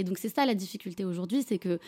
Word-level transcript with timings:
Et 0.00 0.02
donc 0.02 0.16
c'est 0.16 0.34
ça 0.34 0.46
la 0.46 0.54
difficulté 0.54 1.04
aujourd'hui, 1.04 1.44
c'est 1.46 1.58
que 1.58 1.78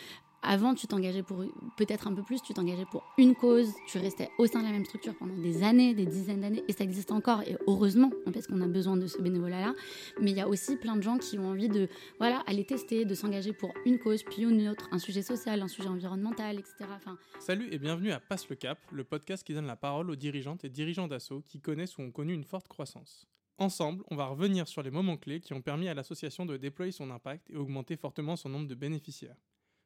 avant, 0.43 0.75
tu 0.75 0.85
t'engageais 0.85 1.23
pour 1.23 1.43
peut-être 1.77 2.05
un 2.05 2.13
peu 2.13 2.21
plus, 2.21 2.43
tu 2.43 2.53
t'engageais 2.53 2.85
pour 2.85 3.03
une 3.17 3.33
cause, 3.33 3.73
tu 3.87 3.97
restais 3.97 4.29
au 4.37 4.45
sein 4.45 4.59
de 4.59 4.65
la 4.65 4.71
même 4.71 4.85
structure 4.85 5.15
pendant 5.17 5.35
des 5.35 5.63
années, 5.63 5.95
des 5.95 6.05
dizaines 6.05 6.41
d'années, 6.41 6.63
et 6.67 6.73
ça 6.73 6.83
existe 6.83 7.11
encore, 7.11 7.41
et 7.41 7.57
heureusement, 7.65 8.11
parce 8.31 8.45
qu'on 8.45 8.61
a 8.61 8.67
besoin 8.67 8.97
de 8.97 9.07
ce 9.07 9.19
bénévolat-là. 9.19 9.73
Mais 10.21 10.29
il 10.29 10.37
y 10.37 10.41
a 10.41 10.47
aussi 10.47 10.75
plein 10.75 10.95
de 10.95 11.01
gens 11.01 11.17
qui 11.17 11.39
ont 11.39 11.47
envie 11.47 11.69
de 11.69 11.87
voilà, 12.19 12.43
aller 12.45 12.65
tester, 12.65 13.03
de 13.05 13.15
s'engager 13.15 13.53
pour 13.53 13.73
une 13.85 13.97
cause, 13.97 14.21
puis 14.21 14.43
une 14.43 14.67
autre, 14.67 14.89
un 14.91 14.99
sujet 14.99 15.23
social, 15.23 15.59
un 15.61 15.67
sujet 15.67 15.89
environnemental, 15.89 16.59
etc. 16.59 16.75
Enfin... 16.93 17.17
Salut 17.39 17.69
et 17.71 17.79
bienvenue 17.79 18.11
à 18.11 18.19
Passe 18.19 18.47
le 18.49 18.57
Cap, 18.57 18.77
le 18.91 19.05
podcast 19.05 19.43
qui 19.43 19.53
donne 19.53 19.65
la 19.65 19.77
parole 19.77 20.11
aux 20.11 20.15
dirigeantes 20.17 20.65
et 20.65 20.69
dirigeants 20.69 21.07
d'assaut 21.07 21.41
qui 21.47 21.61
connaissent 21.61 21.97
ou 21.97 22.01
ont 22.01 22.11
connu 22.11 22.33
une 22.33 22.43
forte 22.43 22.67
croissance. 22.67 23.25
Ensemble, 23.59 24.03
on 24.09 24.15
va 24.15 24.25
revenir 24.25 24.67
sur 24.67 24.81
les 24.81 24.89
moments 24.89 25.17
clés 25.17 25.39
qui 25.39 25.53
ont 25.53 25.61
permis 25.61 25.87
à 25.87 25.93
l'association 25.93 26.45
de 26.45 26.57
déployer 26.57 26.91
son 26.91 27.11
impact 27.11 27.51
et 27.51 27.55
augmenter 27.55 27.95
fortement 27.95 28.35
son 28.35 28.49
nombre 28.49 28.67
de 28.67 28.73
bénéficiaires. 28.73 29.37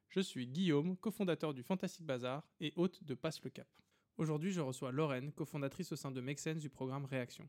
Je 0.08 0.20
suis 0.20 0.46
Guillaume, 0.46 0.96
cofondateur 0.96 1.52
du 1.52 1.62
Fantastic 1.62 2.06
Bazar 2.06 2.48
et 2.60 2.72
hôte 2.76 3.04
de 3.04 3.14
Passe 3.14 3.42
le 3.44 3.50
Cap. 3.50 3.68
Aujourd'hui, 4.16 4.52
je 4.52 4.62
reçois 4.62 4.90
Lorraine, 4.90 5.32
cofondatrice 5.32 5.92
au 5.92 5.96
sein 5.96 6.10
de 6.10 6.22
Make 6.22 6.38
Sense 6.38 6.62
du 6.62 6.70
programme 6.70 7.04
Réaction. 7.04 7.46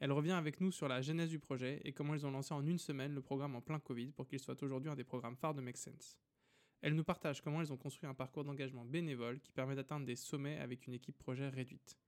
Elle 0.00 0.10
revient 0.10 0.32
avec 0.32 0.60
nous 0.62 0.72
sur 0.72 0.88
la 0.88 1.02
genèse 1.02 1.28
du 1.28 1.38
projet 1.38 1.80
et 1.84 1.92
comment 1.92 2.14
ils 2.14 2.24
ont 2.24 2.30
lancé 2.30 2.54
en 2.54 2.66
une 2.66 2.78
semaine 2.78 3.14
le 3.14 3.20
programme 3.20 3.54
en 3.54 3.60
plein 3.60 3.78
Covid 3.78 4.12
pour 4.12 4.26
qu'il 4.26 4.40
soit 4.40 4.60
aujourd'hui 4.62 4.90
un 4.90 4.96
des 4.96 5.04
programmes 5.04 5.36
phares 5.36 5.54
de 5.54 5.60
Make 5.60 5.76
Sense. 5.76 6.18
Elle 6.80 6.94
nous 6.94 7.04
partage 7.04 7.42
comment 7.42 7.60
ils 7.60 7.72
ont 7.72 7.76
construit 7.76 8.08
un 8.08 8.14
parcours 8.14 8.42
d'engagement 8.42 8.86
bénévole 8.86 9.38
qui 9.38 9.52
permet 9.52 9.76
d'atteindre 9.76 10.06
des 10.06 10.16
sommets 10.16 10.58
avec 10.58 10.86
une 10.86 10.94
équipe 10.94 11.18
projet 11.18 11.48
réduite. 11.50 11.98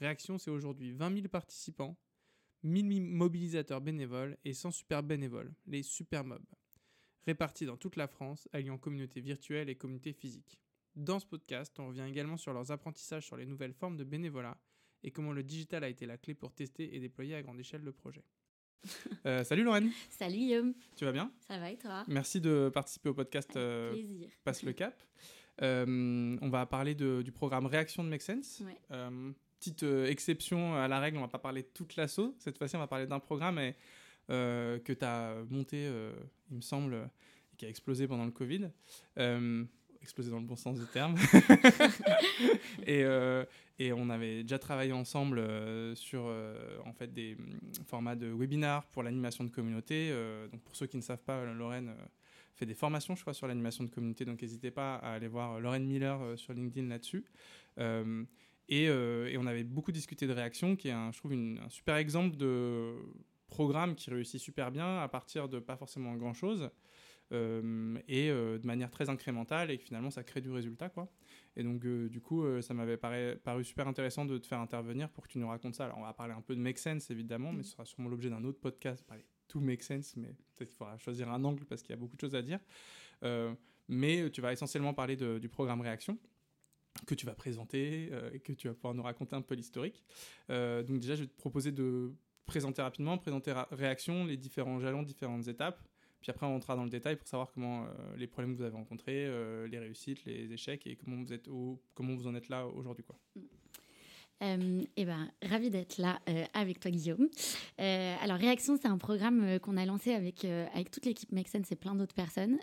Réaction, 0.00 0.38
c'est 0.38 0.50
aujourd'hui 0.50 0.92
20 0.92 1.14
000 1.14 1.28
participants, 1.28 1.96
1000 2.62 3.02
mobilisateurs 3.02 3.80
bénévoles 3.80 4.36
et 4.44 4.54
100 4.54 4.70
super 4.70 5.02
bénévoles, 5.02 5.52
les 5.66 5.82
super 5.82 6.24
mobs 6.24 6.44
répartis 7.26 7.66
dans 7.66 7.76
toute 7.76 7.96
la 7.96 8.06
France, 8.06 8.48
alliant 8.52 8.78
communauté 8.78 9.20
virtuelle 9.20 9.68
et 9.68 9.74
communauté 9.74 10.12
physique. 10.12 10.60
Dans 10.94 11.18
ce 11.18 11.26
podcast, 11.26 11.78
on 11.78 11.88
revient 11.88 12.06
également 12.08 12.36
sur 12.36 12.52
leurs 12.52 12.70
apprentissages 12.70 13.26
sur 13.26 13.36
les 13.36 13.44
nouvelles 13.44 13.74
formes 13.74 13.96
de 13.96 14.04
bénévolat 14.04 14.56
et 15.02 15.10
comment 15.10 15.32
le 15.32 15.42
digital 15.42 15.84
a 15.84 15.88
été 15.88 16.06
la 16.06 16.16
clé 16.16 16.34
pour 16.34 16.54
tester 16.54 16.94
et 16.94 17.00
déployer 17.00 17.34
à 17.34 17.42
grande 17.42 17.60
échelle 17.60 17.82
le 17.82 17.92
projet. 17.92 18.24
Euh, 19.24 19.42
salut 19.42 19.64
Lorraine. 19.64 19.90
Salut 20.08 20.36
Guillaume. 20.36 20.72
Tu 20.94 21.04
vas 21.04 21.10
bien? 21.10 21.32
Ça 21.48 21.58
va 21.58 21.72
et 21.72 21.76
toi? 21.76 22.04
Merci 22.06 22.40
de 22.40 22.70
participer 22.72 23.08
au 23.08 23.14
podcast 23.14 23.56
euh, 23.56 23.92
Passe 24.44 24.62
le 24.62 24.72
cap. 24.72 25.02
Euh, 25.62 26.36
on 26.40 26.48
va 26.48 26.64
parler 26.66 26.94
du 26.94 27.32
programme 27.32 27.66
Réaction 27.66 28.04
de 28.04 28.08
Make 28.08 28.22
Sense. 28.22 28.62
Petite 29.58 29.82
exception 29.82 30.74
à 30.74 30.88
la 30.88 31.00
règle, 31.00 31.18
on 31.18 31.22
va 31.22 31.28
pas 31.28 31.38
parler 31.38 31.62
de 31.62 31.68
toute 31.72 31.96
l'assaut. 31.96 32.34
Cette 32.38 32.58
fois-ci, 32.58 32.76
on 32.76 32.80
va 32.80 32.86
parler 32.86 33.06
d'un 33.06 33.20
programme 33.20 33.58
euh, 34.28 34.78
que 34.80 34.92
tu 34.92 35.04
as 35.04 35.36
monté, 35.50 35.86
euh, 35.86 36.12
il 36.50 36.56
me 36.56 36.60
semble, 36.60 36.94
et 37.52 37.56
qui 37.56 37.66
a 37.66 37.68
explosé 37.68 38.08
pendant 38.08 38.24
le 38.24 38.32
Covid. 38.32 38.70
Euh, 39.18 39.64
explosé 40.02 40.30
dans 40.30 40.40
le 40.40 40.46
bon 40.46 40.56
sens 40.56 40.78
du 40.78 40.86
terme. 40.86 41.16
et, 42.86 43.04
on 43.92 44.10
avait 44.10 44.42
déjà 44.42 44.58
travaillé 44.58 44.92
ensemble 44.92 45.42
sur 45.96 46.32
en 46.84 46.92
fait 46.92 47.12
des 47.12 47.34
mm, 47.34 47.84
formats 47.86 48.16
de 48.16 48.30
webinars 48.30 48.86
pour 48.86 49.02
l'animation 49.02 49.44
de 49.44 49.50
communauté. 49.50 50.12
donc 50.50 50.60
pour 50.62 50.76
ceux 50.76 50.86
qui 50.86 50.96
ne 50.96 51.02
savent 51.02 51.22
pas, 51.22 51.44
Lorraine 51.44 51.94
fait 52.54 52.66
des 52.66 52.74
formations, 52.74 53.14
je 53.14 53.20
crois, 53.20 53.34
sur 53.34 53.46
l'animation 53.46 53.84
de 53.84 53.90
communauté. 53.90 54.24
Donc 54.24 54.42
n'hésitez 54.42 54.70
pas 54.70 54.96
à 54.96 55.14
aller 55.14 55.28
voir 55.28 55.60
Lorraine 55.60 55.86
Miller 55.86 56.38
sur 56.38 56.52
LinkedIn 56.52 56.88
là-dessus. 56.88 57.24
Et, 58.68 58.84
et, 58.84 59.36
on 59.38 59.46
avait 59.46 59.64
beaucoup 59.64 59.92
discuté 59.92 60.26
de 60.26 60.32
réaction, 60.32 60.74
qui 60.74 60.88
est, 60.88 61.12
je 61.12 61.18
trouve, 61.18 61.32
un 61.32 61.68
super 61.68 61.96
exemple 61.96 62.36
de 62.36 62.96
programme 63.48 63.94
qui 63.94 64.10
réussit 64.10 64.40
super 64.40 64.70
bien 64.70 64.98
à 64.98 65.08
partir 65.08 65.48
de 65.48 65.58
pas 65.58 65.76
forcément 65.76 66.14
grand 66.16 66.34
chose 66.34 66.70
euh, 67.32 67.98
et 68.06 68.30
euh, 68.30 68.56
de 68.58 68.66
manière 68.66 68.90
très 68.90 69.08
incrémentale 69.08 69.72
et 69.72 69.78
que 69.78 69.84
finalement 69.84 70.10
ça 70.10 70.22
crée 70.22 70.40
du 70.40 70.50
résultat 70.50 70.88
quoi. 70.88 71.10
Et 71.56 71.64
donc 71.64 71.84
euh, 71.84 72.08
du 72.08 72.20
coup 72.20 72.44
ça 72.62 72.74
m'avait 72.74 72.96
paru 72.96 73.64
super 73.64 73.88
intéressant 73.88 74.24
de 74.24 74.38
te 74.38 74.46
faire 74.46 74.60
intervenir 74.60 75.08
pour 75.10 75.24
que 75.24 75.32
tu 75.32 75.38
nous 75.38 75.48
racontes 75.48 75.74
ça. 75.74 75.86
Alors 75.86 75.98
on 75.98 76.02
va 76.02 76.12
parler 76.12 76.34
un 76.34 76.40
peu 76.40 76.54
de 76.54 76.60
Make 76.60 76.78
Sense 76.78 77.10
évidemment, 77.10 77.52
mais 77.52 77.62
ce 77.62 77.72
sera 77.72 77.84
sûrement 77.84 78.08
l'objet 78.08 78.30
d'un 78.30 78.44
autre 78.44 78.60
podcast, 78.60 79.04
parler 79.06 79.24
tout 79.48 79.60
Make 79.60 79.82
Sense, 79.82 80.16
mais 80.16 80.28
peut-être 80.28 80.68
qu'il 80.68 80.76
faudra 80.76 80.98
choisir 80.98 81.30
un 81.30 81.42
angle 81.44 81.64
parce 81.64 81.82
qu'il 81.82 81.90
y 81.90 81.94
a 81.94 82.00
beaucoup 82.00 82.16
de 82.16 82.20
choses 82.20 82.34
à 82.34 82.42
dire. 82.42 82.60
mais 83.88 84.30
tu 84.30 84.40
vas 84.40 84.52
essentiellement 84.52 84.94
parler 84.94 85.16
du 85.16 85.48
programme 85.48 85.80
Réaction 85.80 86.18
que 87.06 87.14
tu 87.14 87.26
vas 87.26 87.34
présenter 87.34 88.10
et 88.32 88.40
que 88.40 88.52
tu 88.52 88.68
vas 88.68 88.74
pouvoir 88.74 88.94
nous 88.94 89.02
raconter 89.02 89.36
un 89.36 89.42
peu 89.42 89.54
l'historique. 89.54 90.04
donc 90.48 91.00
déjà, 91.00 91.14
je 91.16 91.22
vais 91.22 91.28
te 91.28 91.36
proposer 91.36 91.72
de 91.72 92.14
présenter 92.46 92.80
rapidement, 92.80 93.18
présenter 93.18 93.52
réaction, 93.72 94.24
les 94.24 94.36
différents 94.36 94.80
jalons, 94.80 95.02
différentes 95.02 95.48
étapes. 95.48 95.82
Puis 96.20 96.30
après, 96.30 96.46
on 96.46 96.50
rentrera 96.50 96.76
dans 96.76 96.84
le 96.84 96.90
détail 96.90 97.16
pour 97.16 97.28
savoir 97.28 97.52
comment 97.52 97.84
euh, 97.84 98.16
les 98.16 98.26
problèmes 98.26 98.52
que 98.52 98.58
vous 98.58 98.64
avez 98.64 98.74
rencontrés, 98.74 99.26
euh, 99.26 99.68
les 99.68 99.78
réussites, 99.78 100.24
les 100.24 100.52
échecs 100.52 100.86
et 100.86 100.96
comment 100.96 101.16
vous, 101.16 101.32
êtes 101.32 101.48
au, 101.48 101.82
comment 101.94 102.14
vous 102.14 102.26
en 102.26 102.34
êtes 102.34 102.48
là 102.48 102.66
aujourd'hui. 102.66 103.04
quoi. 103.04 103.18
Euh, 104.42 104.82
et 104.96 105.04
ben, 105.04 105.28
ravi 105.42 105.70
d'être 105.70 105.98
là 105.98 106.18
euh, 106.28 106.44
avec 106.52 106.80
toi, 106.80 106.90
Guillaume. 106.90 107.28
Euh, 107.80 108.14
alors, 108.22 108.36
Réaction, 108.36 108.76
c'est 108.80 108.88
un 108.88 108.98
programme 108.98 109.58
qu'on 109.60 109.76
a 109.76 109.86
lancé 109.86 110.12
avec, 110.12 110.44
avec 110.44 110.90
toute 110.90 111.06
l'équipe 111.06 111.32
Make 111.32 111.48
Sense 111.48 111.72
et 111.72 111.76
plein 111.76 111.94
d'autres 111.94 112.14
personnes 112.14 112.58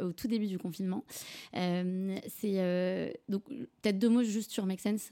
au 0.00 0.12
tout 0.12 0.28
début 0.28 0.46
du 0.46 0.58
confinement. 0.58 1.04
c'est 1.52 3.14
donc 3.28 3.44
peut-être 3.48 3.98
deux 3.98 4.08
mots 4.08 4.22
juste 4.22 4.50
sur 4.50 4.66
Make 4.66 4.80
Sense 4.80 5.10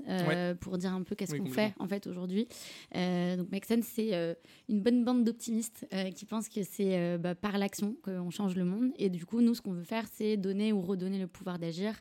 pour 0.61 0.79
dire 0.79 0.93
un 0.93 1.03
peu 1.03 1.15
qu'est-ce 1.15 1.35
qu'on 1.35 1.47
fait 1.47 1.75
en 1.79 1.87
fait 1.87 2.07
aujourd'hui. 2.07 2.49
donc, 2.93 3.51
Make 3.51 3.65
Sense, 3.65 3.85
c'est 3.85 4.37
une 4.69 4.81
bonne 4.81 5.05
bande 5.05 5.25
d'optimistes 5.25 5.87
qui 6.15 6.25
pensent 6.25 6.49
que 6.49 6.63
c'est 6.63 7.19
bah, 7.19 7.35
par 7.35 7.59
l'action 7.59 7.97
qu'on 8.03 8.31
change 8.31 8.57
le 8.57 8.65
monde. 8.65 8.91
Et 8.99 9.09
du 9.09 9.25
coup, 9.25 9.41
nous, 9.41 9.55
ce 9.55 9.63
qu'on 9.63 9.73
veut 9.73 9.85
faire, 9.85 10.07
c'est 10.13 10.37
donner 10.37 10.73
ou 10.73 10.81
redonner 10.81 11.19
le 11.19 11.27
pouvoir 11.27 11.59
d'agir 11.59 11.95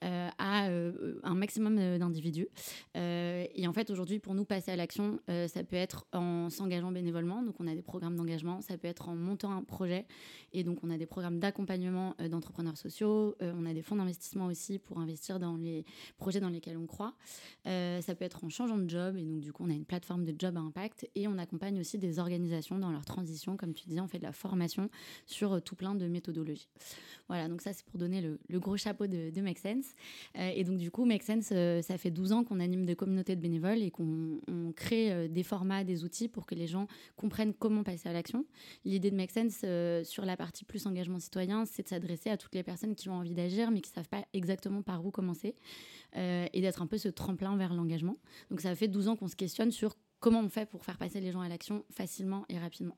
à 0.00 0.68
un 0.68 1.34
maximum 1.34 1.98
d'individus. 1.98 2.48
Euh, 2.96 3.31
et 3.54 3.66
en 3.66 3.72
fait, 3.72 3.90
aujourd'hui, 3.90 4.18
pour 4.18 4.34
nous, 4.34 4.44
passer 4.44 4.70
à 4.70 4.76
l'action, 4.76 5.20
euh, 5.28 5.46
ça 5.48 5.64
peut 5.64 5.76
être 5.76 6.06
en 6.12 6.50
s'engageant 6.50 6.92
bénévolement. 6.92 7.42
Donc, 7.42 7.56
on 7.60 7.66
a 7.66 7.74
des 7.74 7.82
programmes 7.82 8.16
d'engagement. 8.16 8.60
Ça 8.60 8.76
peut 8.76 8.88
être 8.88 9.08
en 9.08 9.14
montant 9.14 9.52
un 9.52 9.62
projet. 9.62 10.06
Et 10.52 10.64
donc, 10.64 10.78
on 10.82 10.90
a 10.90 10.98
des 10.98 11.06
programmes 11.06 11.38
d'accompagnement 11.38 12.14
euh, 12.20 12.28
d'entrepreneurs 12.28 12.76
sociaux. 12.76 13.36
on 13.40 13.66
a 13.66 13.74
des 13.74 13.82
fonds 13.82 13.96
d'investissement 13.96 14.46
aussi 14.46 14.78
pour 14.78 14.98
investir 14.98 15.38
dans 15.38 15.56
les 15.56 15.84
projets 16.16 16.40
dans 16.40 16.48
lesquels 16.48 16.76
on 16.76 16.86
croit. 16.86 17.14
ça 17.64 18.14
peut 18.14 18.24
être 18.24 18.44
en 18.44 18.48
changeant 18.48 18.78
de 18.78 18.88
job. 18.88 19.16
Et 19.16 19.24
donc, 19.24 19.40
du 19.40 19.52
coup, 19.52 19.64
on 19.64 19.70
a 19.70 19.74
une 19.74 19.84
plateforme 19.84 20.24
de 20.24 20.34
job 20.38 20.56
à 20.56 20.60
impact. 20.60 21.08
Et 21.14 21.28
on 21.28 21.38
accompagne 21.38 21.78
aussi 21.78 21.98
des 21.98 22.18
organisations 22.18 22.78
dans 22.78 22.90
leur 22.90 23.04
transition. 23.04 23.56
Comme 23.56 23.74
tu 23.74 23.86
disais, 23.86 24.00
on 24.00 24.08
fait 24.08 24.18
de 24.18 24.24
la 24.24 24.32
formation 24.32 24.90
sur 25.26 25.62
tout 25.62 25.76
plein 25.76 25.94
de 25.94 26.06
méthodologies. 26.06 26.68
Voilà, 27.28 27.48
donc 27.48 27.62
ça, 27.62 27.72
c'est 27.72 27.84
pour 27.84 27.98
donner 27.98 28.20
le, 28.20 28.60
gros 28.60 28.76
chapeau 28.76 29.06
de, 29.06 29.30
de 29.30 29.40
Make 29.40 29.58
Sense. 29.58 29.94
et 30.34 30.64
donc, 30.64 30.78
du 30.78 30.90
coup, 30.90 31.04
Make 31.04 31.22
Sense, 31.22 31.52
ça 31.82 31.98
fait 31.98 32.10
12 32.10 32.32
ans 32.32 32.44
qu'on 32.44 32.60
anime 32.60 32.84
des 32.84 32.96
communautés 32.96 33.21
de 33.22 33.40
bénévoles 33.40 33.82
et 33.82 33.90
qu'on 33.90 34.40
crée 34.76 35.12
euh, 35.12 35.28
des 35.28 35.42
formats, 35.42 35.84
des 35.84 36.04
outils 36.04 36.28
pour 36.28 36.46
que 36.46 36.54
les 36.54 36.66
gens 36.66 36.86
comprennent 37.16 37.54
comment 37.54 37.82
passer 37.82 38.08
à 38.08 38.12
l'action. 38.12 38.44
L'idée 38.84 39.10
de 39.10 39.16
Make 39.16 39.30
Sense 39.30 39.60
euh, 39.64 40.04
sur 40.04 40.24
la 40.24 40.36
partie 40.36 40.64
plus 40.64 40.86
engagement 40.86 41.18
citoyen, 41.18 41.64
c'est 41.64 41.84
de 41.84 41.88
s'adresser 41.88 42.30
à 42.30 42.36
toutes 42.36 42.54
les 42.54 42.62
personnes 42.62 42.94
qui 42.94 43.08
ont 43.08 43.14
envie 43.14 43.34
d'agir 43.34 43.70
mais 43.70 43.80
qui 43.80 43.90
ne 43.90 43.94
savent 43.94 44.08
pas 44.08 44.24
exactement 44.32 44.82
par 44.82 45.04
où 45.04 45.10
commencer 45.10 45.54
euh, 46.16 46.46
et 46.52 46.60
d'être 46.60 46.82
un 46.82 46.86
peu 46.86 46.98
ce 46.98 47.08
tremplin 47.08 47.56
vers 47.56 47.74
l'engagement. 47.74 48.16
Donc 48.50 48.60
ça 48.60 48.74
fait 48.74 48.88
12 48.88 49.08
ans 49.08 49.16
qu'on 49.16 49.28
se 49.28 49.36
questionne 49.36 49.70
sur 49.70 49.96
comment 50.20 50.40
on 50.40 50.48
fait 50.48 50.66
pour 50.66 50.84
faire 50.84 50.98
passer 50.98 51.20
les 51.20 51.32
gens 51.32 51.40
à 51.40 51.48
l'action 51.48 51.84
facilement 51.90 52.44
et 52.48 52.58
rapidement. 52.58 52.96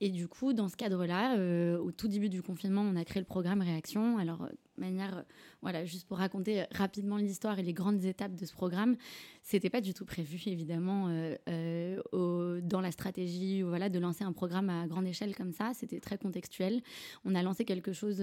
Et 0.00 0.10
du 0.10 0.28
coup, 0.28 0.52
dans 0.52 0.68
ce 0.68 0.76
cadre-là, 0.76 1.38
euh, 1.38 1.78
au 1.78 1.90
tout 1.90 2.06
début 2.06 2.28
du 2.28 2.42
confinement, 2.42 2.82
on 2.82 2.96
a 2.96 3.04
créé 3.04 3.20
le 3.20 3.26
programme 3.26 3.62
Réaction. 3.62 4.18
Alors, 4.18 4.42
euh, 4.42 4.48
de 4.48 4.80
manière, 4.80 5.18
euh, 5.18 5.22
voilà, 5.62 5.86
juste 5.86 6.06
pour 6.06 6.18
raconter 6.18 6.64
rapidement 6.72 7.16
l'histoire 7.16 7.58
et 7.58 7.62
les 7.62 7.72
grandes 7.72 8.04
étapes 8.04 8.34
de 8.34 8.44
ce 8.44 8.52
programme, 8.52 8.96
c'était 9.42 9.70
pas 9.70 9.80
du 9.80 9.94
tout 9.94 10.04
prévu, 10.04 10.38
évidemment, 10.46 11.08
dans 11.46 12.80
la 12.80 12.92
stratégie, 12.92 13.62
voilà, 13.62 13.88
de 13.88 13.98
lancer 13.98 14.24
un 14.24 14.32
programme 14.32 14.68
à 14.68 14.86
grande 14.86 15.06
échelle 15.06 15.34
comme 15.34 15.52
ça. 15.52 15.72
C'était 15.72 16.00
très 16.00 16.18
contextuel. 16.18 16.82
On 17.24 17.34
a 17.34 17.42
lancé 17.42 17.64
quelque 17.64 17.92
chose 17.92 18.22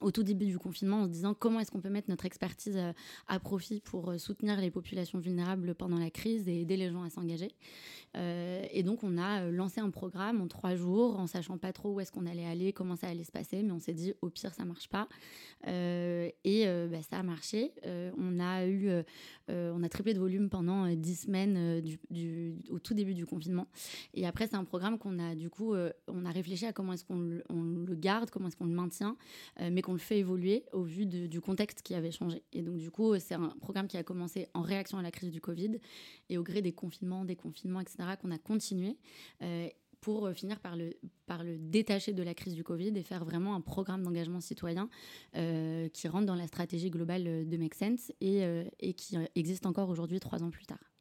au 0.00 0.10
tout 0.10 0.22
début 0.22 0.46
du 0.46 0.58
confinement 0.58 1.02
en 1.02 1.04
se 1.04 1.10
disant 1.10 1.34
comment 1.34 1.60
est-ce 1.60 1.70
qu'on 1.70 1.80
peut 1.80 1.90
mettre 1.90 2.10
notre 2.10 2.26
expertise 2.26 2.78
à 3.28 3.40
profit 3.40 3.80
pour 3.80 4.18
soutenir 4.18 4.60
les 4.60 4.70
populations 4.70 5.18
vulnérables 5.18 5.74
pendant 5.74 5.98
la 5.98 6.10
crise 6.10 6.48
et 6.48 6.60
aider 6.60 6.76
les 6.76 6.90
gens 6.90 7.02
à 7.02 7.10
s'engager. 7.10 7.52
Euh, 8.16 8.64
et 8.72 8.82
donc, 8.82 9.02
on 9.02 9.18
a 9.18 9.42
euh, 9.42 9.50
lancé 9.50 9.80
un 9.80 9.90
programme 9.90 10.40
en 10.40 10.48
trois 10.48 10.74
jours, 10.74 11.18
en 11.18 11.26
sachant 11.26 11.58
pas 11.58 11.72
trop 11.72 11.94
où 11.94 12.00
est-ce 12.00 12.12
qu'on 12.12 12.26
allait 12.26 12.46
aller, 12.46 12.72
comment 12.72 12.96
ça 12.96 13.08
allait 13.08 13.24
se 13.24 13.32
passer, 13.32 13.62
mais 13.62 13.72
on 13.72 13.78
s'est 13.78 13.92
dit, 13.92 14.14
au 14.22 14.30
pire, 14.30 14.54
ça 14.54 14.64
marche 14.64 14.88
pas. 14.88 15.08
Euh, 15.66 16.30
et 16.44 16.66
bah, 16.90 17.02
ça 17.08 17.18
a 17.18 17.22
marché. 17.22 17.72
on 17.84 18.40
a 18.40 18.66
eu, 18.66 18.90
on 19.48 19.82
a 19.82 19.88
triplé 19.88 20.14
de 20.14 20.18
volume 20.18 20.48
pendant 20.48 20.86
dix 20.94 21.22
semaines 21.22 21.82
au 22.70 22.78
tout 22.78 22.94
début 22.94 23.14
du 23.14 23.26
confinement. 23.26 23.66
Et 24.14 24.26
après, 24.26 24.46
c'est 24.46 24.56
un 24.56 24.64
programme 24.64 24.98
qu'on 24.98 25.18
a, 25.18 25.34
du 25.34 25.50
coup, 25.50 25.74
on 26.08 26.24
a 26.24 26.30
réfléchi 26.30 26.66
à 26.66 26.72
comment 26.72 26.92
est-ce 26.92 27.04
qu'on 27.04 27.18
le, 27.18 27.94
garde, 27.94 28.30
comment 28.30 28.48
est-ce 28.48 28.56
qu'on 28.56 28.66
le 28.66 28.72
maintient, 28.74 29.16
qu'on 29.86 29.92
le 29.92 30.00
fait 30.00 30.18
évoluer 30.18 30.64
au 30.72 30.82
vu 30.82 31.06
du 31.06 31.40
contexte 31.40 31.82
qui 31.82 31.94
avait 31.94 32.10
changé. 32.10 32.42
Et 32.52 32.62
donc, 32.62 32.76
du 32.76 32.90
coup, 32.90 33.16
c'est 33.20 33.34
un 33.34 33.50
programme 33.60 33.86
qui 33.86 33.96
a 33.96 34.02
commencé 34.02 34.48
en 34.52 34.62
réaction 34.62 34.98
à 34.98 35.02
la 35.02 35.12
crise 35.12 35.30
du 35.30 35.40
Covid 35.40 35.78
et 36.28 36.38
au 36.38 36.42
gré 36.42 36.60
des 36.60 36.72
confinements, 36.72 37.24
des 37.24 37.36
confinements, 37.36 37.80
etc 37.80 37.96
qu'on 38.20 38.32
a 38.32 38.38
continué. 38.38 38.96
Euh, 39.42 39.68
pour 40.00 40.30
finir 40.30 40.60
par 40.60 40.76
le, 40.76 40.94
par 41.26 41.42
le 41.42 41.58
détacher 41.58 42.12
de 42.12 42.22
la 42.22 42.34
crise 42.34 42.54
du 42.54 42.62
Covid 42.62 42.92
et 42.96 43.02
faire 43.02 43.24
vraiment 43.24 43.54
un 43.56 43.60
programme 43.60 44.02
d'engagement 44.04 44.40
citoyen 44.40 44.88
qui 45.32 46.08
rentre 46.08 46.26
dans 46.26 46.36
la 46.36 46.46
stratégie 46.46 46.90
globale 46.90 47.48
de 47.48 47.56
Make 47.56 47.74
Sense 47.74 48.12
et, 48.20 48.42
et 48.78 48.92
qui 48.92 49.16
existe 49.34 49.66
encore 49.66 49.88
aujourd'hui 49.88 50.20
trois 50.20 50.44
ans 50.44 50.50
plus 50.50 50.66
tard. 50.66 50.92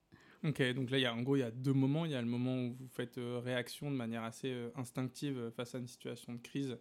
Ok, 0.44 0.64
donc 0.74 0.90
là, 0.90 0.98
y 0.98 1.06
a, 1.06 1.14
en 1.14 1.22
gros, 1.22 1.36
il 1.36 1.42
y 1.42 1.44
a 1.44 1.52
deux 1.52 1.74
moments. 1.74 2.06
Il 2.06 2.14
y 2.14 2.16
a 2.16 2.22
le 2.22 2.28
moment 2.28 2.58
où 2.58 2.74
vous 2.74 2.88
faites 2.88 3.20
réaction 3.20 3.92
de 3.92 3.96
manière 3.96 4.24
assez 4.24 4.56
instinctive 4.76 5.52
face 5.56 5.76
à 5.76 5.78
une 5.78 5.88
situation 5.88 6.34
de 6.34 6.40
crise 6.40 6.76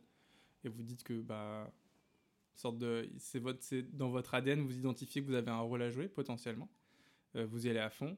et 0.64 0.68
vous 0.68 0.82
dites 0.82 1.02
que 1.02 1.20
bah, 1.20 1.70
sorte 2.58 2.78
de, 2.78 3.08
c'est 3.18 3.38
votre, 3.38 3.62
c'est 3.62 3.82
dans 3.96 4.10
votre 4.10 4.34
ADN, 4.34 4.60
vous 4.60 4.76
identifiez 4.76 5.22
que 5.22 5.26
vous 5.26 5.34
avez 5.34 5.50
un 5.50 5.60
rôle 5.60 5.82
à 5.82 5.90
jouer 5.90 6.08
potentiellement. 6.08 6.68
Euh, 7.36 7.46
vous 7.46 7.66
y 7.66 7.70
allez 7.70 7.80
à 7.80 7.90
fond. 7.90 8.16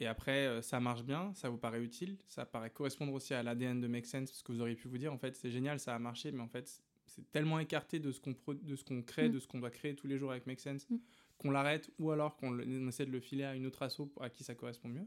Et 0.00 0.06
après, 0.06 0.46
euh, 0.46 0.62
ça 0.62 0.78
marche 0.80 1.02
bien, 1.02 1.32
ça 1.34 1.48
vous 1.48 1.58
paraît 1.58 1.82
utile, 1.82 2.18
ça 2.28 2.46
paraît 2.46 2.70
correspondre 2.70 3.12
aussi 3.12 3.34
à 3.34 3.42
l'ADN 3.42 3.80
de 3.80 3.88
Make 3.88 4.06
Sense, 4.06 4.30
parce 4.30 4.42
que 4.42 4.52
vous 4.52 4.60
auriez 4.60 4.76
pu 4.76 4.88
vous 4.88 4.98
dire, 4.98 5.12
en 5.12 5.18
fait, 5.18 5.34
c'est 5.34 5.50
génial, 5.50 5.80
ça 5.80 5.94
a 5.94 5.98
marché, 5.98 6.30
mais 6.30 6.40
en 6.40 6.48
fait, 6.48 6.82
c'est 7.06 7.28
tellement 7.32 7.58
écarté 7.58 7.98
de 7.98 8.12
ce 8.12 8.20
qu'on, 8.20 8.34
de 8.52 8.76
ce 8.76 8.84
qu'on 8.84 9.02
crée, 9.02 9.28
mm. 9.28 9.32
de 9.32 9.38
ce 9.40 9.48
qu'on 9.48 9.58
doit 9.58 9.70
créer 9.70 9.96
tous 9.96 10.06
les 10.06 10.18
jours 10.18 10.30
avec 10.30 10.46
Make 10.46 10.60
Sense, 10.60 10.88
mm. 10.88 10.98
qu'on 11.36 11.50
l'arrête, 11.50 11.90
ou 11.98 12.12
alors 12.12 12.36
qu'on 12.36 12.58
essaie 12.88 13.06
de 13.06 13.10
le 13.10 13.20
filer 13.20 13.44
à 13.44 13.56
une 13.56 13.66
autre 13.66 13.82
asso 13.82 14.02
à 14.20 14.30
qui 14.30 14.44
ça 14.44 14.54
correspond 14.54 14.88
mieux. 14.88 15.06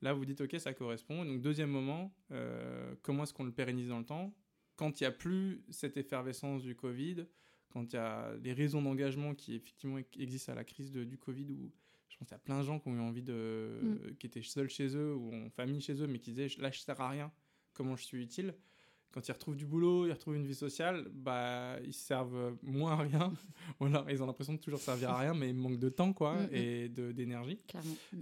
Là, 0.00 0.14
vous 0.14 0.24
dites, 0.24 0.40
OK, 0.40 0.54
ça 0.58 0.72
correspond. 0.74 1.24
Donc, 1.24 1.40
deuxième 1.42 1.70
moment, 1.70 2.12
euh, 2.32 2.94
comment 3.02 3.22
est-ce 3.22 3.32
qu'on 3.34 3.44
le 3.44 3.52
pérennise 3.52 3.88
dans 3.88 3.98
le 3.98 4.04
temps? 4.04 4.34
Quand 4.76 5.00
il 5.00 5.04
n'y 5.04 5.06
a 5.06 5.12
plus 5.12 5.62
cette 5.70 5.96
effervescence 5.96 6.62
du 6.62 6.74
Covid, 6.74 7.26
quand 7.72 7.92
il 7.92 7.96
y 7.96 7.98
a 7.98 8.36
des 8.38 8.52
raisons 8.52 8.82
d'engagement 8.82 9.34
qui 9.34 9.54
effectivement 9.54 9.98
existent 10.18 10.52
à 10.52 10.54
la 10.54 10.64
crise 10.64 10.92
du 10.92 11.18
Covid, 11.18 11.46
où 11.50 11.70
je 12.08 12.16
pense 12.16 12.28
qu'il 12.28 12.34
y 12.34 12.40
a 12.40 12.42
plein 12.42 12.60
de 12.60 12.64
gens 12.64 12.78
qui 12.78 12.88
ont 12.88 12.94
eu 12.94 13.00
envie 13.00 13.22
de. 13.22 13.80
Mm. 13.82 14.16
qui 14.18 14.26
étaient 14.26 14.42
seuls 14.42 14.68
chez 14.68 14.96
eux 14.96 15.14
ou 15.14 15.32
en 15.34 15.50
famille 15.50 15.80
chez 15.80 15.94
eux, 16.02 16.06
mais 16.06 16.18
qui 16.18 16.32
disaient 16.32 16.60
là 16.60 16.70
je 16.70 16.80
sers 16.80 17.00
à 17.00 17.08
rien, 17.08 17.32
comment 17.72 17.96
je 17.96 18.04
suis 18.04 18.22
utile? 18.22 18.54
Quand 19.12 19.28
ils 19.28 19.32
retrouvent 19.32 19.56
du 19.56 19.66
boulot, 19.66 20.06
ils 20.06 20.12
retrouvent 20.12 20.36
une 20.36 20.46
vie 20.46 20.54
sociale, 20.54 21.06
bah, 21.12 21.76
ils 21.84 21.92
servent 21.92 22.56
moins 22.62 22.92
à 22.92 22.96
rien. 22.96 23.34
alors, 23.80 24.10
ils 24.10 24.22
ont 24.22 24.26
l'impression 24.26 24.54
de 24.54 24.58
toujours 24.58 24.80
servir 24.80 25.10
à 25.10 25.18
rien, 25.18 25.34
mais 25.34 25.50
ils 25.50 25.54
manquent 25.54 25.78
de 25.78 25.90
temps, 25.90 26.14
quoi, 26.14 26.34
mm, 26.34 26.44
mm. 26.44 26.54
et 26.54 26.88
d'énergie. 26.88 27.60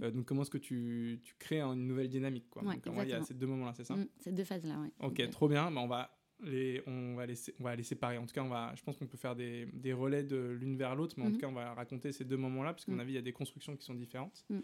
Euh, 0.01 0.11
donc, 0.11 0.25
comment 0.25 0.41
est-ce 0.41 0.49
que 0.49 0.57
tu, 0.57 1.21
tu, 1.23 1.33
crées 1.39 1.61
une 1.61 1.87
nouvelle 1.87 2.09
dynamique, 2.09 2.49
quoi? 2.49 2.63
Il 2.65 3.07
y 3.07 3.13
a 3.13 3.23
ces 3.23 3.33
deux 3.33 3.47
moments-là, 3.47 3.73
c'est 3.73 3.85
ça? 3.85 3.95
Ces 4.19 4.33
deux 4.33 4.43
phases-là, 4.43 4.79
oui. 4.81 4.89
Ok, 4.99 5.29
trop 5.29 5.47
bien. 5.47 5.71
Bah, 5.71 5.79
on 5.79 5.87
va 5.87 6.11
les, 6.43 6.81
on, 6.87 7.15
va 7.15 7.25
laisser, 7.25 7.53
on 7.59 7.63
va 7.63 7.75
les 7.75 7.83
séparer. 7.83 8.17
En 8.17 8.25
tout 8.25 8.33
cas, 8.33 8.43
on 8.43 8.49
va, 8.49 8.73
je 8.75 8.83
pense 8.83 8.97
qu'on 8.97 9.07
peut 9.07 9.17
faire 9.17 9.35
des, 9.35 9.67
des 9.73 9.93
relais 9.93 10.23
de 10.23 10.57
l'une 10.59 10.77
vers 10.77 10.95
l'autre, 10.95 11.15
mais 11.17 11.23
en 11.23 11.27
tout 11.27 11.35
mhm. 11.35 11.41
cas, 11.41 11.47
on 11.47 11.53
va 11.53 11.73
raconter 11.73 12.11
ces 12.11 12.25
deux 12.25 12.37
moments-là, 12.37 12.73
parce 12.73 12.85
qu'à 12.85 12.91
mon 12.91 12.97
mhm. 12.97 13.01
avis, 13.01 13.11
il 13.13 13.15
y 13.15 13.19
a 13.19 13.23
des 13.23 13.33
constructions 13.33 13.75
qui 13.75 13.85
sont 13.85 13.93
différentes. 13.93 14.45
Mhm. 14.49 14.61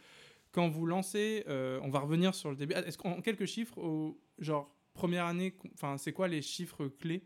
Quand 0.51 0.69
vous 0.69 0.85
lancez, 0.85 1.44
euh, 1.47 1.79
on 1.83 1.89
va 1.89 2.00
revenir 2.00 2.33
sur 2.33 2.50
le 2.50 2.56
début. 2.56 2.74
Ah, 2.75 2.85
est-ce 2.85 2.97
qu'en 2.97 3.21
quelques 3.21 3.45
chiffres, 3.45 3.77
au, 3.77 4.19
genre, 4.39 4.74
première 4.94 5.25
année, 5.25 5.53
enfin, 5.74 5.97
c'est 5.97 6.13
quoi 6.13 6.27
les 6.27 6.41
chiffres 6.41 6.88
clés? 6.88 7.24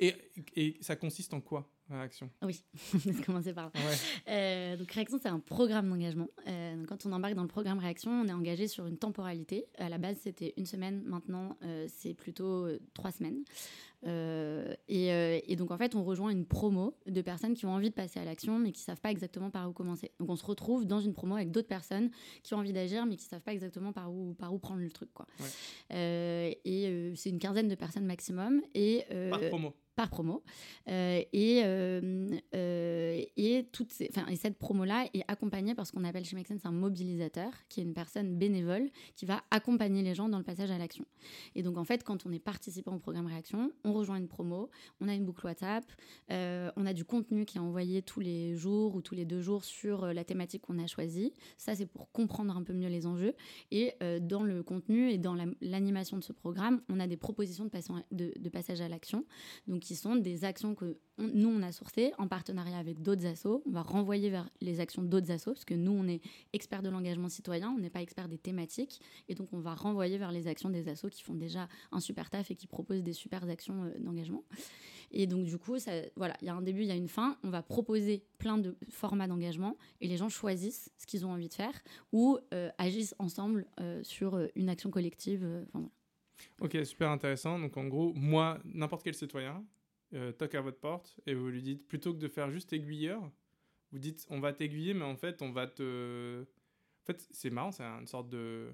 Et, 0.00 0.14
et 0.56 0.76
ça 0.80 0.96
consiste 0.96 1.34
en 1.34 1.40
quoi? 1.40 1.70
Réaction. 1.90 2.30
Oui, 2.42 2.62
on 2.94 3.10
va 3.10 3.22
commencer 3.24 3.52
par 3.52 3.70
là. 3.74 3.80
Euh, 4.28 4.76
donc 4.76 4.90
Réaction, 4.90 5.18
c'est 5.20 5.28
un 5.28 5.40
programme 5.40 5.88
d'engagement. 5.88 6.28
Euh, 6.46 6.84
quand 6.86 7.06
on 7.06 7.12
embarque 7.12 7.34
dans 7.34 7.42
le 7.42 7.48
programme 7.48 7.78
Réaction, 7.78 8.10
on 8.10 8.28
est 8.28 8.32
engagé 8.32 8.68
sur 8.68 8.86
une 8.86 8.98
temporalité. 8.98 9.66
À 9.78 9.88
la 9.88 9.98
base, 9.98 10.18
c'était 10.22 10.54
une 10.56 10.66
semaine. 10.66 11.02
Maintenant, 11.04 11.56
euh, 11.62 11.86
c'est 11.88 12.14
plutôt 12.14 12.68
trois 12.94 13.10
semaines. 13.10 13.42
Et, 14.06 15.08
et, 15.46 15.56
donc, 15.56 15.70
en 15.70 15.78
fait, 15.78 15.94
on 15.94 16.04
rejoint 16.04 16.30
une 16.30 16.46
promo 16.46 16.94
de 17.06 17.20
personnes 17.20 17.54
qui 17.54 17.66
ont 17.66 17.72
envie 17.72 17.90
de 17.90 17.94
passer 17.94 18.20
à 18.20 18.24
l'action, 18.24 18.58
mais 18.58 18.72
qui 18.72 18.80
ne 18.80 18.84
savent 18.84 19.00
pas 19.00 19.10
exactement 19.10 19.50
par 19.50 19.68
où 19.68 19.72
commencer. 19.72 20.12
Donc, 20.18 20.30
on 20.30 20.36
se 20.36 20.44
retrouve 20.44 20.86
dans 20.86 21.00
une 21.00 21.12
promo 21.12 21.34
avec 21.34 21.50
d'autres 21.50 21.68
personnes 21.68 22.10
qui 22.42 22.54
ont 22.54 22.58
envie 22.58 22.72
d'agir, 22.72 23.06
mais 23.06 23.16
qui 23.16 23.24
ne 23.26 23.30
savent 23.30 23.42
pas 23.42 23.52
exactement 23.52 23.92
par 23.92 24.12
où, 24.12 24.34
par 24.34 24.54
où 24.54 24.58
prendre 24.58 24.80
le 24.80 24.90
truc. 24.90 25.10
Quoi. 25.12 25.26
et 25.90 27.12
c'est 27.16 27.30
une 27.30 27.38
quinzaine 27.38 27.68
de 27.68 27.74
personnes 27.74 28.06
maximum. 28.06 28.62
Et, 28.74 29.04
par 29.30 29.40
promo 29.48 29.74
par 29.98 30.08
promo. 30.10 30.44
Euh, 30.88 31.20
et, 31.32 31.62
euh, 31.64 32.28
euh, 32.54 33.20
et, 33.36 33.66
toutes 33.72 33.90
ces, 33.90 34.08
et 34.30 34.36
cette 34.36 34.56
promo-là 34.56 35.06
est 35.12 35.24
accompagnée 35.26 35.74
par 35.74 35.88
ce 35.88 35.92
qu'on 35.92 36.04
appelle 36.04 36.24
chez 36.24 36.36
Make 36.36 36.46
un 36.62 36.70
mobilisateur, 36.70 37.50
qui 37.68 37.80
est 37.80 37.82
une 37.82 37.94
personne 37.94 38.38
bénévole 38.38 38.90
qui 39.16 39.26
va 39.26 39.42
accompagner 39.50 40.02
les 40.02 40.14
gens 40.14 40.28
dans 40.28 40.38
le 40.38 40.44
passage 40.44 40.70
à 40.70 40.78
l'action. 40.78 41.04
Et 41.56 41.64
donc, 41.64 41.76
en 41.76 41.84
fait, 41.84 42.04
quand 42.04 42.26
on 42.26 42.30
est 42.30 42.38
participant 42.38 42.94
au 42.94 43.00
programme 43.00 43.26
Réaction, 43.26 43.72
on 43.88 43.92
rejoint 43.92 44.16
une 44.16 44.28
promo, 44.28 44.70
on 45.00 45.08
a 45.08 45.14
une 45.14 45.24
boucle 45.24 45.46
WhatsApp, 45.46 45.84
on 46.30 46.86
a 46.86 46.92
du 46.92 47.04
contenu 47.04 47.44
qui 47.44 47.58
est 47.58 47.60
envoyé 47.60 48.02
tous 48.02 48.20
les 48.20 48.54
jours 48.54 48.94
ou 48.94 49.02
tous 49.02 49.14
les 49.14 49.24
deux 49.24 49.40
jours 49.40 49.64
sur 49.64 50.06
la 50.06 50.24
thématique 50.24 50.62
qu'on 50.62 50.78
a 50.78 50.86
choisie. 50.86 51.32
Ça, 51.56 51.74
c'est 51.74 51.86
pour 51.86 52.10
comprendre 52.12 52.56
un 52.56 52.62
peu 52.62 52.72
mieux 52.72 52.88
les 52.88 53.06
enjeux. 53.06 53.34
Et 53.70 53.94
dans 54.20 54.42
le 54.42 54.62
contenu 54.62 55.10
et 55.10 55.18
dans 55.18 55.36
l'animation 55.60 56.16
de 56.16 56.24
ce 56.24 56.32
programme, 56.32 56.82
on 56.88 57.00
a 57.00 57.06
des 57.06 57.16
propositions 57.16 57.64
de, 57.64 57.70
de, 58.12 58.32
de 58.38 58.48
passage 58.48 58.80
à 58.80 58.88
l'action. 58.88 59.24
Donc, 59.66 59.80
qui 59.80 59.96
sont 59.96 60.16
des 60.16 60.44
actions 60.44 60.74
que 60.74 60.98
nous, 61.18 61.48
on 61.48 61.62
a 61.62 61.72
sourcées 61.72 62.12
en 62.18 62.28
partenariat 62.28 62.78
avec 62.78 63.02
d'autres 63.02 63.26
assos. 63.26 63.62
On 63.66 63.70
va 63.70 63.82
renvoyer 63.82 64.30
vers 64.30 64.48
les 64.60 64.80
actions 64.80 65.02
d'autres 65.02 65.30
assos, 65.30 65.52
parce 65.52 65.64
que 65.64 65.74
nous, 65.74 65.92
on 65.92 66.06
est 66.06 66.20
experts 66.52 66.82
de 66.82 66.88
l'engagement 66.88 67.28
citoyen, 67.28 67.70
on 67.70 67.78
n'est 67.78 67.90
pas 67.90 68.02
experts 68.02 68.28
des 68.28 68.38
thématiques. 68.38 69.00
Et 69.28 69.34
donc, 69.34 69.52
on 69.52 69.58
va 69.58 69.74
renvoyer 69.74 70.18
vers 70.18 70.32
les 70.32 70.46
actions 70.46 70.70
des 70.70 70.88
assos 70.88 71.10
qui 71.10 71.22
font 71.22 71.34
déjà 71.34 71.68
un 71.92 72.00
super 72.00 72.30
taf 72.30 72.50
et 72.50 72.56
qui 72.56 72.66
proposent 72.66 73.02
des 73.02 73.12
super 73.12 73.48
actions 73.48 73.84
euh, 73.84 73.98
d'engagement. 73.98 74.44
Et 75.10 75.26
donc, 75.26 75.46
du 75.46 75.56
coup, 75.58 75.76
voilà, 76.16 76.36
il 76.42 76.46
y 76.46 76.50
a 76.50 76.54
un 76.54 76.62
début, 76.62 76.82
il 76.82 76.88
y 76.88 76.92
a 76.92 76.96
une 76.96 77.08
fin. 77.08 77.38
On 77.42 77.50
va 77.50 77.62
proposer 77.62 78.24
plein 78.38 78.58
de 78.58 78.76
formats 78.90 79.26
d'engagement 79.26 79.76
et 80.00 80.06
les 80.06 80.18
gens 80.18 80.28
choisissent 80.28 80.90
ce 80.98 81.06
qu'ils 81.06 81.24
ont 81.24 81.30
envie 81.30 81.48
de 81.48 81.54
faire 81.54 81.72
ou 82.12 82.38
euh, 82.52 82.70
agissent 82.76 83.14
ensemble 83.18 83.66
euh, 83.80 84.02
sur 84.02 84.38
une 84.54 84.68
action 84.68 84.90
collective. 84.90 85.66
Ok, 86.60 86.76
super 86.84 87.10
intéressant. 87.10 87.58
Donc, 87.58 87.76
en 87.76 87.86
gros, 87.86 88.12
moi, 88.14 88.58
n'importe 88.64 89.02
quel 89.02 89.14
citoyen, 89.14 89.64
euh, 90.14 90.32
toque 90.32 90.54
à 90.54 90.60
votre 90.60 90.80
porte 90.80 91.20
et 91.26 91.34
vous 91.34 91.48
lui 91.48 91.62
dites, 91.62 91.86
plutôt 91.86 92.12
que 92.12 92.18
de 92.18 92.28
faire 92.28 92.50
juste 92.50 92.72
aiguilleur, 92.72 93.30
vous 93.92 93.98
dites 93.98 94.26
on 94.30 94.40
va 94.40 94.52
t'aiguiller, 94.52 94.94
mais 94.94 95.04
en 95.04 95.16
fait 95.16 95.42
on 95.42 95.52
va 95.52 95.66
te. 95.66 96.42
En 96.42 97.06
fait, 97.06 97.26
c'est 97.30 97.50
marrant, 97.50 97.72
c'est 97.72 97.84
une 97.84 98.06
sorte 98.06 98.28
de 98.28 98.72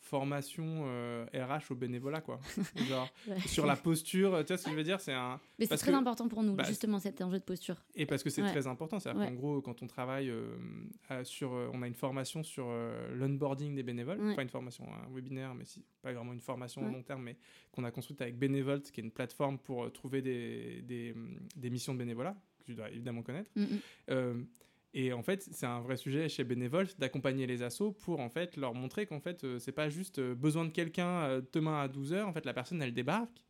formation 0.00 0.84
RH 0.84 0.86
euh, 0.86 1.58
au 1.70 1.74
bénévolat, 1.74 2.20
quoi. 2.20 2.40
Genre, 2.88 3.08
sur 3.46 3.66
la 3.66 3.76
posture, 3.76 4.42
tu 4.44 4.46
vois 4.48 4.56
ce 4.58 4.64
que 4.64 4.70
je 4.70 4.76
veux 4.76 4.82
dire 4.82 5.00
C'est 5.00 5.12
un. 5.12 5.38
Mais 5.58 5.66
c'est 5.66 5.76
très 5.76 5.94
important 5.94 6.28
pour 6.28 6.42
nous, 6.42 6.54
bah, 6.54 6.64
justement, 6.64 6.98
cet 6.98 7.20
enjeu 7.22 7.38
de 7.38 7.44
posture. 7.44 7.76
Et 7.94 8.06
parce 8.06 8.22
que 8.22 8.30
c'est 8.30 8.42
très 8.42 8.66
important. 8.66 8.98
C'est-à-dire 8.98 9.26
qu'en 9.26 9.34
gros, 9.34 9.60
quand 9.60 9.82
on 9.82 9.86
travaille 9.86 10.30
euh, 10.30 11.24
sur. 11.24 11.52
Euh, 11.52 11.70
on 11.72 11.82
a 11.82 11.86
une 11.86 11.94
formation 11.94 12.42
sur 12.42 12.66
l'onboarding 13.14 13.74
des 13.74 13.82
bénévoles, 13.82 14.34
pas 14.34 14.42
une 14.42 14.48
formation, 14.48 14.86
un 14.88 15.14
webinaire, 15.14 15.54
mais 15.54 15.64
si, 15.64 15.84
pas 16.02 16.12
vraiment 16.12 16.32
une 16.32 16.40
formation 16.40 16.86
à 16.86 16.90
long 16.90 17.02
terme, 17.02 17.22
mais 17.22 17.36
qu'on 17.72 17.84
a 17.84 17.90
construite 17.90 18.20
avec 18.22 18.38
Bénévolte, 18.38 18.90
qui 18.90 19.00
est 19.00 19.04
une 19.04 19.10
plateforme 19.10 19.58
pour 19.58 19.92
trouver 19.92 20.22
des, 20.22 20.82
des, 20.82 21.14
des, 21.56 21.70
missions 21.70 21.92
de 21.92 21.98
bénévolat, 21.98 22.34
que 22.58 22.64
tu 22.64 22.74
dois 22.74 22.90
évidemment 22.90 23.22
connaître. 23.22 23.50
Mm, 23.54 23.62
mm. 24.08 24.46
Et 24.92 25.12
en 25.12 25.22
fait, 25.22 25.48
c'est 25.52 25.66
un 25.66 25.80
vrai 25.80 25.96
sujet 25.96 26.28
chez 26.28 26.42
Bénévole 26.42 26.88
d'accompagner 26.98 27.46
les 27.46 27.62
assos 27.62 27.92
pour 27.92 28.20
en 28.20 28.28
fait 28.28 28.56
leur 28.56 28.74
montrer 28.74 29.06
qu'en 29.06 29.20
fait, 29.20 29.44
euh, 29.44 29.58
c'est 29.60 29.72
pas 29.72 29.88
juste 29.88 30.18
euh, 30.18 30.34
besoin 30.34 30.64
de 30.64 30.70
quelqu'un 30.70 31.20
euh, 31.22 31.42
demain 31.52 31.80
à 31.80 31.86
12h. 31.86 32.24
En 32.24 32.32
fait, 32.32 32.44
la 32.44 32.52
personne, 32.52 32.82
elle 32.82 32.92
débarque. 32.92 33.44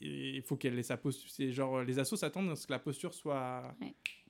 Et 0.00 0.36
il 0.36 0.42
faut 0.42 0.56
qu'elle 0.56 0.76
ait 0.76 0.82
sa 0.82 0.96
posture. 0.96 1.30
C'est 1.30 1.52
genre, 1.52 1.82
les 1.82 2.00
assos 2.00 2.16
s'attendent 2.16 2.50
à 2.50 2.56
ce 2.56 2.66
que 2.66 2.72
la 2.72 2.80
posture 2.80 3.14
soit. 3.14 3.62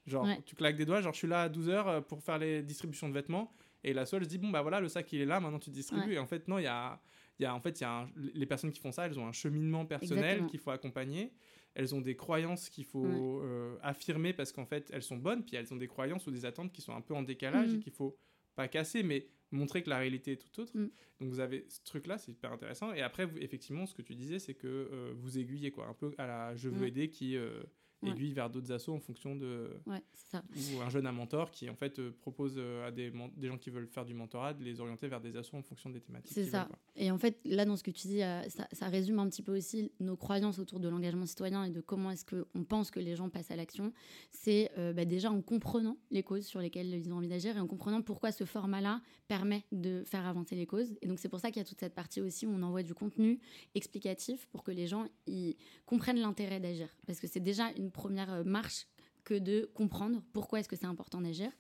Genre, 0.07 0.29
tu 0.45 0.55
claques 0.55 0.77
des 0.77 0.85
doigts, 0.85 1.01
genre, 1.01 1.15
je 1.15 1.19
suis 1.19 1.29
là 1.29 1.43
à 1.43 1.49
12h 1.49 2.03
pour 2.03 2.23
faire 2.23 2.37
les 2.37 2.63
distributions 2.63 3.09
de 3.09 3.15
vêtements. 3.15 3.51
Et 3.83 3.95
l'asso, 3.95 4.15
elle 4.15 4.25
se 4.25 4.29
dit, 4.29 4.37
bon, 4.37 4.51
bah 4.51 4.61
voilà, 4.61 4.81
le 4.81 4.89
sac, 4.89 5.11
il 5.15 5.23
est 5.23 5.27
là, 5.27 5.41
maintenant 5.41 5.59
tu 5.59 5.71
distribues. 5.71 6.13
Et 6.13 6.19
en 6.19 6.27
fait, 6.27 6.47
non, 6.49 6.59
il 6.59 6.65
y 6.65 6.67
a. 6.67 7.01
Y 7.41 7.47
a, 7.47 7.55
en 7.55 7.61
fait, 7.61 7.81
y 7.81 7.85
a 7.85 8.07
les 8.35 8.47
personnes 8.47 8.71
qui 8.71 8.79
font 8.79 8.93
ça, 8.93 9.07
elles 9.07 9.19
ont 9.19 9.27
un 9.27 9.33
cheminement 9.33 9.85
personnel 9.87 10.47
qu'il 10.47 10.61
faut 10.61 10.71
accompagner 10.71 11.33
elles 11.75 11.95
ont 11.95 12.01
des 12.01 12.17
croyances 12.17 12.69
qu'il 12.69 12.85
faut 12.85 13.41
euh, 13.43 13.77
affirmer 13.83 14.33
parce 14.33 14.53
qu'en 14.53 14.67
fait 14.67 14.91
elles 14.93 15.03
sont 15.03 15.17
bonnes, 15.17 15.45
puis 15.45 15.57
elles 15.57 15.73
ont 15.73 15.77
des 15.77 15.89
croyances 15.89 16.27
ou 16.27 16.31
des 16.31 16.45
attentes 16.45 16.73
qui 16.73 16.83
sont 16.83 16.95
un 16.95 17.01
peu 17.01 17.15
en 17.15 17.23
décalage 17.23 17.75
et 17.75 17.77
mm. 17.77 17.81
qu'il 17.81 17.93
faut 17.93 18.17
pas 18.55 18.69
casser, 18.69 19.03
mais 19.03 19.27
montrer 19.51 19.83
que 19.83 19.91
la 19.91 19.99
réalité 19.99 20.33
est 20.33 20.37
tout 20.37 20.61
autre. 20.61 20.77
Mm. 20.77 20.91
Donc 21.21 21.29
vous 21.29 21.41
avez 21.41 21.67
ce 21.69 21.83
truc-là, 21.85 22.19
c'est 22.19 22.33
hyper 22.33 22.53
intéressant. 22.53 22.93
Et 22.93 23.03
après, 23.03 23.27
vous, 23.27 23.39
effectivement, 23.39 23.87
ce 23.87 23.95
que 23.95 24.03
tu 24.03 24.15
disais, 24.15 24.39
c'est 24.39 24.55
que 24.55 24.67
euh, 24.67 25.13
vous 25.17 25.39
aiguillez 25.39 25.71
quoi, 25.71 25.87
un 25.87 25.95
peu 25.95 26.15
à 26.19 26.27
la 26.27 26.57
je 26.57 26.69
veux 26.69 26.87
aider 26.87 27.11
qui 27.11 27.37
euh, 27.37 27.63
aiguille 28.07 28.33
vers 28.33 28.51
d'autres 28.51 28.73
assos 28.73 28.93
en 28.93 29.01
fonction 29.01 29.35
de. 29.37 29.71
ça. 30.15 30.43
Ou 30.57 30.81
un 30.81 30.91
jeune 30.91 31.07
à 31.07 31.13
mentor 31.13 31.51
qui, 31.51 31.69
en 31.71 31.75
fait, 31.75 31.99
euh, 31.99 32.11
propose 32.21 32.55
euh, 32.57 32.87
à 32.87 32.91
des, 32.91 33.13
des, 33.37 33.49
gens 33.49 33.59
qui 33.59 33.71
veulent 33.71 33.87
faire 33.87 34.05
du 34.05 34.15
mentorat 34.15 34.55
de 34.55 34.65
les 34.65 34.81
orienter 34.81 35.09
vers 35.09 35.21
des 35.21 35.37
assos 35.37 35.57
en 35.57 35.63
fonction 35.63 35.91
des 35.91 36.01
thématiques. 36.01 36.33
C'est 36.33 36.45
ça. 36.45 36.69
et 36.97 37.11
en 37.11 37.19
fait, 37.19 37.39
là, 37.45 37.65
dans 37.65 37.77
ce 37.77 37.83
que 37.83 37.91
tu 37.91 38.09
dis, 38.09 38.23
euh, 38.23 38.43
ça, 38.49 38.69
ça, 38.73 38.89
résume 38.89 39.19
un 39.19 39.29
petit 39.29 39.43
peu 39.43 39.57
aussi 39.57 39.93
nos 40.01 40.17
croyances 40.17 40.59
autour 40.59 40.81
de 40.81 40.89
l'engagement 40.89 41.27
citoyen 41.27 41.65
et 41.65 41.71
de 41.71 41.81
comment 41.81 42.11
est-ce 42.11 42.25
qu'on 42.25 42.65
pense 42.65 42.91
que 42.91 43.01
les 43.01 43.17
gens 43.17 43.29
passent 43.29 43.51
à 43.51 43.57
l'action. 43.57 43.93
C'est 44.31 44.71
bah, 44.95 45.05
déjà 45.05 45.31
en 45.31 45.41
comprenant 45.41 45.97
les 46.11 46.23
causes 46.23 46.47
sur 46.47 46.61
lesquelles 46.61 46.95
ils 46.95 47.13
ont 47.13 47.17
envie 47.17 47.29
d'agir 47.29 47.57
et 47.57 47.61
en 47.61 47.67
comprenant 47.67 48.03
pourquoi 48.03 48.33
ce 48.33 48.45
format-là 48.45 49.01
permet 49.29 49.65
de 49.73 50.03
faire 50.05 50.27
avancer 50.27 50.55
les 50.55 50.67
causes. 50.67 50.97
Et 51.03 51.07
donc, 51.07 51.19
c'est 51.19 51.29
pour 51.29 51.41
ça 51.41 51.51
qu'il 51.51 51.59
y 51.59 51.65
a 51.65 51.69
toute 51.69 51.81
cette 51.81 51.95
partie 51.95 52.21
aussi 52.21 52.47
où 52.47 52.51
on 52.51 52.63
envoie 52.63 52.83
du 52.83 52.95
contenu 52.95 53.41
explicatif 53.75 54.47
pour 54.47 54.63
que 54.63 54.71
les 54.71 54.87
gens 54.87 55.07
ils 55.27 55.57
comprennent 55.87 56.21
l'intérêt 56.21 56.61
d'agir. 56.61 56.89
Parce 57.07 57.21
que 57.21 57.27
c'est 57.27 57.41
déjà 57.41 57.71
une 57.73 57.91
première 57.95 58.31
euh, 58.31 58.45
marche 58.45 58.87
que 59.25 59.39
de 59.39 59.71
comprendre 59.75 60.23
pourquoi 60.35 60.61
est-ce 60.61 60.69
que 60.69 60.77
c'est 60.77 60.85
important 60.85 61.23
d'agir. 61.23 61.51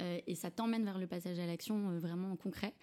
Euh, 0.00 0.20
et 0.28 0.36
ça 0.36 0.52
t'emmène 0.52 0.84
vers 0.84 0.98
le 0.98 1.08
passage 1.08 1.38
à 1.40 1.46
l'action 1.46 1.90
euh, 1.90 1.98
vraiment 1.98 2.36
concret. 2.36 2.74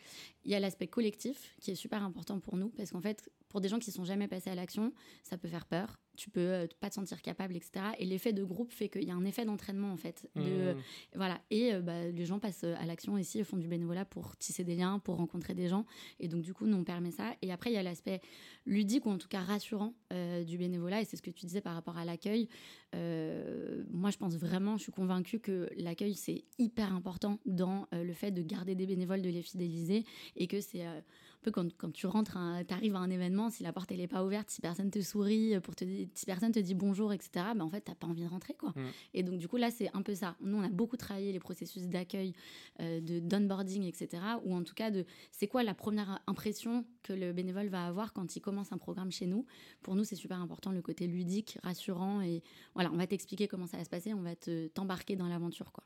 Il 0.44 0.52
y 0.52 0.56
a 0.56 0.60
l'aspect 0.60 0.88
collectif 0.88 1.56
qui 1.62 1.72
est 1.72 1.76
super 1.76 2.04
important 2.04 2.42
pour 2.42 2.58
nous 2.58 2.70
parce 2.70 2.92
qu'en 2.92 3.00
fait, 3.02 3.32
pour 3.48 3.62
des 3.62 3.70
gens 3.70 3.80
qui 3.80 3.92
sont 3.92 4.04
jamais 4.04 4.28
passés 4.28 4.50
à 4.50 4.56
l'action, 4.56 4.94
ça 5.24 5.38
peut 5.38 5.48
faire 5.48 5.66
peur. 5.66 5.98
Tu 6.16 6.30
peux 6.30 6.40
euh, 6.40 6.68
pas 6.80 6.90
te 6.90 6.96
sentir 6.96 7.22
capable, 7.22 7.56
etc. 7.56 7.86
Et 8.00 8.06
l'effet 8.06 8.34
de 8.34 8.44
groupe 8.44 8.72
fait 8.72 8.90
qu'il 8.90 9.04
y 9.04 9.12
a 9.12 9.16
un 9.16 9.26
effet 9.26 9.46
d'entraînement 9.46 9.92
en 9.92 9.98
fait. 9.98 10.30
De, 10.36 10.74
mmh. 10.74 10.78
voilà. 11.16 11.42
Et 11.52 11.74
bah, 11.80 12.08
les 12.08 12.26
gens 12.26 12.40
passent 12.40 12.64
à 12.64 12.86
l'action 12.86 13.18
ici, 13.18 13.44
font 13.44 13.58
du 13.58 13.68
bénévolat 13.68 14.06
pour 14.06 14.36
tisser 14.38 14.64
des 14.64 14.76
liens, 14.76 15.00
pour 15.00 15.18
rencontrer 15.18 15.54
des 15.54 15.68
gens. 15.68 15.86
Et 16.20 16.28
donc 16.28 16.42
du 16.42 16.54
coup, 16.54 16.66
nous 16.66 16.78
on 16.78 16.84
permet 16.84 17.12
ça. 17.12 17.34
Et 17.42 17.52
après, 17.52 17.72
il 17.72 17.74
y 17.74 17.78
a 17.78 17.84
l'aspect 17.84 18.22
ludique 18.66 19.06
ou 19.06 19.10
en 19.10 19.18
tout 19.18 19.28
cas 19.28 19.42
rassurant 19.42 19.94
du 20.46 20.58
bénévolat. 20.58 21.02
Et 21.02 21.06
c'est 21.06 21.18
ce 21.18 21.22
que 21.22 21.32
tu 21.32 21.46
disais 21.46 21.62
par 21.62 21.74
rapport 21.74 21.98
à 21.98 22.06
l'accueil. 22.06 22.48
moi, 22.94 24.10
je 24.10 24.18
pense 24.18 24.36
vraiment, 24.36 24.78
je 24.78 24.84
suis 24.84 24.92
convaincue 24.92 25.40
que 25.40 25.70
l'accueil 25.78 26.16
c'est 26.16 26.46
hyper 26.58 26.94
important 26.94 27.40
dans 27.46 27.88
le 27.92 28.14
fait 28.14 28.32
de 28.32 28.42
garder 28.42 28.76
des 28.76 28.86
bénévoles, 28.86 29.22
de 29.22 29.30
les 29.30 29.42
fidéliser 29.42 30.06
et 30.36 30.48
que 30.48 30.62
c'est 30.62 30.86
peu 31.46 31.52
quand, 31.52 31.72
quand 31.78 31.92
tu 31.92 32.08
rentres, 32.08 32.38
tu 32.68 32.74
arrives 32.74 32.96
à 32.96 33.00
un 33.00 33.10
événement, 33.10 33.50
si 33.50 33.62
la 33.62 33.72
porte 33.72 33.92
elle 33.92 34.02
est 34.02 34.08
pas 34.08 34.26
ouverte, 34.26 34.50
si 34.50 34.62
personne 34.62 34.90
te 34.90 35.00
sourit, 35.00 35.60
pour 35.62 35.76
te, 35.76 35.86
si 35.86 36.26
personne 36.26 36.52
te 36.52 36.60
dit 36.60 36.74
bonjour, 36.74 37.14
etc., 37.14 37.30
ben 37.56 37.62
en 37.62 37.70
fait, 37.70 37.82
tu 37.86 37.92
n'as 37.92 37.96
pas 37.96 38.08
envie 38.08 38.24
de 38.24 38.28
rentrer. 38.28 38.56
quoi. 38.56 38.70
Mm. 38.76 38.82
Et 39.14 39.24
donc, 39.24 39.38
du 39.38 39.48
coup, 39.48 39.58
là, 39.58 39.70
c'est 39.70 39.90
un 39.96 40.02
peu 40.02 40.16
ça. 40.16 40.36
Nous, 40.42 40.58
on 40.58 40.64
a 40.64 40.70
beaucoup 40.70 40.98
travaillé 40.98 41.32
les 41.32 41.40
processus 41.40 41.84
d'accueil, 41.84 42.34
euh, 42.80 43.00
de 43.00 43.20
d'onboarding, 43.20 43.84
etc., 43.84 44.24
ou 44.44 44.56
en 44.56 44.64
tout 44.64 44.74
cas, 44.74 44.90
de 44.90 45.06
c'est 45.32 45.48
quoi 45.48 45.64
la 45.64 45.76
première 45.76 46.20
impression 46.26 46.86
que 47.04 47.14
le 47.14 47.32
bénévole 47.32 47.68
va 47.68 47.86
avoir 47.86 48.12
quand 48.12 48.36
il 48.36 48.42
commence 48.42 48.72
un 48.72 48.78
programme 48.78 49.12
chez 49.12 49.28
nous? 49.28 49.46
Pour 49.84 49.96
nous, 49.96 50.04
c'est 50.04 50.16
super 50.16 50.42
important, 50.42 50.72
le 50.72 50.82
côté 50.82 51.06
ludique, 51.06 51.60
rassurant, 51.64 52.22
et 52.22 52.42
voilà, 52.74 52.92
on 52.92 52.98
va 52.98 53.06
t'expliquer 53.06 53.48
comment 53.48 53.68
ça 53.68 53.78
va 53.78 53.84
se 53.84 53.90
passer, 53.90 54.14
on 54.14 54.22
va 54.22 54.36
te 54.36 54.68
t'embarquer 54.70 55.16
dans 55.16 55.28
l'aventure. 55.28 55.72
quoi. 55.72 55.84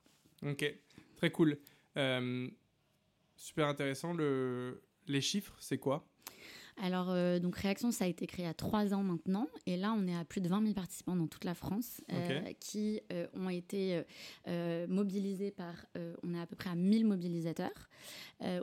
Ok, 0.50 0.74
très 1.18 1.32
cool. 1.32 1.58
Euh, 1.98 2.50
super 3.36 3.68
intéressant. 3.68 4.14
Le, 4.14 4.82
les 5.10 5.22
chiffres, 5.22 5.56
c'est 5.60 5.78
quoi? 5.78 6.06
Alors, 6.82 7.10
euh, 7.10 7.40
donc 7.40 7.58
Réaction, 7.58 7.92
ça 7.92 8.06
a 8.06 8.08
été 8.08 8.26
créé 8.26 8.46
à 8.46 8.54
trois 8.54 8.94
ans 8.94 9.04
maintenant. 9.04 9.48
Et 9.66 9.76
là, 9.76 9.94
on 9.98 10.08
est 10.08 10.16
à 10.16 10.24
plus 10.24 10.40
de 10.40 10.48
20 10.48 10.62
000 10.62 10.74
participants 10.74 11.16
dans 11.16 11.28
toute 11.28 11.44
la 11.44 11.54
France 11.54 12.02
euh, 12.12 12.42
qui 12.60 13.02
euh, 13.12 13.28
ont 13.34 13.50
été 13.50 14.02
mobilisés 14.88 15.52
par. 15.52 15.74
on 16.24 16.34
est 16.34 16.40
à 16.40 16.46
peu 16.46 16.56
près 16.56 16.70
à 16.70 16.76
1000 16.76 17.06
mobilisateurs 17.06 17.90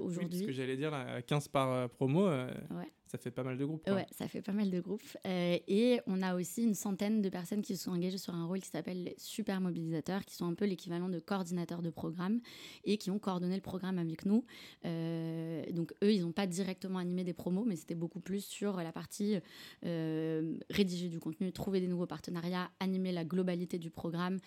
aujourd'hui. 0.01 0.39
Oui, 0.39 0.43
ce 0.43 0.47
que 0.47 0.53
j'allais 0.53 0.77
dire, 0.77 0.93
15 1.27 1.49
par 1.49 1.91
promo. 1.91 2.29
Ouais. 2.29 2.93
Ça 3.07 3.19
fait 3.19 3.31
pas 3.31 3.45
mal 3.45 3.57
de 3.57 3.65
groupes. 3.65 3.85
Quoi. 3.85 3.95
Ouais, 3.95 4.07
ça 4.11 4.27
fait 4.27 4.43
pas 4.43 4.53
mal 4.53 4.69
de 4.69 4.81
groupes. 4.81 5.01
Euh, 5.27 5.59
et 5.69 6.01
on 6.09 6.23
a 6.23 6.35
aussi 6.35 6.65
une 6.65 6.75
centaine 6.75 7.23
de 7.23 7.29
personnes 7.29 7.63
qui 7.63 7.77
se 7.77 7.85
sont 7.85 7.93
engagées 7.93 8.19
sur 8.19 8.35
un 8.35 8.47
rôle 8.47 8.61
qui 8.61 8.69
s'appelle 8.69 9.05
les 9.05 9.15
super 9.17 9.61
mobilisateurs, 9.61 10.25
qui 10.25 10.35
sont 10.35 10.47
un 10.47 10.55
peu 10.55 10.65
l'équivalent 10.65 11.09
de 11.09 11.21
coordinateurs 11.21 11.83
de 11.83 11.91
programme 11.91 12.41
et 12.85 12.99
qui 12.99 13.13
ont 13.13 13.21
coordonné 13.21 13.55
le 13.55 13.61
programme 13.61 13.99
avec 13.99 14.27
nous. 14.27 14.45
Euh, 14.85 15.65
donc 15.71 15.95
eux, 16.03 16.13
ils 16.13 16.23
n'ont 16.23 16.33
pas 16.33 16.49
directement 16.49 16.99
animé 16.99 17.23
des 17.23 17.33
promos, 17.33 17.65
mais 17.65 17.77
c'était 17.77 17.95
beaucoup 17.95 18.19
plus 18.19 18.45
sur 18.45 18.77
la 18.79 18.91
partie 18.91 19.37
euh, 19.85 20.57
rédiger 20.71 21.09
du 21.09 21.21
contenu, 21.21 21.53
trouver 21.53 21.81
des 21.81 21.89
nouveaux 21.89 22.07
partenariats, 22.07 22.71
animer 22.81 23.13
la 23.13 23.25
globalité 23.25 23.79
du 23.79 23.91
programme, 23.91 24.39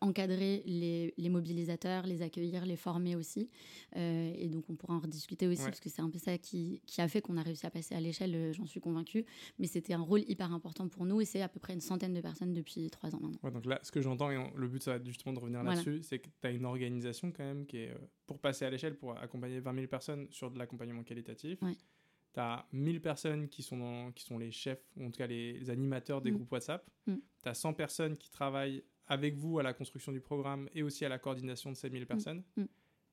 encadrer 0.00 0.62
les, 0.66 1.12
les, 1.18 1.28
mobilisateurs, 1.28 2.06
les 2.06 2.22
accueillir, 2.22 2.66
les 2.66 2.76
former 2.76 3.16
aussi. 3.16 3.50
et 3.94 4.48
donc 4.48 4.64
on 4.68 4.76
pourra 4.76 4.94
en 4.94 5.00
rediscuter 5.00 5.48
aussi, 5.48 5.64
parce 5.64 5.80
que 5.80 5.88
c'est 5.88 6.02
un 6.02 6.10
peu 6.10 6.18
ça 6.18 6.38
qui, 6.38 6.80
qui 6.86 7.00
a 7.00 7.08
fait 7.08 7.20
qu'on 7.20 7.36
a 7.36 7.42
réussi 7.42 7.66
à 7.66 7.70
passer 7.70 7.95
à 7.96 8.00
l'échelle, 8.00 8.34
euh, 8.34 8.52
j'en 8.52 8.66
suis 8.66 8.80
convaincue. 8.80 9.24
Mais 9.58 9.66
c'était 9.66 9.94
un 9.94 10.00
rôle 10.00 10.20
hyper 10.28 10.52
important 10.52 10.88
pour 10.88 11.06
nous 11.06 11.20
et 11.20 11.24
c'est 11.24 11.42
à 11.42 11.48
peu 11.48 11.58
près 11.58 11.72
une 11.72 11.80
centaine 11.80 12.14
de 12.14 12.20
personnes 12.20 12.52
depuis 12.52 12.90
trois 12.90 13.14
ans 13.14 13.20
maintenant. 13.20 13.50
donc 13.50 13.66
là, 13.66 13.80
ce 13.82 13.90
que 13.90 14.00
j'entends, 14.00 14.30
et 14.30 14.52
le 14.54 14.68
but, 14.68 14.82
ça 14.82 14.98
va 14.98 15.04
justement 15.04 15.32
de 15.32 15.40
revenir 15.40 15.62
là-dessus, 15.62 16.02
c'est 16.02 16.18
que 16.18 16.28
tu 16.28 16.46
as 16.46 16.50
une 16.50 16.64
organisation 16.64 17.32
quand 17.32 17.44
même 17.44 17.66
qui 17.66 17.78
est, 17.78 17.90
euh, 17.90 17.98
pour 18.26 18.38
passer 18.38 18.64
à 18.64 18.70
l'échelle, 18.70 18.96
pour 18.96 19.16
accompagner 19.18 19.60
20 19.60 19.74
000 19.74 19.86
personnes 19.86 20.26
sur 20.30 20.50
de 20.50 20.58
l'accompagnement 20.58 21.02
qualitatif. 21.02 21.58
Tu 21.58 22.40
as 22.40 22.66
1000 22.72 23.00
personnes 23.00 23.48
qui 23.48 23.62
sont, 23.62 24.12
qui 24.14 24.24
sont 24.24 24.38
les 24.38 24.50
chefs, 24.50 24.84
ou 24.96 25.06
en 25.06 25.10
tout 25.10 25.18
cas 25.18 25.26
les, 25.26 25.70
animateurs 25.70 26.20
des 26.20 26.30
mm. 26.30 26.34
groupes 26.34 26.52
WhatsApp. 26.52 26.86
Tu 27.06 27.48
as 27.48 27.54
100 27.54 27.72
personnes 27.72 28.16
qui 28.16 28.30
travaillent 28.30 28.82
avec 29.08 29.36
vous 29.36 29.58
à 29.58 29.62
la 29.62 29.72
construction 29.72 30.12
du 30.12 30.20
programme 30.20 30.68
et 30.74 30.82
aussi 30.82 31.04
à 31.04 31.08
la 31.08 31.18
coordination 31.18 31.70
de 31.70 31.76
ces 31.76 31.88
1000 31.88 32.02
mm. 32.02 32.06
personnes. 32.06 32.42
Mm. 32.56 32.64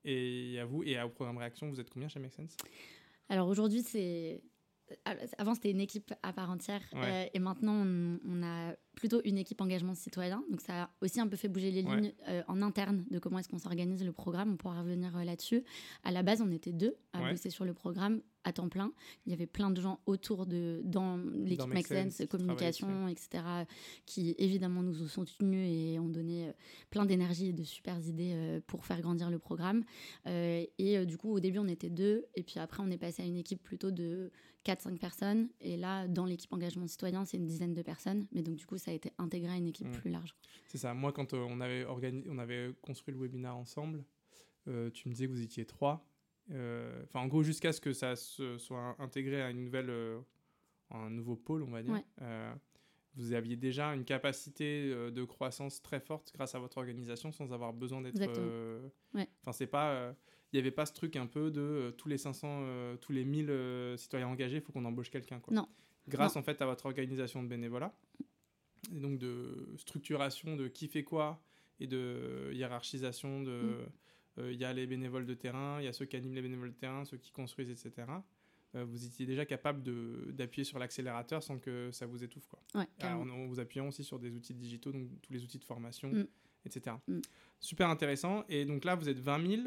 Et 0.06 0.60
à 0.60 0.66
vous, 0.66 0.84
et 0.84 1.02
au 1.02 1.10
programme 1.10 1.38
Réaction, 1.38 1.70
vous 1.70 1.80
êtes 1.80 1.90
combien 1.90 2.10
chez 2.10 2.20
Make 2.20 2.34
Sense? 2.34 2.58
Alors 3.30 3.48
aujourd'hui, 3.48 3.82
c'est 3.82 4.44
avant, 5.38 5.56
c'était 5.56 5.72
une 5.72 5.82
équipe 5.82 6.14
à 6.24 6.34
part 6.34 6.50
entière. 6.50 6.82
Euh, 6.96 7.26
et 7.34 7.40
maintenant, 7.40 7.86
on, 8.26 8.44
a 8.44 8.74
plutôt 8.96 9.22
une 9.24 9.38
équipe 9.38 9.62
engagement 9.62 9.96
citoyen. 9.96 10.44
Donc, 10.52 10.62
ça 10.62 10.84
a 10.84 10.90
aussi 11.02 11.20
un 11.20 11.28
peu 11.28 11.38
fait 11.38 11.48
bouger 11.48 11.72
les 11.72 11.82
lignes 11.82 12.14
euh, 12.28 12.44
en 12.48 12.62
interne 12.62 13.06
de 13.10 13.20
comment 13.20 13.40
est-ce 13.40 13.50
qu'on 13.50 13.60
s'organise 13.60 14.04
le 14.04 14.12
programme. 14.12 14.54
On 14.54 14.58
pourra 14.58 14.82
revenir 14.82 15.16
euh, 15.18 15.24
là-dessus. 15.24 15.64
À 16.04 16.12
la 16.12 16.24
base, 16.24 16.42
on 16.42 16.52
était 16.52 16.74
deux 16.74 16.96
à 17.14 17.30
bosser 17.30 17.50
sur 17.50 17.66
le 17.66 17.74
programme 17.74 18.22
à 18.44 18.54
temps 18.54 18.70
plein. 18.70 18.92
Il 19.26 19.32
y 19.32 19.34
avait 19.34 19.48
plein 19.48 19.72
de 19.72 19.82
gens 19.82 20.00
autour 20.06 20.46
de, 20.46 20.82
dans 20.84 21.18
l'équipe 21.18 21.74
Make 21.74 21.88
Sense, 21.88 22.22
communication, 22.30 23.08
etc., 23.08 23.44
qui 24.06 24.36
évidemment 24.38 24.84
nous 24.84 25.02
ont 25.02 25.08
soutenus 25.08 25.68
et 25.70 26.00
ont 26.00 26.10
donné 26.10 26.52
plein 26.90 27.06
d'énergie 27.06 27.50
et 27.50 27.54
de 27.54 27.64
super 27.64 28.00
idées 28.00 28.60
pour 28.68 28.86
faire 28.86 29.02
grandir 29.02 29.30
le 29.30 29.40
programme. 29.40 29.84
et 30.26 31.06
du 31.06 31.18
coup, 31.18 31.32
au 31.32 31.40
début, 31.40 31.60
on 31.60 31.68
était 31.68 31.90
deux. 31.90 32.26
Et 32.36 32.44
puis 32.44 32.60
après, 32.60 32.84
on 32.84 32.90
est 32.92 32.98
passé 32.98 33.24
à 33.24 33.26
une 33.26 33.38
équipe 33.38 33.62
plutôt 33.62 33.92
de 33.92 34.32
4-5 34.66 34.98
personnes. 34.98 35.50
Et 35.62 35.78
là, 35.78 36.08
dans 36.08 36.26
l'équipe 36.26 36.52
engagement 36.54 36.88
citoyen, 36.88 37.26
c'est 37.26 37.38
une 37.38 37.46
dizaine 37.46 37.74
de 37.74 37.82
personnes. 37.82 38.26
Mais 38.32 38.42
donc, 38.42 38.56
du 38.56 38.66
coup, 38.66 38.78
ça 38.78 38.92
a 38.92 38.94
été 38.94 39.12
intégré 39.18 39.52
à 39.52 39.58
une 39.58 39.68
équipe 39.68 39.92
plus 39.92 40.10
large. 40.10 40.36
C'est 40.68 40.78
ça. 40.78 40.94
Moi, 40.94 41.12
quand 41.12 41.34
euh, 41.34 41.46
on, 41.50 41.60
avait 41.60 41.86
on 42.30 42.38
avait 42.38 42.74
construit 42.82 43.14
le 43.14 43.20
webinaire 43.20 43.56
ensemble, 43.56 44.04
euh, 44.68 44.90
tu 44.92 45.10
me 45.10 45.14
disais 45.14 45.28
que 45.28 45.32
vous 45.32 45.42
étiez 45.42 45.66
trois. 45.66 46.06
Euh, 46.52 47.04
enfin, 47.04 47.22
en 47.22 47.28
gros, 47.28 47.44
jusqu'à 47.44 47.72
ce 47.72 47.82
que 47.82 47.94
ça 47.94 48.16
se 48.16 48.58
soit 48.58 48.96
intégré 49.00 49.42
à 49.42 49.50
une 49.50 49.64
nouvelle, 49.64 49.92
un 50.92 51.10
nouveau 51.10 51.36
pôle, 51.36 51.64
on 51.64 51.72
va 51.72 51.84
dire. 51.84 52.02
vous 53.16 53.34
aviez 53.34 53.56
déjà 53.56 53.94
une 53.94 54.06
capacité 54.06 54.90
de 54.90 55.24
croissance 55.24 55.82
très 55.82 56.00
forte 56.00 56.32
grâce 56.36 56.56
à 56.56 56.60
votre 56.60 56.78
organisation 56.78 57.32
sans 57.32 57.54
avoir 57.54 57.74
besoin 57.74 58.02
d'être. 58.02 58.20
Enfin, 59.16 59.52
c'est 59.52 59.68
pas 59.68 60.16
il 60.54 60.58
n'y 60.58 60.60
avait 60.60 60.72
pas 60.72 60.86
ce 60.86 60.94
truc 60.94 61.16
un 61.16 61.26
peu 61.26 61.50
de 61.50 61.62
euh, 61.62 61.92
tous 61.92 62.08
les 62.08 62.20
500, 62.20 62.48
euh, 62.48 62.96
tous 62.98 63.12
les 63.12 63.26
1000 63.26 63.50
euh, 63.50 63.98
citoyens 63.98 64.28
engagés, 64.28 64.58
il 64.58 64.62
faut 64.62 64.72
qu'on 64.72 64.86
embauche 64.86 65.10
quelqu'un. 65.10 65.42
Non. 65.50 65.68
Grâce 66.08 66.36
en 66.36 66.44
fait 66.44 66.62
à 66.62 66.68
votre 66.68 66.86
organisation 66.86 67.42
de 67.42 67.48
bénévolat, 67.48 67.92
et 68.94 69.00
donc 69.00 69.18
de 69.18 69.68
structuration 69.78 70.56
de 70.56 70.68
qui 70.68 70.88
fait 70.88 71.04
quoi, 71.04 71.42
et 71.80 71.88
de 71.88 72.52
hiérarchisation 72.54 73.42
de... 73.42 73.52
Mm. 73.52 73.86
Il 74.38 74.56
y 74.56 74.66
a 74.66 74.74
les 74.74 74.88
bénévoles 74.88 75.26
de 75.26 75.34
terrain, 75.34 75.80
il 75.80 75.86
y 75.86 75.88
a 75.88 75.94
ceux 75.94 76.06
qui 76.06 76.16
animent 76.16 76.34
les 76.34 76.42
bénévoles 76.42 76.72
de 76.72 76.76
terrain, 76.76 77.06
ceux 77.06 77.18
qui 77.18 77.32
construisent, 77.32 77.70
etc. 77.70 78.08
vous 78.74 79.06
étiez 79.06 79.28
déjà 79.28 79.46
capable 79.46 79.84
d'appuyer 80.34 80.64
sur 80.64 80.80
l'accélérateur 80.80 81.44
sans 81.44 81.60
que 81.60 81.92
ça 81.92 82.08
vous 82.08 82.24
étouffe. 82.24 82.48
Quoi. 82.48 82.60
Ouais, 82.74 82.88
en, 83.04 83.46
vous 83.46 83.60
appuyant 83.60 83.88
aussi 83.88 84.04
sur 84.04 84.18
des 84.18 84.32
outils 84.32 84.56
digitaux, 84.56 84.92
donc 84.92 85.08
tous 85.22 85.34
les 85.34 85.44
outils 85.44 85.60
de 85.60 85.64
formation, 85.64 86.10
mm. 86.10 86.26
etc. 86.66 86.96
Mm. 87.08 87.20
Super 87.60 87.90
intéressant. 87.90 88.44
Et 88.50 88.66
donc 88.66 88.86
là, 88.86 88.96
vous 88.96 89.08
êtes 89.08 89.20
20 89.20 89.48
000. 89.48 89.62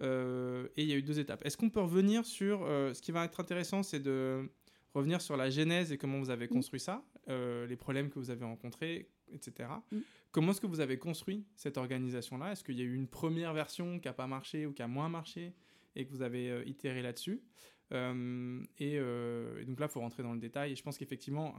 Euh, 0.00 0.68
et 0.76 0.82
il 0.82 0.88
y 0.88 0.92
a 0.92 0.96
eu 0.96 1.02
deux 1.02 1.18
étapes. 1.18 1.44
Est-ce 1.44 1.56
qu'on 1.56 1.70
peut 1.70 1.80
revenir 1.80 2.24
sur... 2.24 2.64
Euh, 2.64 2.94
ce 2.94 3.02
qui 3.02 3.12
va 3.12 3.24
être 3.24 3.40
intéressant, 3.40 3.82
c'est 3.82 4.00
de 4.00 4.48
revenir 4.94 5.20
sur 5.20 5.36
la 5.36 5.50
genèse 5.50 5.92
et 5.92 5.98
comment 5.98 6.18
vous 6.18 6.30
avez 6.30 6.46
mm. 6.46 6.50
construit 6.50 6.80
ça, 6.80 7.04
euh, 7.28 7.66
les 7.66 7.76
problèmes 7.76 8.10
que 8.10 8.18
vous 8.18 8.30
avez 8.30 8.44
rencontrés, 8.44 9.08
etc. 9.32 9.70
Mm. 9.90 9.98
Comment 10.30 10.52
est-ce 10.52 10.60
que 10.60 10.66
vous 10.66 10.80
avez 10.80 10.98
construit 10.98 11.46
cette 11.56 11.76
organisation-là? 11.76 12.52
Est-ce 12.52 12.64
qu'il 12.64 12.78
y 12.78 12.82
a 12.82 12.84
eu 12.84 12.94
une 12.94 13.08
première 13.08 13.52
version 13.52 13.98
qui 13.98 14.08
n'a 14.08 14.14
pas 14.14 14.26
marché 14.26 14.66
ou 14.66 14.72
qui 14.72 14.82
a 14.82 14.88
moins 14.88 15.08
marché 15.08 15.54
et 15.96 16.04
que 16.06 16.10
vous 16.10 16.22
avez 16.22 16.62
itéré 16.66 17.02
là-dessus? 17.02 17.42
Et, 17.90 18.94
et, 18.94 19.64
donc 19.64 19.80
là, 19.80 19.86
il 19.86 19.88
faut 19.88 20.00
rentrer 20.00 20.22
dans 20.22 20.34
le 20.34 20.38
détail. 20.38 20.72
Et 20.72 20.76
je 20.76 20.82
pense 20.82 20.98
qu'effectivement, 20.98 21.54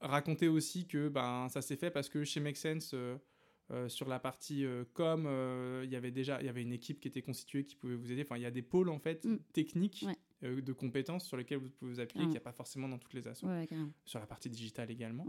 raconter 0.00 0.48
aussi 0.48 0.86
que 0.86 1.08
ben, 1.08 1.48
ça 1.48 1.60
s'est 1.60 1.76
fait 1.76 1.90
parce 1.90 2.08
que 2.08 2.22
chez 2.22 2.40
Make 2.40 2.56
Sense 2.56 2.94
euh, 3.72 3.88
sur 3.88 4.08
la 4.08 4.18
partie 4.18 4.66
euh, 4.66 4.84
com, 4.92 5.24
euh, 5.26 5.82
il 5.84 5.90
y 5.90 5.96
avait 5.96 6.10
déjà 6.10 6.40
il 6.40 6.46
y 6.46 6.48
avait 6.48 6.62
une 6.62 6.72
équipe 6.74 7.00
qui 7.00 7.08
était 7.08 7.22
constituée 7.22 7.64
qui 7.64 7.76
pouvait 7.76 7.94
vous 7.94 8.12
aider. 8.12 8.22
Enfin, 8.22 8.36
il 8.36 8.42
y 8.42 8.46
a 8.46 8.50
des 8.50 8.62
pôles 8.62 8.90
en 8.90 8.98
fait 8.98 9.24
mm. 9.24 9.38
techniques 9.52 10.04
de 10.42 10.72
compétences 10.72 11.26
sur 11.26 11.36
lesquels 11.36 11.58
vous 11.58 11.70
pouvez 11.70 11.92
vous 11.92 12.00
appuyer, 12.00 12.24
qu'il 12.24 12.32
n'y 12.32 12.36
a 12.36 12.40
pas 12.40 12.52
forcément 12.52 12.88
dans 12.88 12.98
toutes 12.98 13.14
les 13.14 13.28
assos. 13.28 13.46
sur 14.04 14.20
la 14.20 14.26
partie 14.26 14.50
digitale 14.50 14.90
également. 14.90 15.26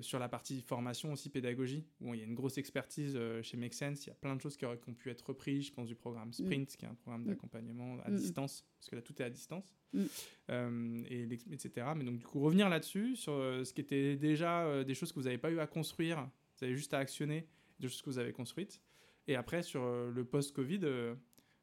sur 0.00 0.18
la 0.18 0.28
partie 0.28 0.62
formation 0.62 1.12
aussi, 1.12 1.28
pédagogie, 1.28 1.84
où 2.00 2.14
il 2.14 2.20
y 2.20 2.22
a 2.22 2.26
une 2.26 2.34
grosse 2.34 2.58
expertise 2.58 3.18
chez 3.42 3.56
Make 3.56 3.74
Sense. 3.74 4.06
Il 4.06 4.10
y 4.10 4.12
a 4.12 4.16
plein 4.16 4.36
de 4.36 4.40
choses 4.40 4.56
qui, 4.56 4.64
auraient, 4.64 4.76
pu 4.76 5.10
être 5.10 5.22
reprises. 5.22 5.66
Je 5.66 5.72
pense 5.72 5.88
du 5.88 5.94
programme 5.94 6.28
mm. 6.28 6.32
Sprint, 6.32 6.76
qui 6.76 6.84
est 6.84 6.88
un 6.88 6.94
programme 6.94 7.22
mm. 7.22 7.26
d'accompagnement 7.26 7.98
à 8.04 8.10
distance, 8.10 8.64
parce 8.78 8.90
que 8.90 8.96
là 8.96 9.02
tout 9.02 9.20
est 9.20 9.24
à 9.24 9.30
distance, 9.30 9.74
et, 9.94 11.28
etc. 11.50 11.86
Mais 11.96 12.04
donc 12.04 12.18
du 12.18 12.26
coup, 12.26 12.40
revenir 12.40 12.68
là-dessus, 12.68 13.16
sur 13.16 13.32
ce 13.32 13.72
qui 13.72 13.80
était 13.80 14.16
déjà 14.16 14.84
des 14.84 14.94
choses 14.94 15.12
que 15.12 15.18
vous 15.18 15.26
n'avez 15.26 15.38
pas 15.38 15.50
eu 15.50 15.58
à 15.58 15.66
construire 15.66 16.28
vous 16.62 16.66
avez 16.66 16.76
juste 16.76 16.94
à 16.94 16.98
actionner 16.98 17.48
des 17.80 17.88
choses 17.88 18.02
que 18.02 18.10
vous 18.10 18.18
avez 18.18 18.32
construites. 18.32 18.80
Et 19.26 19.34
après, 19.34 19.62
sur 19.62 19.82
euh, 19.82 20.10
le 20.10 20.24
post-Covid, 20.24 20.80
euh, 20.82 21.14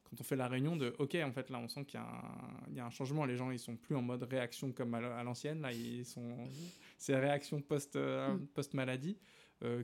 quand 0.09 0.19
on 0.19 0.23
fait 0.23 0.35
la 0.35 0.47
réunion 0.47 0.75
de 0.75 0.95
OK, 0.99 1.15
en 1.15 1.31
fait, 1.31 1.49
là, 1.49 1.59
on 1.59 1.67
sent 1.67 1.85
qu'il 1.85 1.99
y, 1.99 2.75
y, 2.75 2.79
a 2.79 2.85
un 2.85 2.89
changement. 2.89 3.25
Les 3.25 3.35
gens, 3.35 3.51
ils 3.51 3.59
sont 3.59 3.75
plus 3.75 3.95
en 3.95 4.01
mode 4.01 4.23
réaction 4.23 4.71
comme 4.71 4.93
à 4.93 5.23
l'ancienne. 5.23 5.61
Là, 5.61 5.71
ils 5.71 6.05
sont. 6.05 6.47
C'est 6.97 7.15
réaction 7.15 7.61
post, 7.61 7.95
euh, 7.95 8.33
mm. 8.33 8.47
post-maladie. 8.47 9.17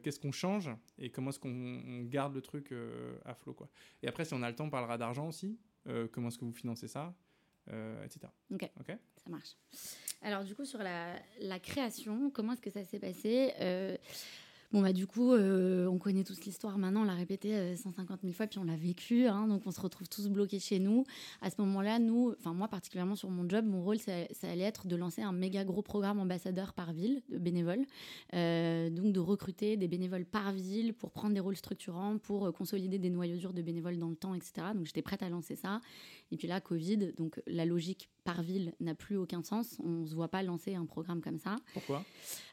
qu'est-ce 0.03 0.19
qu'on 0.19 0.31
change 0.31 0.69
et 0.97 1.09
comment 1.09 1.29
est-ce 1.29 1.39
qu'on 1.39 2.03
garde 2.03 2.33
le 2.33 2.41
truc 2.41 2.73
à 3.25 3.33
flot. 3.35 3.53
Quoi. 3.53 3.69
Et 4.01 4.07
après, 4.07 4.25
si 4.25 4.33
on 4.33 4.41
a 4.41 4.49
le 4.49 4.55
temps, 4.55 4.65
on 4.65 4.69
parlera 4.69 4.97
d'argent 4.97 5.27
aussi. 5.27 5.59
comment 6.11 6.29
est-ce 6.29 6.37
que 6.37 6.45
vous 6.45 6.53
financez 6.53 6.87
ça 6.87 7.13
etc. 8.03 8.27
Ok. 8.51 8.69
Ça 9.23 9.29
marche. 9.29 9.55
Alors, 10.21 10.43
du 10.43 10.53
coup, 10.55 10.65
sur 10.65 10.79
la, 10.79 11.15
la 11.39 11.59
création, 11.59 12.29
comment 12.29 12.53
est-ce 12.53 12.61
que 12.61 12.69
ça 12.69 12.83
s'est 12.83 12.99
passé? 12.99 13.53
Bon, 14.71 14.81
bah, 14.81 14.93
du 14.93 15.07
coup, 15.07 15.31
euh, 15.31 15.85
on 15.87 15.97
connaît 15.97 16.23
tous 16.23 16.43
l'histoire 16.45 16.77
maintenant, 16.77 17.01
on 17.01 17.05
l'a 17.05 17.13
répété 17.13 17.75
150 17.75 18.11
euh, 18.11 18.21
000 18.23 18.33
fois, 18.33 18.47
puis 18.47 18.59
on 18.59 18.63
l'a 18.63 18.75
vécu, 18.75 19.27
hein, 19.27 19.47
donc 19.47 19.61
on 19.65 19.71
se 19.71 19.79
retrouve 19.79 20.09
tous 20.09 20.27
bloqués 20.27 20.59
chez 20.59 20.79
nous. 20.79 21.05
À 21.41 21.49
ce 21.49 21.55
moment-là, 21.61 21.99
nous, 21.99 22.33
enfin, 22.39 22.53
moi 22.53 22.67
particulièrement 22.67 23.15
sur 23.15 23.29
mon 23.29 23.47
job, 23.47 23.65
mon 23.65 23.83
rôle, 23.83 23.99
ça, 23.99 24.13
allait 24.43 24.63
être 24.63 24.87
de 24.87 24.95
lancer 24.95 25.21
un 25.21 25.31
méga 25.31 25.63
gros 25.63 25.81
programme 25.81 26.19
ambassadeur 26.19 26.73
par 26.73 26.93
ville 26.93 27.21
de 27.29 27.37
bénévoles. 27.37 27.85
Euh, 28.33 28.89
donc, 28.89 29.13
de 29.13 29.19
recruter 29.19 29.77
des 29.77 29.87
bénévoles 29.87 30.25
par 30.25 30.51
ville 30.51 30.93
pour 30.93 31.11
prendre 31.11 31.33
des 31.33 31.39
rôles 31.39 31.55
structurants, 31.55 32.17
pour 32.17 32.51
consolider 32.53 32.99
des 32.99 33.09
noyaux 33.09 33.37
durs 33.37 33.53
de 33.53 33.61
bénévoles 33.61 33.97
dans 33.97 34.09
le 34.09 34.15
temps, 34.15 34.33
etc. 34.33 34.67
Donc, 34.73 34.85
j'étais 34.85 35.01
prête 35.01 35.23
à 35.23 35.29
lancer 35.29 35.55
ça. 35.55 35.79
Et 36.31 36.37
puis 36.37 36.47
là, 36.47 36.59
Covid, 36.59 37.13
donc 37.13 37.41
la 37.47 37.65
logique 37.65 38.09
par 38.23 38.41
ville 38.41 38.73
n'a 38.79 38.95
plus 38.95 39.17
aucun 39.17 39.43
sens. 39.43 39.77
On 39.83 40.01
ne 40.01 40.05
se 40.05 40.15
voit 40.15 40.29
pas 40.29 40.41
lancer 40.43 40.75
un 40.75 40.85
programme 40.85 41.21
comme 41.21 41.37
ça. 41.39 41.55
Pourquoi? 41.73 42.03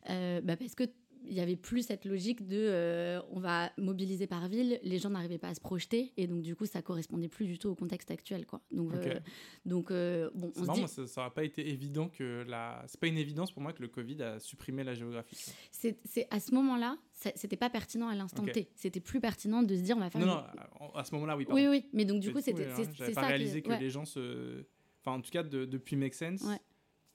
Bah 0.08 0.56
Parce 0.56 0.74
que 0.74 0.84
il 1.24 1.34
y 1.34 1.40
avait 1.40 1.56
plus 1.56 1.86
cette 1.86 2.04
logique 2.04 2.46
de 2.46 2.58
euh, 2.58 3.20
on 3.30 3.40
va 3.40 3.70
mobiliser 3.78 4.26
par 4.26 4.48
ville, 4.48 4.78
les 4.82 4.98
gens 4.98 5.10
n'arrivaient 5.10 5.38
pas 5.38 5.48
à 5.48 5.54
se 5.54 5.60
projeter 5.60 6.12
et 6.16 6.26
donc 6.26 6.42
du 6.42 6.56
coup 6.56 6.66
ça 6.66 6.82
correspondait 6.82 7.28
plus 7.28 7.46
du 7.46 7.58
tout 7.58 7.68
au 7.68 7.74
contexte 7.74 8.10
actuel 8.10 8.46
quoi. 8.46 8.60
Donc 8.70 8.92
euh, 8.94 9.18
donc 9.64 9.90
euh, 9.90 10.30
bon 10.34 10.52
on 10.56 10.72
dit... 10.72 10.86
ça 10.88 11.22
n'a 11.22 11.30
pas 11.30 11.44
été 11.44 11.68
évident 11.68 12.08
que 12.08 12.44
la 12.46 12.82
c'est 12.86 13.00
pas 13.00 13.06
une 13.06 13.18
évidence 13.18 13.52
pour 13.52 13.62
moi 13.62 13.72
que 13.72 13.82
le 13.82 13.88
Covid 13.88 14.22
a 14.22 14.38
supprimé 14.38 14.84
la 14.84 14.94
géographie. 14.94 15.52
C'est 15.70 15.96
à 16.30 16.40
ce 16.40 16.54
moment-là, 16.54 16.98
c'était 17.12 17.56
pas 17.56 17.70
pertinent 17.70 18.08
à 18.08 18.14
l'instant 18.14 18.44
T. 18.44 18.68
C'était 18.74 19.00
plus 19.00 19.20
pertinent 19.20 19.62
de 19.62 19.74
se 19.74 19.80
dire 19.80 19.96
on 19.96 20.00
va 20.00 20.10
faire 20.10 20.20
Non 20.20 20.26
non, 20.26 20.94
à 20.94 21.04
ce 21.04 21.14
moment-là 21.14 21.36
oui. 21.36 21.46
Oui 21.50 21.66
oui, 21.68 21.88
mais 21.92 22.04
donc 22.04 22.20
du 22.20 22.32
coup 22.32 22.40
c'était 22.40 22.68
c'est 22.74 23.14
ça 23.14 23.20
pas 23.20 23.28
réalisé 23.28 23.62
que, 23.62 23.72
les 23.72 23.90
gens 23.90 24.04
se 24.04 24.64
enfin 25.00 25.16
en 25.18 25.20
tout 25.20 25.30
cas 25.30 25.42
depuis 25.42 25.96
Make 25.96 26.14
Sense 26.14 26.44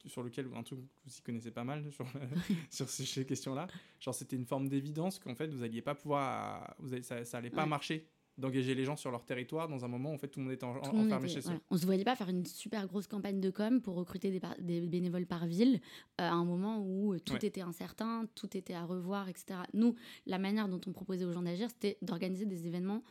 sur 0.07 0.23
lequel 0.23 0.47
un 0.55 0.63
truc 0.63 0.79
vous 0.79 1.17
y 1.17 1.21
connaissez 1.21 1.51
pas 1.51 1.63
mal 1.63 1.91
sur, 1.91 2.05
sur 2.69 2.89
ces 2.89 3.25
questions-là. 3.25 3.67
Genre, 3.99 4.15
c'était 4.15 4.35
une 4.35 4.45
forme 4.45 4.67
d'évidence 4.67 5.19
qu'en 5.19 5.35
fait, 5.35 5.47
vous 5.47 5.63
alliez 5.63 5.81
pas 5.81 5.95
pouvoir, 5.95 6.75
vous 6.79 7.01
ça, 7.01 7.23
ça 7.25 7.37
allait 7.37 7.49
pas 7.49 7.65
marcher 7.65 8.07
d'engager 8.37 8.75
les 8.75 8.85
gens 8.85 8.95
sur 8.95 9.11
leur 9.11 9.25
territoire 9.25 9.67
dans 9.67 9.83
un 9.83 9.87
moment 9.87 10.11
où 10.11 10.13
en 10.13 10.17
fait 10.17 10.27
tout 10.27 10.39
le 10.39 10.45
monde 10.45 10.53
était 10.53 10.63
enfermé 10.63 11.27
chez 11.27 11.41
soi. 11.41 11.53
On 11.71 11.77
se 11.77 11.85
voyait 11.85 12.03
pas 12.03 12.15
faire 12.15 12.29
une 12.29 12.45
super 12.45 12.85
grosse 12.87 13.07
campagne 13.07 13.41
de 13.41 13.49
com 13.49 13.81
pour 13.81 13.95
recruter 13.95 14.29
des, 14.29 14.41
des 14.59 14.81
bénévoles 14.87 15.25
par 15.25 15.47
ville 15.47 15.79
euh, 16.21 16.23
à 16.23 16.33
un 16.33 16.45
moment 16.45 16.79
où 16.79 17.17
tout 17.19 17.43
était 17.43 17.61
incertain, 17.61 18.27
tout 18.35 18.55
était 18.55 18.73
à 18.75 18.85
revoir, 18.85 19.27
etc. 19.27 19.59
Nous, 19.73 19.95
la 20.25 20.37
manière 20.37 20.67
dont 20.67 20.81
on 20.85 20.91
proposait 20.91 21.25
aux 21.25 21.31
gens 21.31 21.41
d'agir, 21.41 21.69
c'était 21.69 21.97
d'organiser 22.01 22.45
des 22.45 22.67
événements 22.67 23.01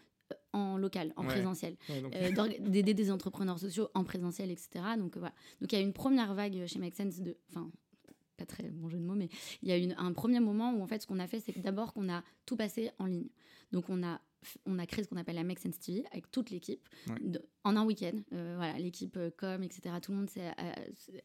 en 0.56 0.78
local, 0.78 1.12
en 1.16 1.24
présentiel, 1.24 1.76
euh, 1.90 2.30
d'aider 2.60 2.94
des 2.94 3.10
entrepreneurs 3.10 3.58
sociaux 3.58 3.88
en 3.94 4.04
présentiel, 4.04 4.50
etc. 4.50 4.68
Donc 4.98 5.16
voilà. 5.16 5.34
Donc 5.60 5.72
il 5.72 5.76
y 5.76 5.78
a 5.78 5.82
une 5.82 5.92
première 5.92 6.34
vague 6.34 6.66
chez 6.66 6.78
Make 6.78 6.94
Sense 6.94 7.20
de, 7.20 7.36
enfin 7.50 7.70
pas 8.36 8.46
très 8.46 8.64
bon 8.64 8.88
jeu 8.88 8.98
de 8.98 9.04
mots, 9.04 9.14
mais 9.14 9.28
il 9.62 9.68
y 9.68 9.72
a 9.72 9.76
une, 9.76 9.94
un 9.98 10.12
premier 10.12 10.40
moment 10.40 10.72
où 10.72 10.82
en 10.82 10.86
fait 10.86 11.02
ce 11.02 11.06
qu'on 11.06 11.18
a 11.18 11.26
fait, 11.26 11.40
c'est 11.40 11.52
que 11.52 11.60
d'abord 11.60 11.92
qu'on 11.92 12.08
a 12.08 12.22
tout 12.46 12.56
passé 12.56 12.90
en 12.98 13.06
ligne. 13.06 13.28
Donc 13.72 13.88
on 13.88 14.02
a 14.02 14.20
on 14.66 14.78
a 14.78 14.86
créé 14.86 15.04
ce 15.04 15.08
qu'on 15.08 15.16
appelle 15.16 15.36
la 15.36 15.44
Make 15.44 15.58
Sense 15.58 15.78
TV 15.78 16.04
avec 16.12 16.30
toute 16.30 16.50
l'équipe 16.50 16.88
en 17.66 17.76
un 17.76 17.84
week-end. 17.84 18.16
Euh, 18.32 18.54
voilà, 18.56 18.78
l'équipe 18.78 19.16
euh, 19.16 19.30
com, 19.36 19.62
etc. 19.62 19.96
Tout 20.00 20.12
le 20.12 20.18
monde 20.18 20.30
s'est 20.30 20.52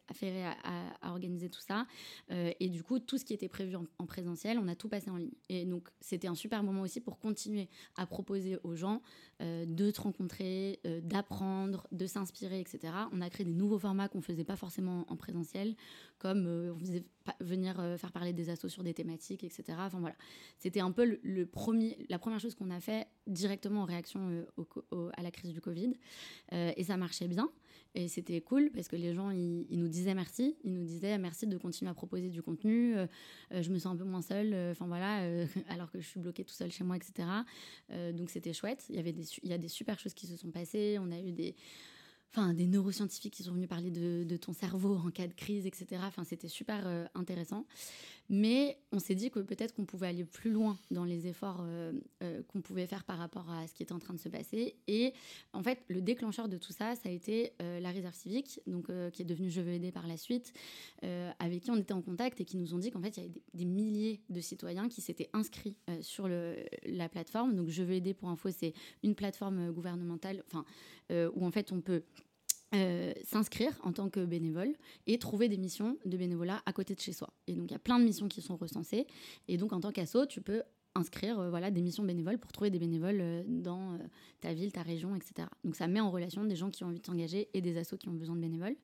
affairé 0.08 0.44
à, 0.44 0.56
à, 1.02 1.12
organiser 1.12 1.50
tout 1.50 1.62
ça. 1.62 1.86
Euh, 2.32 2.52
et 2.60 2.70
du 2.70 2.84
coup, 2.84 2.98
tout 2.98 3.20
ce 3.20 3.26
qui 3.26 3.34
était 3.34 3.48
prévu 3.48 3.76
en, 3.76 4.06
présentiel, 4.08 4.58
on 4.58 4.68
a 4.68 4.76
tout 4.76 4.90
passé 4.90 5.12
en 5.12 5.18
ligne. 5.18 5.34
Et 5.50 5.66
donc, 5.66 5.90
c'était 6.00 6.28
un 6.28 6.36
super 6.36 6.64
moment 6.64 6.82
aussi 6.82 7.00
pour 7.00 7.20
continuer 7.20 7.70
à 7.96 8.08
proposer 8.08 8.58
aux 8.64 8.76
gens 8.76 9.04
de 9.42 9.92
te 9.92 10.02
rencontrer, 10.02 10.80
d'apprendre, 11.04 11.88
de 11.92 12.06
s'inspirer, 12.06 12.60
etc. 12.60 12.94
On 13.12 13.22
a 13.22 13.30
créé 13.30 13.46
des 13.46 13.54
nouveaux 13.54 13.80
formats 13.80 14.08
qu'on 14.08 14.22
faisait 14.22 14.44
pas 14.44 14.56
forcément 14.56 15.06
en 15.10 15.16
présentiel, 15.16 15.76
comme 16.20 16.46
on 16.48 16.80
faisait 16.80 17.04
venir 17.40 17.76
faire 17.98 18.12
parler 18.12 18.34
des 18.34 18.50
assos 18.50 18.70
sur 18.70 18.84
des 18.84 18.94
thématiques, 18.94 19.44
etc. 19.44 19.64
Enfin 19.80 20.00
voilà, 20.00 20.16
c'était 20.60 20.80
un 20.80 20.92
peu 20.92 21.20
le 21.22 21.46
premier, 21.46 22.06
la 22.10 22.20
première 22.20 22.40
chose 22.40 22.56
qu'on 22.56 22.70
a 22.70 22.80
fait 22.80 23.08
directement 23.28 23.82
en 23.82 23.86
réaction 23.86 24.46
euh, 24.94 25.10
à 25.14 25.22
la 25.22 25.32
crise 25.32 25.52
du 25.52 25.62
Covid. 25.62 25.94
Euh, 26.54 26.72
et 26.76 26.84
ça 26.84 26.98
marchait 26.98 27.28
bien. 27.28 27.50
Et 27.94 28.08
c'était 28.08 28.40
cool 28.40 28.72
parce 28.74 28.88
que 28.88 28.96
les 28.96 29.14
gens, 29.14 29.32
ils, 29.32 29.66
nous 29.70 29.90
disaient 29.90 30.16
merci. 30.16 30.56
Ils 30.64 30.74
nous 30.74 30.84
disaient 30.84 31.18
merci 31.18 31.46
de 31.46 31.58
continuer 31.58 31.92
à 31.92 31.94
proposer 31.94 32.30
du 32.30 32.42
contenu. 32.42 32.96
Euh, 32.96 33.08
je 33.52 33.70
me 33.70 33.80
sens 33.80 33.94
un 33.94 33.98
peu 33.98 34.06
moins 34.06 34.22
seule. 34.22 34.54
Enfin 34.72 34.88
voilà, 34.88 35.22
alors 35.70 35.92
que 35.92 36.00
je 36.00 36.08
suis 36.08 36.20
bloquée 36.20 36.46
tout 36.46 36.54
seul 36.54 36.72
chez 36.72 36.84
moi, 36.84 36.96
etc. 36.96 37.28
donc 38.14 38.30
c'était 38.30 38.54
chouette. 38.54 38.86
Il 38.90 38.96
y, 38.96 39.00
avait 39.00 39.14
il 39.44 39.50
y 39.50 39.54
a 39.54 39.58
des 39.58 39.68
super 39.68 40.00
choses 40.00 40.14
qui 40.14 40.26
se 40.26 40.38
sont 40.38 40.52
passées. 40.52 40.98
On 41.00 41.12
a 41.12 41.20
eu 41.20 41.32
des 41.32 41.56
enfin 42.34 42.54
des 42.54 42.66
neuroscientifiques 42.66 43.34
qui 43.34 43.44
sont 43.44 43.52
venus 43.52 43.68
parler 43.68 43.92
de, 43.92 44.38
ton 44.38 44.54
cerveau 44.54 44.96
en 44.96 45.12
cas 45.12 45.28
de 45.28 45.34
crise, 45.34 45.66
etc. 45.66 46.02
C'était 46.24 46.48
super 46.48 47.10
intéressant. 47.14 47.66
Mais 48.34 48.78
on 48.94 49.00
s'est 49.00 49.14
dit 49.14 49.30
que 49.30 49.40
peut-être 49.40 49.76
qu'on 49.76 49.84
pouvait 49.84 50.08
aller 50.08 50.24
plus 50.24 50.52
loin 50.52 50.80
dans 50.90 51.04
les 51.04 51.28
efforts 51.28 51.60
euh, 51.64 51.92
euh, 52.24 52.42
qu'on 52.48 52.62
pouvait 52.62 52.88
faire 52.88 53.04
par 53.04 53.18
rapport 53.18 53.52
à 53.52 53.68
ce 53.68 53.74
qui 53.74 53.84
était 53.84 53.92
en 53.92 54.00
train 54.00 54.14
de 54.14 54.22
se 54.22 54.30
passer. 54.30 54.78
Et 54.88 55.14
en 55.52 55.62
fait, 55.62 55.84
le 55.90 56.02
déclencheur 56.02 56.48
de 56.48 56.58
tout 56.58 56.72
ça, 56.72 56.96
ça 56.96 57.10
a 57.10 57.12
été 57.12 57.52
euh, 57.62 57.82
la 57.82 57.92
réserve 57.92 58.16
civique, 58.16 58.62
donc, 58.68 58.88
qui 59.12 59.22
est 59.22 59.26
devenue 59.26 59.50
Je 59.50 59.60
veux 59.60 59.74
aider 59.74 59.92
par 59.92 60.08
la 60.08 60.16
suite, 60.16 60.54
avec 61.40 61.64
qui 61.64 61.72
on 61.72 61.76
était 61.76 61.94
en 61.94 62.02
contact 62.02 62.40
et 62.40 62.46
qui 62.46 62.56
nous 62.56 62.74
ont 62.74 62.78
dit 62.78 62.90
qu'en 62.90 63.02
fait, 63.02 63.18
il 63.18 63.24
y 63.24 63.26
avait 63.26 63.42
des, 63.54 63.66
milliers 63.66 64.22
de 64.30 64.40
citoyens 64.40 64.88
qui 64.88 65.02
s'étaient 65.02 65.30
inscrits 65.34 65.76
sur 66.00 66.30
le, 66.30 66.56
la 66.86 67.10
plateforme. 67.10 67.54
Donc, 67.54 67.68
Je 67.68 67.84
veux 67.84 67.96
aider 67.96 68.14
pour 68.14 68.30
info, 68.30 68.50
c'est 68.50 68.74
une 69.04 69.16
plateforme 69.16 69.74
gouvernementale 69.74 70.44
enfin, 70.48 70.64
où 71.10 71.46
en 71.46 71.52
fait 71.52 71.74
on 71.74 71.82
peut 71.82 72.04
euh, 72.74 73.12
s'inscrire 73.26 73.78
en 73.84 73.92
tant 73.92 74.10
que 74.10 74.24
bénévole 74.24 74.74
et 75.06 75.20
trouver 75.20 75.50
des 75.50 75.58
missions 75.58 75.98
de 76.06 76.16
bénévolat 76.16 76.62
à 76.66 76.72
côté 76.72 76.96
de 76.96 77.02
chez 77.02 77.12
soi. 77.12 77.30
Et 77.48 77.54
donc 77.54 77.70
il 77.70 77.74
y 77.74 77.76
a 77.76 77.80
plein 77.80 78.00
de 78.00 78.06
missions 78.06 78.30
qui 78.30 78.42
sont 78.42 78.56
recensées. 78.56 79.08
Et 79.50 79.58
donc 79.58 79.74
en 79.74 79.82
tant 79.82 79.92
qu'asso, 79.92 80.26
tu 80.26 80.40
peux 80.40 80.64
inscrire 80.96 81.40
euh, 81.40 81.50
voilà, 81.50 81.70
des 81.70 81.82
missions 81.82 82.04
bénévoles 82.04 82.38
pour 82.38 82.54
trouver 82.54 82.70
des 82.70 82.80
bénévoles 82.80 83.20
euh, 83.20 83.44
dans 83.46 83.98
ta 84.40 84.54
ville, 84.54 84.72
ta 84.72 84.84
région, 84.84 85.16
etc. 85.16 85.50
Donc 85.66 85.76
ça 85.76 85.88
met 85.88 86.00
en 86.00 86.12
relation 86.12 86.46
des 86.46 86.56
gens 86.56 86.70
qui 86.70 86.86
ont 86.86 86.88
envie 86.88 87.02
de 87.02 87.06
s'engager 87.06 87.50
et 87.54 87.62
des 87.62 87.78
assos 87.78 87.98
qui 87.98 88.08
ont 88.08 88.14
besoin 88.14 88.36
de 88.36 88.42
bénévoles. 88.42 88.76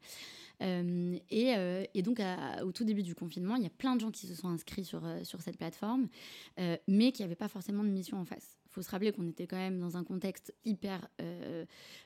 Et, 0.59 1.53
et, 1.93 2.01
donc 2.01 2.19
au 2.63 2.71
tout 2.71 2.83
début 2.83 3.03
du 3.03 3.13
confinement, 3.13 3.57
il 3.57 3.63
y 3.63 3.67
a 3.67 3.69
plein 3.69 3.95
de 3.95 4.01
gens 4.01 4.09
qui 4.09 4.25
se 4.25 4.33
sont 4.33 4.47
inscrits 4.47 4.85
sur, 4.85 5.03
sur 5.21 5.39
cette 5.39 5.55
plateforme, 5.55 6.07
mais 6.87 7.11
qui 7.11 7.21
n'avaient 7.21 7.35
pas 7.35 7.47
forcément 7.47 7.83
de 7.83 7.89
mission 7.89 8.17
en 8.19 8.25
face 8.25 8.56
faut 8.77 8.83
se 8.83 8.91
rappeler 8.91 9.11
qu'on 9.11 9.27
était 9.27 9.47
quand 9.47 9.57
même 9.57 9.79
dans 9.79 9.97
un 9.97 10.03
contexte 10.03 10.53
hyper 10.63 11.07
euh, 11.19 11.65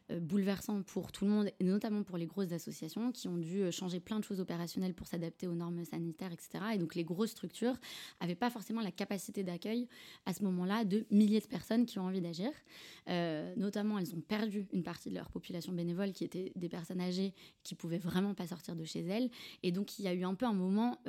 euh, 0.09 0.21
bouleversant 0.21 0.83
pour 0.83 1.11
tout 1.11 1.25
le 1.25 1.31
monde, 1.31 1.49
et 1.59 1.65
notamment 1.65 2.01
pour 2.01 2.17
les 2.17 2.25
grosses 2.25 2.53
associations 2.53 3.11
qui 3.11 3.27
ont 3.27 3.35
dû 3.35 3.63
euh, 3.63 3.71
changer 3.71 3.99
plein 3.99 4.19
de 4.19 4.23
choses 4.23 4.39
opérationnelles 4.39 4.93
pour 4.93 5.05
s'adapter 5.05 5.47
aux 5.47 5.53
normes 5.53 5.83
sanitaires, 5.83 6.31
etc. 6.31 6.63
Et 6.75 6.77
donc 6.77 6.95
les 6.95 7.03
grosses 7.03 7.31
structures 7.31 7.75
n'avaient 8.21 8.35
pas 8.35 8.49
forcément 8.49 8.79
la 8.79 8.91
capacité 8.91 9.43
d'accueil 9.43 9.89
à 10.25 10.33
ce 10.33 10.45
moment-là 10.45 10.85
de 10.85 11.05
milliers 11.11 11.41
de 11.41 11.45
personnes 11.45 11.85
qui 11.85 11.99
ont 11.99 12.05
envie 12.05 12.21
d'agir. 12.21 12.51
notamment, 13.57 13.99
elles 13.99 14.15
ont 14.15 14.21
perdu 14.21 14.65
une 14.71 14.83
partie 14.83 15.09
de 15.09 15.15
leur 15.15 15.29
population 15.29 15.73
bénévole 15.73 16.13
qui 16.13 16.23
étaient 16.23 16.53
des 16.55 16.69
personnes 16.69 17.01
âgées 17.01 17.33
qui 17.63 17.75
pouvaient 17.75 17.97
vraiment 17.97 18.33
pas 18.33 18.47
sortir 18.47 18.77
de 18.77 18.85
chez 18.85 19.01
elles. 19.01 19.29
Et 19.61 19.73
donc 19.73 19.99
il 19.99 20.05
y 20.05 20.07
a 20.07 20.13
eu 20.13 20.23
un 20.23 20.35
peu 20.35 20.45
un 20.45 20.53
moment 20.53 20.99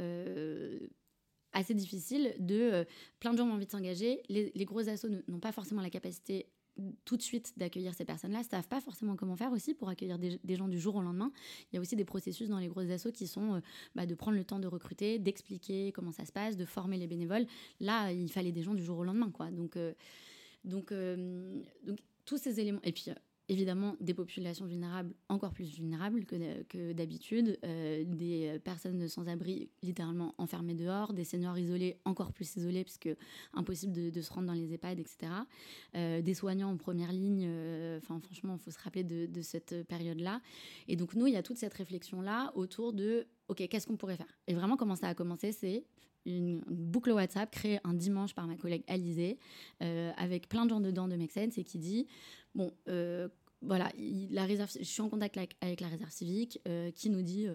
assez 1.52 1.74
difficile 1.74 2.34
de 2.38 2.54
euh, 2.54 2.84
plein 3.20 3.32
de 3.32 3.38
gens 3.38 3.48
ont 3.48 3.52
envie 3.52 3.66
de 3.66 3.70
s'engager. 3.70 4.22
Les, 4.28 4.64
gros 4.64 4.88
assos 4.88 5.08
n'ont 5.28 5.40
pas 5.40 5.52
forcément 5.52 5.82
la 5.82 5.90
capacité 5.90 6.46
tout 7.04 7.18
de 7.18 7.22
suite 7.22 7.52
d'accueillir 7.58 7.92
ces 7.94 8.06
personnes-là, 8.06 8.38
ne 8.38 8.44
savent 8.44 8.66
pas 8.66 8.80
forcément 8.80 9.14
comment 9.14 9.36
faire 9.36 9.52
aussi 9.52 9.74
pour 9.74 9.90
accueillir 9.90 10.18
des, 10.18 10.56
gens 10.56 10.68
du 10.68 10.80
jour 10.80 10.96
au 10.96 11.02
lendemain. 11.02 11.30
Il 11.70 11.76
y 11.76 11.78
a 11.78 11.82
aussi 11.82 11.96
des 11.96 12.06
processus 12.06 12.48
dans 12.48 12.58
les 12.58 12.68
grosses 12.68 12.90
assos 12.90 13.12
qui 13.12 13.26
sont 13.26 13.56
euh, 13.56 13.60
bah, 13.94 14.06
de 14.06 14.14
prendre 14.14 14.38
le 14.38 14.44
temps 14.44 14.58
de 14.58 14.66
recruter, 14.66 15.18
d'expliquer 15.18 15.92
comment 15.92 16.12
ça 16.12 16.24
se 16.24 16.32
passe, 16.32 16.56
de 16.56 16.64
former 16.64 16.96
les 16.96 17.06
bénévoles. 17.06 17.46
Là, 17.80 18.10
il 18.10 18.30
fallait 18.30 18.52
des 18.52 18.62
gens 18.62 18.74
du 18.74 18.82
jour 18.82 18.98
au 18.98 19.04
lendemain, 19.04 19.30
quoi. 19.30 19.50
Donc, 19.50 19.76
euh, 19.76 19.92
donc, 20.64 20.94
donc 21.84 21.98
tous 22.24 22.38
ces 22.38 22.58
éléments. 22.58 22.80
Et 22.84 22.92
puis 22.92 23.10
évidemment 23.48 23.96
des 24.00 24.14
populations 24.14 24.66
vulnérables 24.66 25.14
encore 25.28 25.52
plus 25.52 25.74
vulnérables 25.74 26.24
que, 26.24 26.92
d'habitude, 26.92 27.58
euh, 27.64 28.04
des 28.04 28.58
personnes 28.64 29.08
sans 29.08 29.26
abri 29.28 29.70
littéralement 29.82 30.34
enfermées 30.38 30.74
dehors, 30.74 31.12
des 31.12 31.24
seniors 31.24 31.58
isolés 31.58 31.98
encore 32.04 32.32
plus 32.32 32.56
isolés 32.56 32.84
puisque 32.84 33.10
impossible 33.54 33.92
de, 34.10 34.20
se 34.20 34.32
rendre 34.32 34.46
dans 34.46 34.52
les 34.52 34.72
EHPAD, 34.72 35.00
etc. 35.00 35.32
Euh, 35.96 36.22
des 36.22 36.34
soignants 36.34 36.70
en 36.70 36.76
première 36.76 37.12
ligne, 37.12 37.44
euh, 37.46 37.98
enfin 37.98 38.20
franchement, 38.20 38.56
il 38.58 38.62
faut 38.62 38.70
se 38.70 38.78
rappeler 38.78 39.04
de, 39.04 39.26
de 39.26 39.42
cette 39.42 39.86
période-là. 39.86 40.40
Et 40.88 40.96
donc 40.96 41.14
nous, 41.14 41.26
il 41.26 41.32
y 41.32 41.36
a 41.36 41.42
toute 41.42 41.58
cette 41.58 41.74
réflexion-là 41.74 42.52
autour 42.54 42.92
de, 42.92 43.26
ok, 43.48 43.66
qu'est-ce 43.68 43.86
qu'on 43.86 43.96
pourrait 43.96 44.16
faire? 44.16 44.38
Et 44.46 44.54
vraiment, 44.54 44.76
comment 44.76 44.96
ça 44.96 45.08
a 45.08 45.14
commencé, 45.14 45.52
c'est 45.52 45.84
une 46.26 46.62
boucle 46.68 47.10
WhatsApp 47.10 47.50
créée 47.50 47.80
un 47.84 47.94
dimanche 47.94 48.34
par 48.34 48.46
ma 48.46 48.56
collègue 48.56 48.84
Alizée, 48.86 49.38
avec 49.80 50.48
plein 50.48 50.64
de 50.64 50.70
gens 50.70 50.80
dedans 50.80 51.08
de 51.08 51.16
Make 51.16 51.36
et 51.36 51.64
qui 51.64 51.78
dit 51.78 52.06
bon, 52.54 52.72
euh, 52.88 53.28
voilà, 53.60 53.90
la 54.30 54.44
réserve, 54.44 54.70
je 54.78 54.84
suis 54.84 55.02
en 55.02 55.08
contact 55.08 55.38
avec, 55.60 55.80
la 55.80 55.88
réserve 55.88 56.10
civique 56.10 56.60
euh, 56.66 56.90
qui 56.90 57.10
nous 57.10 57.22
dit 57.22 57.46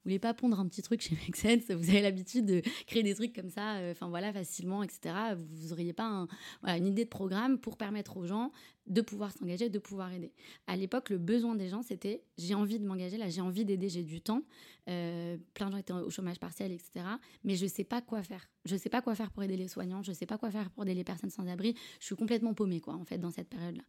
euh, 0.00 0.04
voulez 0.04 0.18
pas 0.18 0.34
pondre 0.34 0.58
un 0.58 0.66
petit 0.66 0.82
truc 0.82 1.00
chez 1.00 1.14
Make 1.14 1.36
Sense 1.36 1.70
Vous 1.70 1.90
avez 1.90 2.02
l'habitude 2.02 2.46
de 2.46 2.62
créer 2.86 3.02
des 3.02 3.14
trucs 3.14 3.34
comme 3.34 3.50
ça, 3.50 3.78
enfin 3.90 4.08
voilà, 4.08 4.32
facilement, 4.32 4.82
etc. 4.82 5.14
Vous 5.36 5.68
n'auriez 5.68 5.92
pas 5.92 6.26
une 6.64 6.86
idée 6.86 7.04
de 7.04 7.10
programme 7.10 7.58
pour 7.58 7.76
permettre 7.76 8.16
aux 8.16 8.26
gens 8.26 8.52
de 8.86 9.02
pouvoir 9.02 9.32
s'engager, 9.32 9.68
de 9.68 9.78
pouvoir 9.78 10.12
aider. 10.12 10.32
À 10.66 10.76
l'époque, 10.76 11.10
le 11.10 11.18
besoin 11.18 11.54
des 11.54 11.68
gens, 11.68 11.82
c'était 11.82 12.24
j'ai 12.38 12.54
envie 12.54 12.78
de 12.78 12.86
m'engager, 12.86 13.18
là, 13.18 13.28
j'ai 13.28 13.40
envie 13.40 13.64
d'aider, 13.64 13.88
j'ai 13.88 14.02
du 14.02 14.20
temps. 14.20 14.42
plein 14.86 15.66
de 15.66 15.70
gens 15.72 15.76
étaient 15.76 15.92
au 15.92 16.10
chômage 16.10 16.40
partiel, 16.40 16.72
etc. 16.72 17.04
Mais 17.44 17.56
je 17.56 17.66
sais 17.66 17.84
pas 17.84 18.00
quoi 18.00 18.22
faire. 18.22 18.50
Je 18.64 18.76
sais 18.76 18.88
pas 18.88 19.02
quoi 19.02 19.14
faire 19.14 19.30
pour 19.30 19.42
aider 19.42 19.56
les 19.56 19.68
soignants, 19.68 20.02
je 20.02 20.12
sais 20.12 20.26
pas 20.26 20.38
quoi 20.38 20.50
faire 20.50 20.70
pour 20.70 20.82
aider 20.84 20.94
les 20.94 21.04
personnes 21.04 21.30
sans 21.30 21.46
abri. 21.46 21.74
Je 22.00 22.06
suis 22.06 22.16
complètement 22.16 22.54
paumée, 22.54 22.80
quoi, 22.80 22.94
en 22.94 23.04
fait, 23.04 23.18
dans 23.18 23.30
cette 23.30 23.48
période-là. 23.48 23.84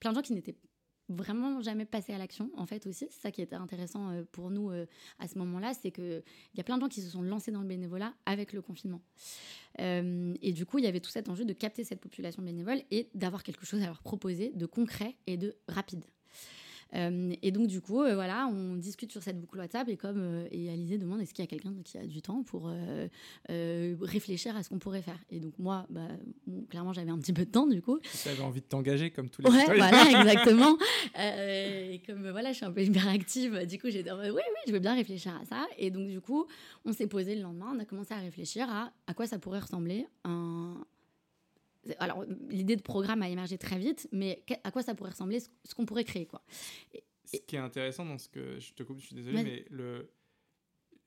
Plein 0.00 0.10
de 0.10 0.16
gens 0.16 0.22
qui 0.22 0.32
n'étaient 0.32 0.56
vraiment 1.08 1.60
jamais 1.60 1.84
passé 1.84 2.12
à 2.12 2.18
l'action 2.18 2.50
en 2.56 2.66
fait 2.66 2.86
aussi. 2.86 3.06
C'est 3.10 3.20
ça 3.20 3.30
qui 3.30 3.42
était 3.42 3.56
intéressant 3.56 4.10
euh, 4.10 4.22
pour 4.32 4.50
nous 4.50 4.70
euh, 4.70 4.86
à 5.18 5.28
ce 5.28 5.38
moment-là 5.38 5.72
c'est 5.74 5.90
que 5.90 6.22
il 6.54 6.56
y 6.58 6.60
a 6.60 6.64
plein 6.64 6.76
de 6.76 6.82
gens 6.82 6.88
qui 6.88 7.00
se 7.00 7.10
sont 7.10 7.22
lancés 7.22 7.52
dans 7.52 7.60
le 7.60 7.68
bénévolat 7.68 8.14
avec 8.26 8.52
le 8.52 8.62
confinement. 8.62 9.00
Euh, 9.80 10.34
et 10.42 10.52
du 10.52 10.66
coup 10.66 10.78
il 10.78 10.84
y 10.84 10.88
avait 10.88 11.00
tout 11.00 11.10
cet 11.10 11.28
enjeu 11.28 11.44
de 11.44 11.52
capter 11.52 11.84
cette 11.84 12.00
population 12.00 12.42
bénévole 12.42 12.82
et 12.90 13.08
d'avoir 13.14 13.42
quelque 13.42 13.66
chose 13.66 13.82
à 13.82 13.86
leur 13.86 14.02
proposer 14.02 14.52
de 14.54 14.66
concret 14.66 15.16
et 15.26 15.36
de 15.36 15.56
rapide 15.68 16.04
et 16.94 17.50
donc, 17.50 17.66
du 17.66 17.80
coup, 17.80 18.02
euh, 18.02 18.14
voilà, 18.14 18.48
on 18.52 18.76
discute 18.76 19.10
sur 19.10 19.22
cette 19.22 19.40
boucle 19.40 19.58
WhatsApp 19.58 19.88
et 19.88 19.96
comme 19.96 20.20
euh, 20.20 20.46
et 20.50 20.70
Alizé 20.70 20.98
demande 20.98 21.20
est-ce 21.20 21.34
qu'il 21.34 21.44
y 21.44 21.48
a 21.48 21.50
quelqu'un 21.50 21.74
qui 21.84 21.98
a 21.98 22.06
du 22.06 22.22
temps 22.22 22.42
pour 22.42 22.70
réfléchir 23.48 24.56
à 24.56 24.62
ce 24.62 24.68
qu'on 24.68 24.78
pourrait 24.78 25.02
faire? 25.02 25.18
Et 25.30 25.40
donc, 25.40 25.58
moi, 25.58 25.86
bah, 25.90 26.08
clairement, 26.70 26.92
j'avais 26.92 27.10
un 27.10 27.18
petit 27.18 27.32
peu 27.32 27.44
de 27.44 27.50
temps 27.50 27.66
du 27.66 27.82
coup. 27.82 27.98
Tu 28.22 28.28
avais 28.28 28.42
envie 28.42 28.60
de 28.60 28.66
t'engager 28.66 29.10
comme 29.10 29.28
tous 29.28 29.42
les 29.42 29.50
Ouais, 29.50 29.64
voilà, 29.66 30.04
exactement. 30.20 30.76
et 31.18 32.00
comme 32.06 32.30
voilà, 32.30 32.52
je 32.52 32.56
suis 32.56 32.66
un 32.66 32.72
peu 32.72 32.82
hyperactive, 32.82 33.66
du 33.66 33.78
coup, 33.78 33.88
j'ai 33.90 34.02
dit 34.02 34.10
oui, 34.10 34.28
oui, 34.34 34.40
je 34.66 34.72
veux 34.72 34.78
bien 34.78 34.94
réfléchir 34.94 35.38
à 35.40 35.44
ça. 35.44 35.66
Et 35.78 35.90
donc, 35.90 36.08
du 36.08 36.20
coup, 36.20 36.46
on 36.84 36.92
s'est 36.92 37.06
posé 37.06 37.34
le 37.34 37.42
lendemain, 37.42 37.72
on 37.74 37.78
a 37.78 37.84
commencé 37.84 38.14
à 38.14 38.18
réfléchir 38.18 38.68
à 38.70 38.92
à 39.06 39.14
quoi 39.14 39.26
ça 39.26 39.38
pourrait 39.38 39.60
ressembler 39.60 40.06
un, 40.24 40.76
alors, 41.98 42.24
l'idée 42.48 42.76
de 42.76 42.82
programme 42.82 43.22
a 43.22 43.28
émergé 43.28 43.58
très 43.58 43.78
vite, 43.78 44.08
mais 44.12 44.42
à 44.62 44.70
quoi 44.70 44.82
ça 44.82 44.94
pourrait 44.94 45.10
ressembler, 45.10 45.40
ce 45.40 45.74
qu'on 45.74 45.86
pourrait 45.86 46.04
créer, 46.04 46.26
quoi. 46.26 46.42
ce 47.24 47.38
qui 47.38 47.56
est 47.56 47.60
intéressant 47.60 48.04
dans 48.04 48.18
ce 48.18 48.28
que 48.28 48.58
je 48.58 48.72
te 48.72 48.82
coupe, 48.82 49.00
je 49.00 49.06
suis 49.06 49.14
désolé, 49.14 49.42
mais 49.42 49.64
le 49.70 50.10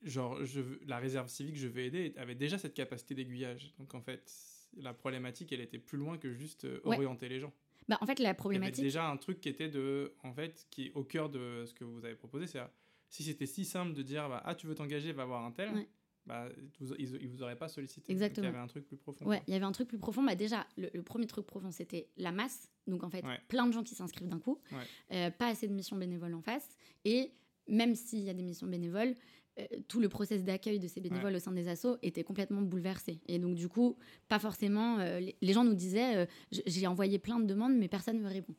genre 0.02 0.44
je 0.44 0.60
la 0.86 0.98
réserve 0.98 1.26
civique 1.28 1.56
je 1.56 1.66
veux 1.66 1.82
aider 1.82 2.14
avait 2.18 2.36
déjà 2.36 2.56
cette 2.58 2.74
capacité 2.74 3.14
d'aiguillage. 3.14 3.74
Donc 3.78 3.94
en 3.94 4.00
fait, 4.00 4.32
la 4.76 4.94
problématique, 4.94 5.52
elle 5.52 5.60
était 5.60 5.78
plus 5.78 5.98
loin 5.98 6.18
que 6.18 6.32
juste 6.32 6.64
euh, 6.64 6.80
orienter 6.84 7.28
les 7.28 7.40
gens. 7.40 7.52
Bah, 7.88 7.98
en 8.00 8.06
fait, 8.06 8.18
la 8.18 8.34
problématique. 8.34 8.76
Il 8.76 8.78
y 8.78 8.82
avait 8.82 8.88
déjà 8.88 9.08
un 9.08 9.16
truc 9.16 9.40
qui 9.40 9.48
était 9.48 9.68
de, 9.68 10.14
en 10.22 10.32
fait, 10.32 10.66
qui 10.70 10.86
est 10.86 10.92
au 10.92 11.04
cœur 11.04 11.30
de 11.30 11.64
ce 11.66 11.72
que 11.72 11.84
vous 11.84 12.04
avez 12.04 12.14
proposé, 12.14 12.46
c'est 12.46 12.60
si 13.08 13.22
c'était 13.22 13.46
si 13.46 13.64
simple 13.64 13.94
de 13.94 14.02
dire, 14.02 14.28
bah, 14.28 14.42
ah, 14.44 14.54
tu 14.54 14.66
veux 14.66 14.74
t'engager, 14.74 15.12
va 15.12 15.24
voir 15.24 15.44
un 15.44 15.52
tel 15.52 15.70
bah, 16.28 16.46
ils 16.98 17.10
ne 17.10 17.26
vous 17.28 17.42
auraient 17.42 17.56
pas 17.56 17.68
sollicité. 17.68 18.12
Exactement. 18.12 18.46
il 18.46 18.50
y 18.50 18.54
avait 18.54 18.62
un 18.62 18.66
truc 18.66 18.86
plus 18.86 18.98
profond. 18.98 19.24
Ouais, 19.24 19.42
il 19.48 19.54
y 19.54 19.56
avait 19.56 19.64
un 19.64 19.72
truc 19.72 19.88
plus 19.88 19.98
profond. 19.98 20.22
Bah, 20.22 20.34
déjà, 20.34 20.66
le, 20.76 21.02
premier 21.02 21.26
truc 21.26 21.46
profond, 21.46 21.70
c'était 21.70 22.10
la 22.18 22.32
masse. 22.32 22.70
Donc, 22.86 23.02
en 23.02 23.08
fait, 23.08 23.24
plein 23.48 23.66
de 23.66 23.72
gens 23.72 23.82
qui 23.82 23.94
s'inscrivent 23.94 24.28
d'un 24.28 24.38
coup. 24.38 24.60
Euh, 25.12 25.30
pas 25.30 25.48
assez 25.48 25.66
de 25.66 25.72
missions 25.72 25.96
bénévoles 25.96 26.34
en 26.34 26.42
face. 26.42 26.68
Et 27.06 27.32
même 27.66 27.94
s'il 27.94 28.20
y 28.20 28.28
a 28.28 28.34
des 28.34 28.42
missions 28.42 28.66
bénévoles, 28.66 29.14
euh, 29.58 29.64
tout 29.88 30.00
le 30.00 30.10
process 30.10 30.44
d'accueil 30.44 30.78
de 30.78 30.86
ces 30.86 31.00
bénévoles 31.00 31.34
au 31.34 31.38
sein 31.38 31.52
des 31.52 31.66
assos 31.66 31.96
était 32.02 32.24
complètement 32.24 32.60
bouleversé. 32.60 33.20
Et 33.26 33.38
donc, 33.38 33.54
du 33.54 33.68
coup, 33.68 33.96
pas 34.28 34.38
forcément. 34.38 34.98
Euh, 34.98 35.20
les, 35.40 35.52
gens 35.54 35.64
nous 35.64 35.74
disaient 35.74 36.28
j'ai 36.50 36.86
envoyé 36.86 37.18
plein 37.18 37.40
de 37.40 37.46
demandes, 37.46 37.74
mais 37.74 37.88
personne 37.88 38.18
ne 38.18 38.22
me 38.22 38.28
répond. 38.28 38.54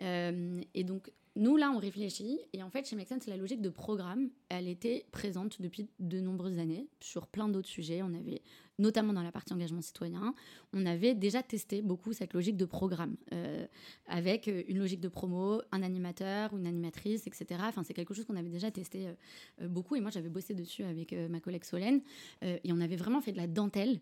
et 0.00 0.84
donc, 0.84 1.12
nous, 1.38 1.56
là, 1.56 1.70
on 1.70 1.78
réfléchit. 1.78 2.40
Et 2.52 2.64
en 2.64 2.70
fait, 2.70 2.88
chez 2.88 2.96
Make 2.96 3.08
la 3.28 3.36
logique 3.36 3.62
de 3.62 3.68
programme, 3.68 4.28
elle 4.48 4.66
était 4.66 5.06
présente 5.12 5.62
depuis 5.62 5.88
de 6.00 6.20
nombreuses 6.20 6.58
années 6.58 6.88
sur 6.98 7.28
plein 7.28 7.48
d'autres 7.48 7.68
sujets. 7.68 8.02
On 8.02 8.12
avait 8.12 8.42
notamment 8.78 9.12
dans 9.12 9.22
la 9.22 9.32
partie 9.32 9.52
engagement 9.52 9.82
citoyen, 9.82 10.34
on 10.72 10.86
avait 10.86 11.14
déjà 11.14 11.42
testé 11.42 11.82
beaucoup 11.82 12.12
cette 12.12 12.32
logique 12.32 12.56
de 12.56 12.64
programme, 12.64 13.16
euh, 13.32 13.66
avec 14.06 14.48
euh, 14.48 14.62
une 14.68 14.78
logique 14.78 15.00
de 15.00 15.08
promo, 15.08 15.60
un 15.72 15.82
animateur 15.82 16.52
ou 16.52 16.58
une 16.58 16.66
animatrice, 16.66 17.26
etc. 17.26 17.60
Enfin, 17.64 17.82
c'est 17.82 17.94
quelque 17.94 18.14
chose 18.14 18.24
qu'on 18.24 18.36
avait 18.36 18.48
déjà 18.48 18.70
testé 18.70 19.08
euh, 19.08 19.68
beaucoup, 19.68 19.96
et 19.96 20.00
moi 20.00 20.10
j'avais 20.10 20.28
bossé 20.28 20.54
dessus 20.54 20.84
avec 20.84 21.12
ma 21.12 21.40
collègue 21.40 21.64
Solène, 21.64 22.00
et 22.42 22.72
on 22.72 22.80
avait 22.80 22.96
vraiment 22.96 23.20
fait 23.20 23.32
de 23.32 23.36
la 23.36 23.46
dentelle 23.46 24.00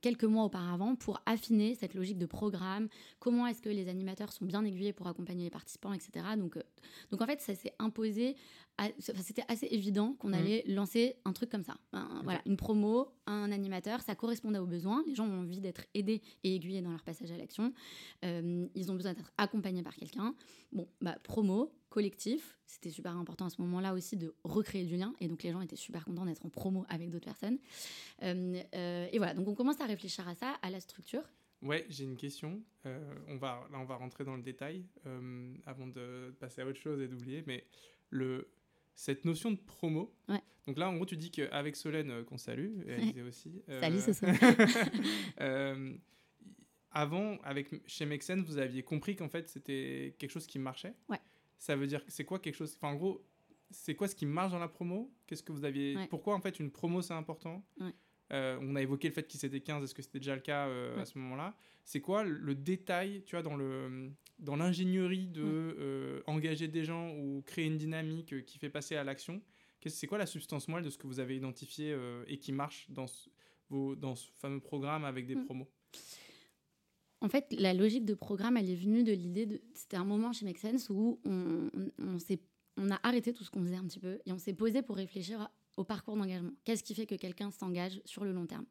quelques 0.00 0.24
mois 0.24 0.44
auparavant 0.44 0.96
pour 0.96 1.20
affiner 1.26 1.74
cette 1.74 1.94
logique 1.94 2.18
de 2.18 2.26
programme, 2.26 2.88
comment 3.18 3.46
est-ce 3.46 3.62
que 3.62 3.68
les 3.68 3.88
animateurs 3.88 4.32
sont 4.32 4.44
bien 4.44 4.64
aiguillés 4.64 4.92
pour 4.92 5.06
accompagner 5.06 5.44
les 5.44 5.50
participants, 5.50 5.92
etc. 5.92 6.10
Donc, 6.36 6.58
donc 7.10 7.20
en 7.20 7.26
fait, 7.26 7.40
ça 7.40 7.54
s'est 7.54 7.74
imposé 7.78 8.36
c'était 8.98 9.44
assez 9.48 9.66
évident 9.70 10.14
qu'on 10.14 10.30
mmh. 10.30 10.34
allait 10.34 10.64
lancer 10.66 11.16
un 11.24 11.32
truc 11.32 11.50
comme 11.50 11.64
ça. 11.64 11.76
Voilà, 12.24 12.40
une 12.46 12.56
promo, 12.56 13.08
un 13.26 13.52
animateur, 13.52 14.00
ça 14.00 14.14
correspondait 14.14 14.58
aux 14.58 14.66
besoins. 14.66 15.02
Les 15.06 15.14
gens 15.14 15.26
ont 15.26 15.40
envie 15.40 15.60
d'être 15.60 15.84
aidés 15.94 16.22
et 16.44 16.54
aiguillés 16.54 16.82
dans 16.82 16.90
leur 16.90 17.02
passage 17.02 17.30
à 17.30 17.36
l'action. 17.36 17.72
Euh, 18.24 18.66
ils 18.74 18.90
ont 18.90 18.94
besoin 18.94 19.14
d'être 19.14 19.32
accompagnés 19.38 19.82
par 19.82 19.94
quelqu'un. 19.94 20.34
Bon, 20.72 20.88
bah, 21.00 21.18
promo, 21.22 21.72
collectif, 21.88 22.58
c'était 22.66 22.90
super 22.90 23.16
important 23.16 23.46
à 23.46 23.50
ce 23.50 23.60
moment-là 23.62 23.94
aussi 23.94 24.16
de 24.16 24.34
recréer 24.44 24.84
du 24.84 24.96
lien. 24.96 25.14
Et 25.20 25.28
donc 25.28 25.42
les 25.42 25.52
gens 25.52 25.60
étaient 25.60 25.76
super 25.76 26.04
contents 26.04 26.24
d'être 26.24 26.44
en 26.44 26.50
promo 26.50 26.84
avec 26.88 27.10
d'autres 27.10 27.26
personnes. 27.26 27.58
Euh, 28.22 28.62
euh, 28.74 29.08
et 29.12 29.18
voilà, 29.18 29.34
donc 29.34 29.48
on 29.48 29.54
commence 29.54 29.80
à 29.80 29.86
réfléchir 29.86 30.26
à 30.28 30.34
ça, 30.34 30.54
à 30.62 30.70
la 30.70 30.80
structure. 30.80 31.22
Ouais, 31.62 31.84
j'ai 31.90 32.04
une 32.04 32.16
question. 32.16 32.62
on 32.84 33.36
va, 33.36 33.68
là, 33.70 33.78
on 33.78 33.84
va 33.84 33.96
rentrer 33.96 34.24
dans 34.24 34.34
le 34.34 34.42
détail 34.42 34.86
avant 35.66 35.86
de 35.86 36.34
passer 36.40 36.62
à 36.62 36.66
autre 36.66 36.78
chose 36.78 37.02
et 37.02 37.08
d'oublier. 37.08 37.44
Mais 37.46 37.66
le, 38.08 38.48
cette 38.94 39.24
notion 39.24 39.50
de 39.50 39.56
promo. 39.56 40.14
Donc 40.66 40.78
là, 40.78 40.88
en 40.88 40.94
gros, 40.94 41.06
tu 41.06 41.16
dis 41.16 41.30
qu'avec 41.30 41.74
Solène, 41.74 42.10
euh, 42.10 42.22
qu'on 42.22 42.38
salue, 42.38 42.86
et 42.86 42.94
Alizé 42.94 43.22
aussi. 43.22 43.62
Euh, 43.68 43.80
Salut, 43.80 43.98
c'est 44.00 44.12
ça. 44.12 44.26
Euh, 45.40 45.94
avant, 46.92 47.38
avec, 47.42 47.68
chez 47.86 48.04
Mexen, 48.04 48.42
vous 48.42 48.58
aviez 48.58 48.82
compris 48.82 49.16
qu'en 49.16 49.28
fait, 49.28 49.48
c'était 49.48 50.14
quelque 50.18 50.30
chose 50.30 50.46
qui 50.46 50.58
marchait. 50.58 50.94
Ouais. 51.08 51.18
Ça 51.58 51.76
veut 51.76 51.86
dire, 51.86 52.02
c'est 52.08 52.24
quoi 52.24 52.38
quelque 52.38 52.54
chose. 52.54 52.76
Enfin, 52.76 52.92
en 52.92 52.96
gros, 52.96 53.24
c'est 53.70 53.94
quoi 53.94 54.06
ce 54.06 54.14
qui 54.14 54.26
marche 54.26 54.52
dans 54.52 54.58
la 54.58 54.68
promo? 54.68 55.12
Qu'est-ce 55.26 55.42
que 55.42 55.52
vous 55.52 55.64
aviez. 55.64 55.96
Pourquoi, 56.08 56.34
en 56.34 56.40
fait, 56.40 56.60
une 56.60 56.70
promo, 56.70 57.02
c'est 57.02 57.14
important? 57.14 57.64
On 58.30 58.76
a 58.76 58.82
évoqué 58.82 59.08
le 59.08 59.14
fait 59.14 59.26
qu'ils 59.26 59.44
étaient 59.44 59.60
15. 59.60 59.82
Est-ce 59.82 59.94
que 59.94 60.02
c'était 60.02 60.20
déjà 60.20 60.34
le 60.34 60.40
cas 60.40 60.68
à 60.98 61.04
ce 61.04 61.18
moment-là? 61.18 61.56
C'est 61.84 62.00
quoi 62.00 62.22
le 62.22 62.54
détail, 62.54 63.22
tu 63.24 63.34
vois, 63.34 63.42
dans 63.42 63.56
le 63.56 64.12
dans 64.40 64.56
l'ingénierie 64.56 65.26
de 65.26 65.42
mm. 65.42 65.74
euh, 65.78 66.22
engager 66.26 66.68
des 66.68 66.84
gens 66.84 67.14
ou 67.16 67.42
créer 67.42 67.66
une 67.66 67.78
dynamique 67.78 68.32
euh, 68.32 68.40
qui 68.40 68.58
fait 68.58 68.70
passer 68.70 68.96
à 68.96 69.04
l'action, 69.04 69.40
c'est 69.86 70.06
quoi 70.06 70.18
la 70.18 70.26
substance 70.26 70.68
moelle 70.68 70.84
de 70.84 70.90
ce 70.90 70.98
que 70.98 71.06
vous 71.06 71.20
avez 71.20 71.36
identifié 71.36 71.92
euh, 71.92 72.24
et 72.26 72.38
qui 72.38 72.52
marche 72.52 72.90
dans 72.90 73.06
ce, 73.06 73.30
vos, 73.70 73.94
dans 73.96 74.14
ce 74.14 74.30
fameux 74.38 74.60
programme 74.60 75.04
avec 75.04 75.26
des 75.26 75.36
mm. 75.36 75.44
promos? 75.44 75.68
En 77.22 77.28
fait, 77.28 77.46
la 77.58 77.74
logique 77.74 78.06
de 78.06 78.14
programme, 78.14 78.56
elle 78.56 78.70
est 78.70 78.74
venue 78.74 79.04
de 79.04 79.12
l'idée 79.12 79.44
de. 79.44 79.60
C'était 79.74 79.98
un 79.98 80.04
moment 80.04 80.32
chez 80.32 80.46
Make 80.46 80.58
Sense 80.58 80.88
où 80.88 81.20
on, 81.24 81.70
on, 81.98 82.18
on 82.78 82.90
a 82.90 82.98
arrêté 83.02 83.34
tout 83.34 83.44
ce 83.44 83.50
qu'on 83.50 83.62
faisait 83.62 83.76
un 83.76 83.84
petit 83.84 84.00
peu 84.00 84.20
et 84.24 84.32
on 84.32 84.38
s'est 84.38 84.54
posé 84.54 84.80
pour 84.80 84.96
réfléchir 84.96 85.50
au 85.80 85.84
parcours 85.84 86.14
d'engagement. 86.14 86.52
Qu'est-ce 86.64 86.84
qui 86.84 86.94
fait 86.94 87.06
que 87.06 87.14
quelqu'un 87.14 87.50
s'engage 87.50 88.02
sur 88.04 88.22
le 88.22 88.32
long 88.32 88.46
terme 88.46 88.66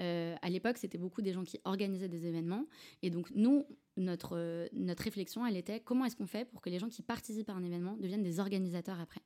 euh, 0.00 0.36
À 0.42 0.50
l'époque, 0.50 0.76
c'était 0.76 0.98
beaucoup 0.98 1.22
des 1.22 1.32
gens 1.32 1.44
qui 1.44 1.58
organisaient 1.64 2.10
des 2.10 2.26
événements. 2.26 2.66
Et 3.02 3.08
donc, 3.08 3.30
nous, 3.34 3.64
notre, 3.96 4.36
euh, 4.36 4.68
notre 4.74 5.02
réflexion, 5.02 5.46
elle 5.46 5.56
était 5.56 5.80
comment 5.80 6.04
est-ce 6.04 6.14
qu'on 6.14 6.26
fait 6.26 6.44
pour 6.44 6.60
que 6.60 6.68
les 6.68 6.78
gens 6.78 6.90
qui 6.90 7.00
participent 7.00 7.48
à 7.48 7.54
un 7.54 7.64
événement 7.64 7.96
deviennent 7.96 8.22
des 8.22 8.38
organisateurs 8.38 9.00
après? 9.00 9.22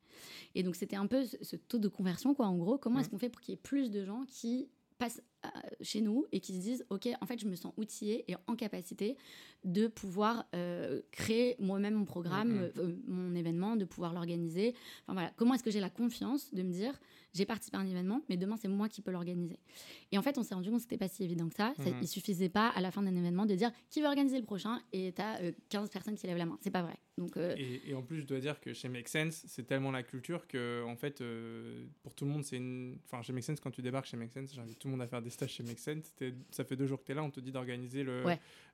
Et 0.54 0.62
donc, 0.62 0.76
c'était 0.76 0.94
un 0.94 1.08
peu 1.08 1.24
ce, 1.24 1.56
taux 1.56 1.78
de 1.78 1.88
conversion, 1.88 2.32
quoi, 2.32 2.46
en 2.46 2.56
gros. 2.56 2.78
Comment 2.78 3.00
est-ce 3.00 3.08
qu'on 3.10 3.18
fait 3.18 3.28
pour 3.28 3.40
qu'il 3.40 3.52
y 3.52 3.56
ait 3.56 3.60
plus 3.60 3.90
de 3.90 4.04
gens 4.04 4.24
qui 4.28 4.68
passent 4.98 5.20
chez 5.80 6.00
nous 6.00 6.26
et 6.32 6.40
qui 6.40 6.54
se 6.54 6.60
disent 6.60 6.86
ok 6.90 7.08
en 7.20 7.26
fait 7.26 7.38
je 7.38 7.46
me 7.46 7.56
sens 7.56 7.72
outillé 7.76 8.24
et 8.30 8.36
en 8.46 8.56
capacité 8.56 9.16
de 9.64 9.86
pouvoir 9.88 10.46
créer 11.10 11.56
moi-même 11.58 11.94
mon 11.94 12.04
programme 12.04 12.66
mm-hmm. 12.66 12.96
mon 13.06 13.34
événement 13.34 13.76
de 13.76 13.84
pouvoir 13.84 14.12
l'organiser 14.12 14.74
enfin 15.02 15.14
voilà 15.14 15.32
comment 15.36 15.54
est-ce 15.54 15.64
que 15.64 15.70
j'ai 15.70 15.80
la 15.80 15.90
confiance 15.90 16.52
de 16.54 16.62
me 16.62 16.72
dire 16.72 16.98
j'ai 17.36 17.44
participé 17.44 17.76
à 17.76 17.80
un 17.80 17.86
événement, 17.86 18.22
mais 18.30 18.38
demain, 18.38 18.56
c'est 18.56 18.68
moi 18.68 18.88
qui 18.88 19.02
peux 19.02 19.10
l'organiser? 19.10 19.58
Et 20.10 20.16
en 20.16 20.22
fait, 20.22 20.38
on 20.38 20.42
s'est 20.42 20.54
rendu 20.54 20.70
compte 20.70 20.78
que 20.78 20.84
c'était 20.84 20.96
pas 20.96 21.08
si 21.08 21.22
évident 21.22 21.48
que 21.48 21.54
ça. 21.54 21.74
ça 21.76 21.90
mhm. 21.90 21.98
Il 22.00 22.08
suffisait 22.08 22.48
pas, 22.48 22.68
à 22.68 22.80
la 22.80 22.90
fin 22.90 23.02
d'un 23.02 23.14
événement, 23.14 23.44
de 23.44 23.54
dire 23.54 23.70
qui 23.90 24.00
veut 24.00 24.06
organiser 24.06 24.38
le 24.38 24.46
prochain? 24.46 24.80
Et 24.94 25.12
tu 25.12 25.20
as 25.20 25.40
15 25.68 25.90
personnes 25.90 26.14
qui 26.14 26.26
lèvent 26.26 26.38
la 26.38 26.46
main. 26.46 26.58
C'est 26.62 26.70
pas 26.70 26.82
vrai. 26.82 26.96
Donc, 27.18 27.36
euh, 27.36 27.54
et, 27.56 27.94
en 27.94 28.02
plus, 28.02 28.20
je 28.20 28.26
dois 28.26 28.40
dire 28.40 28.58
que 28.60 28.72
chez 28.72 28.88
Make 28.88 29.08
Sense, 29.08 29.44
c'est 29.46 29.66
tellement 29.66 29.90
la 29.90 30.02
culture 30.02 30.46
que, 30.46 30.82
en 30.84 30.96
fait, 30.96 31.20
euh, 31.20 31.84
pour 32.02 32.14
tout 32.14 32.24
le 32.24 32.30
monde, 32.30 32.44
c'est 32.44 32.56
une. 32.56 32.98
Enfin, 33.04 33.20
chez 33.22 33.34
Make 33.34 33.44
Sense, 33.44 33.60
quand 33.60 33.70
tu 33.70 33.82
débarques 33.82 34.06
chez 34.06 34.16
Make 34.16 34.32
Sense, 34.32 34.54
j'invite 34.54 34.78
tout 34.78 34.88
le 34.88 34.92
monde 34.92 35.02
à 35.02 35.06
faire 35.06 35.22
des 35.22 35.30
stages 35.36 35.52
chez 35.52 35.62
Make 35.62 35.78
Sense. 35.78 36.14
Ça 36.50 36.64
fait 36.64 36.76
deux 36.76 36.86
jours 36.86 37.00
que 37.00 37.06
tu 37.06 37.12
es 37.12 37.14
là, 37.14 37.22
on 37.22 37.30
te 37.30 37.40
dit 37.40 37.52
d'organiser 37.52 38.02
le, 38.02 38.24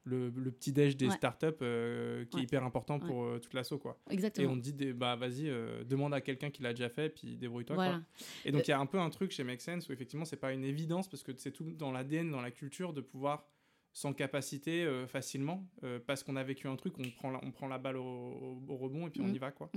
le, 0.05 0.51
petit 0.51 0.73
déj 0.73 0.97
des 0.97 1.11
startups 1.11 1.47
euh, 1.63 2.25
qui 2.27 2.39
est 2.39 2.43
hyper 2.43 2.65
important 2.65 2.99
pour 2.99 3.25
euh, 3.25 3.39
toute 3.39 3.55
l'asso 3.55 3.75
quoi. 3.81 3.99
Exactement. 4.11 4.49
Et 4.49 4.51
on 4.51 4.57
dit 4.57 4.73
bah 4.93 5.17
vas-y 5.17 5.49
euh, 5.49 5.85
demande 5.85 6.15
à 6.15 6.21
quelqu'un 6.21 6.51
qui 6.51 6.63
l'a 6.63 6.73
déjà 6.73 6.89
fait 6.89 7.09
puis 7.09 7.37
débrouille-toi 7.37 7.77
quoi. 7.77 8.01
Et 8.45 8.53
donc 8.53 8.67
il 8.67 8.71
y 8.71 8.75
a 8.75 8.81
un 8.81 8.87
peu 8.87 8.99
un 8.99 9.11
truc 9.11 9.33
chez 9.33 9.45
Make 9.45 9.61
Sense 9.61 9.89
où 9.89 9.93
effectivement 9.93 10.25
c'est 10.25 10.37
pas 10.37 10.53
une 10.53 10.65
évidence 10.65 11.09
parce 11.09 11.23
que 11.23 11.33
c'est 11.37 11.53
tout 11.53 11.65
dans 11.65 11.93
l'ADN 11.93 12.31
dans 12.31 12.41
la 12.43 12.51
culture 12.51 12.93
de 12.93 13.01
pouvoir 13.01 13.47
sans 13.95 14.15
capacité 14.15 14.89
facilement 15.07 15.67
parce 16.07 16.23
qu'on 16.23 16.37
a 16.37 16.43
vécu 16.43 16.67
un 16.67 16.77
truc, 16.77 16.95
on 16.99 17.11
prend 17.11 17.31
la, 17.31 17.41
on 17.45 17.51
prend 17.51 17.69
la 17.69 17.77
balle 17.77 17.99
au, 17.99 18.59
rebond 18.69 19.07
et 19.07 19.11
puis 19.11 19.21
on 19.21 19.29
mm. 19.29 19.35
y 19.35 19.39
va 19.39 19.53
quoi. 19.53 19.71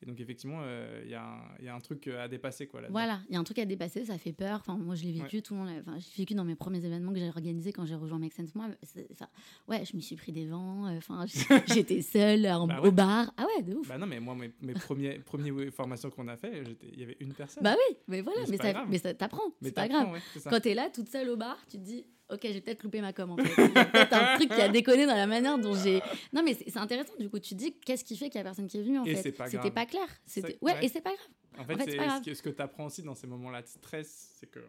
Ouais. 0.00 0.06
Et 0.06 0.06
donc, 0.06 0.20
effectivement, 0.20 0.60
euh, 0.62 1.00
il 1.04 1.08
y, 1.08 1.64
y, 1.64 1.68
a 1.68 1.74
un 1.74 1.80
truc 1.80 2.06
euh, 2.08 2.24
à 2.24 2.28
dépasser. 2.28 2.66
Quoi, 2.66 2.80
voilà, 2.88 3.20
il 3.28 3.34
y 3.34 3.36
a 3.36 3.40
un 3.40 3.44
truc 3.44 3.58
à 3.58 3.66
dépasser, 3.66 4.04
ça 4.04 4.18
fait 4.18 4.32
peur. 4.32 4.58
Enfin, 4.60 4.76
moi, 4.76 4.94
je 4.94 5.04
l'ai 5.04 5.12
vécu, 5.12 5.42
tout 5.42 5.54
le 5.54 5.60
monde. 5.60 5.70
Enfin, 5.80 5.98
j'ai 5.98 6.22
vécu 6.22 6.34
dans 6.34 6.44
mes 6.44 6.54
premiers 6.54 6.84
événements 6.84 7.12
que 7.12 7.18
j'ai 7.18 7.28
organisés 7.28 7.72
quand 7.72 7.84
j'ai 7.84 7.94
rejoint 7.94 8.18
Make 8.18 8.32
Sense 8.32 8.54
Moi. 8.54 8.68
Enfin, 9.12 9.28
ouais, 9.68 9.84
je 9.84 9.96
me 9.96 10.00
suis 10.00 10.16
pris 10.16 10.32
des 10.32 10.46
vents. 10.46 10.86
Euh, 10.86 10.98
enfin, 10.98 11.24
j'étais 11.66 12.02
seule 12.02 12.42
bah 12.42 12.80
au 12.82 12.90
bar. 12.90 13.32
Ah 13.36 13.46
ouais, 13.46 13.62
de 13.62 13.74
ouf. 13.74 13.88
Bah 13.88 13.98
non, 13.98 14.06
mais 14.06 14.20
moi, 14.20 14.34
mes, 14.34 14.52
mes 14.62 14.74
premiers, 14.74 15.18
premières 15.24 15.72
formations 15.72 16.10
qu'on 16.10 16.28
a 16.28 16.36
fait, 16.36 16.62
il 16.92 17.00
y 17.00 17.02
avait 17.02 17.16
une 17.20 17.34
personne. 17.34 17.62
Bah 17.62 17.74
oui, 17.76 17.96
mais 18.08 18.20
voilà, 18.22 18.40
mais, 18.48 18.56
ça, 18.56 18.86
mais 18.88 18.98
ça 18.98 19.14
t'apprend. 19.14 19.42
C'est 19.62 19.72
pas 19.72 19.88
grave. 19.88 20.18
Quand 20.44 20.60
t'es 20.60 20.74
là, 20.74 20.88
toute 20.92 21.08
seule 21.08 21.28
au 21.28 21.36
bar, 21.36 21.58
tu 21.68 21.78
te 21.78 21.82
dis 21.82 22.06
ok, 22.32 22.40
j'ai 22.42 22.60
peut-être 22.60 22.82
loupé 22.82 23.00
ma 23.00 23.12
com 23.12 23.30
en 23.30 23.36
fait. 23.36 23.54
peut-être 23.54 24.12
un 24.12 24.36
truc 24.36 24.48
qui 24.50 24.60
a 24.60 24.68
déconné 24.68 25.06
dans 25.06 25.16
la 25.16 25.26
manière 25.26 25.58
dont 25.58 25.74
j'ai. 25.74 26.00
Non, 26.32 26.42
mais 26.42 26.54
c'est 26.54 26.76
intéressant. 26.78 27.12
Du 27.18 27.28
coup, 27.28 27.38
tu 27.38 27.54
dis 27.54 27.74
qu'est-ce 27.84 28.04
qui 28.04 28.16
fait 28.16 28.28
qu'il 28.28 28.38
y 28.38 28.40
a 28.40 28.44
personne 28.44 28.66
qui 28.66 28.78
est 28.78 28.82
venu 28.82 28.98
en 28.98 29.04
et 29.04 29.14
fait? 29.14 29.34
C'était 29.48 29.70
pas 29.70 29.86
clair. 29.86 30.06
C'était 30.26 30.58
ouais, 30.60 30.84
et 30.84 30.88
c'est 30.88 31.00
pas 31.00 31.12
grave. 31.14 31.28
En 31.58 31.64
fait, 31.64 31.90
c'est 32.24 32.34
ce 32.34 32.42
que, 32.42 32.50
tu 32.50 32.62
apprends 32.62 32.86
aussi 32.86 33.02
dans 33.02 33.14
ces 33.14 33.26
moments-là 33.26 33.62
de 33.62 33.66
stress, 33.66 34.34
c'est 34.38 34.50
que. 34.50 34.60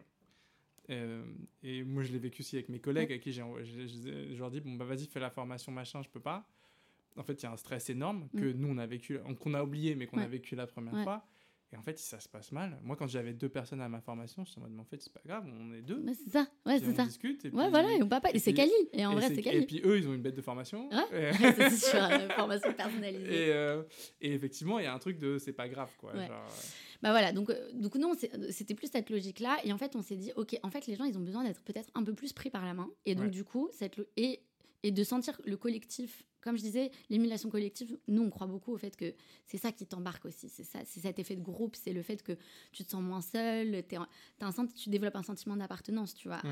Euh, 0.90 1.22
et 1.62 1.84
moi, 1.84 2.02
je 2.02 2.12
l'ai 2.12 2.18
vécu 2.18 2.42
aussi 2.42 2.56
avec 2.56 2.68
mes 2.68 2.80
collègues 2.80 3.10
avec 3.10 3.22
qui 3.22 3.32
j'ai, 3.32 3.42
je, 3.62 4.38
leur 4.38 4.50
dis 4.50 4.60
bon 4.60 4.72
bah 4.72 4.84
vas-y 4.84 5.06
fais 5.06 5.20
la 5.20 5.30
formation 5.30 5.70
machin, 5.70 6.02
je 6.02 6.08
peux 6.08 6.20
pas. 6.20 6.48
En 7.16 7.22
fait, 7.22 7.34
il 7.34 7.42
y 7.44 7.46
a 7.46 7.52
un 7.52 7.56
stress 7.56 7.88
énorme 7.90 8.28
que 8.36 8.44
mm. 8.44 8.56
nous 8.56 8.68
on 8.68 8.78
a 8.78 8.86
vécu, 8.86 9.18
qu'on 9.40 9.54
a 9.54 9.62
oublié 9.62 9.94
mais 9.94 10.06
qu'on 10.06 10.18
a 10.18 10.26
vécu 10.26 10.56
la 10.56 10.66
première 10.66 11.02
fois. 11.04 11.24
Et 11.72 11.76
en 11.76 11.82
fait, 11.82 11.98
si 11.98 12.06
ça 12.06 12.20
se 12.20 12.28
passe 12.28 12.52
mal, 12.52 12.78
moi, 12.82 12.96
quand 12.96 13.06
j'avais 13.06 13.32
deux 13.32 13.48
personnes 13.48 13.80
à 13.80 13.88
ma 13.88 14.00
formation, 14.00 14.44
je 14.44 14.60
me 14.60 14.68
dit, 14.68 14.78
en 14.78 14.84
fait, 14.84 15.00
c'est 15.00 15.12
pas 15.12 15.22
grave, 15.24 15.44
on 15.46 15.72
est 15.72 15.80
deux. 15.80 16.04
c'est 16.24 16.30
ça, 16.30 16.46
ouais, 16.66 16.78
c'est 16.78 16.92
ça. 16.92 17.04
discute. 17.04 17.46
Et 17.46 17.50
ouais, 17.50 17.70
voilà, 17.70 17.90
et 17.92 18.02
on 18.02 18.08
pas. 18.08 18.20
Et, 18.34 18.38
c'est 18.38 18.52
Cali. 18.52 18.70
Et 18.92 19.06
en 19.06 19.14
vrai, 19.14 19.28
c'est 19.34 19.42
Cali. 19.42 19.58
Et 19.58 19.66
puis 19.66 19.80
eux, 19.84 19.98
ils 19.98 20.06
ont 20.06 20.12
une 20.12 20.20
bête 20.20 20.34
de 20.34 20.42
formation. 20.42 20.90
Ouais, 20.90 21.32
c'est 21.56 21.70
sur 21.70 21.98
une 22.02 22.30
formation 22.30 22.72
personnalisée. 22.74 23.46
Et, 23.46 23.52
euh, 23.52 23.82
et 24.20 24.34
effectivement, 24.34 24.78
il 24.78 24.84
y 24.84 24.86
a 24.86 24.92
un 24.92 24.98
truc 24.98 25.18
de 25.18 25.38
c'est 25.38 25.54
pas 25.54 25.68
grave, 25.68 25.90
quoi. 25.96 26.12
Genre, 26.14 26.30
euh. 26.30 26.62
Bah 27.02 27.10
voilà, 27.10 27.32
donc, 27.32 27.48
euh, 27.48 27.72
donc 27.72 27.96
non, 27.96 28.12
c'était 28.50 28.74
plus 28.74 28.90
cette 28.90 29.08
logique-là. 29.08 29.58
Et 29.64 29.72
en 29.72 29.78
fait, 29.78 29.96
on 29.96 30.02
s'est 30.02 30.16
dit, 30.16 30.30
OK, 30.36 30.58
en 30.62 30.70
fait, 30.70 30.86
les 30.86 30.94
gens, 30.94 31.04
ils 31.04 31.16
ont 31.16 31.22
besoin 31.22 31.42
d'être 31.42 31.62
peut-être 31.62 31.90
un 31.94 32.04
peu 32.04 32.12
plus 32.12 32.34
pris 32.34 32.50
par 32.50 32.66
la 32.66 32.74
main. 32.74 32.90
Et 33.06 33.14
donc, 33.14 33.30
du 33.30 33.44
coup, 33.44 33.70
cette. 33.72 33.98
Et, 34.16 34.42
et 34.82 34.90
de 34.90 35.04
sentir 35.04 35.40
le 35.44 35.56
collectif 35.56 36.24
comme 36.42 36.56
je 36.56 36.62
disais, 36.62 36.90
l'émulation 37.08 37.48
collective, 37.48 37.98
nous, 38.08 38.22
on 38.22 38.30
croit 38.30 38.46
beaucoup 38.46 38.72
au 38.72 38.76
fait 38.76 38.96
que 38.96 39.14
c'est 39.46 39.58
ça 39.58 39.72
qui 39.72 39.86
t'embarque 39.86 40.24
aussi. 40.26 40.48
C'est 40.48 40.64
ça, 40.64 40.80
c'est 40.84 41.00
cet 41.00 41.18
effet 41.18 41.36
de 41.36 41.42
groupe, 41.42 41.76
c'est 41.76 41.92
le 41.92 42.02
fait 42.02 42.22
que 42.22 42.36
tu 42.72 42.84
te 42.84 42.90
sens 42.90 43.02
moins 43.02 43.22
seul, 43.22 43.74
es, 43.74 43.86
un, 43.94 44.66
tu 44.76 44.90
développes 44.90 45.16
un 45.16 45.22
sentiment 45.22 45.56
d'appartenance, 45.56 46.14
tu 46.14 46.28
vois. 46.28 46.42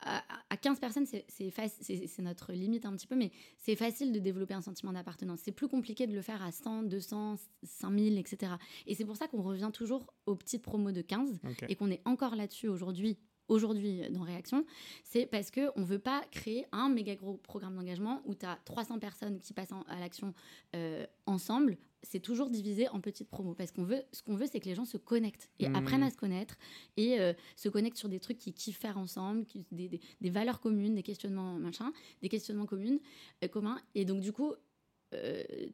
À, 0.00 0.56
15 0.56 0.76
mmh. 0.76 0.80
personnes, 0.80 1.06
c'est 1.06 2.22
notre 2.22 2.52
limite 2.52 2.86
un 2.86 2.94
petit 2.94 3.06
peu, 3.06 3.16
mais 3.16 3.32
c'est 3.58 3.74
facile 3.74 4.12
de 4.12 4.18
développer 4.18 4.54
un 4.54 4.62
sentiment 4.62 4.92
d'appartenance. 4.92 5.40
C'est 5.42 5.52
plus 5.52 5.68
compliqué 5.68 6.06
de 6.06 6.14
le 6.14 6.22
faire 6.22 6.42
à 6.42 6.52
100, 6.52 6.84
200, 6.84 7.36
5000, 7.64 8.16
etc. 8.16 8.52
Et 8.86 8.94
c'est 8.94 9.04
pour 9.04 9.16
ça 9.16 9.26
qu'on 9.26 9.42
revient 9.42 9.70
toujours 9.72 10.14
aux 10.26 10.36
petites 10.36 10.62
promos 10.62 10.92
de 10.92 11.02
15 11.02 11.40
et 11.68 11.74
qu'on 11.74 11.90
est 11.90 12.00
encore 12.04 12.36
là-dessus 12.36 12.68
aujourd'hui 12.68 13.18
aujourd'hui 13.48 14.02
dans 14.10 14.22
Réaction, 14.22 14.64
c'est 15.04 15.26
parce 15.26 15.50
qu'on 15.50 15.80
ne 15.80 15.84
veut 15.84 15.98
pas 15.98 16.22
créer 16.30 16.66
un 16.72 16.88
méga 16.88 17.14
gros 17.14 17.34
programme 17.34 17.76
d'engagement 17.76 18.22
où 18.24 18.34
tu 18.34 18.46
as 18.46 18.58
300 18.64 18.98
personnes 18.98 19.40
qui 19.40 19.52
passent 19.52 19.72
à 19.88 20.00
l'action 20.00 20.34
euh, 20.76 21.06
ensemble. 21.26 21.78
C'est 22.02 22.20
toujours 22.20 22.48
divisé 22.48 22.88
en 22.88 23.00
petites 23.00 23.28
promos 23.28 23.54
parce 23.54 23.72
qu'on 23.72 23.82
veut, 23.82 24.02
ce 24.12 24.22
qu'on 24.22 24.36
veut, 24.36 24.46
c'est 24.46 24.60
que 24.60 24.66
les 24.68 24.74
gens 24.74 24.84
se 24.84 24.96
connectent 24.96 25.50
et 25.58 25.68
mmh. 25.68 25.74
apprennent 25.74 26.02
à 26.04 26.10
se 26.10 26.16
connaître 26.16 26.56
et 26.96 27.18
euh, 27.18 27.32
se 27.56 27.68
connectent 27.68 27.96
sur 27.96 28.08
des 28.08 28.20
trucs 28.20 28.38
qui 28.38 28.52
kiffent 28.52 28.78
faire 28.78 28.98
ensemble, 28.98 29.44
des, 29.72 30.00
des, 30.20 30.30
valeurs 30.30 30.60
communes, 30.60 30.94
des 30.94 31.02
questionnements 31.02 31.54
machin, 31.54 31.92
des 32.22 32.28
questionnements 32.28 32.66
communs, 32.66 32.98
euh, 33.42 33.48
communs. 33.48 33.80
Et 33.96 34.04
donc, 34.04 34.20
du 34.20 34.32
coup, 34.32 34.54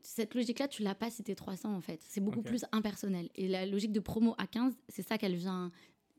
cette 0.00 0.32
logique-là, 0.36 0.68
tu 0.68 0.84
l'as 0.84 0.94
pas 0.94 1.10
si 1.10 1.24
t'es 1.24 1.34
300 1.34 1.74
en 1.74 1.80
fait. 1.80 2.00
C'est 2.08 2.20
beaucoup 2.20 2.42
plus 2.42 2.64
impersonnel. 2.70 3.28
Et 3.34 3.48
la 3.48 3.66
logique 3.66 3.90
de 3.90 3.98
promo 3.98 4.36
à 4.38 4.46
15, 4.46 4.72
c'est 4.88 5.02
ça 5.02 5.18
qu'elle 5.18 5.34
vient, 5.34 5.72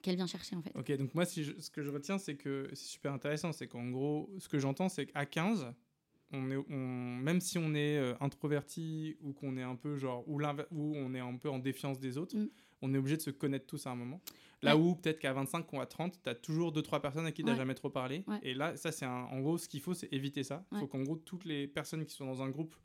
qu'elle 0.05 0.15
vient 0.15 0.27
chercher 0.27 0.55
en 0.55 0.61
fait. 0.61 0.71
Ok, 0.75 0.91
donc 0.97 1.13
moi, 1.15 1.25
si 1.25 1.43
ce 1.59 1.69
que 1.69 1.81
je 1.81 1.89
retiens, 1.89 2.17
c'est 2.17 2.35
que 2.35 2.69
c'est 2.73 2.85
super 2.85 3.11
intéressant. 3.11 3.51
C'est 3.51 3.67
qu'en 3.67 3.89
gros, 3.89 4.29
ce 4.37 4.47
que 4.47 4.59
j'entends, 4.59 4.87
c'est 4.87 5.07
qu'à 5.07 5.25
15, 5.25 5.73
on 6.31 6.51
est, 6.51 6.57
on, 6.69 7.17
même 7.17 7.41
si 7.41 7.57
on 7.57 7.73
est 7.73 7.97
euh, 7.97 8.13
introverti 8.19 9.17
ou 9.21 9.33
qu'on 9.33 9.57
est 9.57 9.63
un 9.63 9.75
peu 9.75 9.97
genre, 9.97 10.23
ou, 10.27 10.39
ou 10.71 10.95
on 10.95 11.13
est 11.13 11.19
un 11.19 11.35
peu 11.35 11.49
en 11.49 11.59
défiance 11.59 11.99
des 11.99 12.17
autres, 12.17 12.37
mm. 12.37 12.49
on 12.83 12.93
est 12.93 12.97
obligé 12.97 13.17
de 13.17 13.21
se 13.21 13.31
connaître 13.31 13.65
tous 13.65 13.87
à 13.87 13.91
un 13.91 13.95
moment. 13.95 14.21
Là 14.61 14.77
où 14.77 14.95
peut-être 14.95 15.19
qu'à 15.19 15.33
25 15.33 15.71
ou 15.73 15.81
à 15.81 15.85
30, 15.85 16.21
tu 16.23 16.29
as 16.29 16.33
toujours 16.33 16.71
2-3 16.71 17.01
personnes 17.01 17.25
à 17.25 17.31
qui 17.31 17.43
tu 17.43 17.49
n'as 17.49 17.55
jamais 17.55 17.75
trop 17.75 17.89
parlé. 17.89 18.25
Et 18.41 18.55
là, 18.55 18.75
ça, 18.77 18.91
c'est 18.91 19.05
en 19.05 19.39
gros, 19.41 19.59
ce 19.59 19.67
qu'il 19.67 19.79
faut, 19.79 19.93
c'est 19.93 20.11
éviter 20.11 20.43
ça. 20.43 20.65
Il 20.71 20.79
faut 20.79 20.87
qu'en 20.87 21.03
gros, 21.03 21.17
toutes 21.17 21.45
les 21.45 21.67
personnes 21.67 22.03
qui 22.03 22.15
sont 22.15 22.25
dans 22.25 22.41
un 22.41 22.49
groupe 22.49 22.75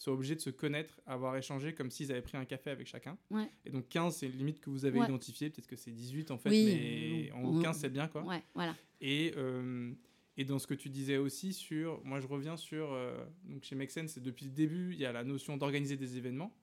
soient 0.00 0.14
obligés 0.14 0.34
de 0.34 0.40
se 0.40 0.48
connaître, 0.50 0.98
avoir 1.04 1.36
échangé 1.36 1.74
comme 1.74 1.90
s'ils 1.90 2.10
avaient 2.10 2.22
pris 2.22 2.38
un 2.38 2.46
café 2.46 2.70
avec 2.70 2.86
chacun. 2.86 3.18
Et 3.66 3.70
donc 3.70 3.86
15, 3.88 4.16
c'est 4.16 4.26
une 4.26 4.32
limite 4.38 4.58
que 4.60 4.70
vous 4.70 4.86
avez 4.86 4.98
identifiée. 4.98 5.50
Peut-être 5.50 5.66
que 5.66 5.76
c'est 5.76 5.90
18 5.90 6.30
en 6.30 6.38
fait, 6.38 6.48
mais 6.50 7.30
en 7.32 7.42
gros 7.42 7.60
15, 7.60 7.78
c'est 7.78 7.90
bien 7.90 8.08
quoi. 8.08 8.22
voilà. 8.54 8.74
Et, 9.02 9.32
euh, 9.36 9.92
et 10.38 10.44
dans 10.44 10.58
ce 10.58 10.66
que 10.66 10.74
tu 10.74 10.88
disais 10.88 11.18
aussi 11.18 11.52
sur. 11.52 12.02
Moi, 12.04 12.20
je 12.20 12.26
reviens 12.26 12.56
sur. 12.56 12.92
Euh, 12.92 13.14
donc 13.44 13.62
chez 13.62 13.74
Make 13.76 13.90
c'est 13.90 14.22
depuis 14.22 14.46
le 14.46 14.52
début, 14.52 14.92
il 14.94 14.98
y 14.98 15.04
a 15.04 15.12
la 15.12 15.22
notion 15.22 15.56
d'organiser 15.58 15.96
des 15.96 16.16
événements. 16.16 16.56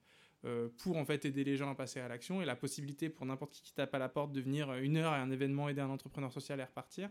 Euh, 0.45 0.69
pour 0.77 0.97
en 0.97 1.05
fait 1.05 1.25
aider 1.25 1.43
les 1.43 1.57
gens 1.57 1.69
à 1.71 1.73
passer 1.73 1.99
à 1.99 2.07
l'action 2.07 2.43
et 2.43 2.45
la 2.45 2.55
possibilité 2.55 3.09
pour 3.09 3.25
n'importe 3.25 3.53
qui 3.53 3.63
qui 3.63 3.73
tape 3.73 3.93
à 3.95 3.97
la 3.97 4.07
porte 4.07 4.31
de 4.31 4.39
venir 4.39 4.71
une 4.75 4.97
heure 4.97 5.11
à 5.11 5.19
un 5.19 5.31
événement, 5.31 5.67
aider 5.67 5.81
un 5.81 5.89
entrepreneur 5.89 6.31
social 6.31 6.59
et 6.59 6.63
repartir 6.63 7.09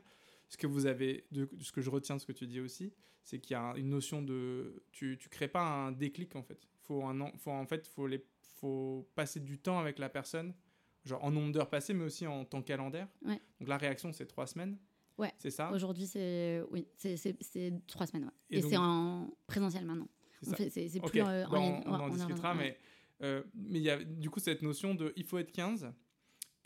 ce 0.49 0.57
que 0.57 0.67
vous 0.67 0.87
avez, 0.87 1.27
de, 1.33 1.49
ce 1.61 1.73
que 1.73 1.81
je 1.81 1.91
retiens 1.91 2.17
de 2.17 2.21
ce 2.21 2.27
que 2.27 2.33
tu 2.33 2.47
dis 2.47 2.61
aussi, 2.61 2.93
c'est 3.23 3.41
qu'il 3.41 3.53
y 3.53 3.57
a 3.57 3.75
une 3.77 3.89
notion 3.89 4.23
de, 4.23 4.85
tu, 4.93 5.19
tu 5.19 5.29
crées 5.29 5.49
pas 5.49 5.63
un 5.63 5.93
déclic 5.93 6.37
en 6.37 6.43
fait. 6.43 6.69
Faut 6.83 7.05
un, 7.05 7.33
faut 7.39 7.51
en 7.51 7.67
fait, 7.67 7.87
faut 7.87 8.07
les, 8.07 8.25
faut 8.61 9.09
passer 9.15 9.41
du 9.41 9.59
temps 9.59 9.79
avec 9.79 9.99
la 9.99 10.09
personne, 10.09 10.55
genre 11.05 11.25
en 11.25 11.31
nombre 11.31 11.53
d'heures 11.53 11.71
passées, 11.71 11.95
mais 11.95 12.05
aussi 12.05 12.27
en 12.27 12.45
temps 12.45 12.63
calendaire. 12.63 13.09
Donc 13.25 13.69
la 13.69 13.79
réaction 13.79 14.13
c'est 14.13 14.27
trois 14.27 14.47
semaines. 14.47 14.79
Ouais. 15.19 15.33
C'est 15.39 15.51
ça? 15.51 15.73
Aujourd'hui 15.73 16.07
c'est, 16.07 16.63
oui, 16.71 16.87
c'est 16.97 17.83
trois 17.87 18.07
semaines. 18.07 18.31
Et, 18.51 18.63
c'est 18.63 18.77
en 18.77 19.31
présentiel 19.47 19.85
maintenant. 19.85 20.09
C'est 20.43 21.01
plus 21.01 21.21
euh, 21.21 21.47
en, 21.47 21.81
bah. 21.81 21.83
On, 21.87 21.93
en 21.95 22.09
discutera, 22.11 22.55
mais 22.55 22.79
euh, 23.23 23.43
mais 23.55 23.79
il 23.79 23.83
y 23.83 23.91
a 23.91 24.03
du 24.03 24.29
coup 24.31 24.41
cette 24.41 24.63
notion 24.63 24.95
de, 24.95 25.13
il 25.17 25.25
faut 25.25 25.39
être 25.39 25.53
15 25.53 25.91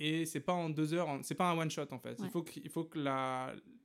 et 0.01 0.25
c'est 0.25 0.41
pas 0.41 0.55
en 0.55 0.71
deux 0.71 0.95
heures, 0.95 1.21
c'est 1.23 1.35
pas 1.35 1.51
un 1.51 1.59
one 1.59 1.71
shot 1.71 1.87
en 1.91 1.99
fait. 1.99 2.19
Il 2.25 2.31
faut 2.31 2.43
que, 2.43 2.53
il 2.57 2.71
faut 2.71 2.85
que 2.85 2.99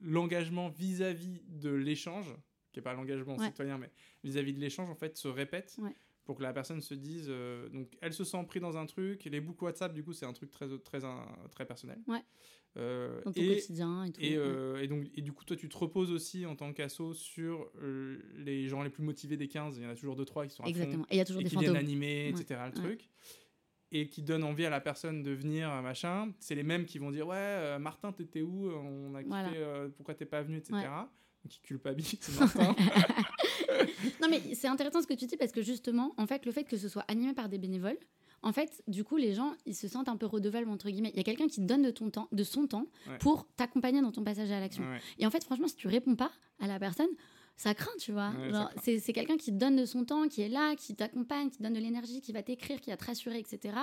l'engagement 0.02 0.70
vis-à-vis 0.70 1.42
de 1.48 1.70
l'échange, 1.70 2.34
qui 2.72 2.80
est 2.80 2.82
pas 2.82 2.94
l'engagement 2.94 3.38
citoyen, 3.38 3.78
mais 3.78 3.92
vis-à-vis 4.24 4.54
de 4.54 4.60
l'échange 4.60 4.90
en 4.90 4.96
fait 4.96 5.18
se 5.18 5.28
répète 5.28 5.78
pour 6.24 6.38
que 6.38 6.42
la 6.42 6.54
personne 6.54 6.82
se 6.82 6.96
dise, 6.96 7.28
euh, 7.30 7.70
donc 7.70 7.88
elle 8.02 8.14
se 8.14 8.24
sent 8.24 8.44
pris 8.48 8.60
dans 8.60 8.78
un 8.78 8.86
truc. 8.86 9.26
Les 9.26 9.42
boucles 9.42 9.66
WhatsApp 9.66 9.94
du 9.94 10.04
coup 10.04 10.14
c'est 10.14 10.26
un 10.26 10.34
truc 10.34 10.52
très 10.52 10.68
très 10.80 11.00
très 11.52 11.66
personnel. 11.66 12.00
Euh, 12.78 13.22
et, 13.36 13.56
quotidien 13.56 14.06
et 14.06 14.12
tout. 14.12 14.22
Et, 14.22 14.36
euh, 14.36 14.82
et, 14.82 14.88
donc, 14.90 15.06
et 15.16 15.22
du 15.22 15.32
coup, 15.32 15.46
toi, 15.46 15.56
tu 15.56 15.70
te 15.70 15.78
reposes 15.78 16.12
aussi 16.12 16.46
en 16.46 16.58
tant 16.58 16.74
qu'asso 16.74 17.14
sur 17.14 17.72
les 18.36 18.68
gens 18.68 18.84
les 18.84 18.90
plus 18.90 19.02
motivés 19.02 19.38
des 19.38 19.48
15. 19.48 19.78
Il 19.78 19.84
y 19.84 19.88
en 19.88 19.92
a 19.92 19.96
toujours 19.96 20.18
2-3 20.18 20.48
qui 20.48 20.56
sont 20.56 20.64
à 20.64 20.68
Exactement. 20.68 21.06
et 21.10 21.16
il 21.16 21.18
y 21.18 21.22
a 21.22 21.26
toujours 21.26 21.42
des 21.42 21.48
qui 21.48 21.56
viennent 21.56 21.78
animer, 21.78 22.28
etc. 22.28 22.60
Le 22.66 22.74
truc 22.74 23.10
et 23.96 24.08
qui 24.08 24.22
donne 24.22 24.44
envie 24.44 24.66
à 24.66 24.70
la 24.70 24.82
personne 24.82 25.24
de 25.24 25.32
venir, 25.32 25.70
machin, 25.82 26.32
c'est 26.40 26.56
les 26.56 26.64
mêmes 26.64 26.86
qui 26.86 27.00
vont 27.00 27.12
dire 27.12 27.28
Ouais, 27.28 27.36
euh, 27.38 27.80
Martin, 27.80 28.12
t'étais 28.12 28.42
où 28.42 28.70
On 28.70 29.16
a 29.16 29.22
euh, 29.56 29.90
pourquoi 29.96 30.14
t'es 30.14 30.26
pas 30.26 30.42
venu, 30.42 30.58
etc. 30.58 30.74
Donc, 30.74 31.50
qui 31.50 31.60
culpabilise 31.62 32.38
Martin. 32.40 32.76
non, 34.22 34.28
mais 34.30 34.42
c'est 34.54 34.68
intéressant 34.68 35.02
ce 35.02 35.08
que 35.08 35.14
tu 35.14 35.28
dis 35.28 35.38
parce 35.38 35.52
que 35.52 35.62
justement, 35.62 36.14
en 36.18 36.28
fait, 36.28 36.46
le 36.46 36.52
fait 36.52 36.64
que 36.64 36.76
ce 36.76 36.90
soit 36.90 37.06
animé 37.08 37.34
par 37.34 37.50
des 37.50 37.58
bénévoles, 37.58 37.98
en 38.42 38.52
fait, 38.52 38.84
du 38.88 39.04
coup, 39.04 39.18
les 39.18 39.34
gens, 39.34 39.54
ils 39.66 39.76
se 39.76 39.88
sentent 39.88 40.10
un 40.10 40.18
peu 40.18 40.26
redevables, 40.26 40.70
entre 40.70 40.90
guillemets. 40.90 41.12
Il 41.14 41.18
y 41.18 41.22
a 41.22 41.24
quelqu'un 41.24 41.48
qui 41.48 41.62
donne 41.62 41.82
de, 41.82 41.92
ton 41.92 42.10
temps, 42.10 42.28
de 42.32 42.44
son 42.44 42.68
temps 42.68 42.86
pour 43.20 43.48
t'accompagner 43.56 44.02
dans 44.02 44.12
ton 44.12 44.24
passage 44.24 44.52
à 44.52 44.60
l'action. 44.60 44.84
Et 45.20 45.26
en 45.26 45.32
fait, 45.32 45.44
franchement, 45.44 45.68
si 45.68 45.76
tu 45.76 45.88
réponds 45.88 46.16
pas 46.16 46.32
à 46.60 46.68
la 46.68 46.80
personne, 46.80 47.10
ça 47.58 47.74
craint, 47.74 47.92
tu 48.00 48.12
vois. 48.12 48.34
c'est 48.82 49.14
quelqu'un 49.14 49.38
qui 49.38 49.52
donne 49.52 49.76
de 49.76 49.86
son 49.86 50.06
temps, 50.06 50.28
qui 50.28 50.42
est 50.42 50.50
là, 50.50 50.76
qui 50.76 50.96
t'accompagne, 50.96 51.50
qui 51.50 51.62
donne 51.62 51.74
de 51.74 51.80
l'énergie, 51.80 52.22
qui 52.22 52.34
va 52.34 52.44
t'écrire, 52.44 52.82
qui 52.82 52.90
va 52.90 52.98
te 52.98 53.06
rassurer, 53.06 53.40
etc. 53.40 53.76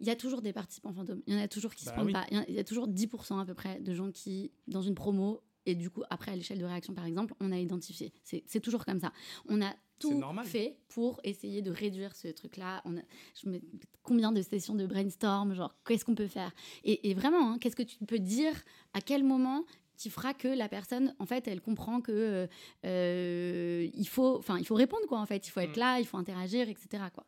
Il 0.00 0.06
y 0.06 0.10
a 0.10 0.16
toujours 0.16 0.42
des 0.42 0.52
participants 0.52 0.92
fantômes. 0.92 1.22
Il 1.26 1.34
y 1.34 1.36
en 1.36 1.42
a 1.42 1.48
toujours 1.48 1.74
qui 1.74 1.84
se 1.84 1.90
bah 1.90 1.96
prennent 1.96 2.12
pas. 2.12 2.26
Il 2.30 2.54
y, 2.54 2.58
a 2.58 2.64
toujours 2.64 2.86
10% 2.86 3.40
à 3.40 3.44
peu 3.44 3.54
près 3.54 3.80
de 3.80 3.94
gens 3.94 4.10
qui, 4.10 4.52
dans 4.66 4.82
une 4.82 4.94
promo, 4.94 5.42
et 5.66 5.74
du 5.74 5.90
coup, 5.90 6.02
après, 6.08 6.32
à 6.32 6.36
l'échelle 6.36 6.58
de 6.58 6.64
réaction, 6.64 6.94
par 6.94 7.04
exemple, 7.04 7.34
on 7.40 7.52
a 7.52 7.58
identifié. 7.58 8.12
C'est 8.22 8.60
toujours 8.60 8.84
comme 8.84 9.00
ça. 9.00 9.12
On 9.48 9.60
a 9.60 9.74
tout 9.98 10.22
fait 10.44 10.78
pour 10.88 11.20
essayer 11.24 11.62
de 11.62 11.70
réduire 11.70 12.14
ce 12.14 12.28
truc-là. 12.28 12.80
On 12.84 12.96
a, 12.96 13.00
je 13.34 13.48
me, 13.48 13.60
combien 14.02 14.32
de 14.32 14.40
sessions 14.40 14.74
de 14.74 14.86
brainstorm, 14.86 15.54
genre 15.54 15.74
qu'est-ce 15.86 16.04
qu'on 16.04 16.14
peut 16.14 16.28
faire? 16.28 16.52
Et, 16.84 17.12
vraiment, 17.14 17.52
hein, 17.52 17.58
qu'est-ce 17.58 17.76
que 17.76 17.82
tu 17.82 17.98
peux 18.04 18.18
dire? 18.18 18.52
À 18.94 19.00
quel 19.00 19.24
moment 19.24 19.64
qui 19.98 20.08
fera 20.10 20.32
que 20.32 20.48
la 20.48 20.68
personne, 20.68 21.14
en 21.18 21.26
fait, 21.26 21.46
elle 21.46 21.60
comprend 21.60 22.00
que 22.00 22.12
euh, 22.12 22.46
euh, 22.86 23.88
il 23.92 24.08
faut, 24.08 24.38
enfin, 24.38 24.58
il 24.58 24.64
faut 24.64 24.74
répondre 24.74 25.06
quoi. 25.06 25.20
En 25.20 25.26
fait, 25.26 25.46
il 25.46 25.50
faut 25.50 25.60
être 25.60 25.76
mm. 25.76 25.80
là, 25.80 26.00
il 26.00 26.06
faut 26.06 26.16
interagir, 26.16 26.68
etc. 26.68 27.04
Quoi. 27.12 27.26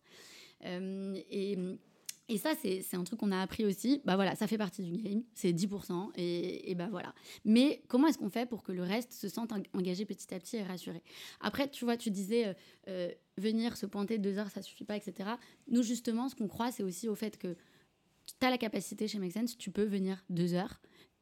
Euh, 0.64 1.14
et, 1.30 1.58
Et 2.32 2.38
ça, 2.38 2.52
c'est 2.62 2.94
un 2.94 3.02
truc 3.02 3.18
qu'on 3.18 3.32
a 3.32 3.40
appris 3.40 3.64
aussi. 3.64 4.02
Bah 4.04 4.14
voilà, 4.14 4.36
ça 4.36 4.46
fait 4.46 4.56
partie 4.56 4.84
du 4.84 5.02
game, 5.02 5.24
c'est 5.34 5.52
10%, 5.52 6.10
et, 6.14 6.70
et 6.70 6.76
bah 6.76 6.86
voilà. 6.88 7.12
Mais 7.44 7.82
comment 7.88 8.06
est-ce 8.06 8.18
qu'on 8.18 8.30
fait 8.30 8.48
pour 8.48 8.62
que 8.62 8.70
le 8.70 8.84
reste 8.84 9.12
se 9.12 9.28
sente 9.28 9.52
engagé 9.74 10.04
petit 10.04 10.32
à 10.32 10.38
petit 10.38 10.58
et 10.58 10.62
rassuré? 10.62 11.02
Après, 11.40 11.68
tu 11.68 11.84
vois, 11.84 11.96
tu 11.96 12.12
disais, 12.12 12.46
euh, 12.46 12.54
euh, 12.86 13.10
venir 13.36 13.76
se 13.76 13.84
pointer 13.84 14.18
deux 14.18 14.38
heures, 14.38 14.48
ça 14.48 14.62
suffit 14.62 14.84
pas, 14.84 14.96
etc. 14.96 15.30
Nous, 15.66 15.82
justement, 15.82 16.28
ce 16.28 16.36
qu'on 16.36 16.46
croit, 16.46 16.70
c'est 16.70 16.84
aussi 16.84 17.08
au 17.08 17.16
fait 17.16 17.36
que 17.36 17.56
tu 18.26 18.46
as 18.46 18.50
la 18.50 18.58
capacité 18.58 19.08
chez 19.08 19.18
Make 19.18 19.32
Sense, 19.32 19.58
tu 19.58 19.72
peux 19.72 19.82
venir 19.82 20.22
deux 20.28 20.54
heures. 20.54 20.80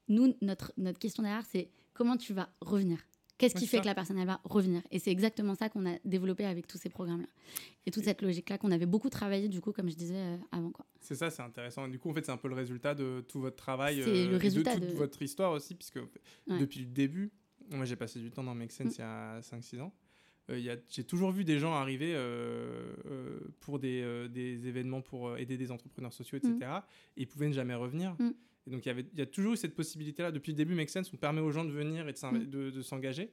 Nous, 0.09 0.35
notre, 0.41 0.73
notre 0.77 0.99
question 0.99 1.23
derrière, 1.23 1.45
c'est 1.51 1.71
comment 1.95 2.17
tu 2.17 2.33
vas 2.33 2.49
revenir? 2.61 2.99
Qu'est-ce 3.39 3.55
qui 3.55 3.69
fait 3.69 3.81
que 3.81 3.87
la 3.87 3.95
personne 3.95 4.19
elle 4.19 4.27
va 4.27 4.41
revenir? 4.45 4.83
Et 4.91 4.99
c'est 4.99 5.13
exactement 5.13 5.55
ça 5.55 5.69
qu'on 5.69 5.87
a 5.87 5.97
développé 6.05 6.45
avec 6.45 6.67
tous 6.67 6.77
ces 6.77 6.89
programmes-là. 6.89 7.29
Et 7.87 7.93
toute 7.93 8.03
cette 8.03 8.21
logique-là 8.21 8.59
qu'on 8.59 8.73
avait 8.73 8.85
beaucoup 8.87 9.11
travaillé, 9.11 9.49
du 9.49 9.61
coup, 9.61 9.71
comme 9.71 9.89
je 9.89 9.95
disais 9.95 10.17
euh, 10.17 10.37
avant. 10.51 10.71
Quoi. 10.71 10.85
C'est 11.01 11.15
ça, 11.15 11.31
c'est 11.31 11.43
intéressant. 11.43 11.87
du 11.87 12.01
coup, 12.01 12.11
en 12.11 12.15
fait, 12.15 12.27
c'est 12.27 12.33
un 12.33 12.37
peu 12.37 12.49
le 12.49 12.57
résultat 12.57 12.97
de 12.97 13.25
tout 13.29 13.41
votre 13.41 13.55
travail. 13.55 14.03
C'est 14.03 14.27
le 14.27 14.35
euh, 14.35 14.39
résultat 14.39 14.77
de 14.77 14.87
toute 14.87 14.97
votre 14.97 15.23
histoire 15.23 15.53
aussi, 15.53 15.77
puisque 15.77 16.01
depuis 16.49 16.81
le 16.81 16.87
début, 16.87 17.31
moi 17.71 17.85
j'ai 17.85 17.97
passé 17.97 18.19
du 18.19 18.31
temps 18.31 18.43
dans 18.43 18.55
Make 18.55 18.73
Sense 18.73 18.89
mm. 18.89 18.95
il 18.97 19.01
y 19.01 19.03
a 19.03 19.41
5-6 19.41 19.81
ans. 19.83 19.93
Euh, 20.51 20.77
j'ai 20.89 21.05
toujours 21.05 21.31
vu 21.31 21.45
des 21.45 21.61
gens 21.61 21.75
arriver 21.75 22.17
pour 23.61 23.79
des, 23.79 24.29
des, 24.31 24.67
événements 24.67 25.03
pour 25.03 25.37
aider 25.37 25.57
des 25.57 25.71
entrepreneurs 25.71 26.13
sociaux, 26.13 26.39
etc. 26.39 26.55
Mm. 26.55 26.83
Et 27.19 27.23
ils 27.23 27.29
pouvaient 27.29 27.49
ne 27.49 27.53
jamais 27.53 27.75
revenir. 27.75 28.17
Mm. 28.19 28.31
Et 28.69 28.71
donc, 28.71 28.85
il 28.85 28.89
y, 28.89 28.91
avait, 28.91 29.07
il 29.15 29.19
y 29.19 29.23
a 29.23 29.27
toujours 29.27 29.55
eu 29.55 29.57
cette 29.57 29.75
possibilité-là. 29.75 30.31
Depuis 30.31 30.53
le 30.53 30.57
début, 30.57 30.75
Make 30.75 30.91
Sense, 30.91 31.11
on 31.15 31.17
permet 31.17 31.41
aux 31.41 31.51
gens 31.51 31.65
de 31.65 31.71
venir 31.71 32.07
et 32.07 32.13
de, 32.13 32.79
mm. 32.79 32.83
s'engager. 32.83 33.33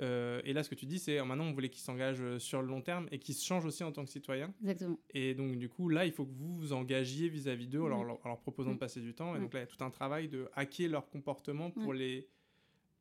Euh, 0.00 0.40
et 0.44 0.52
là, 0.52 0.62
ce 0.62 0.70
que 0.70 0.76
tu 0.76 0.86
dis, 0.86 1.00
c'est 1.00 1.20
maintenant, 1.24 1.46
on 1.46 1.52
voulait 1.52 1.68
qu'ils 1.68 1.82
s'engagent 1.82 2.20
euh, 2.20 2.38
sur 2.38 2.62
le 2.62 2.68
long 2.68 2.80
terme 2.80 3.08
et 3.10 3.18
qu'ils 3.18 3.34
se 3.34 3.44
changent 3.44 3.64
aussi 3.64 3.82
en 3.82 3.90
tant 3.90 4.04
que 4.04 4.10
citoyens. 4.10 4.54
Exactement. 4.60 4.96
Et 5.10 5.34
donc, 5.34 5.56
du 5.56 5.68
coup, 5.68 5.88
là, 5.88 6.06
il 6.06 6.12
faut 6.12 6.24
que 6.24 6.32
vous 6.32 6.54
vous 6.54 6.72
engagiez 6.72 7.28
vis-à-vis 7.28 7.66
d'eux 7.66 7.80
en, 7.80 8.04
leur, 8.04 8.38
proposant 8.38 8.70
de 8.70 8.76
mm. 8.76 8.78
passer 8.78 9.00
du 9.00 9.14
temps. 9.14 9.34
Et 9.34 9.40
donc, 9.40 9.52
là, 9.52 9.58
il 9.58 9.62
y 9.62 9.64
a 9.64 9.66
tout 9.66 9.82
un 9.82 9.90
travail 9.90 10.28
de 10.28 10.48
hacker 10.54 10.88
leur 10.88 11.08
comportement 11.08 11.72
pour, 11.72 11.92
les, 11.92 12.28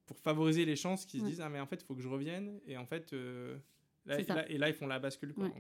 pour 0.08 0.18
favoriser 0.18 0.66
les 0.66 0.76
chances 0.76 1.06
qu'ils 1.06 1.22
se 1.22 1.26
disent 1.28 1.42
Ah, 1.42 1.50
mais 1.50 1.60
en 1.60 1.68
fait, 1.68 1.84
il 1.84 1.86
faut 1.86 1.94
que 1.94 2.02
je 2.02 2.10
revienne. 2.10 2.60
Et 2.66 2.76
en 2.76 2.88
fait. 2.88 3.13
Euh, 3.13 3.56
là, 4.08 4.50
et, 4.50 4.58
là, 4.58 4.68
ils 4.68 4.74
font 4.74 4.88
la 4.88 4.98
bascule. 4.98 5.36
Quoi, 5.36 5.52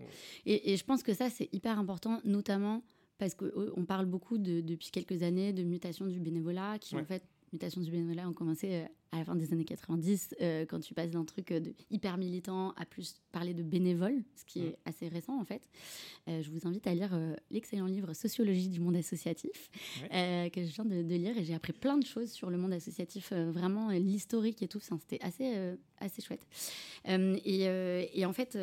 et, 0.47 0.73
et, 0.73 0.77
je 0.77 0.83
pense 0.83 1.03
que 1.03 1.13
ça, 1.13 1.29
c'est 1.29 1.53
hyper 1.53 1.77
important, 1.77 2.19
notamment 2.23 2.81
parce 3.17 3.35
qu'on 3.35 3.85
parle 3.85 4.05
beaucoup 4.05 4.37
depuis 4.37 4.91
quelques 4.91 5.23
années 5.23 5.53
de 5.53 5.63
mutation 5.63 6.05
du 6.05 6.19
bénévolat, 6.19 6.77
qui 6.79 6.95
en 6.95 7.05
fait, 7.05 7.23
mutation 7.53 7.81
du 7.81 7.91
bénévolat 7.91 8.27
ont 8.27 8.33
commencé 8.33 8.73
euh, 8.73 8.85
à 9.11 9.19
la 9.19 9.25
fin 9.25 9.35
des 9.35 9.53
années 9.53 9.63
90, 9.63 10.35
euh, 10.41 10.65
quand 10.65 10.79
tu 10.79 10.93
passes 10.93 11.11
d'un 11.11 11.23
truc 11.23 11.51
euh, 11.51 11.59
de 11.59 11.73
hyper 11.89 12.17
militant 12.17 12.71
à 12.71 12.85
plus 12.85 13.21
parler 13.31 13.53
de 13.53 13.63
bénévole, 13.63 14.23
ce 14.35 14.43
qui 14.45 14.59
est 14.59 14.77
assez 14.85 15.07
récent 15.07 15.39
en 15.39 15.45
fait. 15.45 15.61
je 16.27 16.49
vous 16.49 16.67
invite 16.67 16.85
à 16.87 16.93
lire 16.93 17.17
l'excellent 17.51 17.85
livre 17.85 18.13
Sociologie 18.13 18.69
du 18.69 18.79
monde 18.79 18.95
associatif, 18.95 19.69
que 20.11 20.63
je 20.63 20.73
viens 20.73 20.85
de, 20.85 21.15
lire 21.15 21.37
et 21.37 21.43
j'ai 21.43 21.53
appris 21.53 21.73
plein 21.73 21.97
de 21.97 22.05
choses 22.05 22.31
sur 22.31 22.49
le 22.49 22.57
monde 22.57 22.73
associatif, 22.73 23.31
vraiment 23.31 23.89
l'historique 23.89 24.61
et 24.61 24.67
tout, 24.67 24.79
c'était 24.79 25.23
assez, 25.23 25.53
assez 25.99 26.21
chouette. 26.21 26.45
Et, 27.05 28.19
et, 28.19 28.25
en 28.25 28.33
fait, 28.33 28.57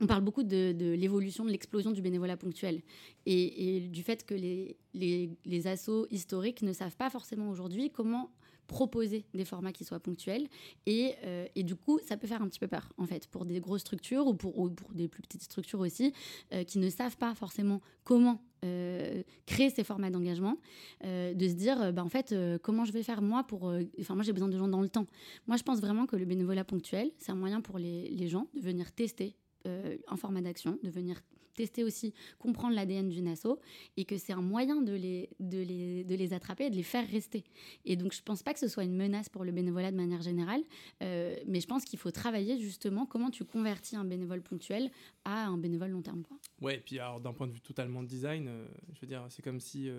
on 0.00 0.06
parle 0.06 0.22
beaucoup 0.22 0.42
de, 0.42 0.94
l'évolution, 0.94 1.44
de 1.44 1.50
l'explosion 1.50 1.90
du 1.90 2.02
bénévolat 2.02 2.36
ponctuel 2.36 2.82
et, 3.26 3.80
du 3.80 4.02
fait 4.02 4.24
que 4.24 4.34
les, 4.34 4.76
les, 4.94 5.66
assos 5.66 6.06
historiques 6.10 6.62
ne 6.62 6.72
savent 6.72 6.96
pas 6.96 7.10
forcément 7.10 7.50
aujourd'hui 7.50 7.90
comment 7.90 8.30
proposer 8.66 9.24
des 9.34 9.44
formats 9.44 9.72
qui 9.72 9.84
soient 9.84 9.98
ponctuels. 9.98 10.46
Euh, 10.88 11.46
et, 11.56 11.62
du 11.64 11.74
coup, 11.74 11.98
ça 12.06 12.16
peut 12.16 12.28
faire 12.28 12.40
un 12.40 12.48
petit 12.48 12.60
peu 12.60 12.68
peur, 12.68 12.92
en 12.98 13.06
fait, 13.06 13.26
pour 13.26 13.44
des 13.44 13.58
grosses 13.58 13.80
structures 13.80 14.28
ou 14.28 14.34
pour, 14.34 14.70
des 14.94 15.08
plus 15.08 15.22
petites 15.22 15.42
structures 15.42 15.80
aussi, 15.80 16.12
euh, 16.52 16.62
qui 16.62 16.78
ne 16.78 16.88
savent 16.88 17.16
pas 17.16 17.34
forcément 17.34 17.80
comment 18.04 18.40
euh, 18.64 19.24
créer 19.44 19.70
ces 19.70 19.82
formats 19.82 20.10
d'engagement, 20.10 20.56
de 21.02 21.48
se 21.48 21.54
dire, 21.54 21.92
bah, 21.92 22.04
en 22.04 22.08
fait, 22.08 22.32
comment 22.62 22.84
je 22.84 22.92
vais 22.92 23.02
faire 23.02 23.22
moi 23.22 23.42
pour... 23.42 23.74
Enfin, 24.00 24.14
moi, 24.14 24.22
j'ai 24.22 24.32
besoin 24.32 24.48
de 24.48 24.56
gens 24.56 24.68
dans 24.68 24.82
le 24.82 24.88
temps. 24.88 25.06
Moi, 25.48 25.56
je 25.56 25.64
pense 25.64 25.80
vraiment 25.80 26.06
que 26.06 26.14
le 26.14 26.24
bénévolat 26.24 26.64
ponctuel, 26.64 27.10
c'est 27.18 27.32
un 27.32 27.36
moyen 27.36 27.60
pour 27.60 27.78
les 27.78 28.28
gens 28.28 28.46
de 28.54 28.60
venir 28.60 28.92
tester 28.92 29.34
euh, 29.66 29.96
en 30.08 30.16
format 30.16 30.40
d'action, 30.40 30.78
de 30.82 30.90
venir 30.90 31.20
tester 31.54 31.84
aussi, 31.84 32.14
comprendre 32.38 32.74
l'ADN 32.74 33.08
d'une 33.10 33.28
asso, 33.28 33.58
et 33.96 34.04
que 34.04 34.16
c'est 34.16 34.32
un 34.32 34.40
moyen 34.40 34.80
de 34.80 34.92
les, 34.92 35.28
de, 35.40 35.58
les, 35.60 36.04
de 36.04 36.14
les 36.14 36.32
attraper 36.32 36.66
et 36.66 36.70
de 36.70 36.76
les 36.76 36.82
faire 36.82 37.06
rester. 37.08 37.44
Et 37.84 37.96
donc, 37.96 38.12
je 38.12 38.20
ne 38.20 38.24
pense 38.24 38.42
pas 38.42 38.54
que 38.54 38.60
ce 38.60 38.68
soit 38.68 38.84
une 38.84 38.96
menace 38.96 39.28
pour 39.28 39.44
le 39.44 39.52
bénévolat 39.52 39.90
de 39.90 39.96
manière 39.96 40.22
générale, 40.22 40.62
euh, 41.02 41.36
mais 41.46 41.60
je 41.60 41.66
pense 41.66 41.84
qu'il 41.84 41.98
faut 41.98 42.10
travailler 42.10 42.58
justement 42.58 43.04
comment 43.04 43.30
tu 43.30 43.44
convertis 43.44 43.96
un 43.96 44.04
bénévole 44.04 44.42
ponctuel 44.42 44.90
à 45.24 45.46
un 45.46 45.58
bénévole 45.58 45.90
long 45.90 46.02
terme. 46.02 46.22
Quoi. 46.22 46.38
Ouais, 46.62 46.76
et 46.76 46.80
puis 46.80 46.98
alors 46.98 47.20
d'un 47.20 47.32
point 47.32 47.46
de 47.46 47.52
vue 47.52 47.60
totalement 47.60 48.02
de 48.02 48.08
design, 48.08 48.46
euh, 48.48 48.66
je 48.94 49.00
veux 49.00 49.06
dire, 49.06 49.26
c'est 49.28 49.42
comme 49.42 49.60
si, 49.60 49.90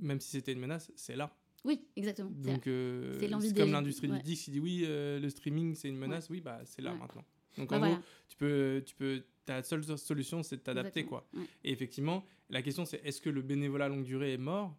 même 0.00 0.20
si 0.20 0.30
c'était 0.30 0.52
une 0.52 0.60
menace, 0.60 0.92
c'est 0.94 1.16
là. 1.16 1.34
Oui, 1.64 1.80
exactement. 1.96 2.30
Donc, 2.30 2.64
c'est 2.64 3.56
comme 3.56 3.72
l'industrie 3.72 4.08
du 4.08 4.18
disque 4.20 4.44
qui 4.44 4.50
dit 4.50 4.60
oui, 4.60 4.84
le 4.86 5.28
streaming 5.30 5.74
c'est 5.74 5.88
une 5.88 5.96
menace, 5.96 6.28
oui, 6.28 6.40
bah 6.42 6.60
c'est 6.64 6.82
là 6.82 6.94
maintenant. 6.94 7.24
Donc 7.56 7.70
bah, 7.70 7.76
en 7.76 7.80
gros, 7.80 7.98
tu 8.28 8.36
peux, 8.36 8.82
tu 8.84 8.94
peux, 8.94 9.22
ta 9.44 9.62
seule 9.62 9.84
solution, 9.98 10.42
c'est 10.42 10.56
de 10.56 10.62
t'adapter, 10.62 11.04
quoi. 11.04 11.26
Et 11.62 11.72
effectivement, 11.72 12.24
la 12.50 12.62
question, 12.62 12.84
c'est 12.84 13.00
est-ce 13.04 13.20
que 13.20 13.30
le 13.30 13.42
bénévolat 13.42 13.88
longue 13.88 14.04
durée 14.04 14.34
est 14.34 14.38
mort? 14.38 14.74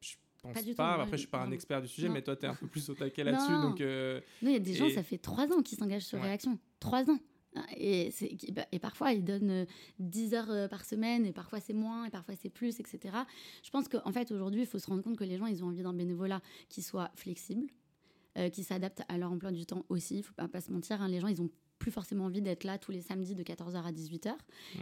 Je 0.00 0.16
pense 0.42 0.74
pas. 0.74 0.94
Après, 0.94 1.16
je 1.16 1.22
suis 1.22 1.30
pas 1.30 1.42
un 1.42 1.50
expert 1.50 1.80
du 1.80 1.88
sujet, 1.88 2.08
mais 2.08 2.22
toi, 2.22 2.36
tu 2.36 2.44
es 2.44 2.48
un 2.48 2.54
peu 2.54 2.66
plus 2.66 2.88
au 2.90 2.94
taquet 2.94 3.24
là-dessus. 3.24 3.52
Donc, 3.52 3.80
euh, 3.80 4.20
il 4.42 4.50
y 4.50 4.56
a 4.56 4.58
des 4.58 4.74
gens, 4.74 4.90
ça 4.90 5.02
fait 5.02 5.18
trois 5.18 5.50
ans 5.52 5.62
qu'ils 5.62 5.78
s'engagent 5.78 6.04
sur 6.04 6.20
Réaction. 6.20 6.58
Trois 6.80 7.08
ans. 7.10 7.18
Et, 7.76 8.12
bah, 8.52 8.66
et, 8.72 8.80
parfois, 8.80 9.12
ils 9.12 9.24
donnent 9.24 9.64
10 10.00 10.34
euh, 10.34 10.36
heures 10.36 10.50
euh, 10.50 10.68
par 10.68 10.84
semaine, 10.84 11.24
et 11.24 11.32
parfois 11.32 11.60
c'est 11.60 11.72
moins, 11.72 12.04
et 12.04 12.10
parfois 12.10 12.34
c'est 12.34 12.50
plus, 12.50 12.80
etc. 12.80 13.16
Je 13.62 13.70
pense 13.70 13.86
qu'en 13.86 14.10
fait, 14.10 14.32
aujourd'hui, 14.32 14.62
il 14.62 14.66
faut 14.66 14.80
se 14.80 14.88
rendre 14.88 15.02
compte 15.02 15.16
que 15.16 15.22
les 15.22 15.38
gens, 15.38 15.46
ils 15.46 15.62
ont 15.62 15.68
envie 15.68 15.84
d'un 15.84 15.94
bénévolat 15.94 16.40
qui 16.68 16.82
soit 16.82 17.12
flexible, 17.14 17.68
qui 18.52 18.64
s'adapte 18.64 19.02
à 19.08 19.18
leur 19.18 19.30
emploi 19.30 19.52
du 19.52 19.66
temps 19.66 19.86
aussi. 19.88 20.18
Il 20.18 20.22
faut 20.24 20.34
pas, 20.34 20.48
pas 20.48 20.60
se 20.60 20.72
mentir, 20.72 21.00
hein, 21.00 21.06
les 21.06 21.20
gens, 21.20 21.28
ils 21.28 21.40
ont 21.40 21.50
plus 21.84 21.90
forcément 21.90 22.24
envie 22.24 22.40
d'être 22.40 22.64
là 22.64 22.78
tous 22.78 22.92
les 22.92 23.02
samedis 23.02 23.34
de 23.34 23.42
14h 23.42 23.76
à 23.76 23.92
18h. 23.92 24.32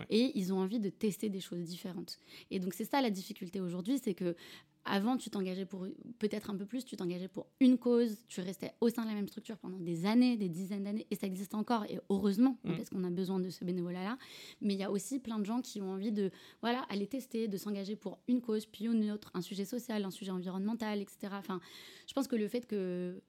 Et 0.09 0.31
ils 0.39 0.53
ont 0.53 0.59
envie 0.61 0.79
de 0.79 0.89
tester 0.89 1.31
des 1.31 1.41
choses 1.41 1.65
différentes. 1.65 2.21
Et 2.53 2.61
donc, 2.61 2.75
c'est 2.75 2.85
ça 2.85 3.01
la 3.01 3.11
difficulté 3.11 3.61
aujourd'hui, 3.61 3.99
c'est 4.01 4.15
que 4.15 4.37
avant, 4.85 5.17
tu 5.17 5.29
t'engageais 5.29 5.65
pour 5.65 5.85
peut-être 6.21 6.51
un 6.51 6.57
peu 6.57 6.65
plus, 6.65 6.85
tu 6.85 6.97
t'engageais 6.97 7.27
pour 7.27 7.49
une 7.59 7.77
cause, 7.77 8.19
tu 8.29 8.41
restais 8.41 8.73
au 8.81 8.89
sein 8.89 9.03
de 9.03 9.09
la 9.09 9.15
même 9.15 9.27
structure 9.27 9.57
pendant 9.59 9.79
des 9.79 10.07
années, 10.07 10.37
des 10.37 10.49
dizaines 10.49 10.85
d'années, 10.85 11.07
et 11.11 11.17
ça 11.17 11.27
existe 11.27 11.55
encore, 11.55 11.85
et 11.87 11.99
heureusement, 12.09 12.57
mm. 12.63 12.77
parce 12.77 12.91
qu'on 12.91 13.03
a 13.03 13.11
besoin 13.11 13.41
de 13.41 13.51
ce 13.51 13.65
bénévolat-là. 13.65 14.17
Mais 14.61 14.75
il 14.75 14.81
y 14.81 14.85
a 14.85 14.91
aussi 14.91 15.19
plein 15.19 15.41
de 15.41 15.45
gens 15.45 15.61
qui 15.61 15.83
ont 15.83 15.91
envie 15.91 16.13
de 16.13 16.31
voilà, 16.61 16.83
aller 16.89 17.09
tester, 17.09 17.49
de 17.49 17.57
s'engager 17.57 17.97
pour 17.97 18.21
une 18.29 18.41
cause, 18.41 18.67
puis 18.67 18.85
une 18.87 19.11
autre, 19.11 19.33
un 19.35 19.41
sujet 19.41 19.65
social, 19.65 20.05
un 20.05 20.13
sujet 20.13 20.31
environnemental, 20.31 21.01
etc. 21.01 21.33
Enfin, 21.33 21.61
je 22.07 22.13
pense 22.13 22.29
que 22.29 22.37
le 22.37 22.47
fait 22.47 22.65
que 22.67 23.21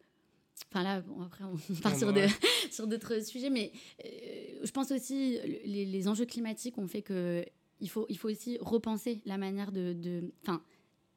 Enfin 0.71 0.83
là, 0.83 1.03
après, 1.25 1.43
on 1.43 1.55
part 1.81 1.95
sur, 1.95 2.13
sur 2.71 2.87
d'autres 2.87 3.23
sujets, 3.23 3.49
mais 3.49 3.71
euh, 4.05 4.09
je 4.63 4.71
pense 4.71 4.91
aussi 4.91 5.39
les, 5.65 5.85
les 5.85 6.07
enjeux 6.07 6.25
climatiques 6.25 6.77
ont 6.77 6.87
fait 6.87 7.01
que 7.01 7.45
il 7.79 7.89
faut, 7.89 8.05
il 8.09 8.17
faut 8.17 8.29
aussi 8.29 8.57
repenser 8.61 9.21
la 9.25 9.37
manière 9.37 9.71
de. 9.71 10.31
Enfin, 10.41 10.63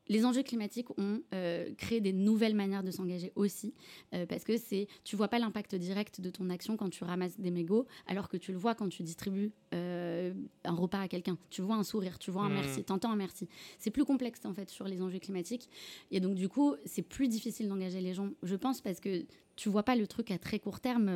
les 0.09 0.25
enjeux 0.25 0.42
climatiques 0.42 0.90
ont 0.99 1.21
euh, 1.35 1.73
créé 1.77 2.01
des 2.01 2.12
nouvelles 2.12 2.55
manières 2.55 2.83
de 2.83 2.90
s'engager 2.90 3.33
aussi, 3.35 3.75
euh, 4.14 4.27
parce 4.27 4.45
que 4.45 4.57
c'est, 4.57 4.87
tu 5.05 5.16
vois 5.16 5.29
pas 5.29 5.38
l'impact 5.38 5.75
direct 5.75 6.21
de 6.21 6.31
ton 6.31 6.51
action 6.51 6.77
quand 6.77 6.90
tu 6.90 7.05
ramasses 7.05 7.38
des 7.38 7.51
mégots, 7.51 7.87
alors 8.07 8.29
que 8.29 8.37
tu 8.37 8.53
le 8.53 8.59
vois 8.59 8.75
quand 8.75 8.88
tu 8.88 9.03
distribues 9.03 9.53
euh, 9.75 10.33
un 10.64 10.75
repas 10.75 11.01
à 11.01 11.09
quelqu'un. 11.09 11.38
Tu 11.51 11.62
vois 11.62 11.77
un 11.77 11.85
sourire, 11.85 12.19
tu 12.19 12.31
vois 12.31 12.42
un 12.42 12.49
merci, 12.49 12.69
mmh. 12.69 12.77
merci, 12.77 12.92
entends 12.92 13.11
un 13.11 13.16
merci. 13.16 13.49
C'est 13.79 13.90
plus 13.90 14.05
complexe 14.05 14.45
en 14.45 14.55
fait 14.55 14.71
sur 14.71 14.87
les 14.87 15.03
enjeux 15.03 15.19
climatiques, 15.19 15.69
et 16.11 16.21
donc 16.21 16.35
du 16.35 16.49
coup, 16.49 16.77
c'est 16.85 17.03
plus 17.03 17.29
difficile 17.29 17.69
d'engager 17.69 18.01
les 18.01 18.14
gens, 18.14 18.31
je 18.42 18.57
pense, 18.57 18.81
parce 18.81 19.01
que 19.01 19.25
tu 19.57 19.69
vois 19.71 19.83
pas 19.83 19.97
le 19.97 20.07
truc 20.07 20.31
à 20.31 20.38
très 20.38 20.59
court 20.59 20.81
terme, 20.81 21.11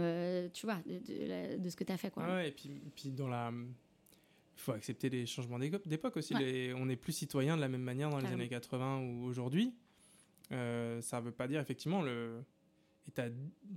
tu 0.52 0.66
vois, 0.66 0.78
de, 0.86 1.68
ce 1.68 1.76
que 1.76 1.84
tu 1.84 1.92
as 1.92 1.98
fait. 1.98 2.10
Quoi. 2.10 2.24
Ah 2.26 2.34
ouais, 2.36 2.48
et 2.48 2.52
puis, 2.52 2.70
puis 2.94 3.10
dans 3.10 3.28
la 3.28 3.52
il 4.60 4.62
faut 4.62 4.72
accepter 4.72 5.08
les 5.08 5.24
changements 5.24 5.58
d'époque 5.58 6.18
aussi. 6.18 6.34
on 6.76 6.86
n'est 6.86 6.96
plus 6.96 7.12
citoyen 7.12 7.56
de 7.56 7.62
la 7.62 7.68
même 7.68 7.82
manière 7.82 8.10
dans 8.10 8.18
les 8.18 8.26
années 8.26 8.48
80 8.48 9.00
ou 9.00 9.24
aujourd'hui. 9.24 9.74
Euh, 10.52 11.00
ça 11.00 11.20
ne 11.20 11.26
veut 11.26 11.32
pas 11.32 11.48
dire, 11.48 11.60
effectivement, 11.60 12.02
le... 12.02 12.42
et 13.08 13.10
tu 13.10 13.20
as 13.20 13.30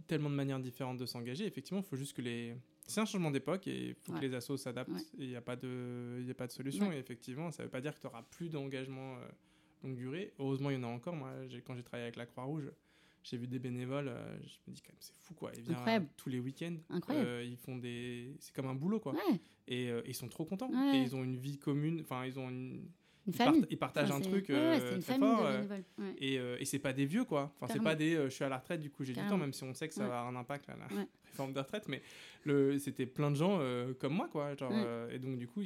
tellement 0.07 0.29
de 0.29 0.35
manières 0.35 0.59
différentes 0.59 0.97
de 0.97 1.05
s'engager. 1.05 1.45
Effectivement, 1.45 1.81
il 1.81 1.87
faut 1.87 1.95
juste 1.95 2.15
que 2.17 2.21
les. 2.21 2.55
C'est 2.85 2.99
un 2.99 3.05
changement 3.05 3.31
d'époque 3.31 3.65
et 3.67 3.89
il 3.89 3.95
faut 3.95 4.11
que 4.11 4.19
les 4.19 4.33
assos 4.33 4.57
s'adaptent. 4.57 4.91
Il 5.17 5.29
n'y 5.29 5.37
a, 5.37 5.41
pas 5.41 5.55
de... 5.55 6.21
a 6.29 6.33
pas 6.33 6.47
de 6.47 6.51
solution. 6.51 6.91
Et 6.91 6.97
effectivement, 6.97 7.49
ça 7.51 7.63
ne 7.63 7.67
veut 7.67 7.71
pas 7.71 7.79
dire 7.79 7.95
que 7.95 8.01
tu 8.01 8.07
n'auras 8.07 8.23
plus 8.23 8.49
d'engagement 8.49 9.15
euh, 9.15 9.27
longue 9.83 9.95
durée. 9.95 10.33
Heureusement, 10.37 10.69
il 10.69 10.73
y 10.73 10.79
en 10.79 10.83
a 10.83 10.87
encore. 10.87 11.15
Moi, 11.15 11.31
quand 11.65 11.75
j'ai 11.75 11.83
travaillé 11.83 12.03
avec 12.03 12.17
la 12.17 12.25
Croix-Rouge, 12.25 12.71
j'ai 13.23 13.37
vu 13.37 13.47
des 13.47 13.59
bénévoles, 13.59 14.09
euh, 14.09 14.37
je 14.43 14.57
me 14.67 14.73
dis 14.75 14.81
quand 14.81 14.91
même 14.91 14.97
c'est 14.99 15.15
fou 15.15 15.33
quoi. 15.33 15.51
Ils 15.55 15.63
viennent 15.63 16.07
tous 16.17 16.29
les 16.29 16.39
week-ends. 16.39 16.75
Euh, 17.09 17.43
ils 17.45 17.57
font 17.57 17.77
des, 17.77 18.35
c'est 18.39 18.53
comme 18.53 18.67
un 18.67 18.75
boulot 18.75 18.99
quoi. 18.99 19.13
Et 19.67 19.89
euh, 19.89 20.01
ils 20.05 20.13
sont 20.13 20.27
trop 20.27 20.45
contents. 20.45 20.69
Et 20.93 20.97
ils 20.97 21.15
ont 21.15 21.23
une 21.23 21.37
vie 21.37 21.57
commune. 21.57 22.01
Enfin 22.01 22.25
ils 22.25 22.37
ont 22.37 22.49
une, 22.49 22.89
une. 23.25 23.65
Ils, 23.69 23.77
partagent 23.77 24.11
un 24.11 24.19
truc 24.19 24.49
euh, 24.49 24.99
très 24.99 25.17
fort. 25.17 25.49
Et, 26.17 26.35
et 26.35 26.65
c'est 26.65 26.79
pas 26.79 26.91
des 26.91 27.05
vieux, 27.05 27.23
quoi. 27.23 27.53
Enfin, 27.59 27.73
c'est 27.73 27.81
pas 27.81 27.95
des 27.95 28.15
je 28.15 28.29
suis 28.29 28.43
à 28.43 28.49
la 28.49 28.57
retraite, 28.57 28.81
du 28.81 28.89
coup 28.89 29.05
j'ai 29.05 29.13
du 29.13 29.25
temps, 29.27 29.37
même 29.37 29.53
si 29.53 29.63
on 29.63 29.73
sait 29.73 29.87
que 29.87 29.93
ça 29.93 30.05
va 30.07 30.19
avoir 30.19 30.27
un 30.27 30.35
impact, 30.35 30.67
là, 30.67 30.75
la 30.77 31.05
réforme 31.25 31.53
de 31.53 31.59
retraite. 31.59 31.87
Mais 31.87 32.01
c'était 32.77 33.05
plein 33.05 33.31
de 33.31 33.37
gens 33.37 33.59
comme 33.99 34.13
moi, 34.13 34.27
quoi. 34.27 34.53
Genre, 34.55 34.73
et 35.09 35.19
donc, 35.19 35.37
du 35.37 35.47
coup, 35.47 35.61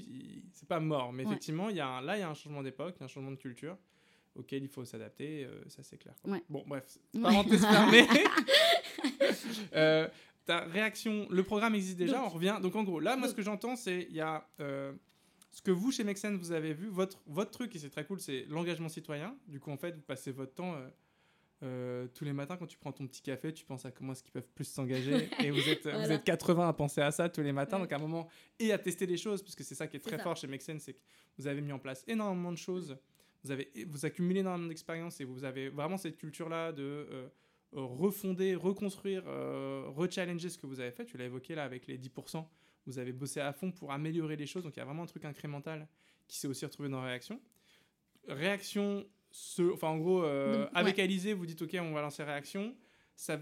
c'est 0.54 0.68
pas 0.68 0.80
mort. 0.80 1.12
Mais 1.12 1.24
effectivement, 1.24 1.70
y 1.70 1.80
a 1.80 2.02
là, 2.02 2.18
il 2.18 2.20
y 2.20 2.24
a 2.24 2.30
un 2.30 2.36
changement 2.36 2.62
d'époque, 2.62 2.96
un 3.02 3.08
changement 3.08 3.32
de 3.32 3.38
culture 3.38 3.78
auquel 4.38 4.64
il 4.64 4.70
faut 4.70 4.86
s'adapter, 4.86 5.48
ça 5.68 5.84
c'est 5.84 5.98
clair. 5.98 6.16
Bon, 6.50 6.64
bref, 6.66 6.98
parenthèse 7.22 7.62
fermée. 7.66 8.08
ta 10.46 10.60
réaction, 10.60 11.28
le 11.30 11.44
programme 11.44 11.76
existe 11.76 11.98
déjà, 11.98 12.24
on 12.24 12.30
revient. 12.30 12.60
Donc 12.62 12.76
en 12.76 12.84
gros, 12.84 13.00
là, 13.00 13.18
moi, 13.18 13.28
ce 13.28 13.34
que 13.34 13.42
j'entends, 13.42 13.76
c'est 13.76 14.08
il 14.10 14.16
y 14.16 14.22
a 14.22 14.48
ce 15.58 15.62
que 15.64 15.72
vous, 15.72 15.92
chez 15.92 16.04
Mexen, 16.04 16.38
vous 16.38 16.52
avez 16.52 16.72
vu, 16.72 16.88
votre, 16.88 17.20
votre 17.26 17.50
truc, 17.50 17.76
et 17.76 17.80
c'est 17.80 17.90
très 17.90 18.06
cool, 18.06 18.20
c'est 18.20 18.46
l'engagement 18.48 18.90
citoyen. 18.90 19.36
Du 19.48 19.60
coup, 19.60 19.72
en 19.72 19.78
fait, 19.78 19.96
vous 19.96 20.04
passez 20.04 20.32
votre 20.32 20.54
temps 20.54 20.76
euh, 20.76 20.88
euh, 21.64 22.08
tous 22.14 22.26
les 22.26 22.34
matins 22.34 22.58
quand 22.58 22.68
tu 22.68 22.78
prends 22.78 22.92
ton 22.92 23.08
petit 23.08 23.24
café, 23.24 23.52
tu 23.52 23.66
penses 23.66 23.84
à 23.84 23.90
comment 23.90 24.12
est-ce 24.12 24.22
qu'ils 24.22 24.34
peuvent 24.34 24.48
plus 24.54 24.66
s'engager. 24.66 25.28
et 25.44 25.50
vous 25.50 25.68
êtes, 25.68 25.88
vous 25.88 26.12
êtes 26.12 26.24
80 26.24 26.70
à 26.70 26.74
penser 26.74 27.02
à 27.02 27.10
ça 27.10 27.28
tous 27.28 27.42
les 27.42 27.54
matins. 27.54 27.80
Donc, 27.80 27.92
à 27.92 27.96
un 27.96 28.00
moment, 28.00 28.28
et 28.60 28.72
à 28.72 28.78
tester 28.78 29.08
des 29.08 29.18
choses, 29.18 29.42
puisque 29.42 29.64
c'est 29.64 29.74
ça 29.74 29.88
qui 29.88 29.98
est, 29.98 30.00
très 30.00 30.20
fort 30.20 30.36
chez 30.36 30.46
Mexen, 30.46 30.80
c'est 30.80 30.94
que 30.94 31.02
vous 31.40 31.48
avez 31.48 31.62
mis 31.62 31.72
en 31.72 31.80
place 31.80 32.04
énormément 32.08 32.52
de 32.52 32.58
choses. 32.58 32.96
Vous, 33.48 33.52
avez, 33.52 33.72
vous 33.88 34.06
accumulez 34.06 34.42
énormément 34.42 34.70
d'expérience 34.70 35.20
et 35.22 35.24
vous 35.24 35.44
avez 35.44 35.70
vraiment 35.70 35.98
cette 35.98 36.18
culture-là 36.18 36.72
de. 36.72 36.84
Euh, 36.84 37.28
refonder, 37.74 38.56
reconstruire, 38.56 39.26
rechallenger 39.26 40.50
ce 40.50 40.58
que 40.58 40.66
vous 40.66 40.80
avez 40.80 40.92
fait. 40.92 41.04
Tu 41.04 41.18
l'as 41.18 41.26
évoqué 41.26 41.54
là 41.54 41.66
avec 41.66 41.86
les 41.86 41.98
10% 41.98 42.46
vous 42.88 43.00
avez 43.00 43.12
bossé 43.12 43.40
à 43.42 43.54
fond 43.54 43.72
pour 43.72 43.92
améliorer 43.92 44.38
les 44.38 44.48
choses, 44.48 44.64
donc 44.64 44.76
il 44.76 44.80
y 44.80 44.82
a 44.82 44.86
vraiment 44.86 45.04
un 45.04 45.08
truc 45.08 45.26
incrémental 45.26 45.88
qui 46.28 46.38
s'est 46.38 46.48
aussi 46.48 46.66
retrouvé 46.66 46.90
dans 46.90 47.02
Réaction. 47.02 47.40
Réaction, 48.28 49.06
ce, 49.30 49.74
enfin 49.74 49.90
en 49.90 49.98
gros, 49.98 50.24
euh, 50.24 50.68
avec 50.74 50.98
Alizé, 50.98 51.34
vous 51.34 51.46
dites 51.46 51.62
ok, 51.62 51.78
on 51.80 51.92
va 51.92 52.02
lancer 52.02 52.24
Réaction. 52.24 52.76
Ça, 53.16 53.40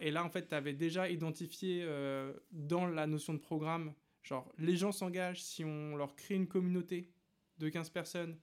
et 0.00 0.10
là, 0.10 0.24
en 0.24 0.30
fait, 0.30 0.48
tu 0.48 0.54
avais 0.54 0.72
déjà 0.72 1.08
identifié 1.08 1.82
euh, 1.82 2.32
dans 2.50 2.86
la 2.86 3.06
notion 3.06 3.34
de 3.34 3.38
programme, 3.38 3.94
genre 4.22 4.52
les 4.58 4.76
gens 4.76 4.90
s'engagent 4.90 5.42
si 5.42 5.64
on 5.64 5.96
leur 5.96 6.16
crée 6.16 6.34
une 6.34 6.48
communauté 6.48 7.10
de 7.58 7.68
15 7.68 7.90
personnes, 7.90 8.38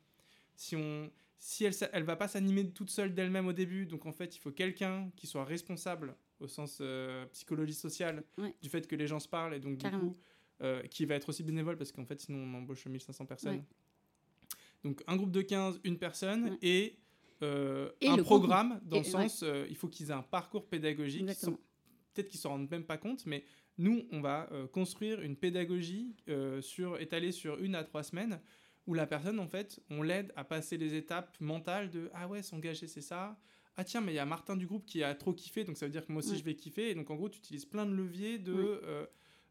si 0.55 0.75
on, 0.75 1.11
si 1.37 1.65
elle, 1.65 1.73
elle 1.93 2.03
va 2.03 2.15
pas 2.15 2.27
s'animer 2.27 2.69
toute 2.71 2.89
seule 2.89 3.13
d'elle-même 3.13 3.47
au 3.47 3.53
début, 3.53 3.85
donc 3.85 4.05
en 4.05 4.11
fait, 4.11 4.35
il 4.35 4.39
faut 4.39 4.51
quelqu'un 4.51 5.11
qui 5.15 5.27
soit 5.27 5.45
responsable 5.45 6.15
au 6.39 6.47
sens 6.47 6.79
euh, 6.81 7.25
psychologie 7.27 7.73
sociale 7.73 8.23
du 8.61 8.69
fait 8.69 8.87
que 8.87 8.95
les 8.95 9.07
gens 9.07 9.19
se 9.19 9.27
parlent 9.27 9.53
et 9.53 9.59
donc 9.59 9.77
du 9.77 9.89
coup 9.89 10.17
euh, 10.61 10.81
qui 10.83 11.03
va 11.05 11.15
être 11.15 11.27
aussi 11.27 11.43
bénévole 11.43 11.77
parce 11.77 11.91
qu'en 11.91 12.05
fait, 12.05 12.17
sinon, 12.21 12.37
on 12.37 12.57
embauche 12.57 12.85
1500 12.85 13.25
personnes. 13.25 13.61
Donc, 14.85 15.03
un 15.05 15.17
groupe 15.17 15.31
de 15.31 15.41
15, 15.41 15.81
une 15.83 15.97
personne 15.97 16.57
et, 16.61 16.97
euh, 17.41 17.91
un 18.01 18.15
programme 18.23 18.79
dans 18.85 18.99
le 18.99 19.03
sens, 19.03 19.43
euh, 19.43 19.65
il 19.69 19.75
faut 19.75 19.89
qu'ils 19.89 20.11
aient 20.11 20.13
un 20.13 20.21
parcours 20.21 20.65
pédagogique. 20.65 21.25
Peut-être 21.25 22.29
qu'ils 22.29 22.37
ne 22.37 22.41
se 22.41 22.47
rendent 22.47 22.71
même 22.71 22.85
pas 22.85 22.95
compte, 22.95 23.25
mais 23.25 23.43
nous, 23.77 24.05
on 24.13 24.21
va 24.21 24.49
construire 24.71 25.19
une 25.19 25.35
pédagogie 25.35 26.15
sur, 26.61 27.01
étalée 27.01 27.33
sur 27.33 27.59
une 27.59 27.75
à 27.75 27.83
trois 27.83 28.03
semaines 28.03 28.39
où 28.87 28.93
la 28.93 29.07
personne, 29.07 29.39
en 29.39 29.47
fait, 29.47 29.79
on 29.89 30.01
l'aide 30.01 30.31
à 30.35 30.43
passer 30.43 30.77
les 30.77 30.95
étapes 30.95 31.35
mentales 31.39 31.89
de 31.89 32.09
Ah 32.13 32.27
ouais, 32.27 32.41
s'engager, 32.41 32.87
c'est 32.87 33.01
ça. 33.01 33.37
Ah 33.77 33.83
tiens, 33.83 33.99
mais 33.99 34.13
il 34.13 34.15
y 34.15 34.19
a 34.19 34.25
Martin 34.25 34.55
du 34.55 34.65
groupe 34.65 34.85
qui 34.85 35.03
a 35.03 35.13
trop 35.15 35.33
kiffé, 35.33 35.63
donc 35.63 35.77
ça 35.77 35.85
veut 35.85 35.91
dire 35.91 36.05
que 36.05 36.11
moi 36.11 36.19
aussi 36.19 36.37
je 36.37 36.43
vais 36.43 36.55
kiffer. 36.55 36.91
Et 36.91 36.95
donc, 36.95 37.09
en 37.09 37.15
gros, 37.15 37.27
tu 37.27 37.39
utilises 37.39 37.65
plein 37.65 37.85
de 37.85 37.93
leviers 37.93 38.39
de 38.39 38.81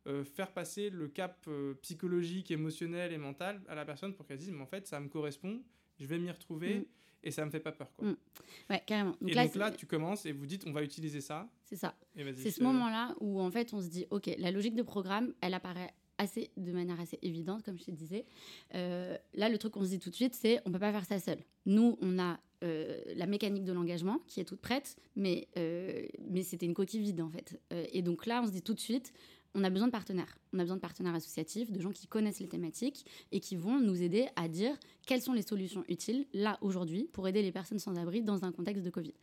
euh, 0.07 0.23
faire 0.23 0.53
passer 0.53 0.91
le 0.91 1.09
cap 1.09 1.43
euh, 1.49 1.75
psychologique, 1.81 2.51
émotionnel 2.51 3.11
et 3.13 3.17
mental 3.17 3.63
à 3.69 3.75
la 3.75 3.87
personne 3.87 4.13
pour 4.15 4.27
qu'elle 4.27 4.37
dise, 4.37 4.51
mais 4.51 4.61
en 4.61 4.67
fait, 4.67 4.87
ça 4.87 5.01
me 5.01 5.09
correspond, 5.09 5.63
je 5.99 6.05
vais 6.07 6.19
m'y 6.19 6.31
retrouver. 6.31 6.81
Mm. 6.81 6.85
Et 7.27 7.31
ça 7.31 7.47
me 7.47 7.51
fait 7.51 7.61
pas 7.61 7.73
peur. 7.73 7.91
Quoi. 7.97 8.09
Mm. 8.09 8.17
Ouais, 8.69 8.83
carrément. 8.87 9.17
Donc 9.19 9.31
et 9.31 9.33
là, 9.33 9.47
donc 9.47 9.55
là, 9.55 9.71
tu 9.71 9.87
commences 9.87 10.27
et 10.27 10.33
vous 10.33 10.45
dites, 10.45 10.67
on 10.67 10.73
va 10.73 10.83
utiliser 10.83 11.23
ça. 11.23 11.49
C'est 11.63 11.77
ça. 11.77 11.97
C'est 12.15 12.51
ce 12.51 12.63
moment-là 12.63 13.15
où, 13.19 13.41
en 13.41 13.51
fait, 13.51 13.73
on 13.73 13.81
se 13.81 13.89
dit, 13.89 14.05
OK, 14.11 14.31
la 14.37 14.51
logique 14.51 14.75
de 14.75 14.83
programme, 14.83 15.33
elle 15.41 15.55
apparaît 15.55 15.95
assez, 16.19 16.51
de 16.57 16.73
manière 16.73 17.01
assez 17.01 17.19
évidente, 17.23 17.63
comme 17.63 17.79
je 17.79 17.85
te 17.85 17.91
disais. 17.91 18.25
Euh, 18.75 19.17
là, 19.35 19.49
le 19.49 19.59
truc 19.59 19.73
qu'on 19.73 19.85
se 19.85 19.91
dit 19.91 19.99
tout 19.99 20.11
de 20.11 20.15
suite, 20.15 20.35
c'est 20.35 20.61
on 20.65 20.73
peut 20.73 20.79
pas 20.79 20.93
faire 20.93 21.05
ça 21.05 21.19
seul. 21.19 21.39
Nous, 21.67 21.99
on 22.01 22.19
a 22.19 22.39
la 23.15 23.27
mécanique 23.27 23.65
de 23.65 23.75
l'engagement 23.75 24.21
qui 24.27 24.41
est 24.41 24.45
toute 24.45 24.63
prête, 24.63 24.97
mais, 25.17 25.49
mais 26.31 26.43
c'était 26.43 26.65
une 26.65 26.73
coquille 26.73 27.03
vide 27.03 27.21
en 27.21 27.29
fait. 27.29 27.61
et 27.93 28.01
donc 28.01 28.25
là, 28.25 28.41
on 28.43 28.47
se 28.47 28.53
dit 28.53 28.63
tout 28.63 28.73
de 28.73 28.81
suite, 28.81 29.13
on 29.55 29.65
a 29.65 29.71
besoin 29.71 29.87
de 29.87 29.93
partenaires. 29.93 30.39
On 30.53 30.59
a 30.59 30.63
besoin 30.63 30.77
de 30.77 30.81
partenaires 30.81 31.15
associatifs, 31.15 31.71
de 31.71 31.81
gens 31.81 31.91
qui 31.91 32.07
connaissent 32.07 32.41
les 32.41 32.49
thématiques 32.49 33.07
et 33.33 33.41
qui 33.41 33.57
vont 33.57 33.79
nous 33.79 34.03
aider 34.03 34.27
à 34.37 34.49
dire 34.49 34.77
quelles 35.07 35.23
sont 35.23 35.33
les 35.33 35.43
solutions 35.43 35.85
utiles, 35.89 36.27
là, 36.33 36.59
aujourd'hui, 36.61 37.09
pour 37.13 37.29
aider 37.29 37.43
les 37.43 37.53
personnes 37.53 37.79
sans 37.79 37.97
abri 37.97 38.23
dans 38.23 38.45
un 38.45 38.53
contexte 38.53 38.83
de 38.85 38.91
Covid. 38.91 39.15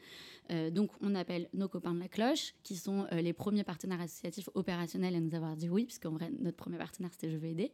Euh, 0.52 0.70
donc, 0.70 0.92
on 1.02 1.16
appelle 1.16 1.50
nos 1.54 1.68
copains 1.68 1.94
de 1.94 2.00
la 2.00 2.08
cloche, 2.08 2.54
qui 2.64 2.76
sont 2.76 3.06
euh, 3.12 3.22
les 3.22 3.34
premiers 3.34 3.64
partenaires 3.64 4.02
associatifs 4.02 4.50
opérationnels 4.54 5.16
à 5.16 5.20
nous 5.20 5.36
avoir 5.36 5.56
dit 5.56 5.70
oui, 5.70 5.86
puisqu'en 5.86 6.12
vrai, 6.12 6.32
notre 6.40 6.58
premier 6.58 6.78
partenaire, 6.78 7.12
c'était 7.12 7.30
Je 7.30 7.38
veux 7.38 7.48
aider. 7.48 7.72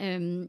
Euh, 0.00 0.46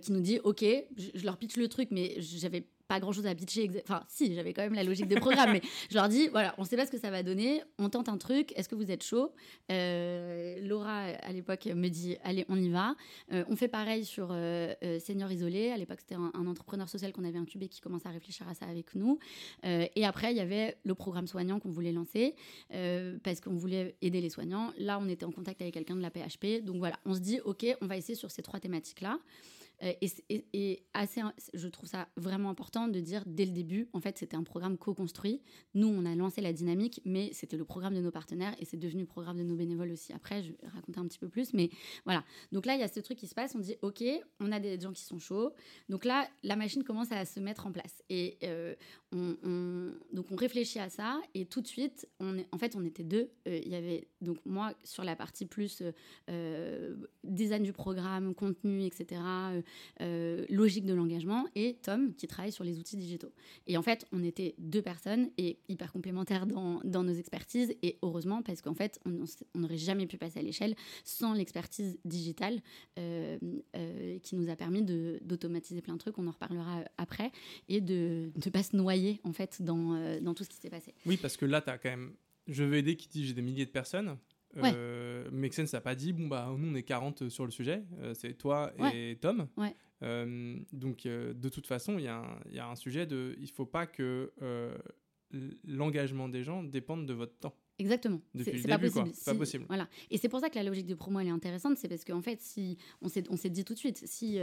qui 0.00 0.12
nous 0.12 0.20
dit 0.20 0.38
ok, 0.44 0.64
je, 0.96 1.10
je, 1.14 1.24
leur 1.26 1.36
pitch 1.36 1.56
le 1.56 1.68
truc, 1.68 1.88
mais 1.90 2.14
j'avais 2.18 2.64
pas 2.88 3.00
grand 3.00 3.12
chose 3.12 3.26
à 3.26 3.34
pitcher. 3.34 3.70
Enfin, 3.82 4.02
si, 4.08 4.34
j'avais 4.34 4.52
quand 4.52 4.62
même 4.62 4.74
la 4.74 4.84
logique 4.84 5.08
de 5.08 5.16
programme, 5.16 5.52
mais 5.52 5.62
je 5.90 5.94
leur 5.94 6.08
dis 6.08 6.28
voilà, 6.28 6.54
on 6.58 6.64
sait 6.64 6.76
pas 6.76 6.86
ce 6.86 6.90
que 6.90 6.98
ça 6.98 7.10
va 7.10 7.22
donner, 7.22 7.62
on 7.78 7.88
tente 7.88 8.08
un 8.08 8.18
truc, 8.18 8.52
est-ce 8.56 8.68
que 8.68 8.74
vous 8.74 8.90
êtes 8.90 9.02
chaud? 9.02 9.32
Euh, 9.70 10.60
Laura, 10.62 11.04
à 11.22 11.32
l'époque, 11.32 11.66
me 11.66 11.88
dit 11.88 12.16
allez, 12.22 12.44
on 12.48 12.56
y 12.56 12.68
va. 12.68 12.94
Euh, 13.32 13.44
on 13.48 13.56
fait 13.56 13.68
pareil 13.68 14.04
sur 14.04 14.28
euh, 14.30 14.74
Senior 15.00 15.30
Isolé. 15.32 15.70
À 15.70 15.76
l'époque, 15.76 16.00
c'était 16.00 16.14
un, 16.14 16.30
entrepreneur 16.46 16.88
social 16.88 17.12
qu'on 17.12 17.24
avait 17.24 17.38
incubé 17.38 17.68
qui 17.68 17.80
commence 17.80 18.04
à 18.04 18.10
réfléchir 18.10 18.46
à 18.48 18.54
ça 18.54 18.66
avec 18.66 18.94
nous. 18.94 19.18
et 19.62 20.04
après, 20.04 20.32
il 20.32 20.36
y 20.36 20.40
avait 20.40 20.76
le 20.84 20.94
programme 20.94 21.26
soignant 21.26 21.58
qu'on 21.58 21.70
voulait 21.70 21.92
lancer 21.92 22.34
parce 23.22 23.40
qu'on 23.40 23.54
voulait 23.54 23.96
aider 24.02 24.20
les 24.20 24.28
soignants. 24.28 24.72
Là, 24.78 24.98
on 25.00 25.08
était 25.08 25.24
en 25.24 25.32
contact 25.32 25.62
avec 25.62 25.74
quelqu'un 25.74 25.96
de 25.96 26.02
la 26.02 26.10
PHP. 26.10 26.62
Donc 26.62 26.76
voilà, 26.76 26.96
on 27.06 27.14
se 27.14 27.20
dit 27.20 27.40
ok, 27.44 27.66
on 27.80 27.86
va 27.86 27.96
essayer 27.96 28.14
sur 28.14 28.30
ces 28.30 28.42
trois 28.42 28.60
thématiques-là. 28.60 29.18
Euh, 29.82 29.92
et, 30.52 30.84
assez, 30.94 31.20
je 31.52 31.68
trouve 31.68 31.88
ça 31.88 32.08
vraiment 32.16 32.50
important 32.50 32.88
de 32.88 33.00
dire 33.00 33.22
dès 33.26 33.44
le 33.44 33.50
début, 33.50 33.88
en 33.92 34.00
fait, 34.00 34.18
c'était 34.18 34.36
un 34.36 34.42
programme 34.42 34.78
co-construit. 34.78 35.42
Nous, 35.74 35.88
on 35.88 36.04
a 36.04 36.14
lancé 36.14 36.40
la 36.40 36.52
dynamique, 36.52 37.00
mais 37.04 37.30
c'était 37.32 37.56
le 37.56 37.64
programme 37.64 37.94
de 37.94 38.00
nos 38.00 38.10
partenaires 38.10 38.54
et 38.60 38.64
c'est 38.64 38.76
devenu 38.76 39.02
le 39.02 39.06
programme 39.06 39.38
de 39.38 39.42
nos 39.42 39.56
bénévoles 39.56 39.90
aussi. 39.90 40.12
Après, 40.12 40.42
je 40.42 40.52
vais 40.52 40.68
raconter 40.68 41.00
un 41.00 41.06
petit 41.06 41.18
peu 41.18 41.28
plus, 41.28 41.52
mais 41.52 41.70
voilà. 42.04 42.24
Donc 42.52 42.66
là, 42.66 42.74
il 42.74 42.80
y 42.80 42.84
a 42.84 42.88
ce 42.88 43.00
truc 43.00 43.18
qui 43.18 43.26
se 43.26 43.34
passe. 43.34 43.54
On 43.54 43.58
dit, 43.58 43.76
OK, 43.82 44.02
on 44.40 44.52
a 44.52 44.60
des 44.60 44.78
gens 44.80 44.92
qui 44.92 45.02
sont 45.02 45.18
chauds. 45.18 45.52
Donc 45.88 46.04
là, 46.04 46.28
la 46.42 46.56
machine 46.56 46.84
commence 46.84 47.12
à 47.12 47.24
se 47.24 47.40
mettre 47.40 47.66
en 47.66 47.72
place. 47.72 48.02
Et 48.08 48.38
euh, 48.44 48.74
on, 49.12 49.92
donc 50.12 50.30
on 50.30 50.36
réfléchit 50.36 50.78
à 50.78 50.88
ça 50.88 51.20
et 51.34 51.46
tout 51.46 51.60
de 51.60 51.66
suite, 51.66 52.08
on 52.20 52.34
en 52.52 52.58
fait, 52.58 52.76
on 52.76 52.84
était 52.84 53.04
deux. 53.04 53.30
Euh, 53.48 53.60
il 53.64 53.70
y 53.70 53.74
avait 53.74 54.08
donc 54.20 54.38
moi 54.44 54.74
sur 54.82 55.04
la 55.04 55.16
partie 55.16 55.46
plus 55.46 55.82
design 57.22 57.62
du 57.62 57.72
programme, 57.72 58.34
contenu, 58.34 58.84
etc 58.84 59.20
euh, 60.00 60.44
logique 60.48 60.86
de 60.86 60.94
l'engagement, 60.94 61.46
et 61.54 61.76
Tom 61.82 62.14
qui 62.14 62.26
travaille 62.26 62.52
sur 62.52 62.64
les 62.64 62.78
outils 62.78 62.96
digitaux. 62.96 63.32
Et 63.66 63.76
en 63.76 63.82
fait, 63.82 64.06
on 64.12 64.22
était 64.22 64.54
deux 64.58 64.82
personnes 64.82 65.30
et 65.38 65.58
hyper 65.68 65.92
complémentaires 65.92 66.46
dans, 66.46 66.80
dans 66.84 67.02
nos 67.02 67.12
expertises, 67.14 67.74
et 67.82 67.98
heureusement, 68.02 68.42
parce 68.42 68.62
qu'en 68.62 68.74
fait, 68.74 69.00
on 69.04 69.24
n'aurait 69.58 69.78
jamais 69.78 70.06
pu 70.06 70.16
passer 70.16 70.38
à 70.38 70.42
l'échelle 70.42 70.74
sans 71.04 71.32
l'expertise 71.32 71.98
digitale 72.04 72.60
euh, 72.98 73.38
euh, 73.76 74.18
qui 74.20 74.36
nous 74.36 74.50
a 74.50 74.56
permis 74.56 74.82
d'automatiser 74.82 75.80
plein 75.80 75.94
de 75.94 75.98
trucs, 75.98 76.18
on 76.18 76.26
en 76.26 76.32
reparlera 76.32 76.84
après, 76.98 77.30
et 77.68 77.80
de 77.80 78.30
ne 78.34 78.50
pas 78.50 78.62
se 78.62 78.76
noyer 78.76 79.20
en 79.24 79.32
fait 79.32 79.62
dans, 79.62 80.20
dans 80.20 80.34
tout 80.34 80.44
ce 80.44 80.48
qui 80.48 80.56
s'est 80.56 80.70
passé. 80.70 80.94
Oui, 81.06 81.16
parce 81.16 81.36
que 81.36 81.46
là, 81.46 81.60
tu 81.60 81.70
as 81.70 81.78
quand 81.78 81.90
même 81.90 82.12
je 82.46 82.64
veux 82.64 82.76
aider 82.76 82.96
qui 82.96 83.08
dit 83.08 83.26
j'ai 83.26 83.34
des 83.34 83.42
milliers 83.42 83.66
de 83.66 83.70
personnes. 83.70 84.16
Ouais. 84.56 84.72
Euh, 84.74 85.64
n'a 85.72 85.80
pas 85.80 85.94
dit, 85.94 86.12
bon, 86.12 86.28
bah, 86.28 86.52
nous, 86.56 86.70
on 86.70 86.74
est 86.74 86.82
40 86.82 87.28
sur 87.28 87.44
le 87.44 87.50
sujet, 87.50 87.84
euh, 88.00 88.14
c'est 88.14 88.34
toi 88.34 88.72
et 88.94 89.16
Tom. 89.20 89.48
Euh, 90.02 90.56
donc, 90.72 91.06
euh, 91.06 91.32
de 91.34 91.48
toute 91.48 91.66
façon, 91.66 91.98
il 91.98 92.02
y, 92.02 92.54
y, 92.54 92.58
a 92.58 92.68
un 92.68 92.76
sujet 92.76 93.06
de. 93.06 93.34
Il 93.38 93.44
ne 93.44 93.48
faut 93.48 93.66
pas 93.66 93.86
que 93.86 94.32
l'engagement 95.64 96.28
des 96.28 96.44
gens 96.44 96.62
dépende 96.62 97.06
de 97.06 97.12
votre 97.12 97.36
temps. 97.38 97.54
Exactement. 97.80 98.20
C'est 98.36 98.68
pas 98.68 98.78
possible. 98.78 99.10
pas 99.24 99.34
possible. 99.34 99.64
Voilà. 99.66 99.88
Et 100.08 100.16
c'est 100.16 100.28
pour 100.28 100.38
ça 100.38 100.48
que 100.48 100.54
la 100.54 100.62
logique 100.62 100.86
de 100.86 100.94
promo 100.94 101.18
elle 101.18 101.26
est 101.26 101.30
intéressante, 101.30 101.76
c'est 101.76 101.88
parce 101.88 102.04
qu'en 102.04 102.22
fait, 102.22 102.40
si 102.40 102.78
on 103.02 103.08
s'est 103.08 103.50
dit 103.50 103.64
tout 103.64 103.74
de 103.74 103.78
suite, 103.78 104.00
si 104.06 104.38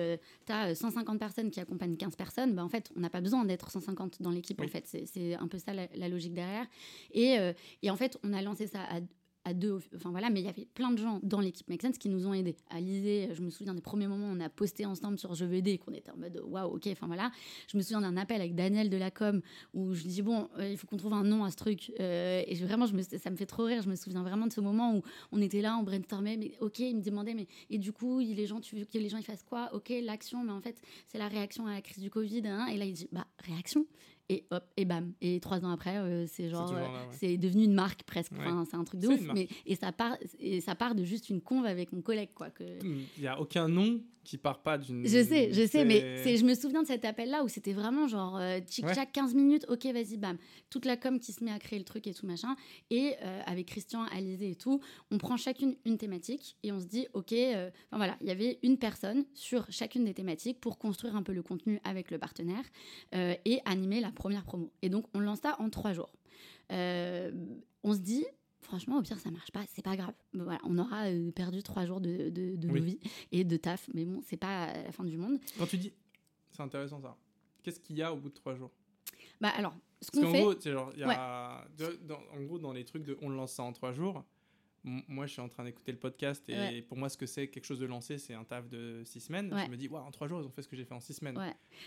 tu 0.46 0.52
as 0.52 0.76
150 0.76 1.18
personnes 1.18 1.50
qui 1.50 1.62
accompagnent 1.62 1.96
15 1.96 2.18
personnes, 2.18 2.56
bah 2.56 2.64
en 2.64 2.68
fait, 2.68 2.92
on 2.98 3.00
n'a 3.00 3.10
pas 3.10 3.22
besoin 3.22 3.46
d'être 3.46 3.72
150 3.72 4.22
dans 4.22 4.32
l'équipe. 4.32 4.60
En 4.60 4.68
fait, 4.68 4.86
c'est 4.86 5.36
un 5.36 5.48
peu 5.48 5.60
ça 5.60 5.74
la, 5.74 6.10
logique 6.10 6.34
derrière. 6.34 6.66
Et, 7.14 7.38
et, 7.84 7.90
en 7.90 7.96
fait, 7.96 8.18
on 8.24 8.34
a 8.34 8.42
lancé 8.42 8.68
ça 8.68 8.82
à 8.84 9.00
à 9.44 9.54
deux, 9.54 9.80
enfin 9.96 10.12
voilà, 10.12 10.30
mais 10.30 10.40
il 10.42 10.46
y 10.46 10.50
avait 10.50 10.68
plein 10.74 10.92
de 10.92 10.98
gens 10.98 11.20
dans 11.24 11.40
l'équipe 11.40 11.68
Make 11.68 11.82
Sense 11.82 11.98
qui 11.98 12.10
nous 12.10 12.28
ont 12.28 12.34
aidés. 12.34 12.56
Alizé, 12.70 13.30
je 13.34 13.42
me 13.42 13.50
souviens 13.50 13.74
des 13.74 13.82
premiers 13.82 14.08
moments 14.08 14.28
où 14.28 14.36
on 14.36 14.40
a 14.40 14.50
posté 14.50 14.86
ensemble 14.86 15.18
sur 15.18 15.34
Je 15.34 15.46
veux 15.46 15.62
qu'on 15.78 15.94
était 15.94 16.12
en 16.12 16.18
mode 16.18 16.42
waouh, 16.46 16.76
ok, 16.76 16.88
enfin 16.92 17.08
voilà. 17.08 17.32
Je 17.68 17.78
me 17.78 17.82
souviens 17.82 18.02
d'un 18.02 18.18
appel 18.18 18.42
avec 18.42 18.56
Daniel 18.56 18.90
de 18.90 18.98
la 18.98 19.12
com 19.12 19.42
où 19.74 19.94
je 19.94 20.04
dis 20.04 20.22
bon, 20.22 20.50
euh, 20.58 20.70
il 20.70 20.78
faut 20.78 20.88
qu'on 20.88 20.98
trouve 20.98 21.14
un 21.14 21.24
nom 21.24 21.44
à 21.44 21.52
ce 21.52 21.56
truc. 21.56 21.92
Euh, 22.00 22.44
et 22.46 22.56
vraiment, 22.56 22.86
je 22.86 22.94
me, 22.94 23.02
ça 23.02 23.30
me 23.30 23.36
fait 23.36 23.46
trop 23.46 23.64
rire. 23.64 23.82
Je 23.82 23.90
me 23.90 23.96
souviens 23.96 24.24
vraiment 24.24 24.48
de 24.48 24.54
ce 24.54 24.62
moment 24.62 24.96
où 24.96 25.02
on 25.32 25.42
était 25.42 25.62
là, 25.62 25.78
on 25.78 25.84
brainstormait, 25.84 26.38
mais 26.38 26.52
ok, 26.60 26.80
il 26.80 26.98
me 26.98 27.02
demandait, 27.02 27.34
mais 27.34 27.48
et 27.70 27.78
du 27.78 27.94
coup, 27.94 28.20
les 28.20 28.46
gens, 28.46 28.60
tu 28.60 28.76
veux 28.76 28.86
que 28.86 28.98
les 28.98 29.10
gens 29.10 29.18
ils 29.18 29.24
fassent 29.24 29.44
quoi? 29.44 29.70
Ok, 29.74 29.92
l'action, 30.02 30.44
mais 30.44 30.52
en 30.52 30.62
fait, 30.62 30.82
c'est 31.08 31.18
la 31.18 31.28
réaction 31.28 31.68
à 31.68 31.74
la 31.74 31.82
crise 31.82 32.00
du 32.00 32.10
Covid. 32.10 32.44
Hein. 32.46 32.68
et 32.68 32.78
là, 32.78 32.86
il 32.86 32.94
dit 32.94 33.08
bah 33.12 33.28
réaction 33.40 33.86
et 34.32 34.46
hop, 34.50 34.64
et 34.78 34.86
bam. 34.86 35.12
Et 35.20 35.42
trois 35.42 35.66
ans 35.66 35.72
après, 35.72 35.98
euh, 35.98 36.26
c'est 36.26 36.50
genre, 36.50 36.74
c'est 37.12 37.38
devenu 37.38 37.66
une 37.66 37.74
marque 37.74 38.04
presque. 38.04 38.32
Enfin, 38.40 38.64
c'est 38.70 38.78
un 38.78 38.84
truc 38.86 39.02
de 39.02 39.10
ouf. 39.10 39.22
Mais, 39.34 39.50
et, 39.66 39.76
ça 39.76 39.92
part, 39.92 40.18
et 40.40 40.62
ça 40.62 40.74
part 40.74 40.96
de 40.96 41.04
juste 41.04 41.30
une 41.30 41.42
conve 41.42 41.66
avec 41.66 41.92
mon 41.92 42.02
collègue. 42.02 42.30
quoi. 42.34 42.50
Que... 42.50 42.64
Il 42.84 43.06
n'y 43.22 43.28
a 43.28 43.40
aucun 43.40 43.68
nom 43.68 44.00
qui 44.24 44.38
part 44.38 44.62
pas 44.62 44.78
d'une. 44.78 45.06
Je 45.06 45.24
sais, 45.24 45.52
je 45.52 45.66
sais, 45.66 45.86
mais 45.86 46.38
je 46.38 46.46
me 46.46 46.54
souviens 46.54 46.82
de 46.82 46.88
cet 46.88 47.06
appel-là 47.06 47.44
où 47.44 47.48
c'était 47.48 47.74
vraiment 47.74 48.08
genre, 48.08 48.38
euh, 48.38 48.60
tchic 48.60 48.86
15 49.12 49.34
minutes, 49.34 49.66
ok, 49.68 49.86
vas-y, 49.88 50.18
bam. 50.18 50.38
Toute 50.70 50.86
la 50.86 50.98
com 50.98 51.20
qui 51.20 51.34
se 51.34 51.44
met 51.44 51.52
à 51.52 51.60
créer 51.60 51.80
le 51.80 51.86
truc 51.86 52.08
et 52.08 52.14
tout 52.14 52.26
machin. 52.26 52.56
Et 52.90 53.16
euh, 53.24 53.42
avec 53.46 53.68
Christian, 53.68 54.04
Alizé 54.12 54.52
et 54.52 54.56
tout, 54.56 54.80
on 55.12 55.18
prend 55.18 55.38
chacune 55.38 55.76
une 55.86 55.98
thématique 55.98 56.58
et 56.64 56.72
on 56.72 56.80
se 56.80 56.86
dit, 56.86 57.08
ok, 57.14 57.34
enfin 57.34 57.98
voilà, 57.98 58.18
il 58.22 58.28
y 58.28 58.32
avait 58.32 58.60
une 58.64 58.78
personne 58.78 59.26
sur 59.34 59.66
chacune 59.70 60.06
des 60.06 60.14
thématiques 60.14 60.60
pour 60.60 60.78
construire 60.78 61.16
un 61.16 61.24
peu 61.24 61.34
le 61.34 61.42
contenu 61.42 61.80
avec 61.84 62.12
le 62.12 62.18
partenaire 62.18 62.64
et 63.14 63.60
animer 63.66 64.02
la 64.02 64.12
première 64.22 64.44
promo. 64.44 64.72
Et 64.84 64.90
donc, 64.90 65.06
on 65.16 65.20
lance 65.20 65.40
ça 65.40 65.56
en 65.60 65.72
trois 65.72 65.94
jours. 65.94 66.14
Euh, 66.72 67.32
on 67.84 67.94
se 67.96 68.00
dit, 68.00 68.24
franchement, 68.62 69.00
au 69.00 69.02
pire, 69.02 69.18
ça 69.18 69.32
marche 69.32 69.52
pas, 69.52 69.64
c'est 69.68 69.82
pas 69.82 69.96
grave. 69.96 70.14
Voilà, 70.34 70.60
on 70.64 70.78
aura 70.78 71.08
euh, 71.08 71.32
perdu 71.32 71.64
trois 71.64 71.88
jours 71.88 72.00
de, 72.00 72.30
de, 72.30 72.56
de 72.56 72.68
nos 72.68 72.82
vies 72.82 73.00
et 73.32 73.44
de 73.44 73.58
taf, 73.58 73.90
mais 73.96 74.06
bon, 74.06 74.22
c'est 74.28 74.38
pas 74.38 74.72
la 74.74 74.92
fin 74.92 75.04
du 75.04 75.18
monde. 75.18 75.40
Quand 75.58 75.66
tu 75.66 75.78
dis, 75.78 75.92
c'est 76.52 76.62
intéressant 76.62 77.02
ça. 77.02 77.18
Qu'est-ce 77.64 77.80
qu'il 77.80 77.98
y 77.98 78.04
a 78.04 78.14
au 78.14 78.18
bout 78.18 78.30
de 78.30 78.36
trois 78.36 78.54
jours? 78.54 78.70
Bah 79.40 79.50
alors, 79.50 79.76
ce 80.02 80.12
qu'on 80.12 80.32
fait. 80.32 80.42
Gros, 80.42 80.60
genre, 80.62 80.94
y 80.96 81.04
a, 81.04 81.68
dans, 82.04 82.20
en 82.32 82.42
gros, 82.44 82.60
dans 82.60 82.74
les 82.74 82.86
trucs 82.86 83.04
de 83.04 83.18
on 83.24 83.30
lance 83.30 83.54
ça 83.54 83.64
en 83.64 83.74
trois 83.74 83.92
jours, 83.92 84.24
moi, 84.84 85.26
je 85.28 85.34
suis 85.34 85.42
en 85.42 85.48
train 85.48 85.64
d'écouter 85.64 85.92
le 85.92 86.00
podcast 86.00 86.44
et 86.50 86.82
pour 86.82 86.98
moi, 86.98 87.10
ce 87.10 87.18
que 87.18 87.26
c'est 87.26 87.48
quelque 87.48 87.66
chose 87.66 87.80
de 87.80 87.86
lancé, 87.86 88.18
c'est 88.18 88.34
un 88.34 88.44
taf 88.44 88.68
de 88.68 89.04
six 89.06 89.20
semaines. 89.20 89.54
Je 89.66 89.70
me 89.70 89.78
dis, 89.78 89.90
en 89.90 90.12
trois 90.12 90.28
jours, 90.28 90.42
ils 90.42 90.46
ont 90.46 90.52
fait 90.52 90.62
ce 90.62 90.68
que 90.68 90.76
j'ai 90.76 90.86
fait 90.86 90.94
en 90.94 91.00
six 91.00 91.14
semaines. 91.14 91.38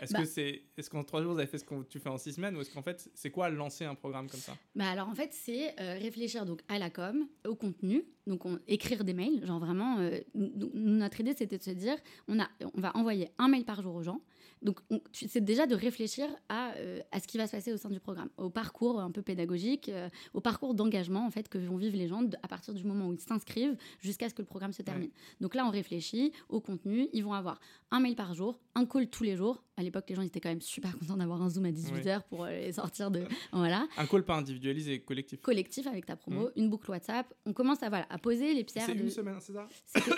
Est-ce 0.01 0.12
bah 0.12 0.20
que 0.20 0.24
c'est, 0.24 0.62
est-ce 0.76 0.90
qu'en 0.90 1.05
trois 1.05 1.22
jours, 1.22 1.32
vous 1.32 1.38
avez 1.38 1.49
fait 1.49 1.59
ce 1.59 1.64
que 1.64 1.82
tu 1.84 1.99
fais 1.99 2.09
en 2.09 2.18
six 2.18 2.34
semaines 2.34 2.57
ou 2.57 2.61
est-ce 2.61 2.72
qu'en 2.72 2.82
fait, 2.82 3.11
c'est 3.14 3.30
quoi 3.30 3.49
lancer 3.51 3.84
un 3.84 3.95
programme 3.95 4.28
comme 4.28 4.40
ça? 4.40 4.57
Bah 4.74 4.88
alors 4.88 5.09
en 5.09 5.14
fait, 5.14 5.32
c'est 5.32 5.78
euh, 5.80 5.99
réfléchir 5.99 6.47
donc 6.47 6.61
à 6.68 6.78
la 6.78 6.90
com, 6.90 7.26
au 7.47 7.55
contenu, 7.55 8.05
donc 8.26 8.47
on, 8.47 8.59
écrire 8.66 9.05
des 9.05 9.14
mails, 9.14 9.45
genre 9.47 9.59
vraiment. 9.59 9.99
Euh, 9.99 10.20
notre 10.34 11.20
idée, 11.20 11.34
c'était 11.36 11.59
de 11.59 11.62
se 11.62 11.70
dire, 11.70 11.97
on 12.28 12.40
a, 12.40 12.49
on 12.74 12.80
va 12.80 12.97
envoyer 12.97 13.30
un 13.38 13.49
mail 13.49 13.64
par 13.64 13.82
jour 13.82 13.95
aux 13.95 14.03
gens. 14.03 14.20
Donc, 14.64 14.80
c'est 15.12 15.44
déjà 15.44 15.66
de 15.66 15.74
réfléchir 15.74 16.26
à, 16.48 16.72
euh, 16.76 17.00
à, 17.12 17.20
ce 17.20 17.28
qui 17.28 17.36
va 17.36 17.46
se 17.46 17.52
passer 17.52 17.72
au 17.72 17.76
sein 17.76 17.90
du 17.90 18.00
programme, 18.00 18.30
au 18.38 18.48
parcours 18.48 18.98
un 18.98 19.10
peu 19.10 19.20
pédagogique, 19.20 19.90
euh, 19.90 20.08
au 20.32 20.40
parcours 20.40 20.74
d'engagement 20.74 21.26
en 21.26 21.30
fait 21.30 21.48
que 21.48 21.58
vont 21.58 21.76
vivre 21.76 21.96
les 21.96 22.08
gens 22.08 22.22
à 22.42 22.48
partir 22.48 22.72
du 22.72 22.82
moment 22.82 23.08
où 23.08 23.12
ils 23.12 23.20
s'inscrivent 23.20 23.76
jusqu'à 24.00 24.28
ce 24.30 24.34
que 24.34 24.40
le 24.40 24.46
programme 24.46 24.72
se 24.72 24.80
termine. 24.80 25.10
Donc 25.40 25.54
là, 25.54 25.66
on 25.66 25.70
réfléchit 25.70 26.32
au 26.48 26.60
contenu. 26.60 27.08
Ils 27.12 27.22
vont 27.22 27.34
avoir 27.34 27.60
un 27.90 28.00
mail 28.00 28.16
par 28.16 28.32
jour, 28.34 28.58
un 28.74 28.86
call 28.86 29.08
tous 29.08 29.22
les 29.22 29.36
jours. 29.36 29.62
À 29.76 29.82
l'époque, 29.82 30.04
les 30.08 30.14
gens 30.14 30.22
étaient 30.22 30.40
quand 30.40 30.48
même 30.48 30.62
super 30.62 30.98
contents 30.98 31.16
d'avoir 31.16 31.42
un 31.42 31.50
Zoom 31.50 31.66
à 31.66 31.70
18h 31.70 32.22
pour 32.28 32.44
euh, 32.44 32.72
sortir 32.72 33.10
de. 33.10 33.24
voilà. 33.52 33.86
Un 33.98 34.06
call 34.06 34.24
pas 34.24 34.36
individualisé, 34.36 35.00
collectif. 35.00 35.42
Collectif 35.42 35.86
avec 35.86 36.06
ta 36.06 36.16
promo, 36.16 36.46
mm. 36.46 36.52
une 36.56 36.70
boucle 36.70 36.90
WhatsApp. 36.90 37.32
On 37.44 37.52
commence 37.52 37.82
à, 37.82 37.90
voilà, 37.90 38.06
à 38.08 38.16
poser 38.16 38.54
les 38.54 38.64
pierres. 38.64 38.86
C'est 38.86 38.94
une 38.94 39.10
semaine, 39.10 39.36
c'est 39.40 39.52
ça? 39.52 39.68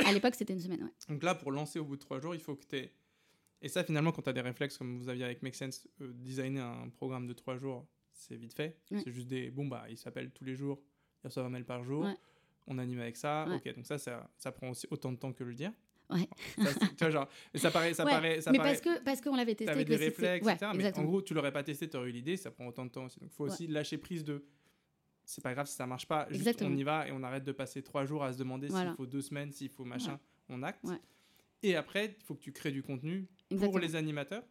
À 0.06 0.12
l'époque, 0.12 0.36
c'était 0.36 0.52
une 0.52 0.60
semaine, 0.60 0.82
ouais. 0.84 0.92
Donc 1.08 1.22
là, 1.24 1.34
pour 1.34 1.50
lancer 1.50 1.80
au 1.80 1.84
bout 1.84 1.96
de 1.96 2.00
trois 2.00 2.20
jours, 2.20 2.34
il 2.34 2.40
faut 2.40 2.54
que 2.54 2.64
tu 2.64 2.76
aies 2.76 2.92
et 3.62 3.68
ça, 3.68 3.84
finalement, 3.84 4.12
quand 4.12 4.22
tu 4.22 4.28
as 4.28 4.32
des 4.32 4.40
réflexes 4.40 4.76
comme 4.76 4.98
vous 4.98 5.08
aviez 5.08 5.24
avec 5.24 5.42
Make 5.42 5.54
Sense, 5.54 5.88
euh, 6.00 6.12
designer 6.14 6.66
un 6.66 6.88
programme 6.88 7.26
de 7.26 7.32
trois 7.32 7.56
jours, 7.56 7.86
c'est 8.12 8.36
vite 8.36 8.54
fait. 8.54 8.78
C'est 8.90 9.10
juste 9.10 9.28
des. 9.28 9.50
Bon, 9.50 9.66
bah, 9.66 9.84
il 9.88 9.96
s'appelle 9.96 10.30
tous 10.30 10.44
les 10.44 10.54
jours, 10.54 10.80
il 11.22 11.28
reçoit 11.28 11.44
un 11.44 11.48
mail 11.48 11.64
par 11.64 11.84
jour, 11.84 12.06
on 12.66 12.78
anime 12.78 13.00
avec 13.00 13.16
ça. 13.16 13.46
Ok, 13.54 13.74
donc 13.74 13.86
ça, 13.86 13.98
ça, 13.98 14.30
ça, 14.38 14.52
prend 14.52 14.70
aussi 14.70 14.86
autant 14.90 15.12
de 15.12 15.16
temps 15.18 15.32
que 15.32 15.44
le 15.44 15.54
dire. 15.54 15.72
Ouais. 16.08 16.28
Ça, 16.58 16.72
tu 16.72 16.96
vois, 17.00 17.10
genre, 17.10 17.28
ça 17.54 17.70
paraît. 17.70 17.94
Ça 17.94 18.04
paraît 18.04 18.40
ça 18.40 18.52
mais 18.52 18.58
parce 18.58 18.80
qu'on 18.80 18.96
parce 19.04 19.20
qu'on 19.20 19.34
l'avait 19.34 19.54
testé. 19.54 19.72
T'avais 19.72 19.84
des 19.84 19.96
réflexes, 19.96 20.46
etc. 20.46 20.70
Mais 20.74 20.96
en 20.96 21.04
gros, 21.04 21.22
tu 21.22 21.34
l'aurais 21.34 21.52
pas 21.52 21.62
testé, 21.62 21.88
tu 21.88 21.96
aurais 21.96 22.10
eu 22.10 22.12
l'idée, 22.12 22.36
ça 22.36 22.50
prend 22.50 22.66
autant 22.66 22.84
de 22.84 22.90
temps 22.90 23.06
aussi. 23.06 23.18
Donc 23.20 23.30
il 23.32 23.34
faut 23.34 23.44
aussi 23.44 23.66
lâcher 23.66 23.98
prise 23.98 24.24
de. 24.24 24.44
C'est 25.24 25.42
pas 25.42 25.54
grave 25.54 25.66
si 25.66 25.74
ça 25.74 25.86
marche 25.88 26.06
pas, 26.06 26.28
juste 26.30 26.62
on 26.62 26.76
y 26.76 26.84
va 26.84 27.08
et 27.08 27.12
on 27.12 27.20
arrête 27.24 27.42
de 27.42 27.50
passer 27.50 27.82
trois 27.82 28.06
jours 28.06 28.22
à 28.22 28.32
se 28.32 28.38
demander 28.38 28.68
s'il 28.68 28.94
faut 28.96 29.06
deux 29.06 29.22
semaines, 29.22 29.50
s'il 29.50 29.70
faut 29.70 29.84
machin, 29.84 30.20
on 30.48 30.62
acte. 30.62 30.84
Et 31.62 31.74
après, 31.74 32.16
il 32.18 32.24
faut 32.24 32.34
que 32.34 32.42
tu 32.42 32.52
crées 32.52 32.70
du 32.70 32.82
contenu 32.82 33.26
pour 33.50 33.78
les 33.78 33.96
animateurs 33.96 34.42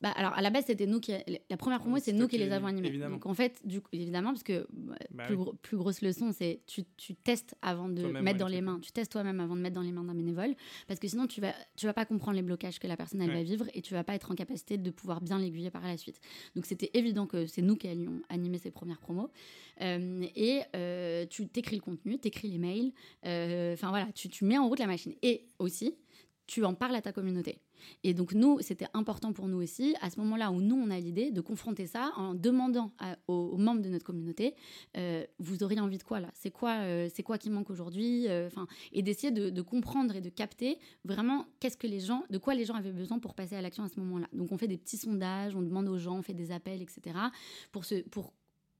bah, 0.00 0.10
alors 0.16 0.32
à 0.32 0.42
la 0.42 0.50
base 0.50 0.64
c'était 0.66 0.86
nous 0.86 1.00
qui 1.00 1.12
la 1.48 1.56
première 1.56 1.78
promo 1.78 1.98
c'est 1.98 2.12
nous 2.12 2.26
qui 2.26 2.38
les 2.38 2.50
avons 2.50 2.66
animés. 2.66 2.90
donc 2.98 3.26
en 3.26 3.34
fait 3.34 3.60
du 3.64 3.80
coup, 3.80 3.88
évidemment 3.92 4.30
parce 4.30 4.42
que 4.42 4.66
bah, 4.72 4.96
bah 5.10 5.24
plus, 5.26 5.36
plus, 5.62 5.76
grosse 5.76 6.02
leçon 6.02 6.32
c'est 6.32 6.62
tu, 6.66 6.82
tu, 6.96 7.14
testes 7.14 7.54
avant 7.62 7.88
de 7.88 8.02
mettre 8.20 8.38
dans 8.38 8.48
les 8.48 8.60
mains. 8.60 8.80
Tu 8.80 8.90
testes 8.92 9.12
toi-même 9.12 9.40
avant 9.40 9.56
de 9.56 9.60
mettre 9.60 9.76
dans 9.76 9.82
les 9.82 9.92
mains 9.92 10.04
d'un 10.04 10.14
bénévole 10.14 10.54
parce 10.86 10.98
que 10.98 11.06
sinon 11.06 11.26
tu 11.26 11.40
vas 11.40 11.54
tu 11.76 11.86
vas 11.86 11.92
pas 11.92 12.04
comprendre 12.04 12.36
les 12.36 12.42
blocages 12.42 12.78
que 12.78 12.86
la 12.86 12.96
personne 12.96 13.22
elle 13.22 13.32
va 13.32 13.42
vivre 13.42 13.66
et 13.74 13.82
tu 13.82 13.94
vas 13.94 14.04
pas 14.04 14.14
être 14.14 14.30
en 14.30 14.34
capacité 14.34 14.78
de 14.78 14.90
pouvoir 14.90 15.20
bien 15.20 15.38
l'aiguiller 15.38 15.70
par 15.70 15.82
la 15.82 15.96
suite. 15.96 16.20
Donc 16.56 16.66
c'était 16.66 16.90
évident 16.94 17.26
que 17.26 17.46
c'est 17.46 17.62
nous 17.62 17.76
qui 17.76 17.88
allions 17.88 18.20
animer 18.28 18.58
ces 18.58 18.70
premières 18.70 19.00
promos. 19.00 19.30
Euh, 19.80 20.26
et 20.34 20.62
euh, 20.74 21.24
tu 21.26 21.46
t'écris 21.48 21.76
le 21.76 21.82
contenu 21.82 22.18
t'écris 22.18 22.48
les 22.48 22.58
mails 22.58 22.90
euh, 23.24 23.74
enfin 23.74 23.90
voilà 23.90 24.08
tu, 24.12 24.28
tu 24.28 24.44
mets 24.44 24.58
en 24.58 24.68
route 24.68 24.80
la 24.80 24.88
machine. 24.88 25.14
Et 25.22 25.46
aussi 25.60 25.94
tu 26.48 26.64
en 26.64 26.74
parles 26.74 26.96
à 26.96 27.02
ta 27.02 27.12
communauté. 27.12 27.58
Et 28.04 28.14
donc 28.14 28.34
nous, 28.34 28.58
c'était 28.60 28.88
important 28.94 29.32
pour 29.32 29.48
nous 29.48 29.62
aussi, 29.62 29.94
à 30.00 30.10
ce 30.10 30.18
moment-là 30.20 30.50
où 30.50 30.60
nous, 30.60 30.76
on 30.76 30.90
a 30.90 30.98
l'idée 30.98 31.30
de 31.30 31.40
confronter 31.40 31.86
ça 31.86 32.12
en 32.16 32.34
demandant 32.34 32.92
aux, 33.26 33.56
membres 33.56 33.82
de 33.82 33.88
notre 33.88 34.04
communauté, 34.04 34.54
euh, 34.96 35.24
vous 35.38 35.62
auriez 35.62 35.80
envie 35.80 35.98
de 35.98 36.02
quoi 36.02 36.20
là? 36.20 36.30
C'est 36.34 36.50
quoi, 36.50 36.76
euh, 36.80 37.08
quoi 37.24 37.38
qui 37.38 37.50
manque 37.50 37.70
aujourd'hui 37.70 38.28
euh, 38.28 38.48
Et 38.92 39.02
d'essayer 39.02 39.30
de, 39.32 39.62
comprendre 39.62 40.16
et 40.16 40.20
de 40.20 40.28
capter 40.28 40.78
vraiment 41.04 41.46
qu'est-ce 41.60 41.76
que 41.76 41.86
les 41.86 42.00
gens, 42.00 42.24
de 42.30 42.38
quoi 42.38 42.54
les 42.54 42.64
gens 42.64 42.74
avaient 42.74 42.92
besoin 42.92 43.18
pour 43.18 43.34
passer 43.34 43.56
à 43.56 43.62
l'action 43.62 43.84
à 43.84 43.88
ce 43.88 43.98
moment-là. 44.00 44.28
Donc 44.32 44.52
on 44.52 44.58
fait 44.58 44.68
des 44.68 44.78
petits 44.78 44.96
sondages, 44.96 45.54
on 45.56 45.62
demande 45.62 45.88
aux 45.88 45.98
gens, 45.98 46.16
on 46.18 46.22
fait 46.22 46.34
des 46.34 46.50
appels, 46.50 46.80
etc. 46.82 47.16
pour, 47.72 47.84
pour 48.10 48.32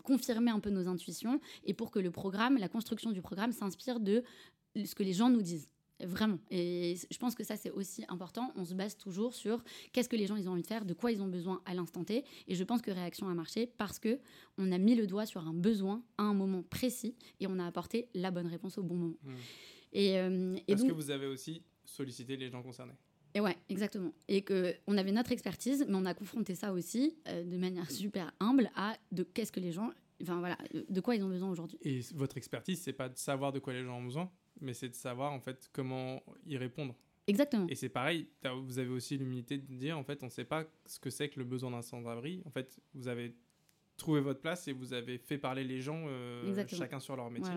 confirmer 0.04 0.50
un 0.50 0.60
peu 0.60 0.70
nos 0.70 0.88
intuitions 0.88 1.40
et 1.64 1.74
pour 1.74 1.90
que 1.90 1.98
le 1.98 2.10
programme, 2.10 2.56
la 2.56 2.68
construction 2.68 3.12
du 3.12 3.20
programme 3.20 3.52
s'inspire 3.52 4.00
de 4.00 4.22
ce 4.76 4.94
que 4.94 5.02
les 5.02 5.12
gens 5.12 5.28
nous 5.28 5.42
disent. 5.42 5.68
Vraiment. 6.00 6.38
Et 6.50 6.96
je 7.10 7.18
pense 7.18 7.34
que 7.34 7.44
ça, 7.44 7.56
c'est 7.56 7.70
aussi 7.70 8.04
important. 8.08 8.52
On 8.56 8.64
se 8.64 8.74
base 8.74 8.96
toujours 8.96 9.34
sur 9.34 9.62
qu'est-ce 9.92 10.08
que 10.08 10.16
les 10.16 10.26
gens 10.26 10.36
ils 10.36 10.48
ont 10.48 10.52
envie 10.52 10.62
de 10.62 10.66
faire, 10.66 10.84
de 10.84 10.94
quoi 10.94 11.10
ils 11.10 11.20
ont 11.20 11.28
besoin 11.28 11.60
à 11.64 11.74
l'instant 11.74 12.04
T. 12.04 12.24
Et 12.46 12.54
je 12.54 12.64
pense 12.64 12.82
que 12.82 12.90
Réaction 12.90 13.28
a 13.28 13.34
marché 13.34 13.66
parce 13.66 13.98
que 13.98 14.20
on 14.58 14.70
a 14.70 14.78
mis 14.78 14.94
le 14.94 15.06
doigt 15.06 15.26
sur 15.26 15.46
un 15.46 15.54
besoin 15.54 16.02
à 16.16 16.22
un 16.22 16.34
moment 16.34 16.62
précis 16.62 17.16
et 17.40 17.46
on 17.46 17.58
a 17.58 17.66
apporté 17.66 18.08
la 18.14 18.30
bonne 18.30 18.46
réponse 18.46 18.78
au 18.78 18.82
bon 18.82 18.94
moment. 18.94 19.16
Mmh. 19.24 19.32
Et, 19.92 20.18
euh, 20.18 20.56
parce 20.68 20.84
que 20.84 20.92
vous 20.92 21.10
avez 21.10 21.26
aussi 21.26 21.62
sollicité 21.84 22.36
les 22.36 22.50
gens 22.50 22.62
concernés. 22.62 22.94
Et 23.34 23.40
ouais, 23.40 23.56
exactement. 23.68 24.12
Et 24.26 24.42
que 24.42 24.74
on 24.86 24.96
avait 24.96 25.12
notre 25.12 25.32
expertise, 25.32 25.84
mais 25.88 25.94
on 25.94 26.06
a 26.06 26.14
confronté 26.14 26.54
ça 26.54 26.72
aussi 26.72 27.16
euh, 27.28 27.44
de 27.44 27.56
manière 27.56 27.90
super 27.90 28.32
humble 28.40 28.70
à 28.74 28.96
de 29.12 29.22
qu'est-ce 29.22 29.52
que 29.52 29.60
les 29.60 29.72
gens, 29.72 29.90
enfin 30.22 30.38
voilà, 30.38 30.56
de 30.72 31.00
quoi 31.00 31.14
ils 31.14 31.22
ont 31.22 31.28
besoin 31.28 31.50
aujourd'hui. 31.50 31.78
Et 31.82 32.00
votre 32.14 32.36
expertise, 32.36 32.80
c'est 32.80 32.92
pas 32.92 33.08
de 33.08 33.16
savoir 33.16 33.52
de 33.52 33.58
quoi 33.58 33.72
les 33.72 33.84
gens 33.84 33.98
ont 33.98 34.04
besoin, 34.04 34.30
mais 34.60 34.74
c'est 34.74 34.88
de 34.88 34.94
savoir 34.94 35.32
en 35.32 35.40
fait 35.40 35.68
comment 35.72 36.22
y 36.46 36.56
répondre. 36.56 36.94
Exactement. 37.26 37.66
Et 37.68 37.74
c'est 37.74 37.90
pareil, 37.90 38.26
vous 38.64 38.78
avez 38.78 38.88
aussi 38.88 39.18
l'humilité 39.18 39.58
de 39.58 39.74
dire 39.74 39.98
en 39.98 40.04
fait, 40.04 40.22
on 40.22 40.26
ne 40.26 40.30
sait 40.30 40.44
pas 40.44 40.64
ce 40.86 40.98
que 40.98 41.10
c'est 41.10 41.28
que 41.28 41.38
le 41.38 41.44
besoin 41.44 41.70
d'un 41.70 41.82
sans-abri. 41.82 42.42
En 42.46 42.50
fait, 42.50 42.80
vous 42.94 43.06
avez 43.08 43.34
trouvé 43.98 44.20
votre 44.20 44.40
place 44.40 44.66
et 44.68 44.72
vous 44.72 44.94
avez 44.94 45.18
fait 45.18 45.36
parler 45.36 45.64
les 45.64 45.80
gens, 45.80 46.04
euh, 46.06 46.66
chacun 46.68 47.00
sur 47.00 47.16
leur 47.16 47.30
métier. 47.30 47.52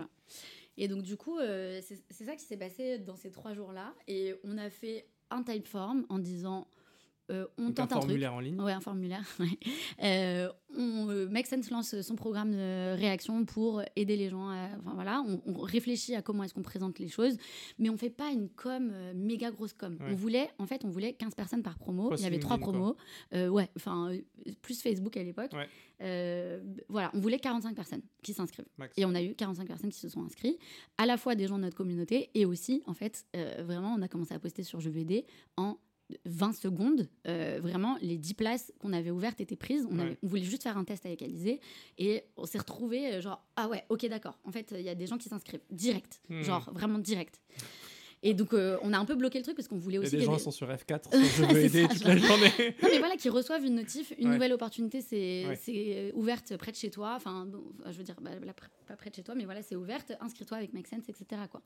Et 0.76 0.88
donc 0.88 1.02
du 1.02 1.16
coup, 1.16 1.38
euh, 1.38 1.80
c'est 1.82 2.24
ça 2.24 2.36
qui 2.36 2.44
s'est 2.44 2.56
passé 2.56 2.98
dans 2.98 3.16
ces 3.16 3.30
trois 3.30 3.54
jours-là. 3.54 3.94
Et 4.08 4.34
on 4.44 4.58
a 4.58 4.68
fait 4.68 5.06
un 5.30 5.42
typeform 5.42 6.04
en 6.10 6.18
disant 6.18 6.68
euh, 7.30 7.46
on 7.56 7.72
tente 7.72 7.92
un, 7.92 7.96
formulaire 7.96 8.34
en 8.34 8.40
ligne. 8.40 8.60
Ouais, 8.60 8.72
un 8.72 8.80
formulaire. 8.80 9.24
Euh, 10.02 10.50
on, 10.76 11.10
euh, 11.10 11.28
Make 11.28 11.46
Sense 11.46 11.70
lance 11.70 12.00
son 12.00 12.16
programme 12.16 12.52
de 12.52 12.96
réaction 12.96 13.44
pour 13.44 13.82
aider 13.94 14.16
les 14.16 14.28
gens. 14.28 14.50
enfin 14.80 14.94
voilà, 14.94 15.22
on, 15.46 15.60
réfléchit 15.60 16.14
à 16.14 16.22
comment 16.22 16.42
est-ce 16.42 16.54
qu'on 16.54 16.62
présente 16.62 16.98
les 16.98 17.08
choses, 17.08 17.36
mais 17.78 17.88
on 17.88 17.96
fait 17.96 18.10
pas 18.10 18.30
une 18.30 18.48
com 18.48 18.92
méga 19.14 19.50
grosse 19.50 19.74
com. 19.74 19.96
On 20.00 20.14
voulait, 20.14 20.50
en 20.58 20.66
fait, 20.66 20.84
on 20.84 20.88
voulait 20.88 21.12
15 21.12 21.34
personnes 21.34 21.62
par 21.62 21.78
promo. 21.78 22.14
Il 22.16 22.22
y 22.22 22.26
avait 22.26 22.38
trois 22.38 22.58
promos. 22.58 22.96
ouais, 23.32 23.68
enfin 23.76 24.12
plus 24.62 24.82
Facebook 24.82 25.16
à 25.16 25.22
l'époque. 25.22 25.52
voilà, 26.88 27.10
on 27.14 27.20
voulait 27.20 27.38
45 27.38 27.76
personnes 27.76 28.02
qui 28.22 28.32
s'inscrivent. 28.32 28.66
Et 28.96 29.04
on 29.04 29.14
a 29.14 29.22
eu 29.22 29.34
45 29.34 29.66
personnes 29.66 29.90
qui 29.90 30.00
se 30.00 30.08
sont 30.08 30.24
inscrites, 30.24 30.58
à 30.98 31.06
la 31.06 31.16
fois 31.16 31.34
des 31.34 31.46
gens 31.46 31.58
de 31.58 31.62
notre 31.62 31.76
communauté 31.76 32.30
et 32.34 32.44
aussi, 32.44 32.82
en 32.86 32.94
fait, 32.94 33.26
vraiment, 33.60 33.94
on 33.96 34.02
a 34.02 34.08
commencé 34.08 34.34
à 34.34 34.38
poster 34.38 34.62
sur 34.62 34.80
Je 34.80 34.90
veux 34.90 35.00
aider 35.00 35.26
en 35.56 35.78
20 36.24 36.52
secondes, 36.52 37.08
euh, 37.26 37.58
vraiment, 37.62 37.96
les 38.00 38.18
10 38.18 38.34
places 38.34 38.72
qu'on 38.80 38.92
avait 38.92 39.10
ouvertes 39.10 39.40
étaient 39.40 39.56
prises. 39.56 39.86
On, 39.90 40.16
voulait 40.26 40.42
juste 40.42 40.62
faire 40.62 40.76
un 40.76 40.84
test 40.84 41.06
avec 41.06 41.22
Alizé 41.22 41.60
et 41.98 42.24
on 42.36 42.46
s'est 42.46 42.58
retrouvé 42.58 43.20
genre, 43.20 43.44
ah 43.56 43.68
ouais, 43.68 43.84
ok, 43.88 44.06
d'accord. 44.06 44.38
En 44.44 44.52
fait, 44.52 44.74
il 44.76 44.84
y 44.84 44.88
a 44.88 44.94
des 44.94 45.06
gens 45.06 45.18
qui 45.18 45.28
s'inscrivent 45.28 45.62
direct, 45.70 46.20
hmm. 46.28 46.42
genre 46.42 46.70
vraiment 46.72 46.98
direct. 46.98 47.40
Et 48.24 48.34
donc, 48.34 48.54
euh, 48.54 48.78
on 48.82 48.92
a 48.92 48.98
un 48.98 49.04
peu 49.04 49.16
bloqué 49.16 49.38
le 49.38 49.42
truc 49.42 49.56
parce 49.56 49.66
qu'on 49.66 49.78
voulait 49.78 49.98
aussi. 49.98 50.14
Et 50.14 50.18
des 50.20 50.24
gens 50.24 50.38
sont 50.38 50.52
sur 50.52 50.68
F4, 50.68 51.08
je 51.12 51.44
veux 51.44 51.58
aider 51.58 51.88
toute 51.88 52.04
la 52.04 52.16
journée. 52.16 52.52
non, 52.82 52.88
mais 52.90 52.98
voilà, 52.98 53.16
qui 53.16 53.28
reçoivent 53.28 53.64
une 53.64 53.74
notif, 53.74 54.12
une 54.16 54.30
nouvelle 54.30 54.52
opportunité, 54.52 55.00
c'est 55.00 55.44
euh, 55.68 56.10
ouverte 56.14 56.56
près 56.56 56.70
de 56.70 56.76
chez 56.76 56.90
toi. 56.90 57.14
Enfin, 57.16 57.48
je 57.84 57.98
veux 57.98 58.04
dire, 58.04 58.14
bah, 58.20 58.30
pas 58.86 58.96
près 58.96 59.10
de 59.10 59.16
chez 59.16 59.24
toi, 59.24 59.34
mais 59.34 59.44
voilà, 59.44 59.62
c'est 59.62 59.74
ouverte, 59.74 60.12
inscris-toi 60.20 60.56
avec 60.56 60.72
Make 60.72 60.86
Sense, 60.86 61.08
etc. 61.08 61.42
Quoi. 61.50 61.62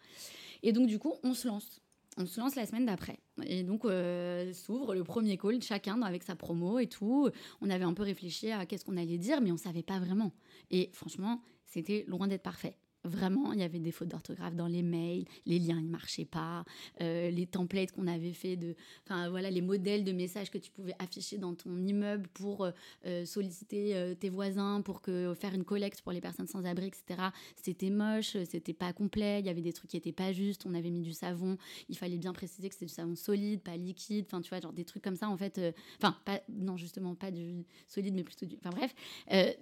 Et 0.62 0.72
donc, 0.72 0.86
du 0.86 0.98
coup, 0.98 1.14
on 1.22 1.34
se 1.34 1.46
lance 1.46 1.82
on 2.16 2.26
se 2.26 2.40
lance 2.40 2.54
la 2.56 2.66
semaine 2.66 2.86
d'après. 2.86 3.18
Et 3.44 3.62
donc, 3.62 3.84
euh, 3.84 4.52
s'ouvre 4.52 4.94
le 4.94 5.04
premier 5.04 5.36
call, 5.36 5.62
chacun 5.62 6.00
avec 6.02 6.22
sa 6.22 6.34
promo 6.34 6.78
et 6.78 6.86
tout. 6.86 7.28
On 7.60 7.70
avait 7.70 7.84
un 7.84 7.94
peu 7.94 8.02
réfléchi 8.02 8.50
à 8.50 8.66
qu'est-ce 8.66 8.84
qu'on 8.84 8.96
allait 8.96 9.18
dire, 9.18 9.40
mais 9.40 9.52
on 9.52 9.56
savait 9.56 9.82
pas 9.82 9.98
vraiment. 9.98 10.32
Et 10.70 10.90
franchement, 10.92 11.42
c'était 11.66 12.04
loin 12.08 12.28
d'être 12.28 12.42
parfait. 12.42 12.76
Vraiment, 13.06 13.52
il 13.52 13.60
y 13.60 13.62
avait 13.62 13.78
des 13.78 13.92
fautes 13.92 14.08
d'orthographe 14.08 14.54
dans 14.54 14.66
les 14.66 14.82
mails, 14.82 15.24
les 15.46 15.58
liens 15.58 15.80
ne 15.80 15.88
marchaient 15.88 16.24
pas, 16.24 16.64
euh, 17.00 17.30
les 17.30 17.46
templates 17.46 17.92
qu'on 17.92 18.06
avait 18.06 18.32
fait 18.32 18.56
de, 18.56 18.74
enfin 19.04 19.30
voilà, 19.30 19.50
les 19.50 19.60
modèles 19.60 20.04
de 20.04 20.12
messages 20.12 20.50
que 20.50 20.58
tu 20.58 20.70
pouvais 20.70 20.94
afficher 20.98 21.38
dans 21.38 21.54
ton 21.54 21.76
immeuble 21.84 22.28
pour 22.28 22.64
euh, 22.64 22.70
euh, 23.06 23.24
solliciter 23.24 24.14
tes 24.18 24.28
voisins, 24.28 24.82
pour 24.82 25.00
que 25.00 25.34
faire 25.34 25.54
une 25.54 25.64
collecte 25.64 26.02
pour 26.02 26.12
les 26.12 26.20
personnes 26.20 26.46
sans 26.46 26.64
abri, 26.64 26.86
etc. 26.86 27.28
C'était 27.56 27.90
moche, 27.90 28.36
c'était 28.44 28.72
pas 28.72 28.92
complet, 28.92 29.40
il 29.40 29.46
y 29.46 29.48
avait 29.48 29.62
des 29.62 29.72
trucs 29.72 29.90
qui 29.90 29.96
étaient 29.96 30.12
pas 30.12 30.32
justes, 30.32 30.66
on 30.66 30.74
avait 30.74 30.90
mis 30.90 31.02
du 31.02 31.12
savon, 31.12 31.56
il 31.88 31.96
fallait 31.96 32.18
bien 32.18 32.32
préciser 32.32 32.68
que 32.68 32.74
c'était 32.74 32.86
du 32.86 32.92
savon 32.92 33.14
solide, 33.14 33.62
pas 33.62 33.76
liquide, 33.76 34.26
enfin 34.28 34.40
tu 34.40 34.50
vois, 34.50 34.60
genre 34.60 34.72
des 34.72 34.84
trucs 34.84 35.02
comme 35.02 35.16
ça 35.16 35.28
en 35.28 35.36
fait, 35.36 35.60
enfin 35.98 36.16
pas, 36.24 36.40
non 36.48 36.76
justement 36.76 37.14
pas 37.14 37.30
du 37.30 37.64
solide 37.86 38.14
mais 38.14 38.24
plutôt 38.24 38.46
du, 38.46 38.56
enfin 38.56 38.70
bref, 38.70 38.94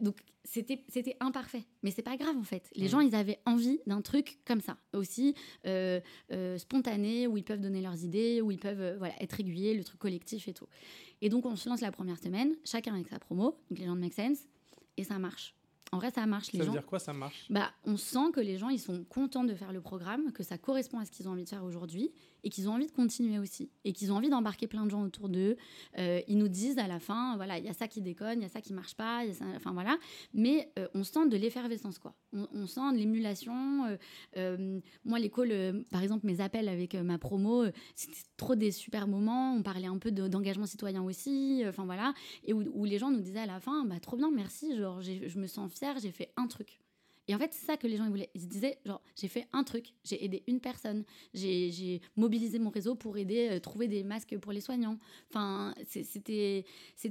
donc 0.01 0.17
c'était 0.45 0.85
c'était 0.89 1.17
imparfait, 1.21 1.65
mais 1.83 1.91
c'est 1.91 2.03
pas 2.03 2.17
grave 2.17 2.37
en 2.37 2.43
fait. 2.43 2.71
Les 2.75 2.89
gens 2.89 3.01
ils 3.01 3.15
avaient 3.15 3.34
envie 3.47 3.81
d'un 3.87 4.03
truc 4.03 4.39
comme 4.45 4.61
ça, 4.61 4.77
aussi 4.93 5.35
euh, 5.67 6.01
euh, 6.33 6.59
spontané, 6.59 7.27
où 7.27 7.37
ils 7.37 7.45
peuvent 7.45 7.61
donner 7.61 7.81
leurs 7.81 8.05
idées, 8.05 8.41
où 8.41 8.51
ils 8.51 8.59
peuvent 8.59 8.81
euh, 8.81 8.97
voilà, 8.99 9.15
être 9.23 9.33
réguliers, 9.33 9.75
le 9.75 9.85
truc 9.85 9.99
collectif 9.99 10.49
et 10.49 10.55
tout. 10.55 10.67
Et 11.23 11.29
donc 11.29 11.47
on 11.47 11.57
se 11.57 11.69
lance 11.69 11.81
la 11.81 11.93
première 11.93 12.19
semaine, 12.19 12.55
chacun 12.65 12.95
avec 12.95 13.09
sa 13.09 13.19
promo, 13.19 13.59
donc 13.71 13.79
les 13.79 13.87
gens 13.87 13.97
de 13.97 14.01
Make 14.01 14.15
Sense, 14.15 14.47
et 14.97 15.05
ça 15.05 15.19
marche. 15.19 15.55
En 15.95 15.99
vrai, 15.99 16.11
ça 16.11 16.27
marche. 16.27 16.53
Les 16.53 16.59
ça 16.59 16.65
veut 16.65 16.73
dire 16.73 16.85
quoi, 16.85 16.99
ça 16.99 17.13
marche? 17.13 17.47
Bah, 17.51 17.71
On 17.85 17.97
sent 17.97 18.33
que 18.33 18.41
les 18.41 18.59
gens, 18.59 18.69
ils 18.69 18.81
sont 18.81 19.05
contents 19.05 19.45
de 19.45 19.55
faire 19.55 19.73
le 19.73 19.81
programme, 19.81 20.33
que 20.33 20.43
ça 20.43 20.59
correspond 20.59 20.99
à 20.99 21.05
ce 21.05 21.13
qu'ils 21.13 21.29
ont 21.29 21.33
envie 21.33 21.45
de 21.45 21.49
faire 21.49 21.63
aujourd'hui, 21.63 22.11
et 22.43 22.51
qu'ils 22.51 22.69
ont 22.69 22.73
envie 22.73 22.87
de 22.87 22.93
continuer 22.93 23.39
aussi, 23.39 23.71
et 23.85 23.93
qu'ils 23.93 24.13
ont 24.13 24.17
envie 24.17 24.29
d'embarquer 24.29 24.67
plein 24.67 24.85
de 24.85 24.91
gens 24.91 25.03
autour 25.03 25.29
d'eux. 25.29 25.57
Euh, 25.99 26.21
ils 26.27 26.37
nous 26.37 26.49
disent 26.49 26.79
à 26.79 26.89
la 26.89 26.99
fin, 26.99 27.37
voilà, 27.37 27.59
il 27.59 27.65
y 27.65 27.69
a 27.69 27.73
ça 27.73 27.87
qui 27.87 28.03
déconne, 28.03 28.41
il 28.41 28.43
y 28.43 28.47
a 28.47 28.49
ça 28.49 28.61
qui 28.61 28.73
marche 28.73 28.95
pas, 28.97 29.23
enfin 29.55 29.73
voilà. 29.73 29.97
Mais 30.33 30.73
euh, 30.79 30.89
on 30.95 31.05
sent 31.05 31.29
de 31.29 31.37
l'effervescence, 31.37 31.99
quoi. 32.01 32.15
On, 32.33 32.67
sent 32.67 32.93
de 32.93 32.97
l'émulation. 32.97 33.97
Euh, 34.37 34.81
moi, 35.05 35.21
l'école, 35.21 35.85
par 35.93 36.03
exemple, 36.03 36.27
mes 36.27 36.41
appels 36.41 36.69
avec 36.69 36.95
ma 36.95 37.17
promo, 37.17 37.65
c'était 37.95 38.19
trop 38.37 38.57
des 38.57 38.73
super 38.73 39.07
moments. 39.07 39.55
On 39.55 39.63
parlait 39.63 39.87
un 39.87 39.99
peu 39.99 40.11
d'engagement 40.11 40.67
citoyen 40.67 41.05
aussi, 41.05 41.63
enfin 41.69 41.85
voilà, 41.85 42.13
et 42.43 42.53
où, 42.53 42.65
où, 42.75 42.85
les 42.85 42.99
gens 42.99 43.13
nous 43.13 43.21
disaient 43.21 43.39
à 43.39 43.47
la 43.47 43.61
fin, 43.61 43.85
bah 43.85 44.01
trop 44.01 44.17
bien, 44.17 44.33
merci, 44.33 44.77
genre 44.77 45.01
je 45.01 45.39
me 45.39 45.47
sens 45.47 45.73
fière, 45.73 45.84
j'ai 45.99 46.13
fait 46.13 46.33
un 46.37 46.47
truc. 46.47 46.81
Et 47.27 47.35
en 47.35 47.39
fait, 47.39 47.53
c'est 47.53 47.65
ça 47.65 47.77
que 47.77 47.87
les 47.87 47.97
gens 47.97 48.09
voulaient. 48.09 48.31
Ils 48.35 48.43
se 48.43 48.47
disaient, 48.47 48.79
genre, 48.85 49.01
j'ai 49.17 49.29
fait 49.29 49.47
un 49.53 49.65
truc, 49.65 49.95
j'ai 50.05 50.23
aidé 50.25 50.43
une 50.47 50.61
personne, 50.61 51.05
j'ai 51.33 52.03
mobilisé 52.17 52.59
mon 52.59 52.71
réseau 52.71 52.95
pour 52.95 53.17
aider, 53.17 53.49
euh, 53.51 53.61
trouver 53.61 53.89
des 53.89 54.05
masques 54.05 54.37
pour 54.39 54.53
les 54.53 54.61
soignants. 54.61 54.99
Enfin, 55.31 55.75
c'était 55.87 56.65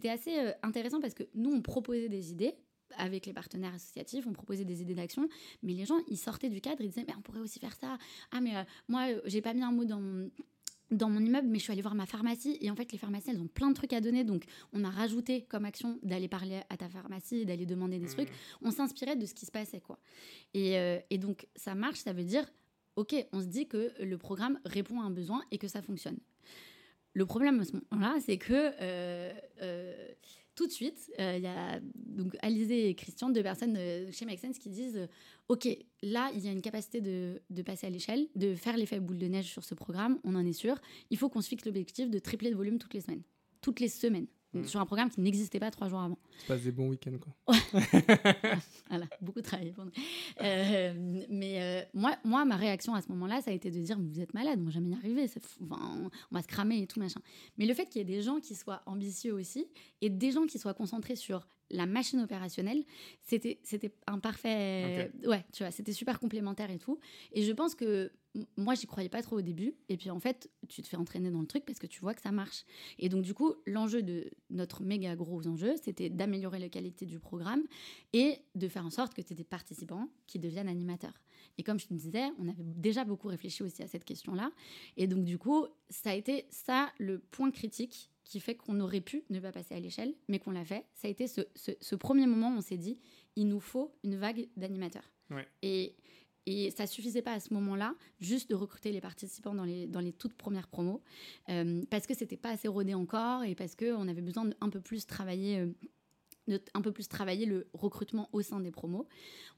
assez 0.10 0.38
euh, 0.38 0.52
intéressant 0.62 1.00
parce 1.02 1.16
que 1.16 1.24
nous, 1.34 1.52
on 1.52 1.62
proposait 1.62 2.10
des 2.10 2.32
idées 2.32 2.54
avec 2.98 3.26
les 3.26 3.34
partenaires 3.34 3.74
associatifs, 3.74 4.28
on 4.28 4.34
proposait 4.34 4.66
des 4.66 4.84
idées 4.84 4.94
d'action, 4.94 5.28
mais 5.64 5.74
les 5.74 5.86
gens, 5.86 5.98
ils 6.08 6.18
sortaient 6.18 6.50
du 6.50 6.62
cadre, 6.62 6.82
ils 6.82 6.90
disaient, 6.90 7.06
mais 7.08 7.16
on 7.18 7.22
pourrait 7.22 7.40
aussi 7.40 7.58
faire 7.58 7.74
ça. 7.74 7.98
Ah, 8.32 8.40
mais 8.40 8.56
euh, 8.56 8.64
moi, 8.88 9.08
j'ai 9.26 9.42
pas 9.42 9.56
mis 9.56 9.64
un 9.64 9.72
mot 9.72 9.84
dans 9.84 10.00
mon 10.00 10.30
dans 10.98 11.10
mon 11.10 11.20
immeuble, 11.20 11.48
mais 11.48 11.60
je 11.60 11.64
suis 11.64 11.72
allée 11.72 11.82
voir 11.82 11.96
ma 11.96 12.06
pharmacie 12.06 12.58
et 12.62 12.70
en 12.70 12.76
fait 12.76 12.92
les 12.92 12.98
pharmacies 12.98 13.30
elles 13.30 13.42
ont 13.42 13.48
plein 13.48 13.70
de 13.70 13.76
trucs 13.76 13.94
à 13.94 14.02
donner 14.02 14.24
donc 14.24 14.44
on 14.72 14.84
a 14.84 14.90
rajouté 14.90 15.44
comme 15.44 15.66
action 15.66 16.00
d'aller 16.04 16.28
parler 16.28 16.62
à 16.70 16.78
ta 16.78 16.90
pharmacie, 16.90 17.46
d'aller 17.46 17.66
demander 17.66 18.00
des 18.00 18.06
mmh. 18.06 18.10
trucs. 18.10 18.30
On 18.62 18.72
s'inspirait 18.72 19.16
de 19.16 19.26
ce 19.26 19.34
qui 19.34 19.46
se 19.46 19.52
passait 19.52 19.80
quoi. 19.80 20.00
Et, 20.54 20.78
euh, 20.78 21.00
et, 21.10 21.18
donc 21.18 21.48
ça 21.56 21.76
marche, 21.76 22.00
ça 22.00 22.14
veut 22.14 22.24
dire 22.24 22.46
ok, 22.96 23.16
on 23.32 23.42
se 23.42 23.48
dit 23.48 23.68
que 23.68 23.92
le 24.02 24.18
programme 24.18 24.60
répond 24.66 25.02
à 25.02 25.06
un 25.06 25.12
besoin 25.12 25.44
et 25.52 25.58
que 25.58 25.68
ça 25.68 25.82
fonctionne. 25.82 26.18
Le 27.14 27.26
problème 27.26 27.60
à 27.60 27.66
ce 27.66 27.74
moment-là, 27.74 28.16
c'est 28.22 28.38
que 28.38 28.54
euh, 28.54 29.32
euh, 29.62 30.08
tout 30.56 30.68
de 30.68 30.72
suite, 30.72 31.12
il 31.18 31.42
y 31.42 31.48
a 31.48 31.80
donc 31.96 32.36
Alizé 32.42 32.90
et 32.90 32.96
Christian, 32.96 33.30
deux 33.30 33.44
personnes 33.44 33.78
chez 34.12 34.26
Make 34.26 34.40
Sense, 34.40 34.60
qui 34.60 34.70
disent 34.70 35.08
ok, 35.48 35.68
là, 36.02 36.32
il 36.34 36.44
y 36.44 36.48
a 36.48 36.52
une 36.52 36.62
capacité 36.62 37.02
de, 37.02 37.42
de 37.50 37.62
passer 37.62 37.88
à 37.88 37.90
l'échelle, 37.90 38.28
de 38.36 38.56
faire 38.56 38.78
l'effet 38.78 39.00
boule 39.00 39.18
de 39.18 39.28
neige 39.28 39.52
sur 39.52 39.64
ce 39.64 39.76
programme, 39.76 40.20
on 40.24 40.36
en 40.36 40.46
est 40.46 40.54
sûr. 40.54 40.80
Il 41.10 41.18
faut 41.18 41.30
qu'on 41.30 41.42
se 41.42 41.50
fixe 41.50 41.66
l'objectif 41.66 42.10
de 42.10 42.20
tripler 42.20 42.50
de 42.50 42.56
volume 42.56 42.78
toutes 42.78 42.94
les 42.94 43.02
semaines. 43.02 43.24
Toutes 43.62 43.80
les 43.80 43.90
semaines. 43.90 44.28
Mm. 44.54 44.66
Sur 44.66 44.80
un 44.80 44.86
programme 44.86 45.10
qui 45.10 45.22
n'existait 45.22 45.60
pas 45.60 45.72
trois 45.72 45.90
jours 45.90 46.00
avant. 46.00 46.18
Tu 46.40 46.48
passes 46.48 46.62
des 46.62 46.72
bons 46.72 46.90
week-ends, 46.90 47.18
quoi. 47.20 47.56
voilà, 48.90 49.06
beaucoup 49.22 49.42
travaillé 49.42 49.72
pour 49.72 49.86
nous. 49.86 49.92
Euh, 50.42 51.24
mais 51.30 51.62
euh, 51.62 51.82
moi, 51.94 52.16
moi, 52.24 52.46
ma 52.46 52.56
réaction 52.56 52.94
à 52.94 53.02
ce 53.02 53.10
moment-là, 53.10 53.42
ça 53.42 53.52
a 53.52 53.54
été 53.54 53.72
de 53.72 53.80
dire 53.80 53.98
Vous 54.00 54.20
êtes 54.20 54.34
malade, 54.34 54.60
on 54.62 54.66
va 54.66 54.72
jamais 54.72 54.90
y 54.90 54.94
arriver, 54.94 55.30
enfin, 55.64 56.10
on 56.32 56.36
va 56.36 56.42
se 56.42 56.48
cramer 56.48 56.82
et 56.82 56.88
tout, 56.88 57.00
machin. 57.00 57.22
Mais 57.58 57.66
le 57.66 57.74
fait 57.74 57.88
qu'il 57.88 58.00
y 58.00 58.02
ait 58.02 58.16
des 58.16 58.22
gens 58.22 58.40
qui 58.40 58.56
soient 58.56 58.82
ambitieux 58.86 59.34
aussi, 59.34 59.68
et 60.02 60.10
des 60.10 60.32
gens 60.32 60.46
qui 60.46 60.60
soient 60.60 60.74
concentrés 60.74 61.16
sur 61.16 61.48
la 61.72 61.86
machine 61.86 62.22
opérationnelle, 62.22 62.84
c'était 63.22 63.60
c'était 63.64 63.92
un 64.08 64.20
parfait 64.20 65.12
ouais, 65.26 65.44
tu 65.52 65.64
vois, 65.64 65.72
c'était 65.72 65.94
super 65.94 66.20
complémentaire 66.20 66.70
et 66.70 66.78
tout 66.78 67.00
et 67.32 67.42
je 67.44 67.52
pense 67.52 67.74
que 67.74 68.12
moi 68.58 68.76
j'y 68.76 68.88
croyais 68.88 69.10
pas 69.10 69.22
trop 69.22 69.38
au 69.38 69.42
début 69.42 69.76
et 69.90 69.98
puis 69.98 70.10
en 70.10 70.20
fait, 70.20 70.50
tu 70.68 70.82
te 70.82 70.88
fais 70.88 70.98
entraîner 70.98 71.32
dans 71.32 71.42
le 71.42 71.48
truc 71.48 71.66
parce 71.66 71.80
que 71.80 71.88
tu 71.88 72.00
vois 72.00 72.14
que 72.14 72.22
ça 72.22 72.32
marche. 72.32 72.66
Et 73.00 73.10
donc 73.10 73.24
du 73.24 73.34
coup, 73.34 73.54
l'enjeu 73.66 74.02
de 74.02 74.32
notre 74.50 74.84
méga 74.84 75.16
gros 75.16 75.46
enjeu, 75.48 75.76
c'était 75.82 76.10
d'améliorer 76.10 76.60
la 76.60 76.70
qualité 76.70 77.06
du 77.06 77.20
programme 77.20 77.64
et 78.14 78.40
de 78.56 78.68
faire 78.68 78.86
en 78.86 78.90
sorte 78.90 79.14
que 79.14 79.22
tu 79.22 79.34
aies 79.34 79.36
des 79.36 79.44
participants 79.44 80.10
qui 80.28 80.40
deviennent 80.40 80.70
animateurs. 80.70 81.22
Et 81.58 81.64
comme 81.64 81.80
je 81.80 81.88
te 81.88 81.94
disais, 81.94 82.26
on 82.40 82.48
avait 82.48 82.64
déjà 82.64 83.04
beaucoup 83.04 83.28
réfléchi 83.28 83.64
aussi 83.64 83.84
à 83.84 83.88
cette 83.88 84.06
question-là 84.06 84.52
et 84.98 85.08
donc 85.08 85.24
du 85.24 85.38
coup, 85.38 85.68
ça 85.90 86.12
a 86.12 86.14
été 86.14 86.46
ça 86.50 86.92
le 86.98 87.20
point 87.20 87.52
critique 87.52 88.10
qui 88.24 88.40
fait 88.40 88.56
qu'on 88.56 88.80
aurait 88.80 89.02
pu 89.02 89.24
ne 89.30 89.40
pas 89.40 89.52
passer 89.52 89.76
à 89.76 89.80
l'échelle, 89.80 90.16
mais 90.28 90.40
qu'on 90.40 90.52
l'a 90.52 90.66
fait. 90.66 90.86
Ça 90.94 91.08
a 91.08 91.12
été 91.12 91.28
ce, 91.28 91.96
premier 91.96 92.26
moment 92.26 92.50
où 92.50 92.58
on 92.58 92.62
s'est 92.62 92.78
dit, 92.78 92.98
il 93.36 93.48
nous 93.48 93.60
faut 93.60 93.94
une 94.04 94.16
vague 94.16 94.48
d'animateurs. 94.58 95.10
Et, 95.62 95.96
et 96.46 96.72
ça 96.72 96.88
suffisait 96.88 97.22
pas 97.22 97.34
à 97.34 97.40
ce 97.40 97.54
moment-là, 97.54 97.96
juste 98.20 98.50
de 98.50 98.56
recruter 98.56 98.92
les 98.92 99.02
participants 99.02 99.54
dans 99.54 99.64
les, 99.66 100.14
toutes 100.14 100.34
premières 100.34 100.68
promos, 100.68 101.02
euh, 101.50 101.84
parce 101.90 102.08
que 102.08 102.14
c'était 102.14 102.38
pas 102.38 102.50
assez 102.50 102.68
rodé 102.68 102.94
encore 102.94 103.44
et 103.44 103.56
parce 103.56 103.76
qu'on 103.76 104.08
avait 104.08 104.22
besoin 104.22 104.46
d'un 104.46 104.70
peu 104.70 104.82
plus 104.82 105.06
travailler. 105.06 105.60
Euh, 105.60 105.68
un 106.74 106.82
peu 106.82 106.92
plus 106.92 107.08
travailler 107.08 107.46
le 107.46 107.70
recrutement 107.74 108.28
au 108.34 108.42
sein 108.42 108.60
des 108.60 108.70
promos, 108.70 109.08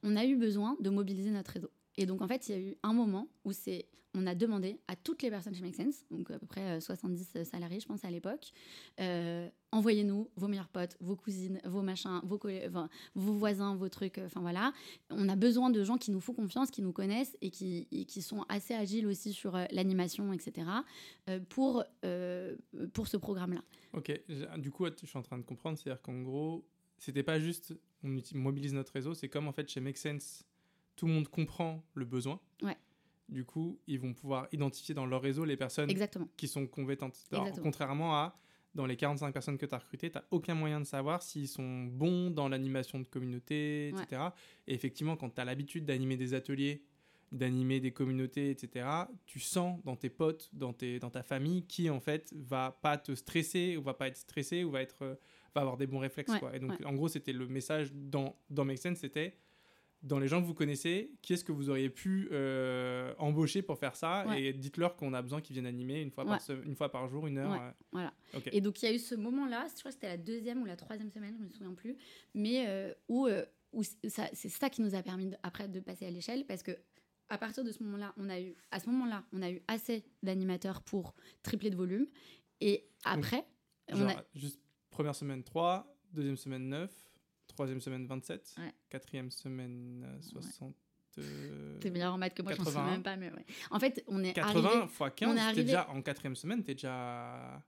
on 0.03 0.15
a 0.15 0.23
eu 0.23 0.36
besoin 0.36 0.77
de 0.79 0.91
mobiliser 0.91 1.31
notre 1.31 1.53
réseau. 1.53 1.71
Et 1.97 2.05
donc, 2.05 2.21
en 2.21 2.27
fait, 2.27 2.47
il 2.47 2.51
y 2.51 2.55
a 2.55 2.61
eu 2.61 2.75
un 2.83 2.93
moment 2.93 3.27
où 3.43 3.51
c'est, 3.51 3.85
on 4.13 4.27
a 4.27 4.35
demandé 4.35 4.79
à 4.87 4.95
toutes 4.95 5.21
les 5.21 5.29
personnes 5.29 5.53
chez 5.53 5.61
Make 5.61 5.75
Sense, 5.75 6.05
donc 6.11 6.29
à 6.31 6.39
peu 6.39 6.45
près 6.45 6.79
70 6.79 7.29
euh, 7.35 7.43
salariés, 7.43 7.79
je 7.79 7.85
pense, 7.85 8.03
à 8.03 8.09
l'époque, 8.09 8.51
euh, 8.99 9.49
envoyez-nous 9.71 10.29
vos 10.35 10.47
meilleurs 10.47 10.67
potes, 10.67 10.97
vos 10.99 11.15
cousines, 11.15 11.61
vos 11.65 11.81
machins, 11.81 12.21
vos, 12.23 12.39
voisins, 13.15 13.75
vos 13.75 13.89
trucs, 13.89 14.19
enfin 14.25 14.41
voilà. 14.41 14.73
On 15.09 15.29
a 15.29 15.35
besoin 15.35 15.69
de 15.69 15.83
gens 15.83 15.97
qui 15.97 16.11
nous 16.11 16.21
font 16.21 16.33
confiance, 16.33 16.71
qui 16.71 16.81
nous 16.81 16.93
connaissent 16.93 17.37
et 17.41 17.49
qui, 17.49 18.21
sont 18.21 18.45
assez 18.49 18.73
agiles 18.73 19.07
aussi 19.07 19.33
sur 19.33 19.55
euh, 19.55 19.65
l'animation, 19.71 20.33
etc., 20.33 20.67
pour, 21.49 21.83
pour 22.93 23.07
ce 23.07 23.17
programme-là. 23.17 23.61
Ok, 23.93 24.11
du 24.57 24.71
coup, 24.71 24.85
je 24.85 25.05
suis 25.05 25.17
en 25.17 25.21
train 25.21 25.37
de 25.37 25.43
comprendre, 25.43 25.77
c'est-à-dire 25.77 26.01
qu'en 26.01 26.21
gros, 26.21 26.65
c'était 26.97 27.23
pas 27.23 27.39
juste 27.39 27.73
on 28.03 28.19
mobilise 28.33 28.73
notre 28.73 28.93
réseau, 28.93 29.13
c'est 29.13 29.29
comme 29.29 29.47
en 29.47 29.51
fait 29.51 29.67
chez 29.69 29.79
Make 29.79 29.97
Sense 29.97 30.45
tout 30.95 31.07
le 31.07 31.13
monde 31.13 31.27
comprend 31.27 31.83
le 31.93 32.05
besoin. 32.05 32.39
Ouais. 32.61 32.77
Du 33.27 33.43
coup, 33.43 33.79
ils 33.87 33.99
vont 33.99 34.13
pouvoir 34.13 34.47
identifier 34.51 34.93
dans 34.93 35.05
leur 35.05 35.21
réseau 35.21 35.45
les 35.45 35.57
personnes 35.57 35.89
qui 36.37 36.47
sont 36.47 36.67
compétentes. 36.67 37.17
contrairement 37.61 38.15
à 38.15 38.37
dans 38.75 38.85
les 38.85 38.97
45 38.97 39.31
personnes 39.31 39.57
que 39.57 39.65
tu 39.65 39.73
as 39.73 39.77
recrutées, 39.77 40.11
tu 40.11 40.17
n'as 40.17 40.25
aucun 40.31 40.53
moyen 40.53 40.81
de 40.81 40.85
savoir 40.85 41.23
s'ils 41.23 41.47
sont 41.47 41.85
bons 41.85 42.29
dans 42.29 42.49
l'animation 42.49 42.99
de 42.99 43.07
communauté, 43.07 43.87
etc. 43.87 44.21
Et 44.67 44.73
effectivement, 44.73 45.15
quand 45.15 45.29
tu 45.29 45.41
as 45.41 45.45
l'habitude 45.45 45.85
d'animer 45.85 46.17
des 46.17 46.33
ateliers, 46.33 46.83
d'animer 47.31 47.79
des 47.79 47.91
communautés, 47.91 48.49
etc., 48.49 48.85
tu 49.25 49.39
sens 49.39 49.81
dans 49.83 49.95
tes 49.95 50.09
potes, 50.09 50.49
dans, 50.53 50.73
tes, 50.73 50.99
dans 50.99 51.09
ta 51.09 51.23
famille, 51.23 51.65
qui 51.65 51.89
en 51.89 52.01
fait 52.01 52.33
va 52.37 52.77
pas 52.81 52.97
te 52.97 53.15
stresser, 53.15 53.77
ou 53.77 53.81
va 53.81 53.93
pas 53.93 54.07
être 54.07 54.17
stressé, 54.17 54.65
ou 54.65 54.71
va, 54.71 54.81
être, 54.81 55.17
va 55.55 55.61
avoir 55.61 55.77
des 55.77 55.87
bons 55.87 55.99
réflexes. 55.99 56.37
Quoi. 56.37 56.55
Et 56.55 56.59
donc, 56.59 56.73
en 56.85 56.93
gros, 56.93 57.07
c'était 57.07 57.33
le 57.33 57.47
message 57.47 57.93
dans, 57.93 58.35
dans 58.49 58.65
Make 58.65 58.77
Sense, 58.77 58.97
c'était 58.99 59.37
dans 60.01 60.19
les 60.19 60.27
gens 60.27 60.41
que 60.41 60.45
vous 60.45 60.53
connaissez, 60.53 61.11
qui 61.21 61.33
est-ce 61.33 61.43
que 61.43 61.51
vous 61.51 61.69
auriez 61.69 61.89
pu 61.89 62.29
euh, 62.31 63.13
embaucher 63.17 63.61
pour 63.61 63.77
faire 63.79 63.95
ça 63.95 64.25
Et 64.37 64.53
dites-leur 64.53 64.95
qu'on 64.95 65.13
a 65.13 65.21
besoin 65.21 65.41
qu'ils 65.41 65.55
viennent 65.55 65.65
animer 65.65 66.01
une 66.01 66.11
fois, 66.11 66.25
par, 66.25 66.39
une 66.63 66.75
fois 66.75 66.91
par 66.91 67.07
jour, 67.07 67.27
une 67.27 67.39
heure. 67.39 67.53
Euh. 67.53 67.71
Voilà. 67.91 68.13
Et 68.51 68.61
donc 68.61 68.81
il 68.81 68.85
y 68.85 68.87
a 68.89 68.93
eu 68.93 68.99
ce 68.99 69.15
moment-là, 69.15 69.67
je 69.73 69.79
crois 69.79 69.89
que 69.89 69.95
c'était 69.95 70.07
la 70.07 70.17
deuxième 70.17 70.61
ou 70.61 70.65
la 70.65 70.75
troisième 70.75 71.09
semaine, 71.09 71.35
je 71.39 71.43
me 71.43 71.49
souviens 71.49 71.73
plus, 71.73 71.97
mais 72.33 72.65
euh, 72.67 72.93
où, 73.07 73.27
où 73.73 73.83
c'est 73.83 74.49
ça 74.49 74.69
qui 74.69 74.81
nous 74.81 74.95
a 74.95 75.01
permis 75.01 75.31
après 75.41 75.67
de 75.67 75.79
passer 75.79 76.05
à 76.05 76.11
l'échelle 76.11 76.45
parce 76.45 76.61
que 76.61 76.71
à 77.29 77.39
partir 77.39 77.63
de 77.63 77.71
ce 77.71 77.81
moment-là, 77.81 78.13
on 78.17 78.29
a 78.29 78.39
eu 78.39 78.55
à 78.69 78.79
ce 78.79 78.87
moment-là, 78.89 79.25
on 79.33 79.41
a 79.41 79.49
eu 79.49 79.61
assez 79.67 80.05
d'animateurs 80.21 80.83
pour 80.83 81.15
tripler 81.41 81.71
de 81.71 81.75
volume 81.75 82.05
et 82.61 82.87
après, 83.03 83.45
on 83.91 84.07
a... 84.07 84.23
juste 84.35 84.61
première 84.91 85.15
semaine 85.15 85.43
3, 85.43 85.97
deuxième 86.11 86.37
semaine 86.37 86.69
9 86.69 87.05
Troisième 87.56 87.80
semaine 87.80 88.06
27. 88.06 88.56
Quatrième 88.89 89.32
semaine 89.32 90.06
60. 90.20 90.76
Euh, 91.18 91.80
T'es 91.80 91.89
meilleur 91.89 92.14
en 92.14 92.18
maths 92.18 92.34
que 92.34 92.41
moi, 92.41 92.53
je 92.53 92.60
ne 92.60 92.66
sais 92.66 92.82
même 92.82 93.01
pas. 93.01 93.16
Mais 93.16 93.32
ouais. 93.32 93.45
En 93.72 93.80
fait, 93.80 94.03
on 94.08 94.22
est 94.26 94.34
80 94.34 94.66
arrivé, 94.66 94.88
fois 94.89 95.10
15, 95.10 95.38
arrivé... 95.38 95.64
déjà, 95.64 95.89
en 95.89 96.01
quatrième 96.01 96.36
semaine, 96.36 96.64
t'es 96.64 96.74
déjà... 96.74 97.64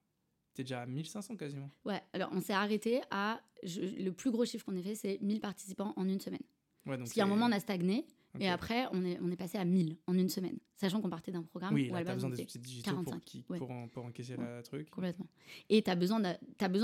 es 0.58 0.64
déjà 0.64 0.82
à 0.82 0.86
1500 0.86 1.38
quasiment. 1.38 1.72
Ouais, 1.86 2.02
alors 2.12 2.30
on 2.34 2.42
s'est 2.42 2.52
arrêté 2.52 3.00
à... 3.12 3.40
le 3.64 4.10
plus 4.10 4.30
gros 4.30 4.44
chiffre 4.44 4.66
qu'on 4.66 4.76
ait 4.76 4.84
fait, 4.84 4.96
c'est 4.96 5.20
1000 5.22 5.40
participants 5.40 5.94
en 5.96 6.06
une 6.10 6.20
semaine. 6.20 6.44
Ouais, 6.86 6.98
donc 6.98 7.06
Parce 7.06 7.14
qu'à 7.14 7.24
un 7.24 7.28
moment, 7.28 7.46
on 7.46 7.54
a 7.54 7.60
stagné. 7.62 8.06
Et 8.40 8.50
après, 8.50 8.86
on 8.92 9.06
est, 9.06 9.18
on 9.22 9.32
est 9.32 9.38
passé 9.38 9.58
à 9.58 9.64
1000 9.66 9.98
en 10.06 10.14
une 10.14 10.30
semaine, 10.30 10.60
sachant 10.76 11.02
qu'on 11.02 11.10
partait 11.10 11.32
d'un 11.32 11.42
programme 11.42 11.74
oui, 11.74 11.90
où 11.90 11.96
as 11.96 12.04
besoin 12.04 12.30
des 12.30 12.42
outils 12.42 12.60
digitaux 12.60 12.92
45, 12.92 13.46
pour, 13.48 13.58
pour, 13.58 13.90
pour, 13.90 14.06
encaisser 14.06 14.36
le 14.36 14.62
truc. 14.62 14.92
Complètement. 14.92 15.26
Et 15.70 15.82
tu 15.82 15.90
as 15.90 15.96
besoin 15.96 16.20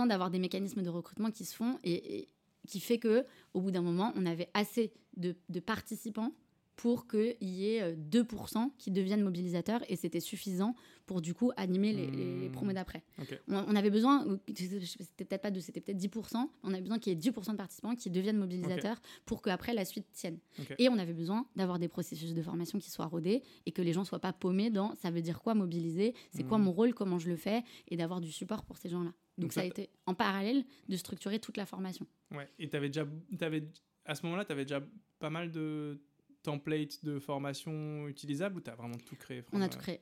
d'avoir 0.08 0.32
des 0.32 0.40
mécanismes 0.40 0.82
de 0.82 0.90
recrutement 0.90 1.30
qui 1.30 1.46
se 1.46 1.54
font. 1.54 1.78
et 1.84 2.30
qui 2.68 2.80
fait 2.80 3.00
que 3.00 3.26
au 3.54 3.62
bout 3.62 3.72
d'un 3.72 3.82
moment, 3.82 4.14
on 4.16 4.26
avait 4.26 4.50
assez 4.54 4.94
de, 5.18 5.36
participants 5.60 6.32
pour 6.76 7.08
qu'il 7.08 7.36
y 7.42 7.70
ait 7.70 7.94
2% 7.94 8.58
euh, 8.58 8.70
qui 8.78 8.92
deviennent 8.92 9.22
mobilisateurs 9.22 9.82
et 9.90 9.96
c'était 9.96 10.20
suffisant 10.20 10.76
pour 11.06 11.22
du 11.22 11.34
coup 11.34 11.52
animer 11.58 11.92
les, 11.92 12.10
les, 12.10 12.50
promos 12.50 12.72
mmh. 12.72 12.76
d'après. 12.76 13.04
On, 13.50 13.76
avait 13.76 13.90
besoin, 13.90 14.26
c'était 14.48 15.26
peut-être 15.26 15.42
pas 15.42 15.52
de, 15.52 15.60
c'était 15.60 15.82
peut-être 15.82 16.00
10%, 16.00 16.48
on 16.64 16.70
avait 16.70 16.82
besoin 16.82 16.98
qu'il 16.98 17.14
y 17.14 17.16
ait 17.16 17.32
10% 17.32 17.52
de 17.52 17.58
participants 17.58 17.94
qui 17.96 18.10
deviennent 18.10 18.38
mobilisateurs 18.38 19.02
pour 19.26 19.42
qu'après 19.42 19.74
la 19.74 19.86
suite 19.86 20.08
tienne. 20.14 20.40
Et 20.80 20.88
on 20.90 20.98
avait 20.98 21.14
besoin 21.14 21.46
d'avoir 21.56 21.78
des 21.78 21.90
processus 21.90 22.34
de 22.34 22.42
formation 22.42 22.80
qui 22.80 22.90
soient 22.90 23.06
rodés 23.06 23.44
et 23.66 23.72
que 23.72 23.82
les 23.82 23.94
gens 23.94 24.06
soient 24.06 24.20
pas 24.20 24.34
paumés 24.34 24.70
dans 24.70 24.96
ça 24.96 25.12
veut 25.12 25.22
dire 25.22 25.42
quoi 25.42 25.54
mobiliser, 25.56 26.14
c'est 26.32 26.44
quoi 26.44 26.58
mmh. 26.58 26.64
mon 26.64 26.72
rôle, 26.72 26.94
comment 26.94 27.20
je 27.20 27.30
le 27.30 27.36
fais? 27.36 27.64
et 27.88 27.98
d'avoir 27.98 28.22
du 28.22 28.32
support 28.32 28.64
pour 28.64 28.78
ces 28.78 28.90
gens-là. 28.90 29.14
Donc, 29.38 29.52
ça, 29.52 29.62
a 29.62 29.66
été 29.66 29.90
en 30.06 30.14
parallèle 30.14 30.64
de 30.90 30.96
structurer 30.96 31.40
toute 31.40 31.58
la 31.58 31.66
formation. 31.66 32.06
Ouais, 32.32 32.48
et 32.60 32.70
avais 32.74 32.88
déjà, 32.88 33.06
avais, 33.42 33.64
à 34.06 34.16
ce 34.16 34.26
moment-là, 34.26 34.46
tu 34.46 34.52
avais 34.52 34.66
déjà 34.66 34.82
pas 35.20 35.30
mal 35.30 35.52
de 35.52 36.00
templates 36.44 37.04
de 37.04 37.20
formation 37.20 38.08
utilisables 38.08 38.58
ou 38.58 38.62
tu 38.62 38.70
as 38.70 38.76
vraiment 38.76 38.98
tout 38.98 39.16
créé 39.16 39.44
On 39.52 39.62
a 39.62 39.70
tout 39.70 39.80
créé. 39.80 40.02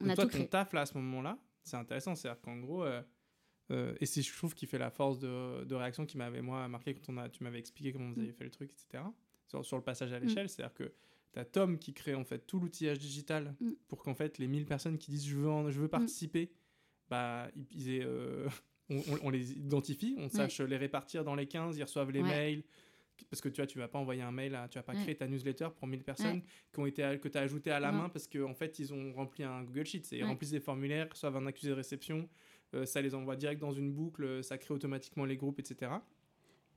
On 0.00 0.04
Donc 0.04 0.12
a 0.12 0.14
toi, 0.14 0.24
tout 0.24 0.30
ton 0.30 0.38
créé. 0.38 0.48
taf 0.48 0.72
là 0.72 0.82
à 0.82 0.86
ce 0.86 0.96
moment-là, 0.98 1.38
c'est 1.64 1.76
intéressant. 1.76 2.14
C'est-à-dire 2.14 2.40
qu'en 2.40 2.58
gros, 2.58 2.84
euh, 2.84 3.02
euh, 3.70 3.94
et 4.00 4.06
c'est 4.06 4.22
je 4.22 4.32
trouve 4.34 4.54
qui 4.54 4.66
fait 4.66 4.78
la 4.78 4.90
force 4.90 5.18
de, 5.18 5.64
de 5.64 5.74
réaction 5.74 6.06
qui 6.06 6.16
m'avait 6.16 6.42
moi 6.42 6.68
marqué 6.68 6.94
quand 6.94 7.12
on 7.12 7.16
a, 7.18 7.28
tu 7.28 7.42
m'avais 7.44 7.58
expliqué 7.58 7.92
comment 7.92 8.08
vous 8.08 8.16
mm. 8.16 8.20
aviez 8.20 8.32
fait 8.32 8.44
le 8.44 8.50
truc, 8.50 8.70
etc. 8.70 9.04
Sur, 9.46 9.64
sur 9.64 9.76
le 9.76 9.82
passage 9.82 10.12
à 10.12 10.20
mm. 10.20 10.24
l'échelle, 10.24 10.48
c'est-à-dire 10.48 10.74
que 10.74 10.92
tu 11.32 11.38
as 11.38 11.44
Tom 11.44 11.78
qui 11.78 11.92
crée 11.92 12.14
en 12.14 12.24
fait 12.24 12.46
tout 12.46 12.60
l'outillage 12.60 12.98
digital 12.98 13.54
mm. 13.60 13.70
pour 13.88 14.02
qu'en 14.02 14.14
fait 14.14 14.38
les 14.38 14.46
1000 14.46 14.64
personnes 14.64 14.98
qui 14.98 15.10
disent 15.10 15.26
je 15.26 15.36
veux, 15.36 15.70
je 15.70 15.80
veux 15.80 15.88
participer, 15.88 16.50
bah, 17.10 17.48
ils, 17.70 17.90
aient, 17.90 18.04
euh, 18.04 18.48
on, 19.22 19.30
les 19.30 19.52
identifie, 19.52 20.14
on 20.18 20.28
sache 20.28 20.60
les 20.60 20.76
répartir 20.76 21.24
dans 21.24 21.34
les 21.34 21.46
15, 21.46 21.76
ils 21.76 21.82
reçoivent 21.82 22.10
les 22.10 22.22
mails. 22.22 22.62
Parce 23.30 23.40
que 23.40 23.48
tu 23.48 23.60
vois, 23.60 23.66
tu 23.66 23.78
vas 23.78 23.88
pas 23.88 23.98
envoyer 23.98 24.22
un 24.22 24.30
mail, 24.30 24.58
tu 24.70 24.78
vas 24.78 24.82
pas 24.82 24.94
créer 24.94 25.14
ta 25.14 25.26
newsletter 25.26 25.68
pour 25.76 25.86
1000 25.86 26.02
personnes 26.02 26.42
qui 26.72 26.80
ont 26.80 26.86
été, 26.86 27.18
que 27.20 27.28
tu 27.28 27.38
as 27.38 27.42
ajouté 27.42 27.70
à 27.70 27.80
la 27.80 27.92
main 27.92 28.08
parce 28.08 28.26
qu'en 28.26 28.50
en 28.50 28.54
fait, 28.54 28.78
ils 28.78 28.92
ont 28.92 29.12
rempli 29.12 29.44
un 29.44 29.62
Google 29.62 29.86
Sheet. 29.86 30.02
Ils 30.12 30.24
remplissent 30.24 30.52
des 30.52 30.60
formulaires, 30.60 31.08
reçoivent 31.10 31.36
un 31.36 31.46
accusé 31.46 31.68
de 31.70 31.74
réception, 31.74 32.28
euh, 32.74 32.84
ça 32.84 33.00
les 33.00 33.14
envoie 33.14 33.36
direct 33.36 33.60
dans 33.60 33.72
une 33.72 33.92
boucle, 33.92 34.42
ça 34.44 34.58
crée 34.58 34.74
automatiquement 34.74 35.24
les 35.24 35.36
groupes, 35.36 35.58
etc. 35.58 35.92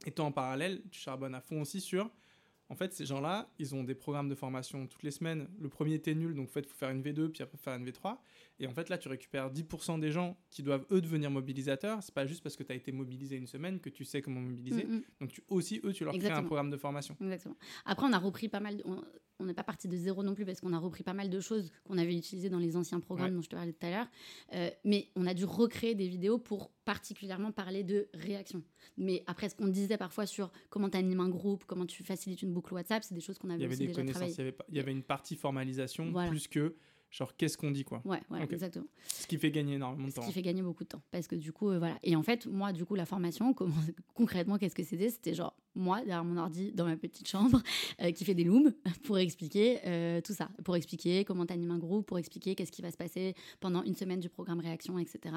Et 0.06 0.12
toi, 0.12 0.26
en 0.26 0.32
parallèle, 0.32 0.82
tu 0.92 1.00
charbonnes 1.00 1.36
à 1.36 1.42
fond 1.42 1.62
aussi 1.62 1.82
sur 1.82 2.10
en 2.72 2.76
fait, 2.76 2.94
ces 2.94 3.06
gens-là, 3.06 3.50
ils 3.60 3.76
ont 3.76 3.84
des 3.84 3.96
programmes 3.96 4.30
de 4.30 4.36
formation 4.36 4.88
toutes 4.88 5.04
les 5.04 5.12
semaines. 5.12 5.50
Le 5.60 5.68
premier 5.68 5.96
était 5.96 6.16
nul, 6.16 6.34
donc 6.34 6.48
en 6.48 6.52
fait, 6.54 6.62
il 6.62 6.68
faut 6.70 6.78
faire 6.78 6.90
une 6.90 7.02
V2, 7.02 7.28
puis 7.28 7.44
après 7.44 7.58
faire 7.58 7.76
une 7.76 7.86
V3. 7.86 8.16
Et 8.62 8.68
en 8.68 8.74
fait, 8.74 8.90
là, 8.90 9.00
tu 9.00 9.08
récupères 9.08 9.52
10% 9.52 10.00
des 10.00 10.12
gens 10.12 10.38
qui 10.52 10.62
doivent, 10.62 10.86
eux, 10.92 11.02
devenir 11.02 11.32
mobilisateurs. 11.32 12.04
C'est 12.04 12.14
pas 12.14 12.28
juste 12.28 12.44
parce 12.44 12.56
que 12.56 12.62
tu 12.62 12.72
as 12.72 12.76
été 12.76 12.92
mobilisé 12.92 13.36
une 13.36 13.48
semaine 13.48 13.80
que 13.80 13.90
tu 13.90 14.06
sais 14.06 14.22
comment 14.22 14.40
mobiliser. 14.40 14.86
Mm, 14.86 14.98
mm. 14.98 15.02
Donc, 15.20 15.32
tu, 15.32 15.44
aussi, 15.50 15.82
eux, 15.84 15.92
tu 15.92 16.06
leur 16.06 16.14
crées 16.16 16.30
un 16.30 16.44
programme 16.44 16.70
de 16.70 16.78
formation. 16.78 17.18
Exactement. 17.20 17.56
Après, 17.86 18.06
on 18.06 18.14
a 18.14 18.20
repris 18.20 18.50
pas 18.50 18.60
mal. 18.60 18.84
On 19.40 19.46
n'est 19.46 19.56
pas 19.56 19.64
parti 19.64 19.88
de 19.88 19.98
zéro 19.98 20.22
non 20.22 20.36
plus 20.36 20.46
parce 20.46 20.62
qu'on 20.62 20.74
a 20.74 20.78
repris 20.78 21.02
pas 21.02 21.16
mal 21.16 21.32
de 21.32 21.40
choses 21.40 21.72
qu'on 21.86 21.98
avait 21.98 22.16
utilisées 22.16 22.50
dans 22.50 22.60
les 22.60 22.78
anciens 22.78 23.00
programmes 23.00 23.34
dont 23.34 23.42
je 23.42 23.50
te 23.50 23.56
parlais 23.56 23.74
tout 23.74 23.88
à 23.88 23.90
l'heure. 23.90 24.08
Euh, 24.54 24.70
mais 24.86 25.08
on 25.16 25.26
a 25.26 25.34
dû 25.34 25.46
recréer 25.46 25.96
des 25.96 26.08
vidéos 26.08 26.38
pour 26.38 26.70
particulièrement 26.86 27.52
parler 27.52 27.84
de 27.84 28.08
réaction. 28.14 28.62
Mais 28.98 29.24
après, 29.26 29.50
ce 29.50 29.56
qu'on 29.56 29.70
disait 29.70 29.98
parfois 29.98 30.28
sur 30.28 30.52
comment 30.70 30.92
tu 30.92 30.98
animes 30.98 31.22
un 31.22 31.30
groupe, 31.30 31.64
comment 31.66 31.88
tu 31.88 32.04
facilites 32.04 32.44
une 32.44 32.54
boucle 32.54 32.76
WhatsApp, 32.76 33.04
c'est 33.04 33.16
des 33.16 33.22
choses 33.22 33.40
qu'on 33.40 33.50
avait, 33.50 33.66
aussi 33.66 33.88
déjà 33.88 34.04
travaillées. 34.04 34.34
Il 34.34 34.38
y 34.38 34.42
avait, 34.42 34.56
il 34.70 34.76
y 34.76 34.80
avait 34.80 34.92
une 34.92 35.02
partie 35.02 35.36
formalisation 35.36 36.14
plus 36.28 36.48
que 36.48 36.76
genre 37.12 37.36
qu'est-ce 37.36 37.58
qu'on 37.58 37.72
dit 37.72 37.84
quoi. 37.84 38.02
Ouais, 38.06 38.22
ouais 38.30 38.44
exactement. 38.50 38.86
Ce 39.06 39.28
qui 39.28 39.38
fait 39.38 39.52
gagner 39.52 39.76
énormément 39.76 40.08
de 40.08 40.14
temps. 40.14 40.22
Ce 40.22 40.28
qui 40.28 40.34
fait 40.34 40.42
gagner 40.42 40.62
beaucoup 40.62 40.84
de 40.84 40.90
temps 40.90 41.02
parce 41.12 41.28
que 41.28 41.36
du 41.36 41.52
coup 41.52 41.70
euh, 41.70 41.78
voilà. 41.78 42.00
Et 42.04 42.16
en 42.16 42.24
fait, 42.24 42.48
moi 42.48 42.72
du 42.72 42.86
coup 42.86 42.96
la 42.96 43.06
formation 43.06 43.54
comment, 43.54 43.76
concrètement 44.14 44.58
qu'est-ce 44.58 44.76
que 44.76 44.84
c'était? 44.84 45.10
C'était 45.10 45.34
genre 45.34 45.56
moi 45.76 46.00
derrière 46.00 46.24
mon 46.24 46.38
ordi 46.38 46.72
dans 46.72 46.86
ma 46.86 46.96
petite 46.96 47.28
chambre 47.28 47.62
euh, 48.02 48.12
qui 48.12 48.24
fait 48.24 48.34
des 48.34 48.46
looms 48.46 48.74
pour 49.04 49.18
expliquer 49.18 49.80
euh, 49.86 50.22
tout 50.22 50.34
ça, 50.34 50.50
pour 50.64 50.76
expliquer 50.76 51.26
comment 51.26 51.46
tu 51.46 51.54
animes 51.54 51.72
un 51.72 51.80
groupe, 51.80 52.08
pour 52.08 52.18
expliquer 52.18 52.56
qu'est-ce 52.56 52.72
qui 52.72 52.82
va 52.82 52.92
se 52.92 52.98
passer 52.98 53.36
pendant 53.60 53.84
une 53.84 53.96
semaine 53.96 54.22
du 54.22 54.30
programme 54.30 54.60
réaction, 54.60 54.98
etc. 54.98 55.36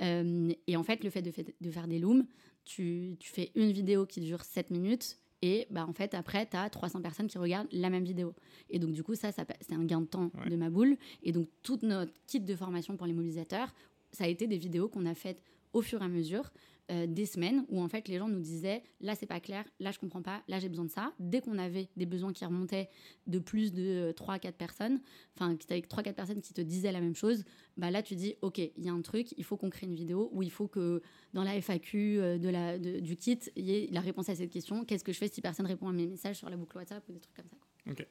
et 0.00 0.76
en 0.76 0.82
fait, 0.82 1.02
le 1.02 1.10
fait 1.10 1.22
de, 1.22 1.30
fait 1.30 1.54
de 1.60 1.70
faire 1.70 1.88
des 1.88 1.98
looms, 1.98 2.26
tu, 2.64 3.16
tu 3.18 3.30
fais 3.30 3.52
une 3.54 3.72
vidéo 3.72 4.06
qui 4.06 4.20
dure 4.20 4.42
7 4.42 4.70
minutes 4.70 5.18
et 5.42 5.66
bah, 5.70 5.86
en 5.86 5.92
fait, 5.92 6.14
après, 6.14 6.46
tu 6.46 6.56
as 6.56 6.68
300 6.70 7.02
personnes 7.02 7.26
qui 7.26 7.38
regardent 7.38 7.68
la 7.72 7.90
même 7.90 8.04
vidéo. 8.04 8.34
Et 8.70 8.78
donc, 8.78 8.92
du 8.92 9.02
coup, 9.02 9.14
ça, 9.14 9.32
ça 9.32 9.44
c'est 9.60 9.74
un 9.74 9.84
gain 9.84 10.00
de 10.00 10.06
temps 10.06 10.30
de 10.48 10.56
ma 10.56 10.70
boule. 10.70 10.96
Et 11.22 11.32
donc, 11.32 11.48
toute 11.62 11.82
notre 11.82 12.12
kit 12.26 12.40
de 12.40 12.56
formation 12.56 12.96
pour 12.96 13.06
les 13.06 13.12
mobilisateurs, 13.12 13.74
ça 14.12 14.24
a 14.24 14.28
été 14.28 14.46
des 14.46 14.56
vidéos 14.56 14.88
qu'on 14.88 15.06
a 15.06 15.14
faites 15.14 15.42
au 15.72 15.82
fur 15.82 16.00
et 16.00 16.04
à 16.04 16.08
mesure 16.08 16.50
euh, 16.90 17.06
des 17.08 17.26
semaines 17.26 17.64
où 17.68 17.80
en 17.82 17.88
fait 17.88 18.06
les 18.06 18.18
gens 18.18 18.28
nous 18.28 18.40
disaient 18.40 18.82
là 19.00 19.14
c'est 19.16 19.26
pas 19.26 19.40
clair, 19.40 19.64
là 19.80 19.90
je 19.90 19.98
comprends 19.98 20.22
pas, 20.22 20.42
là 20.46 20.60
j'ai 20.60 20.68
besoin 20.68 20.84
de 20.84 20.90
ça. 20.90 21.12
Dès 21.18 21.40
qu'on 21.40 21.58
avait 21.58 21.88
des 21.96 22.06
besoins 22.06 22.32
qui 22.32 22.44
remontaient 22.44 22.88
de 23.26 23.40
plus 23.40 23.72
de 23.72 24.12
3 24.16 24.34
à 24.34 24.38
4 24.38 24.56
personnes, 24.56 25.00
enfin 25.34 25.56
avec 25.68 25.88
3 25.88 26.04
4 26.04 26.14
personnes 26.14 26.40
qui 26.40 26.54
te 26.54 26.60
disaient 26.60 26.92
la 26.92 27.00
même 27.00 27.16
chose, 27.16 27.44
bah 27.76 27.90
là 27.90 28.02
tu 28.02 28.14
dis 28.14 28.36
OK, 28.40 28.58
il 28.58 28.84
y 28.84 28.88
a 28.88 28.92
un 28.92 29.02
truc, 29.02 29.34
il 29.36 29.42
faut 29.42 29.56
qu'on 29.56 29.70
crée 29.70 29.86
une 29.86 29.96
vidéo 29.96 30.28
où 30.32 30.42
il 30.42 30.50
faut 30.50 30.68
que 30.68 31.02
dans 31.34 31.42
la 31.42 31.60
FAQ 31.60 32.20
euh, 32.20 32.38
de 32.38 32.48
la, 32.48 32.78
du 32.78 33.16
kit, 33.16 33.40
il 33.56 33.64
y 33.64 33.74
ait 33.74 33.88
la 33.90 34.00
réponse 34.00 34.28
à 34.28 34.36
cette 34.36 34.50
question, 34.50 34.84
qu'est-ce 34.84 35.04
que 35.04 35.12
je 35.12 35.18
fais 35.18 35.28
si 35.28 35.40
personne 35.40 35.66
répond 35.66 35.88
à 35.88 35.92
mes 35.92 36.06
messages 36.06 36.36
sur 36.36 36.48
la 36.48 36.56
boucle 36.56 36.76
WhatsApp 36.76 37.02
ou 37.08 37.12
des 37.12 37.20
trucs 37.20 37.34
comme 37.34 37.48
ça. 37.48 37.90
OK. 37.90 38.06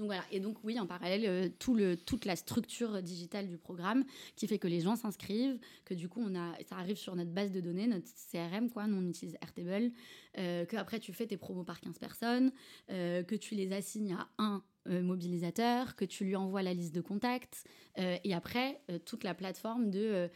Donc 0.00 0.06
voilà, 0.06 0.24
et 0.32 0.40
donc 0.40 0.56
oui, 0.64 0.80
en 0.80 0.86
parallèle, 0.86 1.26
euh, 1.26 1.94
toute 2.06 2.24
la 2.24 2.34
structure 2.34 3.02
digitale 3.02 3.48
du 3.48 3.58
programme 3.58 4.02
qui 4.34 4.46
fait 4.46 4.58
que 4.58 4.66
les 4.66 4.80
gens 4.80 4.96
s'inscrivent, 4.96 5.58
que 5.84 5.92
du 5.92 6.08
coup, 6.08 6.22
on 6.26 6.34
a, 6.34 6.54
ça 6.66 6.76
arrive 6.76 6.96
sur 6.96 7.14
notre 7.14 7.32
base 7.32 7.52
de 7.52 7.60
données, 7.60 7.86
notre 7.86 8.06
CRM, 8.32 8.70
quoi, 8.70 8.86
nous 8.86 8.96
on 8.96 9.06
utilise 9.06 9.36
Airtable, 9.42 9.92
euh, 10.38 10.64
que 10.64 10.78
après 10.78 11.00
tu 11.00 11.12
fais 11.12 11.26
tes 11.26 11.36
promos 11.36 11.64
par 11.64 11.82
15 11.82 11.98
personnes, 11.98 12.50
euh, 12.88 13.22
que 13.22 13.34
tu 13.34 13.54
les 13.54 13.74
assignes 13.74 14.14
à 14.14 14.26
un 14.38 14.62
mobilisateur, 14.86 15.94
que 15.94 16.06
tu 16.06 16.24
lui 16.24 16.34
envoies 16.34 16.62
la 16.62 16.72
liste 16.72 16.94
de 16.94 17.02
contacts, 17.02 17.64
et 17.98 18.32
après 18.32 18.80
toute 19.04 19.24
la 19.24 19.34
plateforme 19.34 19.90
de 19.90 20.30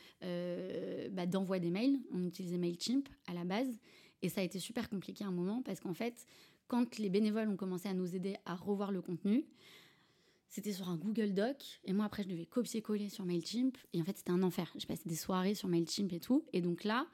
bah, 1.10 1.24
d'envoi 1.24 1.58
des 1.58 1.70
mails. 1.70 1.98
On 2.12 2.22
utilisait 2.22 2.58
Mailchimp 2.58 3.08
à 3.26 3.32
la 3.32 3.44
base, 3.44 3.80
et 4.20 4.28
ça 4.28 4.42
a 4.42 4.44
été 4.44 4.58
super 4.58 4.90
compliqué 4.90 5.24
à 5.24 5.28
un 5.28 5.32
moment 5.32 5.62
parce 5.62 5.80
qu'en 5.80 5.94
fait, 5.94 6.26
quand 6.68 6.98
les 6.98 7.10
bénévoles 7.10 7.48
ont 7.48 7.56
commencé 7.56 7.88
à 7.88 7.94
nous 7.94 8.14
aider 8.14 8.36
à 8.46 8.54
revoir 8.54 8.92
le 8.92 9.02
contenu, 9.02 9.44
c'était 10.48 10.72
sur 10.72 10.88
un 10.88 10.96
Google 10.96 11.34
Doc. 11.34 11.80
Et 11.84 11.92
moi, 11.92 12.04
après, 12.04 12.22
je 12.22 12.28
devais 12.28 12.46
copier-coller 12.46 13.08
sur 13.08 13.24
MailChimp. 13.24 13.76
Et 13.92 14.00
en 14.00 14.04
fait, 14.04 14.16
c'était 14.16 14.30
un 14.30 14.42
enfer. 14.42 14.72
J'ai 14.76 14.86
passé 14.86 15.02
des 15.08 15.16
soirées 15.16 15.54
sur 15.54 15.68
MailChimp 15.68 16.12
et 16.12 16.20
tout. 16.20 16.44
Et 16.52 16.60
donc 16.60 16.84
là, 16.84 17.06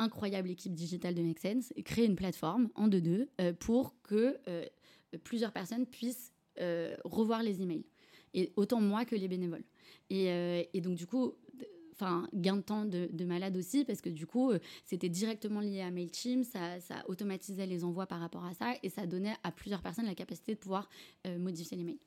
incroyable 0.00 0.50
équipe 0.50 0.74
digitale 0.74 1.14
de 1.14 1.22
Make 1.22 1.38
Sense, 1.38 1.72
créer 1.84 2.06
une 2.06 2.16
plateforme 2.16 2.68
en 2.74 2.88
deux-deux 2.88 3.28
euh, 3.40 3.52
pour 3.52 3.94
que 4.02 4.38
euh, 4.48 4.64
plusieurs 5.22 5.52
personnes 5.52 5.86
puissent 5.86 6.32
euh, 6.58 6.96
revoir 7.04 7.42
les 7.42 7.62
emails. 7.62 7.84
Et 8.34 8.52
autant 8.56 8.80
moi 8.80 9.04
que 9.04 9.14
les 9.14 9.28
bénévoles. 9.28 9.64
Et, 10.08 10.68
et 10.72 10.80
donc, 10.80 10.96
du 10.96 11.06
coup, 11.06 11.34
enfin 12.00 12.28
gain 12.34 12.56
de 12.56 12.62
temps 12.62 12.84
de, 12.84 13.24
malade 13.24 13.56
aussi 13.56 13.84
parce 13.84 14.00
que 14.00 14.08
du 14.08 14.26
coup 14.26 14.50
euh, 14.50 14.58
c'était 14.86 15.08
directement 15.08 15.60
lié 15.60 15.82
à 15.82 15.90
Mailchimp, 15.90 16.44
ça, 16.44 16.80
ça, 16.80 17.04
automatisait 17.08 17.66
les 17.66 17.84
envois 17.84 18.06
par 18.06 18.20
rapport 18.20 18.44
à 18.44 18.54
ça 18.54 18.74
et 18.82 18.88
ça 18.88 19.06
donnait 19.06 19.34
à 19.42 19.52
plusieurs 19.52 19.82
personnes 19.82 20.06
la 20.06 20.14
capacité 20.14 20.54
de 20.54 20.58
pouvoir 20.58 20.88
euh, 21.26 21.38
modifier 21.38 21.76
les 21.76 21.84
mails. 21.84 21.98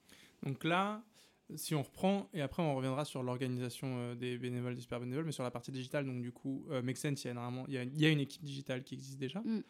Donc 0.43 0.63
là, 0.63 1.03
si 1.55 1.75
on 1.75 1.83
reprend, 1.83 2.29
et 2.33 2.41
après 2.41 2.63
on 2.63 2.75
reviendra 2.75 3.05
sur 3.05 3.23
l'organisation 3.23 3.87
euh, 3.97 4.15
des 4.15 4.37
bénévoles, 4.37 4.75
des 4.75 4.81
super 4.81 4.99
bénévoles, 4.99 5.25
mais 5.25 5.31
sur 5.31 5.43
la 5.43 5.51
partie 5.51 5.71
digitale, 5.71 6.05
donc 6.05 6.21
du 6.21 6.31
coup, 6.31 6.65
Make 6.83 6.97
Sense, 6.97 7.23
il 7.25 7.33
y, 7.33 7.77
a 7.77 7.83
il, 7.83 8.01
y 8.01 8.05
a, 8.05 8.09
une 8.09 8.19
équipe 8.19 8.43
digitale 8.43 8.83
qui 8.83 8.95
existe 8.95 9.19
déjà. 9.19 9.41
Mm. 9.41 9.61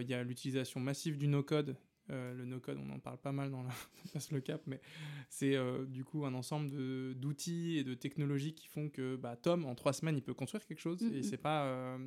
Il 0.00 0.08
y 0.08 0.14
a 0.14 0.22
l'utilisation 0.22 0.78
massive 0.78 1.18
du 1.18 1.26
no-code 1.26 1.76
Euh, 2.10 2.34
le 2.34 2.44
no-code, 2.44 2.78
on 2.78 2.90
en 2.90 2.98
parle 2.98 3.18
pas 3.18 3.32
mal 3.32 3.50
dans 3.50 3.62
la 3.62 3.70
passe 4.12 4.32
le 4.32 4.40
cap, 4.40 4.62
mais 4.66 4.80
c'est 5.28 5.54
euh, 5.54 5.86
du 5.86 6.04
coup 6.04 6.24
un 6.24 6.34
ensemble 6.34 6.70
d'outils 7.14 7.78
et 7.78 7.84
de 7.84 7.94
technologies 7.94 8.54
qui 8.54 8.66
font 8.66 8.88
que 8.88 9.16
bah, 9.16 9.36
Tom, 9.36 9.64
en 9.64 9.74
trois 9.74 9.92
semaines, 9.92 10.16
il 10.16 10.22
peut 10.22 10.34
construire 10.34 10.66
quelque 10.66 10.80
chose. 10.80 11.02
Et 11.14 11.22
c'est 11.22 11.36
pas, 11.36 11.64
euh, 11.66 11.98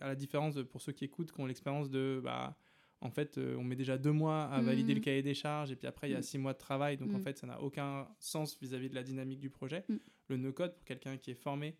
à 0.00 0.08
la 0.08 0.14
différence 0.14 0.54
de, 0.54 0.62
pour 0.62 0.80
ceux 0.80 0.92
qui 0.92 1.04
écoutent, 1.04 1.32
qui 1.32 1.40
ont 1.40 1.46
l'expérience 1.46 1.90
de, 1.90 2.20
bah, 2.24 2.56
en 3.02 3.10
fait, 3.10 3.38
on 3.38 3.62
met 3.62 3.76
déjà 3.76 3.98
deux 3.98 4.12
mois 4.12 4.44
à 4.44 4.62
valider 4.62 4.94
le 4.94 5.00
cahier 5.00 5.22
des 5.22 5.34
charges, 5.34 5.70
et 5.70 5.76
puis 5.76 5.86
après, 5.86 6.08
il 6.08 6.12
y 6.12 6.16
a 6.16 6.22
six 6.22 6.38
mois 6.38 6.54
de 6.54 6.58
travail, 6.58 6.96
donc 6.96 7.12
en 7.14 7.20
fait, 7.20 7.36
ça 7.36 7.46
n'a 7.46 7.60
aucun 7.60 8.08
sens 8.18 8.58
vis-à-vis 8.60 8.88
de 8.88 8.94
la 8.94 9.02
dynamique 9.02 9.38
du 9.38 9.50
projet. 9.50 9.84
Le 10.28 10.36
no-code, 10.38 10.74
pour 10.74 10.84
quelqu'un 10.84 11.18
qui 11.18 11.30
est 11.30 11.34
formé 11.34 11.76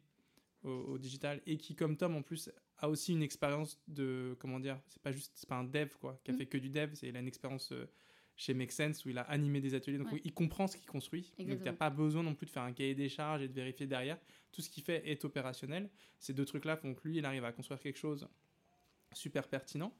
au, 0.66 0.98
digital 0.98 1.40
et 1.46 1.56
qui, 1.56 1.74
comme 1.74 1.96
Tom, 1.96 2.14
en 2.16 2.22
plus, 2.22 2.50
a 2.78 2.88
aussi 2.88 3.12
une 3.12 3.22
expérience 3.22 3.80
de 3.88 4.36
comment 4.38 4.60
dire 4.60 4.78
c'est 4.88 5.02
pas 5.02 5.12
juste 5.12 5.32
c'est 5.34 5.48
pas 5.48 5.56
un 5.56 5.64
dev 5.64 5.88
quoi 5.98 6.20
qui 6.24 6.30
a 6.30 6.34
mm. 6.34 6.36
fait 6.36 6.46
que 6.46 6.58
du 6.58 6.68
dev 6.68 6.90
c'est 6.92 7.08
il 7.08 7.16
a 7.16 7.20
une 7.20 7.26
expérience 7.26 7.72
euh, 7.72 7.86
chez 8.36 8.52
Make 8.52 8.70
Sense 8.70 9.04
où 9.06 9.08
il 9.08 9.16
a 9.16 9.22
animé 9.22 9.60
des 9.60 9.74
ateliers. 9.74 9.98
Donc 9.98 10.08
il 10.22 10.34
comprend 10.34 10.66
ce 10.66 10.76
qu'il 10.76 10.86
construit. 10.86 11.32
Donc 11.38 11.48
il 11.48 11.62
n'y 11.62 11.68
a 11.68 11.72
pas 11.72 11.90
besoin 11.90 12.22
non 12.22 12.34
plus 12.34 12.46
de 12.46 12.50
faire 12.50 12.64
un 12.64 12.72
cahier 12.72 12.94
des 12.94 13.08
charges 13.08 13.42
et 13.42 13.48
de 13.48 13.54
vérifier 13.54 13.86
derrière. 13.86 14.18
Tout 14.52 14.60
ce 14.60 14.68
qu'il 14.68 14.82
fait 14.82 15.08
est 15.08 15.24
opérationnel. 15.24 15.88
Ces 16.18 16.34
deux 16.34 16.44
trucs 16.44 16.64
là 16.64 16.76
font 16.76 16.94
que 16.94 17.08
lui 17.08 17.16
il 17.16 17.24
arrive 17.24 17.44
à 17.44 17.52
construire 17.52 17.80
quelque 17.80 17.98
chose 17.98 18.28
super 19.12 19.48
pertinent 19.48 19.94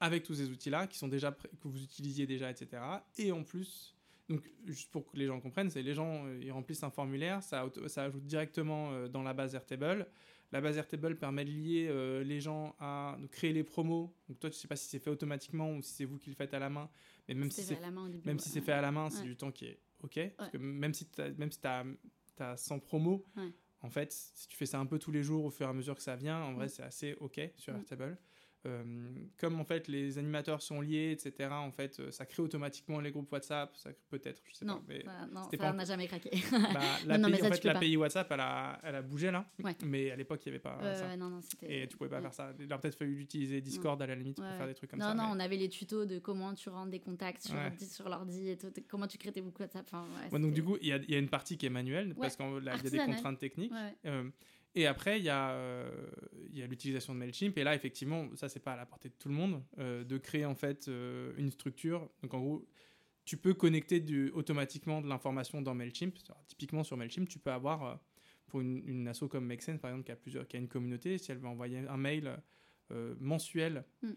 avec 0.00 0.24
tous 0.24 0.34
ces 0.34 0.50
outils 0.50 0.70
là 0.70 0.86
qui 0.86 0.98
sont 0.98 1.08
déjà 1.08 1.32
que 1.32 1.68
vous 1.68 1.82
utilisiez 1.82 2.26
déjà 2.26 2.50
etc 2.50 2.82
et 3.16 3.32
en 3.32 3.44
plus 3.44 3.95
donc, 4.28 4.42
juste 4.66 4.90
pour 4.90 5.06
que 5.06 5.16
les 5.16 5.26
gens 5.26 5.40
comprennent, 5.40 5.70
c'est 5.70 5.82
les 5.82 5.94
gens, 5.94 6.26
euh, 6.26 6.40
ils 6.42 6.50
remplissent 6.50 6.82
un 6.82 6.90
formulaire, 6.90 7.42
ça, 7.42 7.64
ça 7.86 8.04
ajoute 8.04 8.24
directement 8.24 8.92
euh, 8.92 9.08
dans 9.08 9.22
la 9.22 9.34
base 9.34 9.54
Airtable. 9.54 10.06
La 10.52 10.60
base 10.60 10.76
Airtable 10.76 11.16
permet 11.16 11.44
de 11.44 11.50
lier 11.50 11.86
euh, 11.88 12.24
les 12.24 12.40
gens 12.40 12.74
à 12.80 13.16
créer 13.30 13.52
les 13.52 13.62
promos. 13.62 14.14
Donc 14.28 14.40
toi, 14.40 14.50
tu 14.50 14.56
sais 14.56 14.68
pas 14.68 14.76
si 14.76 14.88
c'est 14.88 14.98
fait 14.98 15.10
automatiquement 15.10 15.72
ou 15.72 15.82
si 15.82 15.92
c'est 15.92 16.04
vous 16.04 16.18
qui 16.18 16.30
le 16.30 16.36
faites 16.36 16.54
à 16.54 16.58
la 16.58 16.70
main. 16.70 16.88
Mais 17.28 17.34
même 17.34 17.50
si 17.50 17.62
c'est 17.62 17.78
même 18.24 18.38
si 18.38 18.48
c'est 18.48 18.60
fait 18.60 18.72
à 18.72 18.80
la 18.80 18.92
main, 18.92 19.10
c'est 19.10 19.24
du 19.24 19.36
temps 19.36 19.52
qui 19.52 19.66
est 19.66 19.80
OK. 20.02 20.18
Parce 20.36 20.50
que 20.50 20.58
même 20.58 20.94
si 20.94 21.08
tu 21.08 21.20
as, 21.20 21.84
as, 22.38 22.56
100 22.56 22.78
promos, 22.80 23.24
en 23.82 23.90
fait, 23.90 24.12
si 24.12 24.48
tu 24.48 24.56
fais 24.56 24.66
ça 24.66 24.78
un 24.78 24.86
peu 24.86 24.98
tous 24.98 25.12
les 25.12 25.22
jours 25.22 25.44
au 25.44 25.50
fur 25.50 25.66
et 25.66 25.70
à 25.70 25.72
mesure 25.72 25.94
que 25.94 26.02
ça 26.02 26.16
vient, 26.16 26.40
en 26.42 26.54
vrai, 26.54 26.68
c'est 26.68 26.82
assez 26.82 27.14
OK 27.20 27.40
sur 27.56 27.74
Airtable. 27.74 28.18
Euh, 28.66 28.82
comme 29.38 29.60
en 29.60 29.64
fait 29.64 29.86
les 29.86 30.18
animateurs 30.18 30.60
sont 30.60 30.80
liés, 30.80 31.12
etc. 31.12 31.50
En 31.52 31.70
fait, 31.70 32.00
euh, 32.00 32.10
ça 32.10 32.26
crée 32.26 32.42
automatiquement 32.42 33.00
les 33.00 33.10
groupes 33.10 33.30
WhatsApp. 33.30 33.76
Ça 33.76 33.90
peut-être, 34.10 34.42
je 34.44 34.54
sais 34.54 34.64
non, 34.64 34.76
pas. 34.76 34.82
Mais 34.88 35.04
ça, 35.04 35.26
non, 35.32 35.48
ça 35.50 35.72
n'a 35.72 35.84
jamais 35.84 36.08
craqué. 36.08 36.30
Bah, 36.50 36.80
l'API, 37.06 37.34
en 37.42 37.50
fait, 37.50 37.64
l'API 37.64 37.96
WhatsApp, 37.96 38.30
elle 38.32 38.40
a, 38.40 38.80
elle 38.82 38.94
a 38.96 39.02
bougé 39.02 39.30
là. 39.30 39.46
Mais 39.84 40.10
à 40.10 40.16
l'époque, 40.16 40.40
il 40.44 40.48
n'y 40.48 40.56
avait 40.56 40.62
pas 40.62 40.78
euh, 40.82 40.94
ça. 40.94 41.66
Et 41.68 41.86
tu 41.86 41.96
pouvais 41.96 42.10
pas 42.10 42.20
faire 42.20 42.34
ça. 42.34 42.52
Il 42.58 42.72
aurait 42.72 42.80
peut-être 42.80 42.98
fallu 42.98 43.20
utiliser 43.20 43.60
Discord 43.60 44.00
à 44.02 44.06
la 44.06 44.14
limite 44.14 44.36
pour 44.36 44.44
faire 44.44 44.66
des 44.66 44.74
trucs 44.74 44.90
comme 44.90 45.00
ça. 45.00 45.14
Non, 45.14 45.22
non, 45.22 45.30
on 45.32 45.40
avait 45.40 45.56
les 45.56 45.68
tutos 45.68 46.04
de 46.04 46.18
comment 46.18 46.54
tu 46.54 46.68
rends 46.68 46.86
des 46.86 47.00
contacts 47.00 47.42
sur, 47.42 47.56
sur 47.88 48.08
l'ordi 48.08 48.50
et 48.50 48.56
tout, 48.56 48.72
comment 48.88 49.06
tu 49.06 49.18
crées 49.18 49.32
tes 49.32 49.40
groupes 49.40 49.58
WhatsApp. 49.58 49.86
Enfin, 49.92 50.40
donc 50.40 50.52
du 50.52 50.62
coup, 50.62 50.76
il 50.80 50.88
y 50.88 50.92
a, 50.92 50.98
y 51.08 51.14
a, 51.14 51.18
une 51.18 51.28
partie 51.28 51.56
qui 51.56 51.66
est 51.66 51.70
manuelle 51.70 52.14
parce 52.14 52.36
qu'il 52.36 52.46
y 52.46 52.68
a 52.68 52.76
des 52.76 52.98
contraintes 52.98 53.38
techniques. 53.38 53.72
Et 54.76 54.86
après, 54.86 55.18
il 55.18 55.24
y 55.24 55.30
a, 55.30 55.52
euh, 55.52 55.90
y 56.52 56.62
a 56.62 56.66
l'utilisation 56.66 57.14
de 57.14 57.18
MailChimp. 57.18 57.56
Et 57.56 57.64
là, 57.64 57.74
effectivement, 57.74 58.28
ça, 58.36 58.50
c'est 58.50 58.60
pas 58.60 58.74
à 58.74 58.76
la 58.76 58.84
portée 58.84 59.08
de 59.08 59.14
tout 59.14 59.30
le 59.30 59.34
monde, 59.34 59.62
euh, 59.78 60.04
de 60.04 60.18
créer 60.18 60.44
en 60.44 60.54
fait 60.54 60.86
euh, 60.88 61.32
une 61.38 61.50
structure. 61.50 62.10
Donc, 62.22 62.34
en 62.34 62.40
gros, 62.40 62.68
tu 63.24 63.38
peux 63.38 63.54
connecter 63.54 64.00
du, 64.00 64.30
automatiquement 64.32 65.00
de 65.00 65.08
l'information 65.08 65.62
dans 65.62 65.74
MailChimp. 65.74 66.14
typiquement, 66.46 66.84
sur 66.84 66.98
MailChimp, 66.98 67.26
tu 67.26 67.38
peux 67.38 67.50
avoir, 67.50 67.98
pour 68.48 68.60
une, 68.60 68.86
une 68.86 69.08
asso 69.08 69.24
comme 69.30 69.46
MakeSense, 69.46 69.80
par 69.80 69.90
exemple, 69.90 70.04
qui 70.04 70.12
a, 70.12 70.16
plusieurs, 70.16 70.46
qui 70.46 70.56
a 70.56 70.60
une 70.60 70.68
communauté, 70.68 71.16
si 71.16 71.32
elle 71.32 71.38
veut 71.38 71.48
envoyer 71.48 71.78
un 71.78 71.96
mail 71.96 72.36
mensuel 73.18 73.82
mm. 74.02 74.12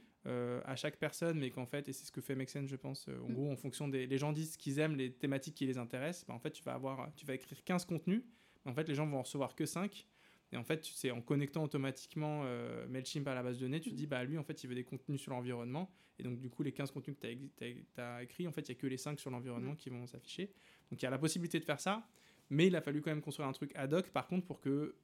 à 0.66 0.76
chaque 0.76 0.98
personne, 0.98 1.40
mais 1.40 1.50
qu'en 1.52 1.66
fait, 1.66 1.88
et 1.88 1.94
c'est 1.94 2.06
ce 2.06 2.12
que 2.12 2.22
fait 2.22 2.36
MakeSense, 2.36 2.68
je 2.68 2.76
pense, 2.76 3.08
en 3.08 3.30
mm. 3.30 3.34
gros, 3.34 3.52
en 3.52 3.56
fonction 3.56 3.88
des 3.88 4.06
les 4.06 4.18
gens 4.18 4.34
disent 4.34 4.58
qu'ils 4.58 4.78
aiment, 4.78 4.98
les 4.98 5.12
thématiques 5.12 5.56
qui 5.56 5.66
les 5.66 5.78
intéressent, 5.78 6.28
ben, 6.28 6.36
en 6.36 6.40
fait, 6.40 6.52
tu 6.52 6.64
vas, 6.64 6.74
avoir, 6.74 7.10
tu 7.16 7.26
vas 7.26 7.34
écrire 7.34 7.64
15 7.64 7.86
contenus. 7.86 8.24
En 8.66 8.74
fait, 8.74 8.88
les 8.88 8.94
gens 8.94 9.08
vont 9.08 9.18
en 9.20 9.24
recevoir 9.24 9.56
que 9.56 9.66
5 9.66 10.06
et 10.52 10.58
en 10.58 10.64
fait, 10.64 10.84
c'est 10.86 11.12
en 11.12 11.22
connectant 11.22 11.64
automatiquement 11.64 12.42
euh, 12.44 12.88
MailChimp 12.88 13.28
à 13.28 13.36
la 13.36 13.44
base 13.44 13.58
de 13.58 13.66
données, 13.66 13.80
tu 13.80 13.92
te 13.92 13.96
dis, 13.96 14.08
bah 14.08 14.24
lui, 14.24 14.38
en 14.38 14.44
fait, 14.44 14.64
il 14.64 14.68
veut 14.68 14.76
des 14.76 14.84
contenus 14.84 15.22
sur 15.22 15.32
l'environnement. 15.32 15.92
Et 16.18 16.24
donc, 16.24 16.40
du 16.40 16.50
coup, 16.50 16.64
les 16.64 16.72
15 16.72 16.92
contenus 16.92 17.16
que 17.16 17.28
tu 17.28 18.02
as, 18.02 18.24
écrits, 18.24 18.48
en 18.48 18.52
fait, 18.52 18.62
il 18.68 18.72
n'y 18.72 18.78
a 18.78 18.82
que 18.82 18.88
les 18.88 18.98
5 18.98 19.20
sur 19.20 19.30
l'environnement 19.30 19.76
qui 19.76 19.90
vont 19.90 20.08
s'afficher. 20.08 20.52
Donc, 20.90 21.02
il 21.02 21.04
y 21.04 21.06
a 21.06 21.12
la 21.12 21.20
possibilité 21.20 21.60
de 21.60 21.66
faire 21.66 21.80
ça. 21.80 22.08
Mais 22.50 22.68
il 22.68 22.76
a 22.76 22.82
fallu 22.82 23.02
quand 23.02 23.12
même 23.12 23.22
construire 23.22 23.48
un 23.48 23.52
truc 23.52 23.72
ad 23.76 23.94
hoc, 23.94 24.10
par 24.10 24.28
contre, 24.28 24.48
pour 24.48 24.60
que 24.60 24.96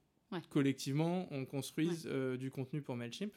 collectivement, 0.50 1.28
on 1.32 1.46
construise 1.46 2.08
euh, 2.08 2.38
du 2.38 2.50
contenu 2.50 2.82
pour 2.82 2.96
MailChimp. 2.96 3.34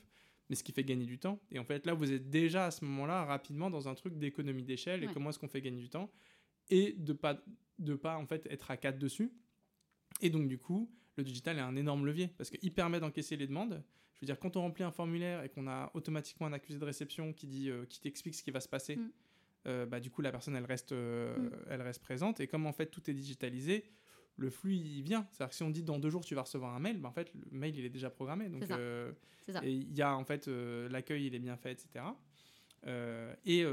Mais 0.49 0.57
ce 0.57 0.65
qui 0.65 0.73
fait 0.73 0.83
gagner 0.83 1.05
du 1.05 1.19
temps. 1.19 1.39
Et 1.53 1.59
en 1.59 1.65
fait, 1.65 1.85
là, 1.85 1.93
vous 1.93 2.11
êtes 2.11 2.31
déjà 2.31 2.65
à 2.65 2.71
ce 2.71 2.83
moment-là 2.87 3.27
rapidement 3.27 3.69
dans 3.69 3.87
un 3.87 3.95
truc 3.95 4.19
d'économie 4.19 4.65
d'échelle. 4.65 5.05
Et 5.05 5.09
comment 5.09 5.29
est-ce 5.29 5.39
qu'on 5.39 5.47
fait 5.47 5.61
gagner 5.61 5.83
du 5.83 5.91
temps 5.91 6.11
Et 6.71 6.95
de 6.95 7.13
pas, 7.13 7.39
de 7.79 7.95
pas 7.95 8.17
en 8.17 8.27
fait 8.27 8.47
être 8.51 8.71
à 8.71 8.79
4 8.79 8.99
dessus. 8.99 9.31
Et 10.23 10.31
donc, 10.31 10.49
du 10.49 10.57
coup, 10.57 10.91
le 11.19 11.25
digital 11.25 11.59
est 11.59 11.61
un 11.61 11.77
énorme 11.77 12.07
levier 12.07 12.29
parce 12.39 12.49
qu'il 12.49 12.73
permet 12.73 13.01
d'encaisser 13.01 13.37
les 13.37 13.47
demandes. 13.47 13.83
Je 14.15 14.21
veux 14.21 14.27
dire, 14.27 14.39
quand 14.39 14.57
on 14.57 14.63
remplit 14.63 14.85
un 14.85 14.91
formulaire 14.91 15.43
et 15.43 15.49
qu'on 15.49 15.69
a 15.69 15.91
automatiquement 15.95 16.47
un 16.47 16.53
accusé 16.53 16.79
de 16.79 16.85
réception 16.85 17.33
qui 17.33 17.47
dit, 17.47 17.71
euh, 17.71 17.85
qui 17.85 18.01
t'explique 18.01 18.35
ce 18.35 18.43
qui 18.43 18.51
va 18.51 18.61
se 18.61 18.69
passer, 18.69 18.97
mm. 18.97 19.11
euh, 19.67 19.87
bah, 19.87 20.01
du 20.01 20.11
coup, 20.11 20.23
la 20.23 20.31
personne, 20.31 20.57
elle 20.57 20.65
reste, 20.65 20.93
euh, 20.93 21.37
mm. 21.37 21.51
elle 21.71 21.83
reste 21.83 22.03
présente. 22.03 22.41
Et 22.41 22.47
comme 22.47 22.67
en 22.67 22.73
fait, 22.73 22.87
tout 22.87 23.09
est 23.11 23.15
digitalisé, 23.15 23.91
le 24.37 24.51
flux, 24.51 24.75
il 24.77 25.03
vient. 25.03 25.27
C'est-à-dire 25.31 25.51
que 25.51 25.57
si 25.57 25.63
on 25.65 25.71
dit 25.71 25.83
dans 25.83 25.99
deux 25.99 26.11
jours, 26.11 26.25
tu 26.25 26.35
vas 26.37 26.43
recevoir 26.43 26.75
un 26.75 26.79
mail, 26.79 26.99
bah, 26.99 27.09
en 27.09 27.13
fait, 27.13 27.33
le 27.35 27.59
mail, 27.59 27.77
il 27.77 27.85
est 27.85 27.91
déjà 27.91 28.11
programmé. 28.11 28.49
Donc, 28.49 28.65
il 29.63 29.93
y 29.97 30.03
a 30.03 30.17
en 30.17 30.25
fait, 30.25 30.47
l'accueil, 30.47 31.27
il 31.27 31.35
est 31.35 31.41
bien 31.41 31.57
fait, 31.57 31.73
etc. 31.73 32.05
et, 33.45 33.65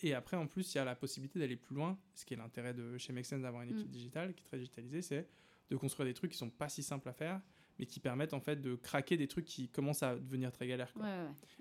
et, 0.00 0.14
après, 0.14 0.36
en 0.36 0.46
plus, 0.46 0.74
il 0.74 0.78
y 0.78 0.80
a 0.80 0.84
la 0.84 0.94
possibilité 0.94 1.38
d'aller 1.38 1.56
plus 1.56 1.74
loin. 1.74 1.98
Ce 2.14 2.26
qui 2.26 2.34
est 2.34 2.38
l'intérêt 2.38 2.74
de 2.74 2.98
chez 2.98 3.14
Mexen 3.14 3.40
d'avoir 3.40 3.62
une 3.62 3.70
équipe 3.70 3.88
mm. 3.88 3.92
digitale 3.92 4.34
qui 4.34 4.44
est 4.44 4.46
très 4.46 4.58
digitalisée, 4.58 5.02
c'est 5.02 5.28
de 5.70 5.76
construire 5.76 6.06
des 6.06 6.14
trucs 6.14 6.32
qui 6.32 6.38
sont 6.38 6.50
pas 6.50 6.68
si 6.68 6.82
simples 6.82 7.08
à 7.08 7.12
faire, 7.12 7.40
mais 7.80 7.86
qui 7.86 7.98
permettent 7.98 8.34
en 8.34 8.40
fait 8.40 8.60
de 8.60 8.74
craquer 8.74 9.16
des 9.16 9.26
trucs 9.26 9.46
qui 9.46 9.68
commencent 9.68 10.02
à 10.02 10.16
devenir 10.16 10.52
très 10.52 10.66
galères. 10.66 10.92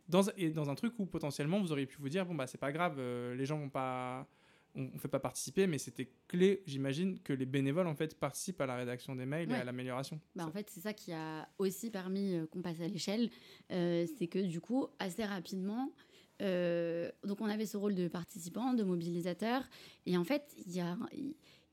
Dans, 0.10 0.24
et 0.36 0.50
dans 0.50 0.70
un 0.70 0.76
truc 0.76 0.94
où 1.00 1.06
potentiellement 1.06 1.62
vous 1.62 1.72
auriez 1.72 1.86
pu 1.86 1.98
vous 1.98 2.10
dire 2.10 2.26
bon 2.26 2.36
bah 2.36 2.46
c'est 2.46 2.58
pas 2.58 2.72
grave, 2.72 2.96
euh, 2.98 3.36
les 3.36 3.46
gens 3.46 3.58
vont 3.58 3.70
pas, 3.70 4.28
on, 4.76 4.98
fait 4.98 5.08
pas 5.08 5.20
participer, 5.20 5.66
mais 5.66 5.78
c'était 5.78 6.12
clé, 6.28 6.62
j'imagine, 6.66 7.20
que 7.20 7.32
les 7.32 7.46
bénévoles 7.46 7.88
en 7.88 7.96
fait 7.96 8.20
participent 8.20 8.60
à 8.60 8.66
la 8.66 8.76
rédaction 8.76 9.16
des 9.16 9.26
mails 9.26 9.50
et 9.50 9.56
à 9.56 9.64
l'amélioration. 9.64 10.20
Bah, 10.36 10.46
en 10.46 10.52
fait 10.52 10.70
c'est 10.70 10.82
ça 10.82 10.94
qui 10.94 11.14
a 11.14 11.48
aussi 11.58 11.90
permis 11.90 12.36
euh, 12.36 12.48
qu'on 12.48 12.62
passe 12.62 12.82
à 12.82 12.88
l'échelle, 12.88 13.30
euh, 13.72 14.06
c'est 14.18 14.28
que 14.28 14.40
du 14.40 14.60
coup 14.60 14.88
assez 15.00 15.24
rapidement. 15.24 15.94
donc 16.42 17.40
on 17.40 17.50
avait 17.50 17.66
ce 17.66 17.78
rôle 17.78 17.96
de 17.96 18.10
participant, 18.10 18.74
de 18.74 18.84
mobilisateur, 18.84 19.64
et 20.06 20.18
en 20.18 20.26
fait 20.26 20.54
il 20.66 20.76
y 20.76 20.82
a 20.82 20.98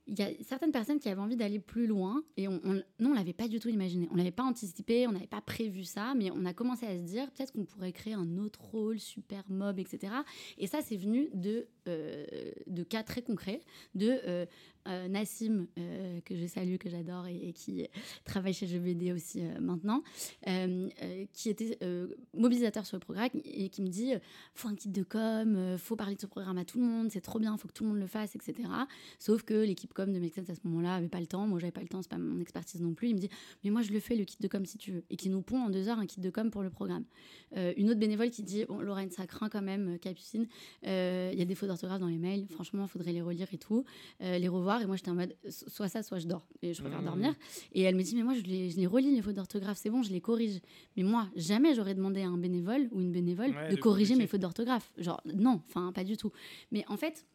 il 0.07 0.18
y 0.18 0.22
a 0.22 0.28
certaines 0.42 0.72
personnes 0.72 1.00
qui 1.00 1.09
avaient 1.09 1.20
envie 1.20 1.36
d'aller 1.36 1.59
plus 1.59 1.86
loin 1.86 2.22
et 2.36 2.46
on, 2.48 2.61
on, 2.64 2.82
nous, 3.00 3.11
on 3.11 3.14
l'avait 3.14 3.32
pas 3.32 3.48
du 3.48 3.59
tout 3.59 3.68
imaginé. 3.68 4.09
On 4.12 4.16
l'avait 4.16 4.30
pas 4.30 4.44
anticipé, 4.44 5.07
on 5.07 5.12
n'avait 5.12 5.26
pas 5.26 5.40
prévu 5.40 5.84
ça, 5.84 6.14
mais 6.14 6.30
on 6.30 6.44
a 6.44 6.52
commencé 6.52 6.86
à 6.86 6.96
se 6.96 7.02
dire 7.02 7.30
peut-être 7.32 7.52
qu'on 7.52 7.64
pourrait 7.64 7.92
créer 7.92 8.14
un 8.14 8.38
autre 8.38 8.61
rôle, 8.62 9.00
super 9.00 9.42
mob, 9.48 9.78
etc. 9.78 10.12
Et 10.59 10.66
ça, 10.66 10.80
c'est 10.82 10.96
venu 10.96 11.28
de, 11.34 11.66
euh, 11.88 12.24
de 12.66 12.82
cas 12.84 13.02
très 13.02 13.22
concrets, 13.22 13.61
de 13.94 14.20
euh, 14.26 14.46
euh, 14.87 15.09
Nassim, 15.09 15.66
euh, 15.78 16.20
que 16.24 16.37
je 16.37 16.47
salue, 16.47 16.76
que 16.76 16.89
j'adore 16.89 17.26
et, 17.26 17.53
qui 17.53 17.87
travaille 18.24 18.53
chez 18.53 18.66
GBD 18.66 19.12
aussi 19.12 19.41
euh, 19.41 19.61
maintenant, 19.61 20.03
qui 21.32 21.49
était 21.49 21.78
mobilisateur 22.34 22.87
sur 22.87 22.97
le 22.97 23.01
programme 23.01 23.30
et 23.45 23.68
qui 23.68 23.82
me 23.82 23.89
dit 23.89 24.12
faut 24.55 24.68
un 24.68 24.74
kit 24.74 24.89
de 24.89 25.03
com, 25.03 25.76
faut 25.78 25.97
parler 25.97 26.14
de 26.14 26.20
ce 26.20 26.26
programme 26.26 26.59
à 26.59 26.64
tout 26.64 26.78
le 26.78 26.84
monde, 26.84 27.11
c'est 27.11 27.20
trop 27.20 27.39
bien, 27.39 27.57
faut 27.57 27.68
que 27.68 27.72
tout 27.72 27.84
le 27.84 27.91
monde 27.91 27.99
le 27.99 28.07
fasse, 28.07 28.34
etc. 28.37 28.68
Sauf 29.18 29.43
que 29.43 29.55
l'équipe 29.55 29.93
com 29.93 30.12
de 30.12 30.28
Sense 30.28 30.51
à 30.51 30.55
ce 30.55 30.61
moment-là 30.64 30.95
avait 30.95 31.09
pas 31.09 31.20
le 31.20 31.26
temps, 31.26 31.47
moi 31.47 31.59
j'avais 31.59 31.72
pas 31.72 31.80
le 31.80 31.89
temps, 31.89 32.03
c'est 32.03 32.11
pas 32.11 32.18
mon 32.18 32.41
expertise 32.41 32.80
non 32.80 32.95
plus. 32.95 33.09
Il 33.09 33.14
me 33.14 33.20
dit 33.20 33.30
mais 33.64 33.70
moi 33.70 33.82
je 33.82 33.93
le 33.93 34.01
fais 34.01 34.16
le 34.16 34.24
kit 34.24 34.39
de 34.41 34.49
com 34.49 34.64
si 34.64 34.78
tu 34.78 34.93
veux 34.93 35.05
et 35.11 35.16
qui 35.16 35.28
nous 35.28 35.43
pond 35.43 35.61
en 35.61 35.70
deux 35.70 35.89
heures 35.89 35.99
un 35.99 36.07
kit 36.07 36.20
de 36.20 36.30
com 36.30 36.51
pour 36.51 36.62
le 36.62 36.70
programme. 36.70 37.05
une 37.55 37.91
autre 37.91 38.01
bénévole 38.01 38.30
qui 38.30 38.43
dit 38.43 38.64
bon 38.66 38.80
Lorraine 38.80 39.11
ça 39.11 39.26
craint 39.26 39.49
quand 39.49 39.62
même 39.62 39.99
Capucine, 39.99 40.47
il 40.82 40.89
y 41.39 41.43
a 41.43 41.45
des 41.45 41.55
fautes 41.55 41.68
d'orthographe 41.68 42.01
dans 42.01 42.09
les 42.09 42.18
mails, 42.18 42.47
franchement 42.51 42.84
il 42.84 42.89
faudrait 42.89 43.12
les 43.12 43.22
relire 43.22 43.49
et 43.53 43.59
tout, 43.59 43.84
les 44.20 44.49
revoir 44.49 44.76
et 44.83 44.87
moi, 44.87 44.97
j'étais 44.97 45.11
en 45.11 45.14
mode 45.14 45.35
soit 45.49 45.89
ça, 45.89 46.03
soit 46.03 46.18
je 46.18 46.27
dors. 46.27 46.47
Et 46.62 46.74
je 46.74 46.81
préfère 46.81 47.03
mmh. 47.03 47.07
dormir. 47.07 47.35
Et 47.72 47.83
elle 47.83 47.95
me 47.95 48.03
dit, 48.03 48.14
mais 48.16 48.22
moi, 48.22 48.35
je 48.35 48.43
les, 48.43 48.70
je 48.70 48.77
les 48.77 48.87
relis, 48.87 49.14
les 49.14 49.22
fautes 49.22 49.35
d'orthographe, 49.35 49.79
c'est 49.79 49.91
bon, 49.91 50.03
je 50.03 50.11
les 50.11 50.20
corrige. 50.20 50.61
Mais 50.97 51.03
moi, 51.03 51.29
jamais 51.37 51.74
j'aurais 51.74 51.95
demandé 51.95 52.22
à 52.22 52.29
un 52.29 52.39
bénévole 52.39 52.89
ou 52.93 53.01
une 53.01 53.12
bénévole 53.12 53.55
de, 53.70 53.77
corriger 53.77 54.14
mes 54.16 54.27
fautes 54.27 54.41
d'orthographe. 54.41 54.93
Genre, 54.99 55.20
non, 55.24 55.62
enfin, 55.68 55.93
pas 55.93 56.05
du 56.05 56.16
tout. 56.16 56.33
Mais 56.72 56.85
en 56.89 56.97
fait, 56.97 57.27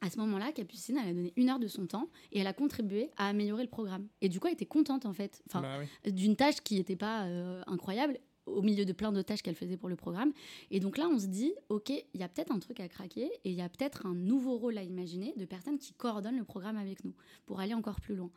à 0.00 0.10
ce 0.10 0.18
moment-là, 0.18 0.52
Capucine, 0.52 0.98
elle 1.02 1.10
a 1.10 1.14
donné 1.14 1.32
une 1.36 1.48
heure 1.48 1.58
de 1.58 1.68
son 1.68 1.86
temps 1.86 2.08
et 2.32 2.40
elle 2.40 2.46
a 2.46 2.52
contribué 2.52 3.10
à 3.16 3.28
améliorer 3.28 3.62
le 3.62 3.70
programme. 3.70 4.06
Et 4.20 4.28
du 4.28 4.40
coup, 4.40 4.48
elle 4.48 4.54
était 4.54 4.66
contente, 4.66 5.06
en 5.06 5.12
fait, 5.12 5.42
enfin, 5.48 5.62
bah 5.62 6.10
d'une 6.10 6.36
tâche 6.36 6.60
qui 6.62 6.76
n'était 6.76 6.96
pas 6.96 7.24
euh, 7.24 7.62
incroyable 7.66 8.18
au 8.46 8.62
milieu 8.62 8.84
de 8.84 8.92
plein 8.92 9.12
de 9.12 9.22
tâches 9.22 9.42
qu'elle 9.42 9.54
faisait 9.54 9.76
pour 9.76 9.88
le 9.88 9.96
programme. 9.96 10.32
Et 10.70 10.80
donc 10.80 10.98
là, 10.98 11.08
on 11.08 11.18
se 11.18 11.26
dit, 11.26 11.52
OK, 11.68 11.90
il 11.90 12.20
y 12.20 12.22
a 12.22 12.28
peut-être 12.28 12.52
un 12.52 12.58
truc 12.58 12.80
à 12.80 12.88
craquer 12.88 13.30
et 13.44 13.50
il 13.50 13.54
y 13.54 13.62
a 13.62 13.68
peut-être 13.68 14.06
un 14.06 14.14
nouveau 14.14 14.56
rôle 14.56 14.78
à 14.78 14.82
imaginer 14.82 15.34
de 15.36 15.44
personnes 15.44 15.78
qui 15.78 15.92
coordonnent 15.92 16.38
le 16.38 16.44
programme 16.44 16.76
avec 16.76 17.04
nous 17.04 17.14
pour 17.46 17.60
aller 17.60 17.74
encore 17.74 18.00
plus 18.00 18.16
loin. 18.16 18.30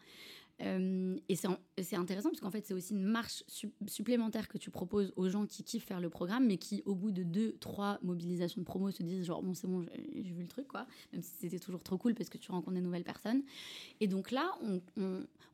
Euh, 0.62 1.18
et 1.30 1.36
c'est 1.36 1.96
intéressant 1.96 2.30
parce 2.30 2.42
qu'en 2.42 2.50
fait, 2.50 2.66
c'est 2.66 2.74
aussi 2.74 2.94
une 2.94 3.04
marche 3.04 3.44
supplémentaire 3.88 4.48
que 4.48 4.58
tu 4.58 4.72
proposes 4.72 5.14
aux 5.16 5.30
gens 5.30 5.46
qui 5.46 5.64
kiffent 5.64 5.86
faire 5.86 6.02
le 6.02 6.10
programme, 6.10 6.48
mais 6.48 6.58
qui, 6.58 6.82
au 6.86 6.96
bout 6.96 7.12
de 7.12 7.24
deux, 7.24 7.54
trois 7.60 8.00
mobilisations 8.02 8.62
de 8.62 8.66
promo, 8.66 8.90
se 8.92 9.04
disent 9.04 9.26
genre, 9.26 9.44
bon, 9.44 9.54
c'est 9.54 9.68
bon, 9.68 9.86
j'ai 10.16 10.34
vu 10.34 10.42
le 10.42 10.48
truc, 10.48 10.68
quoi. 10.68 10.88
Même 11.14 11.22
si 11.22 11.32
c'était 11.40 11.60
toujours 11.60 11.84
trop 11.84 11.98
cool 11.98 12.16
parce 12.16 12.30
que 12.30 12.38
tu 12.38 12.52
rencontres 12.52 12.76
des 12.76 12.82
nouvelles 12.82 13.04
personnes. 13.04 13.44
Et 14.00 14.08
donc 14.08 14.32
là, 14.32 14.52
on, 14.64 14.82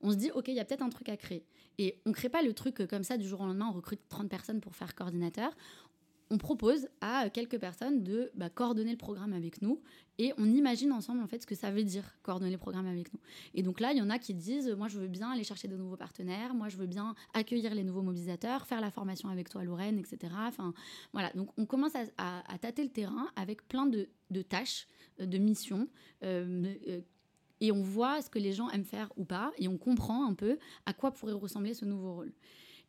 on, 0.01 0.11
se 0.11 0.15
dit, 0.15 0.31
OK, 0.31 0.47
il 0.47 0.55
y 0.55 0.59
a 0.59 0.65
peut-être 0.65 0.83
un 0.83 0.89
truc 0.89 1.09
à 1.09 1.17
créer. 1.17 1.45
Et 1.79 1.99
on 2.05 2.11
crée 2.11 2.29
pas 2.29 2.43
le 2.43 2.53
truc 2.53 2.85
comme 2.87 3.03
ça 3.03 3.17
du 3.17 3.27
jour 3.27 3.41
au 3.41 3.45
lendemain, 3.45 3.67
on 3.69 3.73
recrute 3.73 4.01
30 4.07 4.29
personnes 4.29 4.61
pour 4.61 4.75
faire 4.75 4.95
coordinateur 4.95 5.55
on 6.29 6.37
propose 6.37 6.87
à 7.01 7.29
quelques 7.29 7.59
personnes 7.59 8.03
de 8.03 8.31
bah, 8.35 8.49
coordonner 8.49 8.91
le 8.91 8.97
programme 8.97 9.33
avec 9.33 9.61
nous 9.61 9.81
et 10.19 10.33
on 10.37 10.45
imagine 10.45 10.91
ensemble 10.91 11.21
en 11.21 11.27
fait 11.27 11.41
ce 11.41 11.47
que 11.47 11.55
ça 11.55 11.71
veut 11.71 11.83
dire 11.83 12.03
coordonner 12.21 12.51
le 12.51 12.57
programme 12.57 12.85
avec 12.85 13.11
nous. 13.13 13.19
Et 13.53 13.63
donc 13.63 13.79
là, 13.79 13.91
il 13.91 13.97
y 13.97 14.01
en 14.01 14.09
a 14.09 14.19
qui 14.19 14.33
disent 14.33 14.69
moi 14.77 14.87
je 14.87 14.99
veux 14.99 15.07
bien 15.07 15.31
aller 15.31 15.43
chercher 15.43 15.67
de 15.67 15.75
nouveaux 15.75 15.97
partenaires, 15.97 16.53
moi 16.53 16.69
je 16.69 16.77
veux 16.77 16.85
bien 16.85 17.15
accueillir 17.33 17.73
les 17.73 17.83
nouveaux 17.83 18.01
mobilisateurs, 18.01 18.65
faire 18.67 18.81
la 18.81 18.91
formation 18.91 19.29
avec 19.29 19.49
toi 19.49 19.63
Lorraine, 19.63 19.97
etc. 19.97 20.33
Enfin 20.47 20.73
voilà, 21.13 21.31
donc 21.33 21.49
on 21.57 21.65
commence 21.65 21.93
à, 22.17 22.57
tâter 22.59 22.83
le 22.83 22.89
terrain 22.89 23.29
avec 23.35 23.67
plein 23.67 23.85
de, 23.85 24.07
tâches, 24.41 24.87
euh, 25.19 25.25
de 25.25 25.37
missions. 25.37 25.87
Euh, 26.23 26.73
euh, 26.87 27.01
et 27.59 27.71
on 27.71 27.81
voit 27.81 28.21
ce 28.21 28.29
que 28.29 28.39
les 28.39 28.51
gens 28.51 28.69
aiment 28.71 28.83
faire 28.83 29.09
ou 29.15 29.23
pas, 29.23 29.53
et 29.57 29.69
on 29.69 29.77
comprend 29.77 30.27
un 30.27 30.33
peu 30.33 30.57
à 30.85 30.93
quoi 30.93 31.11
pourrait 31.11 31.33
ressembler 31.33 31.73
ce 31.73 31.85
nouveau 31.85 32.15
rôle. 32.15 32.33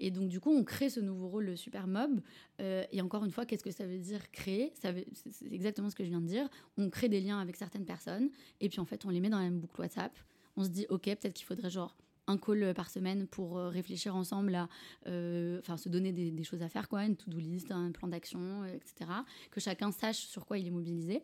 Et 0.00 0.10
donc, 0.10 0.28
du 0.28 0.40
coup, 0.40 0.50
on 0.50 0.64
crée 0.64 0.90
ce 0.90 1.00
nouveau 1.00 1.28
rôle 1.28 1.46
de 1.46 1.56
super 1.56 1.86
mob. 1.86 2.20
Euh, 2.60 2.84
et 2.92 3.00
encore 3.00 3.24
une 3.24 3.30
fois, 3.30 3.46
qu'est-ce 3.46 3.62
que 3.62 3.70
ça 3.70 3.86
veut 3.86 3.98
dire 3.98 4.30
créer? 4.32 4.72
C'est 4.74 5.52
exactement 5.52 5.90
ce 5.90 5.94
que 5.94 6.04
je 6.04 6.10
viens 6.10 6.20
de 6.20 6.26
dire. 6.26 6.48
On 6.76 6.90
crée 6.90 7.08
des 7.08 7.20
liens 7.20 7.40
avec 7.40 7.56
certaines 7.56 7.84
personnes. 7.84 8.30
Et 8.60 8.68
puis, 8.68 8.80
en 8.80 8.84
fait, 8.84 9.04
on 9.04 9.10
les 9.10 9.20
met 9.20 9.28
dans 9.30 9.38
la 9.38 9.44
même 9.44 9.60
boucle 9.60 9.80
WhatsApp. 9.80 10.12
On 10.56 10.64
se 10.64 10.68
dit, 10.68 10.86
OK, 10.88 11.04
peut-être 11.04 11.34
qu'il 11.34 11.46
faudrait 11.46 11.70
genre 11.70 11.96
un 12.26 12.38
call 12.38 12.72
par 12.74 12.88
semaine 12.88 13.26
pour 13.26 13.58
euh, 13.58 13.68
réfléchir 13.68 14.16
ensemble 14.16 14.54
à, 14.54 14.68
euh, 15.06 15.60
se 15.76 15.88
donner 15.88 16.12
des, 16.12 16.44
choses 16.44 16.62
à 16.62 16.68
faire, 16.68 16.88
quoi, 16.88 17.04
une 17.04 17.16
to-do 17.16 17.38
list, 17.38 17.70
un 17.70 17.92
plan 17.92 18.08
d'action, 18.08 18.64
etc. 18.64 19.10
Que 19.50 19.60
chacun 19.60 19.92
sache 19.92 20.26
sur 20.26 20.46
quoi 20.46 20.58
il 20.58 20.66
est 20.66 20.70
mobilisé. 20.70 21.22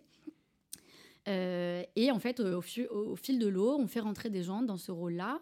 et 1.27 2.11
en 2.13 2.19
fait, 2.19 2.41
au, 2.41 2.59
au 2.59 3.17
fil 3.17 3.39
de 3.39 3.49
l'eau, 3.49 3.79
on 3.79 3.87
fait 3.87 4.01
rentrer 4.01 4.31
des 4.31 4.43
gens 4.43 4.63
dans 4.63 4.77
ce 4.77 4.93
rôle-là 4.93 5.41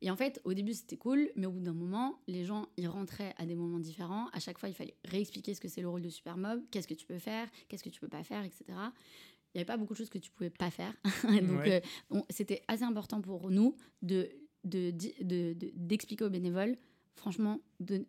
et 0.00 0.10
en 0.10 0.16
fait, 0.16 0.40
au 0.44 0.54
début, 0.54 0.74
c'était 0.74 0.96
cool, 0.96 1.30
mais 1.36 1.46
au 1.46 1.52
bout 1.52 1.60
d'un 1.60 1.72
moment, 1.72 2.20
les 2.26 2.44
gens, 2.44 2.66
ils 2.76 2.88
rentraient 2.88 3.34
à 3.36 3.46
des 3.46 3.54
moments 3.54 3.80
différents. 3.80 4.28
À 4.32 4.40
chaque 4.40 4.58
fois, 4.58 4.68
il 4.68 4.74
fallait 4.74 4.96
réexpliquer 5.04 5.54
ce 5.54 5.60
que 5.60 5.68
c'est 5.68 5.80
le 5.80 5.88
rôle 5.88 6.02
de 6.02 6.08
supermob, 6.08 6.62
qu'est-ce 6.70 6.88
que 6.88 6.94
tu 6.94 7.06
peux 7.06 7.18
faire, 7.18 7.48
qu'est-ce 7.68 7.82
que 7.82 7.88
tu 7.88 8.00
peux 8.00 8.08
pas 8.08 8.22
faire, 8.22 8.44
etc. 8.44 8.64
Il 8.68 9.56
n'y 9.56 9.60
avait 9.60 9.64
pas 9.64 9.76
beaucoup 9.76 9.94
de 9.94 9.98
choses 9.98 10.10
que 10.10 10.18
tu 10.18 10.30
pouvais 10.30 10.50
pas 10.50 10.70
faire. 10.70 10.94
Donc, 11.24 11.66
euh, 11.66 11.80
c'était 12.30 12.62
assez 12.68 12.84
important 12.84 13.20
pour 13.20 13.50
nous 13.50 13.76
de, 14.02 14.28
d'expliquer 14.64 16.24
aux 16.24 16.30
bénévoles 16.30 16.76
franchement, 17.18 17.60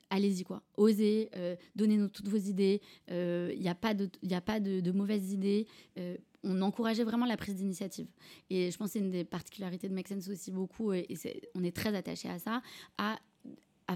allez-y 0.10 0.44
quoi. 0.44 0.64
Osez, 0.78 1.30
euh, 1.36 1.56
donnez-nous 1.76 2.08
toutes 2.08 2.30
vos 2.30 2.38
idées. 2.38 2.82
Il 3.08 3.14
euh, 3.14 3.56
n'y 3.56 3.68
a 3.68 3.76
pas 3.76 3.94
de, 3.94 4.10
y 4.24 4.34
a 4.34 4.42
pas 4.42 4.60
de, 4.60 4.92
mauvaises 4.92 5.34
idées. 5.34 5.68
Euh, 5.98 6.16
on 6.44 6.62
encourageait 6.62 7.04
vraiment 7.04 7.26
la 7.26 7.38
prise 7.38 7.56
d'initiative. 7.56 8.08
Et 8.50 8.72
je 8.72 8.78
pense 8.78 8.88
que 8.88 8.94
c'est 8.94 9.00
une 9.00 9.12
des 9.12 9.24
particularités 9.24 9.90
de 9.90 9.94
Make 9.94 10.08
Sense 10.08 10.30
aussi 10.30 10.52
beaucoup, 10.52 10.94
et, 10.94 11.08
on 11.56 11.64
est 11.64 11.76
très 11.76 11.96
attaché 11.96 12.30
à 12.30 12.40
ça, 12.40 12.62
à, 12.98 13.18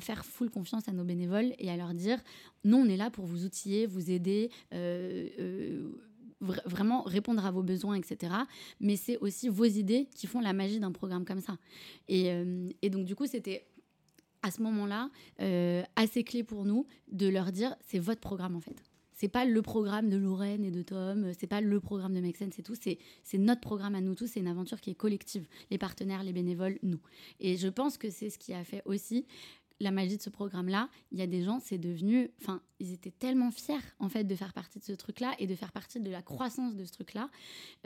faire 0.01 0.25
full 0.25 0.49
confiance 0.49 0.87
à 0.89 0.91
nos 0.91 1.03
bénévoles 1.03 1.53
et 1.59 1.69
à 1.69 1.77
leur 1.77 1.93
dire, 1.93 2.19
nous, 2.63 2.77
on 2.77 2.85
est 2.85 2.97
là 2.97 3.11
pour 3.11 3.25
vous 3.25 3.45
outiller, 3.45 3.85
vous 3.85 4.09
aider 4.09 4.49
vraiment 6.41 7.03
répondre 7.03 7.45
à 7.45 7.51
vos 7.51 7.63
besoins, 7.63 7.95
etc. 7.95 8.33
Mais 8.79 8.95
c'est 8.95 9.17
aussi 9.19 9.49
vos 9.49 9.65
idées 9.65 10.09
qui 10.15 10.27
font 10.27 10.41
la 10.41 10.51
magie 10.51 10.79
d'un 10.79 10.91
programme 10.91 11.25
comme 11.25 11.41
ça. 11.41 11.57
Et, 12.07 12.33
et 12.81 12.89
donc, 12.89 13.05
du 13.05 13.15
coup, 13.15 13.27
c'était 13.27 13.67
à 14.43 14.51
ce 14.51 14.61
moment-là 14.61 15.09
euh, 15.41 15.81
assez 15.95 16.23
clé 16.23 16.43
pour 16.43 16.65
nous 16.65 16.85
de 17.11 17.27
leur 17.27 17.51
dire 17.51 17.75
c'est 17.87 17.99
votre 17.99 18.19
programme 18.19 18.55
en 18.55 18.61
fait. 18.61 18.75
C'est 19.23 19.29
pas 19.29 19.45
le 19.45 19.61
programme 19.61 20.09
de 20.09 20.17
Lorraine 20.17 20.65
et 20.65 20.69
de 20.69 20.81
Tom, 20.81 21.31
c'est 21.39 21.47
pas 21.47 21.61
le 21.61 21.79
programme 21.79 22.13
de 22.13 22.19
Make 22.19 22.35
c'est 22.35 22.61
tout, 22.61 22.75
c'est 22.75 23.37
notre 23.37 23.61
programme 23.61 23.95
à 23.95 24.01
nous 24.01 24.15
tous, 24.15 24.27
c'est 24.27 24.41
une 24.41 24.49
aventure 24.49 24.81
qui 24.81 24.89
est 24.89 24.95
collective, 24.95 25.47
les 25.71 25.77
partenaires, 25.77 26.23
les 26.25 26.33
bénévoles, 26.33 26.77
nous. 26.83 26.99
Et 27.39 27.55
je 27.55 27.69
pense 27.69 27.97
que 27.97 28.09
c'est 28.09 28.29
ce 28.29 28.37
qui 28.37 28.53
a 28.53 28.65
fait 28.65 28.81
aussi 28.83 29.25
la 29.79 29.91
magie 29.91 30.17
de 30.17 30.21
ce 30.21 30.29
programme-là, 30.29 30.89
il 31.13 31.19
y 31.19 31.21
a 31.21 31.27
des 31.27 31.41
gens, 31.41 31.61
c'est 31.61 31.77
devenu, 31.77 32.31
enfin, 32.41 32.61
ils 32.81 32.91
étaient 32.91 33.11
tellement 33.11 33.49
fiers 33.49 33.77
en 33.99 34.09
fait 34.09 34.25
de 34.25 34.35
faire 34.35 34.51
partie 34.51 34.79
de 34.79 34.83
ce 34.83 34.91
truc-là 34.91 35.33
et 35.39 35.47
de 35.47 35.55
faire 35.55 35.71
partie 35.71 36.01
de 36.01 36.11
la 36.11 36.21
croissance 36.21 36.75
de 36.75 36.83
ce 36.83 36.91
truc-là. 36.91 37.29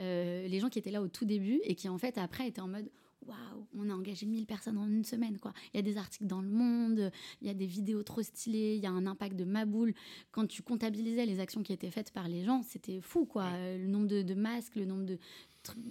Euh, 0.00 0.48
les 0.48 0.58
gens 0.58 0.68
qui 0.68 0.80
étaient 0.80 0.90
là 0.90 1.02
au 1.02 1.08
tout 1.08 1.24
début 1.24 1.60
et 1.62 1.76
qui 1.76 1.88
en 1.88 1.98
fait 1.98 2.18
après 2.18 2.48
étaient 2.48 2.60
en 2.60 2.66
mode 2.66 2.90
waouh, 3.28 3.66
on 3.76 3.88
a 3.90 3.94
engagé 3.94 4.26
1000 4.26 4.46
personnes 4.46 4.78
en 4.78 4.88
une 4.88 5.04
semaine. 5.04 5.38
quoi. 5.38 5.52
Il 5.72 5.76
y 5.76 5.80
a 5.80 5.82
des 5.82 5.96
articles 5.96 6.26
dans 6.26 6.40
le 6.40 6.48
monde, 6.48 7.12
il 7.40 7.46
y 7.46 7.50
a 7.50 7.54
des 7.54 7.66
vidéos 7.66 8.02
trop 8.02 8.22
stylées, 8.22 8.74
il 8.76 8.82
y 8.82 8.86
a 8.86 8.90
un 8.90 9.06
impact 9.06 9.36
de 9.36 9.44
Maboule. 9.44 9.94
Quand 10.32 10.46
tu 10.46 10.62
comptabilisais 10.62 11.26
les 11.26 11.40
actions 11.40 11.62
qui 11.62 11.72
étaient 11.72 11.90
faites 11.90 12.10
par 12.12 12.28
les 12.28 12.44
gens, 12.44 12.62
c'était 12.62 13.00
fou. 13.00 13.26
quoi. 13.26 13.50
Le 13.76 13.86
nombre 13.86 14.06
de, 14.08 14.34
masques, 14.34 14.74
le 14.74 14.84
nombre 14.84 15.04
de 15.04 15.18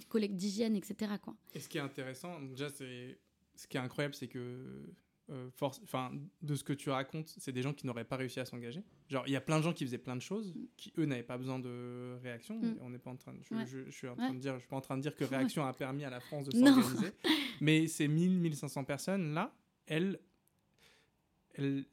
collectes 0.08 0.36
d'hygiène, 0.36 0.76
etc. 0.76 1.12
Quoi. 1.22 1.36
Et 1.54 1.60
ce 1.60 1.68
qui 1.68 1.78
est 1.78 1.82
intéressant, 1.82 2.40
déjà, 2.42 2.68
c'est 2.68 3.18
ce 3.54 3.66
qui 3.66 3.76
est 3.76 3.80
incroyable, 3.80 4.14
c'est 4.14 4.28
que 4.28 4.94
euh, 5.30 5.50
force, 5.50 5.80
enfin, 5.84 6.10
de 6.40 6.54
ce 6.54 6.64
que 6.64 6.72
tu 6.72 6.88
racontes, 6.88 7.28
c'est 7.38 7.52
des 7.52 7.60
gens 7.60 7.74
qui 7.74 7.86
n'auraient 7.86 8.04
pas 8.04 8.16
réussi 8.16 8.40
à 8.40 8.46
s'engager. 8.46 8.82
Genre, 9.08 9.24
il 9.26 9.32
y 9.32 9.36
a 9.36 9.40
plein 9.40 9.58
de 9.58 9.62
gens 9.62 9.74
qui 9.74 9.84
faisaient 9.84 9.98
plein 9.98 10.16
de 10.16 10.22
choses, 10.22 10.54
qui 10.76 10.92
eux 10.96 11.04
n'avaient 11.04 11.22
pas 11.22 11.36
besoin 11.36 11.58
de 11.58 12.16
réaction. 12.22 12.58
Mm. 12.58 12.76
On 12.80 12.90
n'est 12.90 12.98
pas 12.98 13.10
en 13.10 13.16
train, 13.16 13.34
de, 13.34 13.40
je, 13.66 13.90
suis 13.90 14.08
en 14.08 14.16
train 14.16 14.32
de 14.32 14.38
dire, 14.38 14.54
je 14.54 14.60
suis 14.60 14.68
pas 14.68 14.76
en 14.76 14.80
train 14.80 14.96
de 14.96 15.02
dire 15.02 15.14
que 15.14 15.24
réaction 15.24 15.66
a 15.66 15.72
permis 15.74 16.04
à 16.04 16.10
la 16.10 16.20
France 16.20 16.46
de 16.46 16.52
s'organiser. 16.56 17.12
mais 17.60 17.86
ces 17.88 18.08
1000, 18.08 18.40
1500 18.40 18.84
personnes 18.84 19.34
là, 19.34 19.54
elles, 19.86 20.18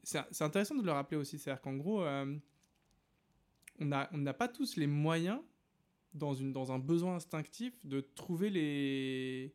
c'est 0.04 0.42
intéressant 0.42 0.76
de 0.76 0.84
le 0.86 0.92
rappeler 0.92 1.18
aussi, 1.18 1.38
c'est-à-dire 1.38 1.62
qu'en 1.62 1.76
gros, 1.76 2.04
euh, 2.04 2.38
on 3.80 3.86
n'a 3.86 4.10
on 4.14 4.24
pas 4.34 4.48
tous 4.48 4.78
les 4.78 4.88
moyens 4.88 5.42
dans 6.14 6.34
une 6.34 6.54
dans 6.54 6.72
un 6.72 6.80
besoin 6.80 7.16
instinctif 7.16 7.74
de 7.84 8.00
trouver 8.00 8.50
les 8.50 9.54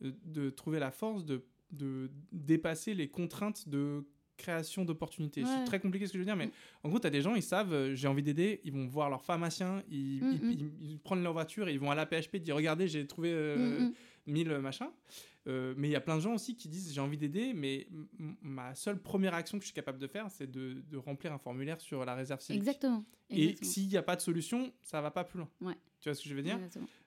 de 0.00 0.50
trouver 0.50 0.78
la 0.78 0.90
force 0.90 1.24
de 1.24 1.44
de 1.70 2.10
dépasser 2.32 2.94
les 2.94 3.08
contraintes 3.08 3.68
de 3.68 4.04
création 4.36 4.84
d'opportunités. 4.84 5.44
C'est 5.44 5.64
très 5.64 5.80
compliqué 5.80 6.06
ce 6.06 6.12
que 6.12 6.18
je 6.18 6.20
veux 6.20 6.26
dire, 6.26 6.36
mais 6.36 6.46
mm. 6.46 6.50
en 6.84 6.88
gros, 6.90 6.98
tu 6.98 7.06
as 7.06 7.10
des 7.10 7.22
gens, 7.22 7.34
ils 7.34 7.42
savent, 7.42 7.72
euh, 7.72 7.94
j'ai 7.94 8.08
envie 8.08 8.22
d'aider, 8.22 8.60
ils 8.64 8.72
vont 8.72 8.86
voir 8.86 9.08
leur 9.10 9.24
pharmacien, 9.24 9.82
ils, 9.90 10.22
mm, 10.22 10.32
mm. 10.32 10.70
ils, 10.80 10.98
prennent 10.98 11.22
leur 11.22 11.32
voiture, 11.32 11.68
ils 11.68 11.78
vont 11.78 11.90
à 11.90 11.94
la 11.94 12.06
PHP, 12.06 12.36
dire 12.36 12.54
regardez, 12.56 12.86
j'ai 12.86 13.06
trouvé 13.06 13.30
euh, 13.32 13.88
1000 14.26 14.58
machins. 14.58 14.90
Euh, 15.46 15.74
mais 15.76 15.88
il 15.88 15.92
y 15.92 15.96
a 15.96 16.00
plein 16.00 16.16
de 16.16 16.20
gens 16.20 16.34
aussi 16.34 16.56
qui 16.56 16.68
disent 16.68 16.92
j'ai 16.92 17.00
envie 17.00 17.18
d'aider, 17.18 17.52
mais 17.54 17.86
ma 18.42 18.74
seule 18.74 19.00
première 19.00 19.34
action 19.34 19.58
que 19.58 19.62
je 19.62 19.68
suis 19.68 19.74
capable 19.74 19.98
de 19.98 20.06
faire, 20.06 20.30
c'est 20.30 20.50
de, 20.50 20.82
de, 20.88 20.96
remplir 20.96 21.32
un 21.32 21.38
formulaire 21.38 21.80
sur 21.80 22.04
la 22.04 22.14
réserve 22.14 22.40
civique. 22.40 22.62
Exactement. 22.62 23.04
Et 23.30 23.56
s'il 23.62 23.88
n'y 23.88 23.96
a 23.96 24.02
pas 24.02 24.16
de 24.16 24.20
solution, 24.20 24.72
ça 24.82 25.00
va 25.00 25.10
pas 25.10 25.24
plus 25.24 25.38
loin. 25.38 25.48
Ouais. 25.60 25.74
Tu 26.00 26.08
vois 26.08 26.14
ce 26.14 26.22
que 26.22 26.28
je 26.28 26.34
veux 26.34 26.42
dire? 26.42 26.58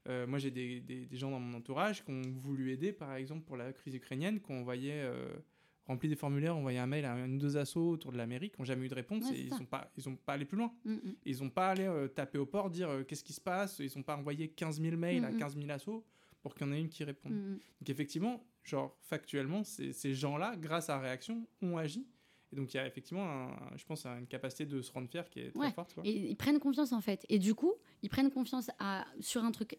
Euh, 0.08 0.26
Moi, 0.26 0.40
j'ai 0.40 0.52
des, 0.52 0.80
des, 0.80 1.18
gens 1.18 1.32
dans 1.32 1.40
mon 1.40 1.58
entourage 1.58 2.04
qui 2.04 2.12
ont 2.12 2.22
voulu 2.38 2.72
aider, 2.72 2.92
par 2.92 3.14
exemple, 3.16 3.44
pour 3.46 3.58
la 3.58 3.72
crise 3.74 3.96
ukrainienne, 3.96 4.40
qu'on 4.40 4.64
voyait 4.64 5.02
euh, 5.04 5.28
remplir 5.86 6.10
des 6.10 6.16
formulaires, 6.16 6.56
envoyer 6.56 6.80
un 6.80 6.88
mail 6.88 7.06
à 7.06 7.14
une 7.14 7.36
ou 7.36 7.40
deux 7.40 7.58
assos 7.58 7.92
autour 7.92 8.12
de 8.12 8.18
l'Amérique, 8.18 8.56
qui 8.56 8.62
n'ont 8.62 8.66
jamais 8.66 8.86
eu 8.86 8.90
de 8.90 8.96
réponse 8.96 9.30
et 9.32 9.40
ils 9.40 9.52
n'ont 9.52 9.66
pas, 9.66 9.92
ils 9.98 10.16
pas 10.18 10.34
allé 10.34 10.46
plus 10.46 10.58
loin. 10.58 10.74
Mm, 10.86 10.94
mm. 10.94 11.16
Ils 11.26 11.44
n'ont 11.44 11.50
pas 11.50 11.70
allé 11.70 12.08
taper 12.16 12.38
au 12.38 12.46
port, 12.46 12.70
dire 12.70 12.90
qu'est-ce 13.08 13.24
qui 13.24 13.34
se 13.34 13.42
passe, 13.42 13.80
ils 13.80 13.92
n'ont 13.96 14.04
pas 14.04 14.16
envoyé 14.16 14.48
15 14.50 14.82
000 14.82 14.98
mails 14.98 15.26
à 15.26 15.32
15 15.32 15.56
mm, 15.56 15.62
000 15.62 15.72
assos 15.72 16.06
pour 16.42 16.56
qu'il 16.56 16.68
y 16.68 16.70
en 16.70 16.74
ait 16.74 16.80
une 16.80 16.90
qui 16.90 17.04
réponde. 17.04 17.34
Mm, 17.34 17.54
mm. 17.54 17.60
Donc 17.82 17.90
effectivement, 17.90 18.44
genre 18.64 18.96
factuellement, 19.02 19.64
ces 19.64 20.14
gens-là, 20.14 20.56
grâce 20.58 20.90
à 20.90 21.00
réaction, 21.00 21.48
ont 21.62 21.78
agi. 21.78 22.08
Et 22.52 22.56
donc 22.56 22.74
il 22.74 22.78
y 22.78 22.80
a 22.80 22.88
effectivement, 22.88 23.52
je 23.76 23.86
pense, 23.86 24.06
une 24.06 24.26
capacité 24.26 24.66
de 24.66 24.82
se 24.82 24.92
rendre 24.92 25.08
fier 25.08 25.30
qui 25.30 25.40
est 25.40 25.52
très 25.52 25.72
forte. 25.72 26.00
Et 26.04 26.32
ils 26.32 26.36
prennent 26.36 26.60
confiance 26.60 26.94
en 26.94 27.02
fait. 27.02 27.26
Et 27.30 27.38
du 27.38 27.54
coup, 27.54 27.74
ils 28.02 28.10
prennent 28.10 28.32
confiance 28.32 28.72
à, 28.80 29.06
sur 29.20 29.44
un 29.44 29.52
truc, 29.52 29.78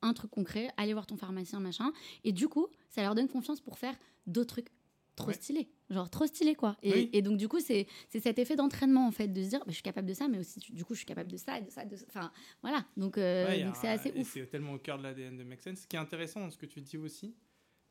un 0.00 0.12
truc 0.12 0.30
concret, 0.30 0.70
aller 0.76 0.92
voir 0.92 1.06
ton 1.06 1.16
pharmacien, 1.16 1.58
machin. 1.58 1.92
Et 2.22 2.32
du 2.32 2.48
coup, 2.48 2.68
ça 2.88 3.02
leur 3.02 3.14
donne 3.14 3.28
confiance 3.28 3.60
pour 3.60 3.78
faire 3.78 3.96
d'autres 4.26 4.54
trucs 4.54 4.68
trop 5.16 5.32
stylé 5.32 5.68
genre 5.92 6.10
trop 6.10 6.26
stylé 6.26 6.54
quoi. 6.54 6.76
Et, 6.82 7.16
et 7.16 7.22
donc 7.22 7.36
du 7.36 7.48
coup 7.48 7.60
c'est 7.60 7.86
cet 8.10 8.38
effet 8.38 8.56
d'entraînement 8.56 9.06
en 9.06 9.10
fait 9.10 9.28
de 9.28 9.42
se 9.42 9.48
dire 9.48 9.60
bah, 9.60 9.66
je 9.68 9.74
suis 9.74 9.82
capable 9.82 10.08
de 10.08 10.14
ça 10.14 10.28
mais 10.28 10.38
aussi 10.38 10.60
du 10.72 10.84
coup 10.84 10.94
je 10.94 10.98
suis 10.98 11.06
capable 11.06 11.30
de 11.30 11.36
ça 11.36 11.60
de 11.60 11.70
ça 11.70 11.84
de 11.84 11.96
enfin 12.08 12.32
voilà. 12.62 12.84
Donc 12.96 13.18
euh, 13.18 13.70
c'est 13.80 13.88
assez 13.88 14.12
ouf. 14.16 14.30
c'est 14.32 14.46
tellement 14.46 14.74
au 14.74 14.78
cœur 14.78 14.98
de 14.98 15.02
l'ADN 15.02 15.36
de 15.36 15.44
Make 15.44 15.60
Sense 15.60 15.80
ce 15.80 15.86
qui 15.86 15.96
est 15.96 16.00
intéressant 16.00 16.40
dans 16.40 16.50
ce 16.50 16.58
que 16.58 16.66
tu 16.66 16.80
dis 16.80 16.96
aussi 16.96 17.34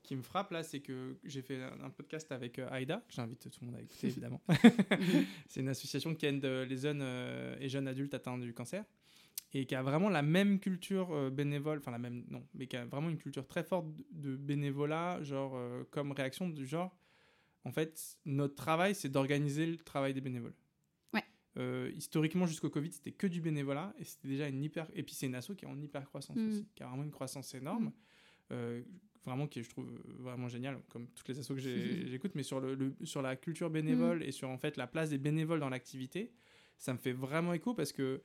qui 0.04 0.16
me 0.16 0.24
frappe 0.24 0.52
là 0.52 0.64
c'est 0.64 0.80
que 0.80 1.18
j'ai 1.24 1.42
fait 1.42 1.62
un 1.62 1.90
podcast 1.90 2.32
avec 2.32 2.58
euh, 2.58 2.68
Aïda. 2.72 3.04
Que 3.08 3.14
j'invite 3.14 3.50
tout 3.50 3.60
le 3.62 3.68
monde 3.68 3.76
à 3.76 3.82
écouter 3.82 4.08
évidemment. 4.08 4.42
C'est 5.48 5.60
une 5.60 5.70
association 5.70 6.16
qui 6.16 6.26
aide 6.26 6.44
euh, 6.44 6.66
les 6.66 6.78
jeunes 6.78 7.06
et 7.60 7.70
jeunes 7.70 7.88
adultes 7.88 8.14
atteints 8.14 8.38
du 8.38 8.54
cancer 8.54 8.84
et 9.54 9.66
qui 9.66 9.76
a 9.76 9.84
vraiment 9.84 10.10
la 10.10 10.22
même 10.22 10.60
culture 10.60 11.30
bénévole, 11.30 11.80
enfin 11.80 11.92
la 11.92 12.00
même, 12.00 12.24
non, 12.30 12.42
mais 12.54 12.68
qui 12.68 12.78
a 12.78 12.86
vraiment 12.86 13.10
une 13.10 13.18
culture 13.18 13.46
très 13.46 13.64
forte 13.64 13.86
de, 14.14 14.38
bénévolat, 14.38 15.22
genre 15.24 15.60
comme 15.92 16.14
réaction 16.14 16.48
du 16.48 16.66
genre, 16.66 16.96
en 17.64 17.72
fait, 17.72 18.18
notre 18.26 18.56
travail, 18.56 18.96
c'est 18.96 19.10
d'organiser 19.10 19.66
le 19.66 19.78
travail 19.78 20.14
des 20.14 20.22
bénévoles. 20.22 20.56
Ouais. 21.14 21.24
Euh, 21.58 21.92
historiquement, 21.96 22.48
jusqu'au 22.48 22.70
Covid, 22.70 22.92
c'était 22.92 23.12
que 23.12 23.28
du 23.28 23.42
bénévolat 23.42 23.94
et 24.00 24.04
c'était 24.04 24.28
déjà 24.28 24.48
une 24.48 24.64
hyper. 24.64 24.88
Et 24.94 25.04
puis, 25.04 25.14
c'est 25.14 25.28
une 25.28 25.36
asso 25.36 25.52
qui 25.58 25.66
est 25.66 25.68
en 25.68 25.80
hyper 25.80 26.06
croissance 26.06 26.38
mm. 26.38 26.48
aussi, 26.48 26.68
qui 26.76 26.84
a 26.84 26.88
vraiment 26.88 27.04
une 27.04 27.12
croissance 27.12 27.54
énorme. 27.54 27.86
Mm. 27.86 27.94
Euh, 28.52 28.82
vraiment 29.24 29.48
qui 29.48 29.62
je 29.62 29.70
trouve 29.70 29.88
vraiment 30.18 30.48
génial, 30.48 30.82
comme 30.90 31.08
toutes 31.10 31.28
les 31.30 31.38
assos 31.40 31.54
que 31.54 31.62
j'écoute, 32.08 32.32
mais 32.34 32.44
sur, 32.44 32.60
le, 32.60 32.96
sur 33.04 33.22
la 33.22 33.36
culture 33.36 33.70
bénévole 33.70 34.20
mm. 34.20 34.24
et 34.24 34.32
sur 34.32 34.50
en 34.50 34.58
fait 34.58 34.78
la 34.78 34.88
place 34.88 35.12
des 35.12 35.20
bénévoles 35.20 35.60
dans 35.60 35.70
l'activité, 35.70 36.32
ça 36.78 36.94
me 36.94 36.98
fait 36.98 37.14
vraiment 37.14 37.54
écho 37.54 37.76
parce 37.76 37.92
que 37.92 38.24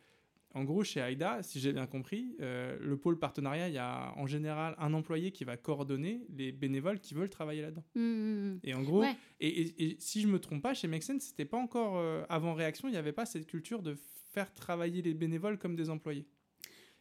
en 0.57 0.65
gros, 0.65 0.83
chez 0.83 1.01
AIDA, 1.01 1.43
si 1.43 1.61
j'ai 1.61 1.75
bien 1.75 1.87
compris, 1.87 2.35
euh, 2.41 2.79
le 2.81 2.97
pôle 2.97 3.19
partenariat, 3.19 3.69
il 3.69 3.75
y 3.75 3.79
a 3.79 4.15
en 4.17 4.27
général 4.27 4.75
un 4.79 4.95
employé 4.95 5.31
qui 5.31 5.45
va 5.45 5.59
coordonner 5.59 6.23
les 6.31 6.51
bénévoles 6.51 6.99
qui 6.99 7.13
veulent 7.13 7.29
travailler 7.29 7.61
là-dedans. 7.61 7.85
Mmh, 7.95 8.01
mmh, 8.01 8.55
mmh. 8.55 8.61
Et 8.65 8.75
en 8.75 8.83
gros, 8.83 9.05
et, 9.39 9.97
si 9.99 10.23
je 10.23 10.29
me 10.29 10.39
trompe 10.39 10.63
pas, 10.63 10.73
chez 10.73 10.89
Mexen, 10.89 11.21
c'était 11.21 11.45
pas 11.45 11.59
encore 11.59 11.99
euh, 11.99 12.25
avant 12.31 12.55
réaction, 12.55 12.89
il 12.89 12.93
n'y 12.93 12.97
avait 12.97 13.13
pas 13.13 13.27
cette 13.27 13.47
culture 13.47 13.83
de 13.83 13.97
faire 14.33 14.51
travailler 14.55 15.03
les 15.03 15.13
bénévoles 15.13 15.59
comme 15.59 15.77
des 15.77 15.91
employés. 15.91 16.27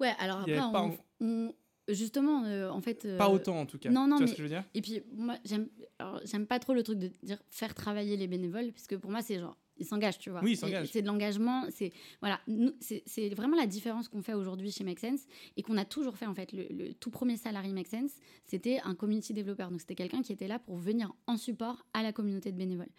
Ouais, 0.02 0.12
alors 0.20 0.40
après, 0.40 0.60
on, 1.22 1.56
justement, 1.88 2.44
euh, 2.44 2.70
en 2.70 2.82
fait. 2.82 3.08
pas 3.18 3.30
autant 3.30 3.62
en 3.62 3.66
tout 3.66 3.80
cas. 3.80 3.90
Non, 3.90 4.06
non, 4.06 4.20
mais, 4.20 4.28
ce 4.28 4.34
que 4.34 4.40
je 4.40 4.44
veux 4.44 4.50
dire? 4.50 4.66
Et 4.74 4.82
puis, 4.82 5.02
moi, 5.14 5.38
j'aime 5.46 6.46
pas 6.46 6.60
trop 6.60 6.74
le 6.74 6.84
truc 6.84 7.00
de 7.00 7.10
dire 7.24 7.42
faire 7.50 7.74
travailler 7.74 8.18
les 8.18 8.28
bénévoles, 8.28 8.74
parce 8.74 8.88
que 8.88 8.96
pour 8.96 9.12
moi, 9.12 9.22
c'est 9.22 9.40
genre 9.40 9.58
il 9.78 9.86
s'engage, 9.86 10.18
tu 10.18 10.30
vois. 10.30 10.42
Oui. 10.42 10.56
C'est 10.56 11.02
de 11.02 11.08
l'engagement. 11.08 11.66
C'est 11.70 11.92
voilà, 12.22 12.40
c'est 12.80 13.30
vraiment 13.36 13.58
la 13.58 13.68
différence 13.68 14.08
qu'on 14.08 14.22
fait 14.22 14.34
aujourd'hui 14.34 14.72
chez 14.72 14.84
Make 14.84 15.00
Sense 15.00 15.26
et 15.58 15.64
qu'on 15.64 15.78
a 15.78 15.86
toujours 15.86 16.18
fait 16.18 16.26
en 16.26 16.34
fait. 16.34 16.52
Le, 16.54 16.94
tout 16.94 17.10
premier 17.10 17.38
salarié 17.38 17.74
Make 17.74 17.88
Sense, 17.88 18.12
c'était 18.46 18.80
un 18.84 18.96
community 18.96 19.34
developer. 19.34 19.68
Donc 19.70 19.82
c'était 19.82 19.96
quelqu'un 19.96 20.22
qui 20.22 20.32
était 20.32 20.48
là 20.48 20.60
pour 20.60 20.78
venir 20.78 21.14
en 21.28 21.38
support 21.38 21.86
à 21.94 22.04
la 22.04 22.14
communauté 22.14 22.52
de 22.52 22.58
bénévoles. 22.58 22.92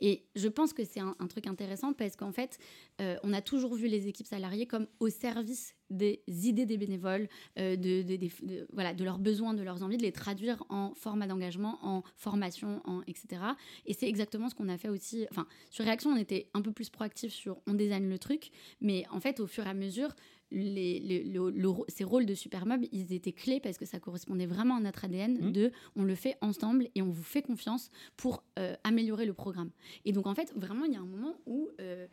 Et 0.00 0.24
je 0.34 0.48
pense 0.48 0.72
que 0.72 0.84
c'est 0.84 1.00
un, 1.00 1.14
truc 1.28 1.46
intéressant 1.46 1.92
parce 1.92 2.16
qu'en 2.16 2.32
fait, 2.32 2.58
euh, 3.00 3.16
on 3.22 3.32
a 3.32 3.40
toujours 3.40 3.74
vu 3.74 3.88
les 3.88 4.08
équipes 4.08 4.26
salariées 4.26 4.66
comme 4.66 4.86
au 5.00 5.08
service 5.08 5.74
des 5.90 6.22
idées 6.26 6.66
des 6.66 6.76
bénévoles, 6.76 7.28
euh, 7.58 7.76
de, 7.76 8.04
voilà, 8.72 8.94
de 8.94 9.04
leurs 9.04 9.18
besoins, 9.18 9.54
de 9.54 9.62
leurs 9.62 9.82
envies, 9.82 9.96
de 9.96 10.02
les 10.02 10.12
traduire 10.12 10.64
en 10.68 10.94
format 10.94 11.26
d'engagement, 11.26 11.78
en 11.82 12.02
formation, 12.16 12.80
en, 12.84 13.02
etc. 13.02 13.42
Et 13.86 13.94
c'est 13.94 14.08
exactement 14.08 14.48
ce 14.48 14.54
qu'on 14.54 14.68
a 14.68 14.78
fait 14.78 14.88
aussi. 14.88 15.26
Enfin, 15.30 15.46
sur 15.70 15.84
Réaction, 15.84 16.10
on 16.10 16.16
était 16.16 16.48
un 16.54 16.62
peu 16.62 16.72
plus 16.72 16.90
proactif 16.90 17.32
sur 17.32 17.60
on 17.66 17.74
design 17.74 18.08
le 18.08 18.18
truc, 18.18 18.50
mais 18.80 19.04
en 19.10 19.20
fait, 19.20 19.40
au 19.40 19.46
fur 19.46 19.66
et 19.66 19.70
à 19.70 19.74
mesure, 19.74 20.14
les, 20.50 21.32
ces 21.88 22.04
rôles 22.04 22.26
de 22.26 22.34
supermob, 22.34 22.84
ils 22.92 23.12
étaient 23.12 23.32
clés 23.32 23.60
parce 23.60 23.78
que 23.78 23.86
ça 23.86 23.98
correspondait 23.98 24.46
vraiment 24.46 24.76
à 24.76 24.80
notre 24.80 25.04
ADN 25.04 25.48
mmh. 25.48 25.52
de 25.52 25.72
on 25.96 26.04
le 26.04 26.14
fait 26.14 26.36
ensemble 26.40 26.88
et 26.94 27.02
on 27.02 27.10
vous 27.10 27.22
fait 27.22 27.42
confiance 27.42 27.90
pour 28.16 28.44
euh, 28.58 28.74
améliorer 28.84 29.26
le 29.26 29.34
programme. 29.34 29.70
Et 30.04 30.12
donc, 30.12 30.26
en 30.26 30.34
fait, 30.34 30.52
vraiment, 30.54 30.84
il 30.84 30.92
y 30.92 30.96
a 30.96 31.00
un 31.00 31.06
moment 31.06 31.36
où... 31.46 31.68
Euh, 31.80 32.06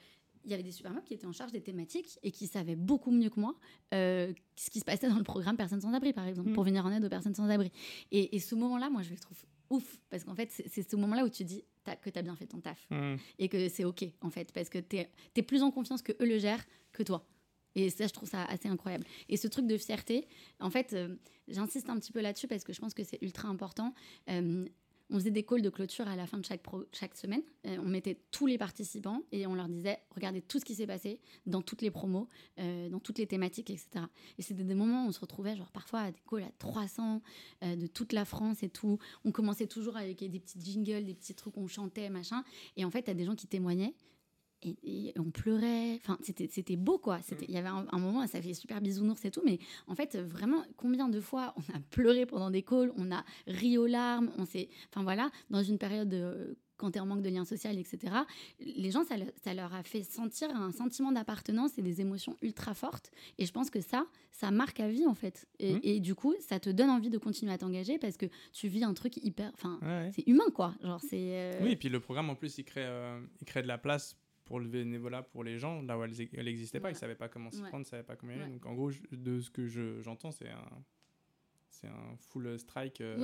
il 0.44 0.52
y 0.52 0.54
avait 0.54 0.64
des 0.64 0.72
supermobs 0.72 1.04
qui 1.04 1.14
étaient 1.14 1.28
en 1.28 1.32
charge 1.32 1.52
des 1.52 1.62
thématiques 1.62 2.20
et 2.24 2.32
qui 2.32 2.48
savaient 2.48 2.76
beaucoup 2.76 3.12
mieux 3.12 3.30
que 3.30 3.40
moi 3.40 3.56
euh, 3.94 4.34
ce 4.56 4.70
qui 4.70 4.80
se 4.80 4.86
passait 4.86 5.10
dans 5.10 5.18
le 5.18 5.24
programme 5.24 5.58
Personnes 5.58 5.82
sans 5.82 5.94
abri, 5.94 6.14
par 6.14 6.28
exemple, 6.28 6.50
mm. 6.50 6.54
pour 6.54 6.64
venir 6.64 6.86
en 6.86 6.92
aide 6.92 7.04
aux 7.04 7.10
personnes 7.10 7.36
sans 7.36 7.50
abri. 7.50 7.72
Et, 8.12 8.40
ce 8.40 8.56
moment-là, 8.56 8.90
moi, 8.90 9.02
je 9.02 9.12
le 9.12 9.18
trouve 9.18 9.38
ouf, 9.70 10.00
parce 10.10 10.24
qu'en 10.24 10.36
fait, 10.36 10.50
c'est 10.52 10.90
ce 10.90 10.96
moment-là 10.98 11.24
où 11.24 11.30
tu 11.30 11.44
dis 11.44 11.64
que 12.04 12.10
tu 12.10 12.20
as 12.20 12.22
bien 12.22 12.36
fait 12.36 12.48
ton 12.48 12.60
taf 12.60 12.88
mm. 12.90 13.16
et 13.40 13.50
que 13.50 13.70
c'est 13.70 13.84
OK, 13.84 14.06
en 14.22 14.30
fait, 14.30 14.52
parce 14.54 14.70
que 14.70 14.80
tu 14.80 14.98
es, 14.98 15.42
plus 15.42 15.64
en 15.64 15.72
confiance 15.72 16.02
que 16.02 16.12
eux 16.22 16.28
le 16.28 16.38
gèrent 16.38 16.66
que 16.92 17.04
toi. 17.04 17.26
Et 17.74 17.90
ça, 17.90 18.06
je 18.06 18.12
trouve 18.12 18.30
ça 18.30 18.44
assez 18.46 18.68
incroyable. 18.68 19.06
Et 19.30 19.38
ce 19.38 19.48
truc 19.48 19.66
de 19.66 19.78
fierté, 19.78 20.28
en 20.60 20.70
fait, 20.70 20.92
euh, 20.94 21.16
j'insiste 21.48 21.90
un 21.90 21.98
petit 21.98 22.12
peu 22.12 22.20
là-dessus 22.20 22.48
parce 22.48 22.66
que 22.66 22.74
je 22.74 22.82
pense 22.82 22.94
que 22.94 23.04
c'est 23.04 23.22
ultra 23.22 23.48
important. 23.48 23.94
Euh, 24.30 24.66
on 25.12 25.16
faisait 25.16 25.32
des 25.32 25.44
calls 25.44 25.62
de 25.62 25.70
clôture 25.70 26.08
à 26.08 26.16
la 26.16 26.26
fin 26.26 26.38
de 26.38 26.46
chaque, 26.46 27.16
semaine. 27.16 27.44
Euh, 27.68 27.78
on 27.80 27.88
mettait 27.88 28.18
tous 28.32 28.48
les 28.48 28.58
participants 28.58 29.22
et 29.32 29.46
on 29.46 29.54
leur 29.54 29.68
disait 29.68 30.00
regardez 30.16 30.42
tout 30.42 30.60
ce 30.60 30.66
qui 30.66 30.74
s'est 30.74 30.88
passé 30.88 31.20
dans 31.46 31.62
toutes 31.62 31.82
les 31.82 31.92
promos, 31.92 32.28
euh, 32.60 32.90
dans 32.90 33.00
toutes 33.00 33.20
les 33.20 33.28
thématiques, 33.28 33.70
etc. 33.70 34.06
Et 34.38 34.42
c'était 34.42 34.64
des 34.64 34.74
moments 34.74 35.06
où 35.06 35.10
on 35.10 35.12
se 35.12 35.20
retrouvait, 35.20 35.56
genre 35.56 35.72
parfois 35.72 36.00
à 36.00 36.12
des 36.12 36.22
calls 36.30 36.44
à 36.44 36.52
300 36.58 37.22
euh, 37.64 37.76
de 37.76 37.88
toute 37.88 38.14
la 38.14 38.26
France 38.26 38.64
et 38.64 38.70
tout. 38.70 38.98
On 39.26 39.32
commençait 39.32 39.68
toujours 39.68 39.98
avec 39.98 40.20
des 40.20 40.40
petits 40.40 40.60
jingles, 40.62 41.06
des 41.06 41.14
petits 41.14 41.36
trucs, 41.36 41.58
on 41.58 41.68
chantait, 41.68 42.10
machin. 42.10 42.44
Et 42.78 42.86
en 42.86 42.92
fait, 42.92 43.04
tu 43.04 43.12
as 43.12 43.14
des 43.14 43.26
gens 43.26 43.36
qui 43.36 43.48
témoignaient 43.48 43.94
et, 44.64 45.14
on 45.18 45.32
pleurait. 45.32 45.96
Enfin, 45.96 46.18
c'était 46.22 46.76
beau, 46.76 46.98
quoi. 46.98 47.18
Mm. 47.18 47.36
Il 47.48 47.54
y 47.54 47.58
avait 47.58 47.70
un, 47.70 48.00
moment, 48.00 48.26
ça 48.28 48.42
fait 48.42 48.54
super 48.54 48.82
bisounours 48.82 49.24
et 49.26 49.32
tout, 49.32 49.42
mais 49.46 49.60
en 49.88 49.96
fait, 49.96 50.18
vraiment, 50.18 50.64
combien 50.78 51.10
de 51.10 51.20
fois 51.20 51.54
on 51.58 51.76
a 51.76 51.80
pleuré 51.92 52.26
pendant 52.26 52.50
des 52.52 52.64
calls, 52.64 52.92
on 52.98 53.12
a 53.12 53.24
ri 53.48 53.78
aux 53.78 53.88
larmes, 53.88 54.32
on 54.38 54.46
s'est. 54.46 54.70
Enfin, 54.90 55.04
voilà, 55.04 55.30
dans 55.50 55.64
une 55.64 55.78
période 55.78 56.10
de 56.10 56.56
quand 56.82 56.92
tu 56.92 56.98
es 56.98 57.02
en 57.02 57.06
manque 57.06 57.22
de 57.22 57.30
lien 57.30 57.46
social, 57.46 57.78
etc., 57.78 58.12
les 58.60 58.90
gens, 58.90 59.04
ça, 59.04 59.16
ça 59.44 59.54
leur 59.54 59.72
a 59.74 59.84
fait 59.84 60.02
sentir 60.02 60.50
un 60.50 60.72
sentiment 60.72 61.12
d'appartenance 61.12 61.78
et 61.78 61.84
des 61.84 62.02
émotions 62.02 62.36
ultra 62.42 62.74
fortes. 62.74 63.12
Et 63.38 63.46
je 63.46 63.52
pense 63.52 63.70
que 63.70 63.82
ça, 63.82 64.08
ça 64.32 64.50
marque 64.50 64.80
à 64.80 64.90
vie, 64.90 65.06
en 65.06 65.14
fait. 65.14 65.48
Et, 65.60 66.00
mm. 66.00 66.02
du 66.02 66.16
coup, 66.16 66.34
ça 66.40 66.60
te 66.60 66.72
donne 66.72 66.90
envie 66.90 67.12
de 67.12 67.20
continuer 67.20 67.54
à 67.54 67.60
t'engager 67.60 68.00
parce 68.00 68.18
que 68.18 68.26
tu 68.52 68.68
vis 68.68 68.84
un 68.84 68.96
truc 68.96 69.18
hyper. 69.18 69.52
Enfin, 69.54 69.80
c'est 70.16 70.28
humain, 70.28 70.50
quoi. 70.56 70.74
Genre, 70.82 71.00
c'est. 71.00 71.12
Euh, 71.20 71.60
oui, 71.62 71.74
et 71.74 71.76
puis 71.76 71.90
le 71.90 72.00
programme, 72.00 72.32
en 72.32 72.36
plus, 72.36 72.58
il 72.58 72.64
crée, 72.64 72.84
euh, 72.84 73.22
il 73.40 73.46
crée 73.46 73.62
de 73.62 73.68
la 73.68 73.78
place 73.78 74.18
pour 74.46 74.60
le 74.60 74.68
bénévolat 74.68 75.24
pour 75.24 75.44
les 75.44 75.60
gens, 75.60 75.82
là 75.82 75.98
où 75.98 76.04
elle 76.04 76.12
n'existait 76.44 76.80
pas, 76.80 76.90
ils 76.90 76.94
ne 76.94 76.98
savaient 76.98 77.16
pas 77.16 77.30
comment 77.30 77.52
s'y 77.52 77.62
prendre, 77.62 77.78
ils 77.78 77.80
ne 77.80 77.84
savaient 77.86 78.04
pas 78.04 78.16
comment 78.16 78.34
y 78.34 78.36
aller. 78.36 78.52
Donc 78.52 78.66
en 78.66 78.74
gros, 78.74 78.92
de 79.12 79.40
ce 79.40 79.50
que 79.50 79.68
j'entends, 80.02 80.32
c'est 80.32 80.50
un, 80.50 80.84
c'est 81.72 81.88
un 81.88 82.16
full 82.30 82.60
strike 82.60 83.02
euh, 83.02 83.18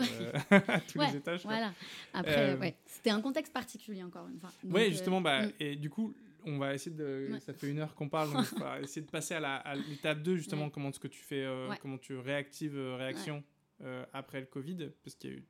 à 0.51 0.79
tous 0.81 0.99
les 0.99 1.15
étages. 1.17 1.43
Voilà. 1.43 1.73
Après, 2.13 2.51
euh, 2.51 2.57
ouais. 2.57 2.75
c'était 2.85 3.11
un 3.11 3.21
contexte 3.21 3.53
particulier 3.53 4.03
encore 4.03 4.27
une 4.27 4.39
fois. 4.39 4.51
Oui, 4.63 4.81
euh, 4.81 4.89
justement, 4.89 5.21
bah, 5.21 5.45
mm. 5.45 5.51
et 5.59 5.75
du 5.75 5.89
coup, 5.89 6.15
on 6.45 6.57
va 6.57 6.73
essayer 6.73 6.95
de. 6.95 7.37
Ça 7.39 7.53
fait 7.53 7.69
une 7.69 7.79
heure 7.79 7.93
qu'on 7.93 8.09
parle, 8.09 8.33
donc 8.33 8.45
on 8.55 8.59
va 8.59 8.79
essayer 8.81 9.05
de 9.05 9.11
passer 9.11 9.35
à 9.35 9.75
l'étape 9.75 10.23
2, 10.23 10.37
justement, 10.37 10.69
comment 10.69 10.91
ce 10.91 10.99
que 10.99 11.07
tu 11.07 11.21
fais, 11.21 11.45
comment 11.81 11.97
tu 11.97 12.17
réactives 12.17 12.77
réaction 12.77 13.43
après 14.13 14.39
le 14.39 14.47
Covid, 14.47 14.89
parce 15.03 15.15
qu'il 15.15 15.29
y 15.29 15.33
a 15.33 15.37
eu 15.37 15.45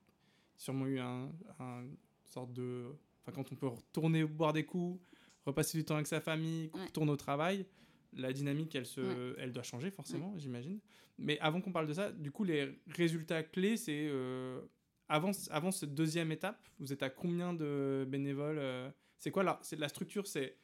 sûrement 0.57 0.87
eu 0.87 0.99
un, 0.99 1.31
un 1.59 1.83
sorte 2.25 2.51
de. 2.53 2.87
Enfin, 3.21 3.31
quand 3.35 3.51
on 3.51 3.55
peut 3.55 3.67
retourner 3.67 4.23
boire 4.25 4.53
des 4.53 4.65
coups, 4.65 4.99
repasser 5.47 5.77
du 5.77 5.83
temps 5.83 5.95
avec 5.95 6.07
sa 6.07 6.21
famille, 6.21 6.69
ouais. 6.73 6.89
tourne 6.93 7.09
au 7.09 7.15
travail, 7.15 7.65
la 8.13 8.33
dynamique, 8.33 8.75
elle, 8.75 8.85
se, 8.85 9.35
elle 9.39 9.51
doit 9.51 9.63
changer 9.63 9.91
forcément, 9.91 10.37
j'imagine. 10.37 10.79
Mais 11.17 11.39
avant 11.39 11.61
qu'on 11.61 11.71
parle 11.71 11.87
de 11.87 11.93
ça, 11.93 12.11
du 12.11 12.31
coup, 12.31 12.43
les 12.43 12.79
résultats 12.89 13.43
clés, 13.43 13.77
c'est 13.77 14.07
euh, 14.09 14.61
avant, 15.09 15.31
avant 15.49 15.71
cette 15.71 15.95
deuxième 15.95 16.31
étape, 16.31 16.67
vous 16.79 16.93
êtes 16.93 17.03
à 17.03 17.09
combien 17.09 17.53
de 17.53 18.05
bénévoles 18.07 18.59
euh, 18.59 18.89
C'est 19.17 19.31
quoi 19.31 19.43
là 19.43 19.59
C'est 19.63 19.79
la 19.79 19.89
structure, 19.89 20.27
c'est 20.27 20.57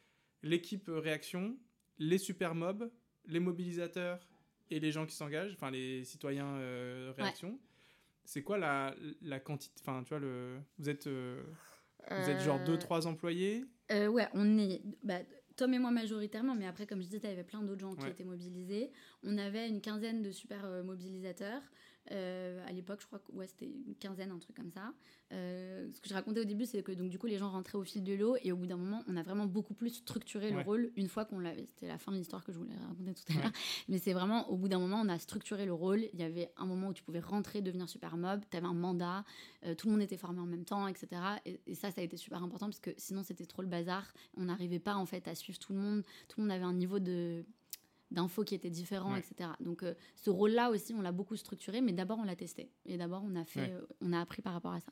l'équipe 0.44 0.90
réaction, 0.90 1.58
les 1.98 2.18
super 2.18 2.54
mobs, 2.54 2.92
les 3.26 3.40
mobilisateurs 3.40 4.28
et 4.70 4.80
les 4.80 4.92
gens 4.92 5.06
qui 5.06 5.16
s'engagent, 5.16 5.54
enfin 5.54 5.72
les 5.72 6.04
citoyens 6.04 6.56
euh, 6.58 7.14
réaction. 7.18 7.60
C'est 8.26 8.44
quoi 8.44 8.58
la, 8.58 8.96
la 9.22 9.40
quantité 9.40 9.74
Enfin, 9.82 10.04
tu 10.04 10.10
vois, 10.10 10.20
le, 10.20 10.60
vous 10.78 10.90
êtes 10.90 11.10
vous 12.10 12.30
êtes 12.30 12.42
genre 12.42 12.60
2-3 12.60 13.08
employés 13.08 13.66
euh, 13.92 14.08
Ouais, 14.08 14.28
on 14.34 14.58
est. 14.58 14.82
Bah, 15.04 15.20
Tom 15.56 15.74
et 15.74 15.80
moi 15.80 15.92
majoritairement, 15.92 16.56
mais 16.56 16.66
après, 16.66 16.88
comme 16.88 17.02
je 17.02 17.08
disais, 17.08 17.20
il 17.24 17.30
y 17.30 17.34
avait 17.34 17.44
plein 17.44 17.62
d'autres 17.62 17.82
gens 17.82 17.96
qui 17.96 18.08
étaient 18.08 18.24
mobilisés. 18.24 18.92
On 19.24 19.38
avait 19.38 19.68
une 19.68 19.82
quinzaine 19.82 20.24
de 20.24 20.32
super 20.32 20.66
euh, 20.66 20.84
mobilisateurs. 20.84 21.62
Euh, 22.12 22.64
à 22.68 22.72
l'époque, 22.72 23.00
je 23.02 23.08
crois 23.08 23.20
que 23.20 23.32
ouais, 23.32 23.48
c'était 23.48 23.66
une 23.66 23.96
quinzaine, 23.96 24.32
un 24.32 24.40
truc 24.40 24.56
comme 24.56 24.72
ça. 24.72 24.94
Euh, 25.32 25.90
ce 25.94 26.02
que 26.02 26.10
je 26.10 26.14
racontais 26.14 26.42
au 26.42 26.46
début, 26.46 26.66
c'est 26.66 26.84
que 26.84 26.92
donc, 26.92 27.10
du 27.10 27.18
coup, 27.18 27.28
les 27.28 27.38
gens 27.38 27.50
rentraient 27.50 27.78
au 27.78 27.84
fil 27.84 28.04
de 28.04 28.14
l'eau 28.14 28.36
et 28.44 28.52
au 28.52 28.58
bout 28.58 28.68
d'un 28.68 28.78
moment, 28.78 29.04
on 29.08 29.16
a 29.16 29.24
vraiment 29.24 29.46
beaucoup 29.46 29.74
plus 29.74 29.90
structuré 29.90 30.52
le 30.52 30.62
rôle 30.62 30.92
une 30.96 31.08
fois 31.08 31.26
qu'on 31.26 31.40
l'avait. 31.40 31.66
C'était 31.66 31.88
la 31.88 31.98
fin 31.98 32.12
de 32.12 32.18
l'histoire 32.18 32.44
que 32.44 32.52
je 32.52 32.58
voulais 32.58 32.76
raconter 32.76 33.14
tout 33.14 33.34
à 33.34 33.42
l'heure. 33.42 33.52
Mais 33.88 33.98
c'est 33.98 34.14
vraiment 34.14 34.50
au 34.50 34.58
bout 34.58 34.68
d'un 34.68 34.80
moment, 34.80 35.02
on 35.02 35.10
a 35.10 35.18
structuré 35.18 35.66
le 35.66 35.74
rôle. 35.74 36.02
Il 36.14 36.20
y 36.20 36.24
avait 36.24 36.52
un 36.58 36.66
moment 36.66 36.90
où 36.90 36.94
tu 36.94 37.04
pouvais 37.04 37.22
rentrer, 37.22 37.62
devenir 37.62 37.88
super 37.88 38.18
mob, 38.18 38.42
tu 38.50 38.58
avais 38.58 38.68
un 38.68 38.74
mandat, 38.74 39.24
euh, 39.66 39.76
tout 39.76 39.88
le 39.88 39.94
monde 39.94 40.02
était 40.02 40.18
formé 40.18 40.40
en 40.40 40.46
même 40.46 40.66
temps, 40.66 40.88
etc. 40.88 41.22
Et, 41.46 41.60
et, 41.68 41.76
ça, 41.76 41.92
ça 41.92 42.02
a 42.02 42.04
été 42.04 42.18
super 42.18 42.44
important 42.44 42.68
parce 42.68 42.80
que 42.80 42.92
sinon, 42.98 43.24
c'était 43.24 43.46
trop 43.46 43.62
le 43.62 43.68
bazar. 43.68 44.14
On 44.36 44.46
n'arrivait 44.46 44.80
pas 44.80 44.96
en 44.96 45.06
fait 45.06 45.28
à 45.28 45.36
suivre 45.36 45.60
tout 45.60 45.74
le 45.74 45.80
monde. 45.80 46.04
Tout 46.28 46.42
le 46.42 46.48
monde 46.48 46.52
avait 46.52 46.66
un 46.66 46.74
niveau 46.74 47.00
de 47.00 47.46
d'infos 48.14 48.44
qui 48.44 48.56
étaient 48.56 48.70
différents, 48.70 49.16
etc. 49.16 49.50
Donc 49.60 49.84
euh, 49.84 49.96
ce 50.16 50.30
rôle-là 50.30 50.70
aussi, 50.70 50.94
on 50.94 51.02
l'a 51.02 51.12
beaucoup 51.12 51.36
structuré, 51.36 51.82
mais 51.82 51.92
d'abord 51.92 52.20
on 52.20 52.24
l'a 52.24 52.36
testé 52.36 52.70
et 52.86 52.98
d'abord 52.98 53.24
on 53.26 53.36
a 53.36 53.44
fait, 53.44 53.72
euh, 53.72 53.82
on 54.02 54.14
a 54.14 54.22
appris 54.22 54.42
par 54.42 54.54
rapport 54.54 54.74
à 54.74 54.80
ça. 54.80 54.92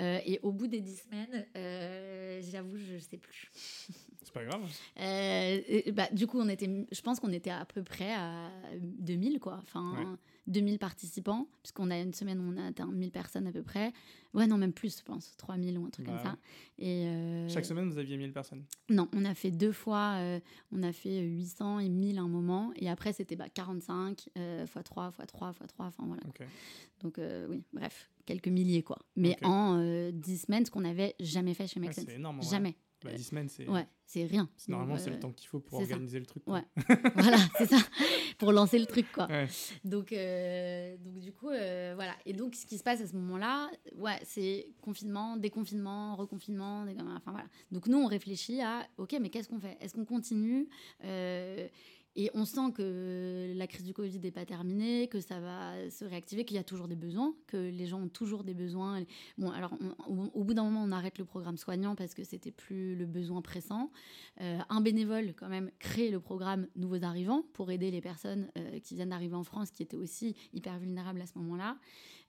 Euh, 0.00 0.18
et 0.26 0.38
au 0.42 0.52
bout 0.52 0.66
des 0.66 0.80
dix 0.80 1.02
semaines, 1.02 1.46
j'avoue, 2.42 2.76
je 2.76 2.98
sais 2.98 3.16
plus. 3.16 3.50
C'est 4.22 4.32
pas 4.32 4.44
grave. 4.44 4.62
bah, 5.92 6.08
du 6.12 6.26
coup, 6.26 6.38
on 6.38 6.48
était, 6.48 6.86
je 6.90 7.00
pense 7.00 7.20
qu'on 7.20 7.32
était 7.32 7.50
à 7.50 7.64
peu 7.64 7.82
près 7.82 8.12
à 8.12 8.50
2000 8.78 9.40
quoi. 9.40 9.58
Enfin. 9.62 10.18
2000 10.46 10.78
participants, 10.78 11.48
puisqu'on 11.62 11.90
a 11.90 11.98
une 11.98 12.12
semaine 12.12 12.38
où 12.38 12.52
on 12.52 12.56
a 12.56 12.66
atteint 12.66 12.86
1000 12.86 13.10
personnes 13.10 13.46
à 13.46 13.52
peu 13.52 13.62
près. 13.62 13.92
Ouais, 14.34 14.46
non, 14.46 14.58
même 14.58 14.72
plus, 14.72 14.98
je 14.98 15.02
pense, 15.02 15.36
3000 15.36 15.78
ou 15.78 15.86
un 15.86 15.90
truc 15.90 16.06
comme 16.06 16.18
ça. 16.18 16.36
Et 16.78 17.06
euh, 17.06 17.48
Chaque 17.48 17.64
semaine, 17.64 17.88
vous 17.88 17.98
aviez 17.98 18.16
1000 18.16 18.32
personnes 18.32 18.64
Non, 18.90 19.08
on 19.14 19.24
a 19.24 19.34
fait 19.34 19.50
deux 19.50 19.72
fois, 19.72 20.16
euh, 20.18 20.40
on 20.72 20.82
a 20.82 20.92
fait 20.92 21.20
800 21.20 21.78
et 21.78 21.88
1000 21.88 22.18
un 22.18 22.28
moment, 22.28 22.72
et 22.76 22.88
après, 22.90 23.12
c'était 23.12 23.36
bah, 23.36 23.48
45 23.48 24.28
x 24.36 24.78
3 24.84 25.12
x 25.18 25.26
3 25.28 25.50
x 25.50 25.66
3, 25.68 25.86
enfin 25.86 26.04
voilà. 26.06 26.22
Donc, 27.00 27.18
euh, 27.18 27.46
oui, 27.48 27.62
bref, 27.72 28.10
quelques 28.26 28.48
milliers, 28.48 28.82
quoi. 28.82 28.98
Mais 29.16 29.36
en 29.44 30.10
10 30.10 30.38
semaines, 30.38 30.66
ce 30.66 30.70
qu'on 30.70 30.80
n'avait 30.80 31.14
jamais 31.20 31.54
fait 31.54 31.66
chez 31.66 31.80
Make 31.80 31.94
C'est 31.94 32.14
énorme. 32.14 32.42
Jamais. 32.42 32.76
Bah, 33.04 33.12
10 33.12 33.22
semaines, 33.22 33.48
c'est. 33.48 33.68
Ouais, 33.68 33.86
c'est 34.06 34.24
rien. 34.24 34.48
Normalement, 34.68 34.96
c'est 34.98 35.10
le 35.10 35.18
temps 35.18 35.32
qu'il 35.32 35.48
faut 35.48 35.60
pour 35.60 35.80
organiser 35.80 36.18
le 36.18 36.26
truc. 36.26 36.42
Ouais, 36.46 36.62
voilà, 37.14 37.36
c'est 37.58 37.66
ça. 37.66 37.76
Pour 38.38 38.52
lancer 38.52 38.78
le 38.78 38.86
truc, 38.86 39.06
quoi. 39.12 39.28
Donc, 39.84 40.14
donc, 40.14 41.18
du 41.18 41.32
coup, 41.32 41.48
voilà. 41.48 42.14
Et 42.26 42.32
donc, 42.32 42.54
ce 42.54 42.66
qui 42.66 42.78
se 42.78 42.82
passe 42.82 43.00
à 43.00 43.06
ce 43.06 43.14
moment-là, 43.16 43.70
ouais, 43.96 44.18
c'est 44.24 44.72
confinement, 44.80 45.36
déconfinement, 45.36 46.16
reconfinement. 46.16 46.84
Enfin, 47.16 47.32
voilà. 47.32 47.46
Donc, 47.70 47.86
nous, 47.86 47.98
on 47.98 48.06
réfléchit 48.06 48.60
à, 48.60 48.86
OK, 48.98 49.16
mais 49.20 49.30
qu'est-ce 49.30 49.48
qu'on 49.48 49.60
fait? 49.60 49.76
Est-ce 49.80 49.94
qu'on 49.94 50.04
continue? 50.04 50.68
Et 52.16 52.30
on 52.34 52.44
sent 52.44 52.72
que 52.74 53.52
la 53.56 53.66
crise 53.66 53.84
du 53.84 53.92
Covid 53.92 54.20
n'est 54.20 54.30
pas 54.30 54.44
terminée, 54.44 55.08
que 55.08 55.20
ça 55.20 55.40
va 55.40 55.90
se 55.90 56.04
réactiver, 56.04 56.44
qu'il 56.44 56.56
y 56.56 56.60
a 56.60 56.64
toujours 56.64 56.86
des 56.86 56.96
besoins, 56.96 57.34
que 57.46 57.56
les 57.56 57.86
gens 57.86 58.02
ont 58.02 58.08
toujours 58.08 58.44
des 58.44 58.54
besoins. 58.54 59.02
Bon, 59.36 59.50
alors 59.50 59.72
au, 60.06 60.44
bout 60.44 60.54
d'un 60.54 60.64
moment, 60.64 60.82
on 60.84 60.92
arrête 60.92 61.18
le 61.18 61.24
programme 61.24 61.56
soignant 61.56 61.96
parce 61.96 62.14
que 62.14 62.22
c'était 62.22 62.52
plus 62.52 62.94
le 62.94 63.06
besoin 63.06 63.42
pressant. 63.42 63.90
Euh, 64.40 64.58
un 64.68 64.80
bénévole, 64.80 65.34
quand 65.36 65.48
même, 65.48 65.70
crée 65.80 66.10
le 66.10 66.20
programme 66.20 66.68
Nouveaux 66.76 67.02
Arrivants 67.02 67.42
pour 67.52 67.70
aider 67.72 67.90
les 67.90 68.00
personnes 68.00 68.48
euh, 68.58 68.78
qui 68.78 68.94
viennent 68.94 69.10
d'arriver 69.10 69.34
en 69.34 69.44
France, 69.44 69.70
qui 69.70 69.82
étaient 69.82 69.96
aussi 69.96 70.36
hyper 70.52 70.78
vulnérables 70.78 71.20
à 71.20 71.26
ce 71.26 71.36
moment-là. 71.38 71.76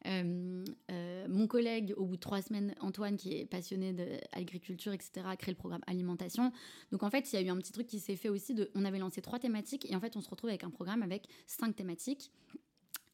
Euh, 0.06 0.64
euh, 0.92 1.28
mon 1.28 1.48
collègue, 1.48 1.94
au 1.98 2.06
bout 2.06 2.16
de 2.16 2.22
trois 2.22 2.42
semaines, 2.42 2.76
Antoine, 2.80 3.18
qui 3.18 3.34
est 3.34 3.46
passionné 3.46 3.94
d'agriculture, 3.94 4.94
etc., 4.94 5.26
a 5.26 5.36
créé 5.36 5.52
le 5.52 5.58
programme 5.58 5.82
alimentation. 5.88 6.52
Donc 6.92 7.04
en 7.04 7.10
fait, 7.10 7.32
il 7.32 7.36
y 7.36 7.40
a 7.40 7.42
eu 7.42 7.50
un 7.50 7.58
petit 7.58 7.72
truc 7.72 7.88
qui 7.88 8.00
s'est 8.00 8.16
fait 8.16 8.30
aussi. 8.30 8.56
On 8.76 8.86
avait 8.86 9.00
lancé 9.00 9.22
trois 9.22 9.40
thématiques 9.40 9.90
et 9.90 9.96
en 9.96 10.00
fait, 10.00 10.16
on 10.16 10.22
se 10.22 10.30
retrouve 10.30 10.50
avec 10.50 10.64
un 10.64 10.70
programme 10.70 11.04
avec 11.04 11.28
cinq 11.48 11.76
thématiques. 11.76 12.32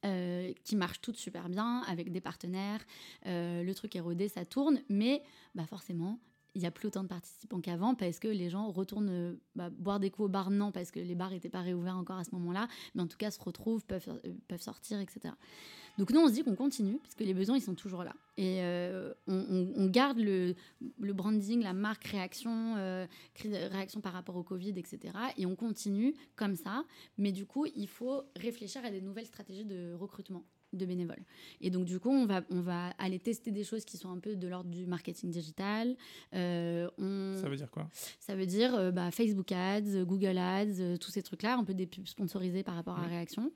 Euh, 0.04 0.52
qui 0.64 0.76
marchent 0.76 1.00
toutes 1.00 1.18
super 1.18 1.48
bien 1.48 1.84
avec 1.84 2.12
des 2.12 2.22
partenaires. 2.22 2.84
le 3.24 3.72
truc 3.74 3.96
est 3.96 4.00
rodé, 4.00 4.30
ça 4.30 4.46
tourne, 4.46 4.82
mais 4.90 5.22
bah 5.54 5.68
forcément, 5.68 6.20
il 6.56 6.62
n'y 6.62 6.68
a 6.68 6.72
plus 6.72 6.88
autant 6.88 7.04
de 7.04 7.08
participants 7.08 7.62
qu'avant 7.62 7.96
parce 7.96 8.20
que 8.20 8.28
les 8.28 8.50
gens 8.50 8.72
retournent 8.72 9.38
bah, 9.56 9.70
boire 9.70 10.00
des 10.00 10.10
coups 10.10 10.26
au 10.26 10.30
bar, 10.30 10.52
non, 10.52 10.72
parce 10.72 10.92
que 10.92 11.00
les 11.00 11.16
bars 11.16 11.32
n'étaient 11.32 11.50
pas 11.50 11.62
réouverts 11.62 11.98
encore 11.98 12.18
à 12.18 12.24
ce 12.24 12.32
moment-là, 12.36 12.68
mais 12.96 13.02
en 13.02 13.08
tout 13.08 13.18
cas 13.18 13.32
se 13.32 13.40
retrouvent, 13.40 13.86
peuvent, 13.86 14.22
peuvent 14.48 14.62
sortir, 14.62 15.00
etc. 15.00 15.34
Donc 15.98 16.12
nous, 16.12 16.22
on 16.22 16.28
se 16.28 16.34
dit 16.34 16.44
qu'on 16.44 16.56
continue, 16.56 16.98
parce 17.00 17.16
que 17.16 17.24
les 17.24 17.34
besoins, 17.34 17.58
ils 17.58 17.62
sont 17.62 17.76
toujours 17.76 18.04
là. 18.04 18.16
Et 18.38 18.64
euh, 18.64 19.14
on, 19.28 19.88
garde 19.88 20.20
le, 20.20 20.56
branding, 21.00 21.62
la 21.62 21.74
marque 21.74 22.06
réaction, 22.06 22.76
euh, 22.78 23.06
réaction 23.44 24.02
par 24.02 24.14
rapport 24.14 24.36
au 24.36 24.44
Covid, 24.44 24.74
etc. 24.78 25.14
Et 25.38 25.46
on 25.46 25.56
continue 25.56 26.16
comme 26.36 26.56
ça. 26.56 26.86
Mais 27.18 27.32
du 27.32 27.46
coup, 27.46 27.66
il 27.76 27.88
faut 27.88 28.24
réfléchir 28.36 28.84
à 28.86 28.90
des 28.90 29.02
nouvelles 29.02 29.26
stratégies 29.26 29.66
de 29.66 29.94
recrutement 29.94 30.46
de 30.74 30.86
bénévoles. 30.86 31.24
Et 31.60 31.70
donc, 31.70 31.86
du 31.86 32.00
coup, 32.00 32.10
on 32.10 32.26
va, 32.26 32.42
on 32.50 32.62
va 32.62 32.90
aller 32.98 33.20
tester 33.20 33.52
des 33.52 33.64
choses 33.64 33.86
qui 33.86 33.98
sont 33.98 34.10
un 34.10 34.20
peu 34.20 34.36
de 34.36 34.48
l'ordre 34.48 34.70
du 34.70 34.86
marketing 34.86 35.32
digital. 35.32 35.96
Euh, 36.34 36.88
ça 37.42 37.50
veut 37.50 37.56
dire 37.56 37.72
quoi? 37.72 37.90
Ça 38.20 38.36
veut 38.36 38.46
dire 38.46 38.92
bah, 38.92 39.12
Facebook 39.12 39.52
Ads, 39.52 40.04
Google 40.06 40.38
Ads, 40.38 40.98
tous 41.00 41.12
ces 41.12 41.22
trucs-là, 41.22 41.58
un 41.58 41.64
peu 41.64 41.74
des 41.74 41.88
pubs 41.88 42.08
sponsorisées 42.08 42.64
par 42.64 42.76
rapport 42.76 42.98
à 43.00 43.04
Réaction. 43.04 43.52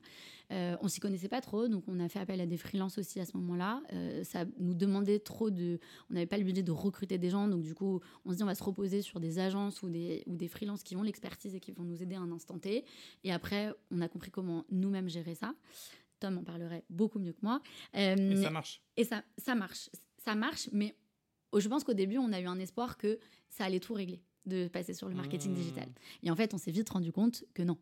Euh, 0.52 0.76
on 0.80 0.88
s'y 0.88 1.00
connaissait 1.00 1.28
pas 1.28 1.40
trop, 1.40 1.66
donc 1.66 1.84
on 1.88 1.98
a 1.98 2.08
fait 2.08 2.20
appel 2.20 2.40
à 2.40 2.46
des 2.46 2.56
freelances 2.56 2.98
aussi 2.98 3.18
à 3.18 3.26
ce 3.26 3.36
moment-là. 3.36 3.82
Euh, 3.92 4.22
ça 4.22 4.44
nous 4.58 4.74
demandait 4.74 5.18
trop 5.18 5.50
de. 5.50 5.80
On 6.10 6.14
n'avait 6.14 6.26
pas 6.26 6.38
le 6.38 6.44
budget 6.44 6.62
de 6.62 6.72
recruter 6.72 7.18
des 7.18 7.30
gens, 7.30 7.48
donc 7.48 7.62
du 7.62 7.74
coup, 7.74 8.00
on 8.24 8.32
se 8.32 8.36
dit 8.36 8.42
on 8.42 8.46
va 8.46 8.54
se 8.54 8.62
reposer 8.62 9.02
sur 9.02 9.18
des 9.18 9.38
agences 9.38 9.82
ou 9.82 9.88
des, 9.88 10.22
ou 10.26 10.36
des 10.36 10.48
freelances 10.48 10.82
qui 10.82 10.96
ont 10.96 11.02
l'expertise 11.02 11.54
et 11.54 11.60
qui 11.60 11.72
vont 11.72 11.84
nous 11.84 12.02
aider 12.02 12.14
à 12.14 12.20
un 12.20 12.30
instant 12.30 12.58
T. 12.58 12.84
Et 13.24 13.32
après, 13.32 13.72
on 13.90 14.00
a 14.00 14.08
compris 14.08 14.30
comment 14.30 14.64
nous-mêmes 14.70 15.08
gérer 15.08 15.34
ça. 15.34 15.54
Tom 16.20 16.38
en 16.38 16.44
parlerait 16.44 16.84
beaucoup 16.90 17.18
mieux 17.18 17.32
que 17.32 17.42
moi. 17.42 17.60
Euh, 17.94 18.16
et 18.16 18.42
ça 18.42 18.50
marche. 18.50 18.82
Et 18.96 19.04
ça, 19.04 19.24
ça 19.38 19.54
marche. 19.54 19.90
Ça 20.24 20.34
marche, 20.34 20.68
mais 20.72 20.96
je 21.56 21.68
pense 21.68 21.84
qu'au 21.84 21.94
début, 21.94 22.18
on 22.18 22.32
a 22.32 22.40
eu 22.40 22.46
un 22.46 22.58
espoir 22.58 22.96
que 22.96 23.18
ça 23.48 23.64
allait 23.64 23.80
tout 23.80 23.94
régler 23.94 24.22
de 24.46 24.68
passer 24.68 24.94
sur 24.94 25.08
le 25.08 25.14
marketing 25.14 25.52
mmh. 25.52 25.56
digital. 25.56 25.88
Et 26.22 26.30
en 26.30 26.36
fait, 26.36 26.54
on 26.54 26.58
s'est 26.58 26.70
vite 26.70 26.88
rendu 26.88 27.12
compte 27.12 27.44
que 27.52 27.62
non. 27.62 27.76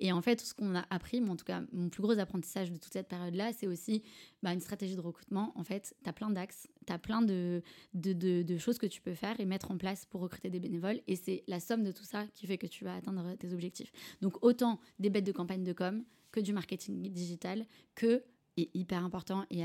Et 0.00 0.12
en 0.12 0.20
fait, 0.20 0.40
ce 0.40 0.52
qu'on 0.52 0.74
a 0.74 0.84
appris, 0.90 1.20
moi 1.20 1.34
en 1.34 1.36
tout 1.36 1.44
cas, 1.44 1.62
mon 1.72 1.88
plus 1.88 2.02
gros 2.02 2.18
apprentissage 2.18 2.70
de 2.70 2.76
toute 2.76 2.92
cette 2.92 3.08
période-là, 3.08 3.52
c'est 3.52 3.66
aussi 3.66 4.02
bah, 4.42 4.52
une 4.52 4.60
stratégie 4.60 4.96
de 4.96 5.00
recrutement. 5.00 5.52
En 5.54 5.64
fait, 5.64 5.94
tu 6.02 6.10
as 6.10 6.12
plein 6.12 6.30
d'axes, 6.30 6.68
tu 6.86 6.92
as 6.92 6.98
plein 6.98 7.22
de, 7.22 7.62
de, 7.94 8.42
de, 8.42 8.58
choses 8.58 8.78
que 8.78 8.86
tu 8.86 9.00
peux 9.00 9.14
faire 9.14 9.38
et 9.38 9.44
mettre 9.44 9.70
en 9.70 9.78
place 9.78 10.06
pour 10.06 10.20
recruter 10.20 10.50
des 10.50 10.60
bénévoles. 10.60 11.00
Et 11.06 11.16
c'est 11.16 11.44
la 11.46 11.60
somme 11.60 11.84
de 11.84 11.92
tout 11.92 12.04
ça 12.04 12.26
qui 12.34 12.46
fait 12.46 12.58
que 12.58 12.66
tu 12.66 12.84
vas 12.84 12.96
atteindre 12.96 13.36
tes 13.36 13.52
objectifs. 13.52 13.92
Donc, 14.20 14.44
autant 14.44 14.80
des 14.98 15.10
bêtes 15.10 15.26
de 15.26 15.32
campagne 15.32 15.62
de 15.62 15.72
com 15.72 16.04
du 16.40 16.52
marketing 16.52 17.10
digital, 17.10 17.66
que 17.94 18.22
et 18.56 18.70
hyper 18.74 19.04
important 19.04 19.44
et, 19.50 19.62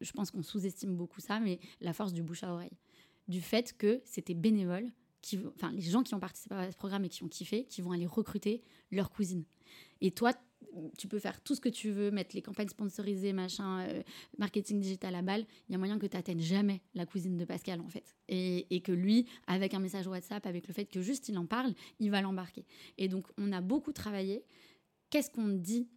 je 0.00 0.12
pense 0.12 0.30
qu'on 0.30 0.42
sous-estime 0.42 0.94
beaucoup 0.94 1.20
ça, 1.20 1.40
mais 1.40 1.58
la 1.80 1.92
force 1.92 2.12
du 2.12 2.22
bouche 2.22 2.44
à 2.44 2.52
oreille. 2.52 2.76
Du 3.26 3.40
fait 3.40 3.76
que 3.76 4.00
c'était 4.04 4.34
bénévole, 4.34 4.92
enfin, 5.56 5.72
les 5.72 5.80
gens 5.80 6.04
qui 6.04 6.14
ont 6.14 6.20
participé 6.20 6.54
à 6.54 6.70
ce 6.70 6.76
programme 6.76 7.04
et 7.04 7.08
qui 7.08 7.24
ont 7.24 7.28
kiffé, 7.28 7.64
qui 7.64 7.82
vont 7.82 7.90
aller 7.90 8.06
recruter 8.06 8.62
leur 8.92 9.10
cousine. 9.10 9.44
Et 10.00 10.12
toi, 10.12 10.32
tu 10.98 11.08
peux 11.08 11.18
faire 11.18 11.40
tout 11.40 11.54
ce 11.54 11.60
que 11.60 11.68
tu 11.68 11.90
veux, 11.90 12.10
mettre 12.10 12.36
les 12.36 12.42
campagnes 12.42 12.68
sponsorisées, 12.68 13.32
machin, 13.32 13.80
euh, 13.88 14.02
marketing 14.38 14.78
digital 14.78 15.14
à 15.14 15.22
balle. 15.22 15.46
Il 15.68 15.72
y 15.72 15.74
a 15.74 15.78
moyen 15.78 15.98
que 15.98 16.06
tu 16.06 16.16
n'atteignes 16.16 16.40
jamais 16.40 16.82
la 16.94 17.06
cousine 17.06 17.36
de 17.36 17.44
Pascal, 17.44 17.80
en 17.80 17.88
fait. 17.88 18.14
Et, 18.28 18.66
et, 18.70 18.80
que 18.80 18.92
lui, 18.92 19.26
avec 19.46 19.74
un 19.74 19.78
message 19.80 20.06
WhatsApp, 20.06 20.46
avec 20.46 20.68
le 20.68 20.74
fait 20.74 20.84
que 20.84 21.00
juste 21.00 21.28
il 21.28 21.38
en 21.38 21.46
parle, 21.46 21.74
il 21.98 22.10
va 22.10 22.20
l'embarquer. 22.20 22.64
Et 22.98 23.08
donc, 23.08 23.26
on 23.38 23.52
a 23.52 23.60
beaucoup 23.60 23.92
travaillé. 23.92 24.44
Qu'est-ce 25.10 25.30
qu'on 25.30 25.48
dit 25.48 25.88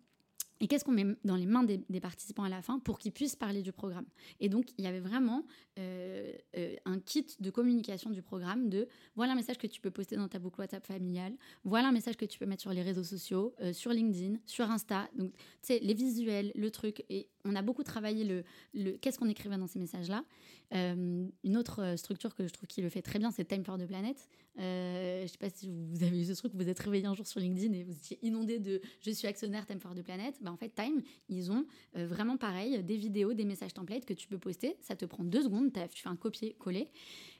et 0.61 0.67
qu'est-ce 0.67 0.83
qu'on 0.83 0.91
met 0.91 1.05
dans 1.23 1.35
les 1.35 1.45
mains 1.45 1.63
des, 1.63 1.99
participants 1.99 2.43
à 2.43 2.49
la 2.49 2.61
fin 2.61 2.79
pour 2.79 2.99
qu'ils 2.99 3.11
puissent 3.11 3.35
parler 3.35 3.61
du 3.61 3.71
programme 3.71 4.05
Et 4.39 4.49
donc, 4.49 4.65
il 4.77 4.83
y 4.83 4.87
avait 4.87 4.99
vraiment 4.99 5.45
euh, 5.77 6.33
euh, 6.57 6.75
un 6.85 6.99
kit 6.99 7.25
de 7.39 7.49
communication 7.49 8.09
du 8.09 8.21
programme 8.21 8.69
de 8.69 8.87
voilà 9.15 9.33
un 9.33 9.35
message 9.35 9.57
que 9.57 9.67
tu 9.67 9.79
peux 9.79 9.91
poster 9.91 10.17
dans 10.17 10.27
ta 10.27 10.39
boucle 10.39 10.59
WhatsApp 10.59 10.85
familiale, 10.85 11.33
voilà 11.63 11.89
un 11.89 11.91
message 11.91 12.17
que 12.17 12.25
tu 12.25 12.39
peux 12.39 12.45
mettre 12.45 12.61
sur 12.61 12.73
les 12.73 12.81
réseaux 12.81 13.03
sociaux, 13.03 13.53
euh, 13.61 13.71
sur 13.71 13.91
LinkedIn, 13.91 14.37
sur 14.45 14.69
Insta. 14.69 15.07
Donc, 15.15 15.31
tu 15.33 15.39
sais, 15.61 15.79
les 15.79 15.93
visuels, 15.93 16.51
le 16.55 16.71
truc. 16.71 17.05
Et 17.09 17.29
on 17.45 17.55
a 17.55 17.61
beaucoup 17.61 17.83
travaillé 17.83 18.23
le, 18.23 18.43
le 18.73 18.91
qu'est-ce 18.93 19.19
qu'on 19.19 19.29
écrivait 19.29 19.57
dans 19.57 19.67
ces 19.67 19.79
messages-là. 19.79 20.23
une 20.71 21.57
autre 21.57 21.95
structure 21.97 22.35
que 22.35 22.47
je 22.47 22.53
trouve 22.53 22.67
qui 22.67 22.81
le 22.81 22.89
fait 22.89 23.01
très 23.01 23.19
bien, 23.19 23.31
c'est 23.31 23.45
Time 23.45 23.63
for 23.63 23.77
the 23.77 23.85
Planet. 23.85 24.17
je 24.57 25.23
ne 25.23 25.27
sais 25.27 25.37
pas 25.37 25.49
si 25.49 25.69
vous 25.69 26.03
avez 26.03 26.21
eu 26.21 26.25
ce 26.25 26.33
truc, 26.33 26.53
vous 26.53 26.69
êtes 26.69 26.79
réveillé 26.79 27.05
un 27.05 27.15
jour 27.15 27.25
sur 27.25 27.39
LinkedIn 27.39 27.73
et 27.73 27.83
vous 27.83 27.93
étiez 27.93 28.19
inondé 28.21 28.59
de 28.59 28.81
je 29.01 29.11
suis 29.11 29.27
actionnaire 29.27 29.65
Time 29.65 29.79
for 29.79 29.95
the 29.95 30.03
Planet. 30.03 30.35
Bah, 30.41 30.51
en 30.51 30.57
fait, 30.57 30.73
Time, 30.75 31.01
ils 31.27 31.51
ont 31.51 31.65
vraiment 31.93 32.37
pareil, 32.37 32.83
des 32.83 32.97
vidéos, 32.97 33.33
des 33.33 33.45
messages 33.45 33.73
templates 33.73 34.05
que 34.05 34.13
tu 34.13 34.27
peux 34.27 34.37
poster. 34.37 34.75
Ça 34.81 34.95
te 34.95 35.05
prend 35.05 35.23
deux 35.23 35.43
secondes 35.43 35.71
tu 35.87 36.03
fais 36.03 36.09
un 36.09 36.15
copier-coller. 36.15 36.89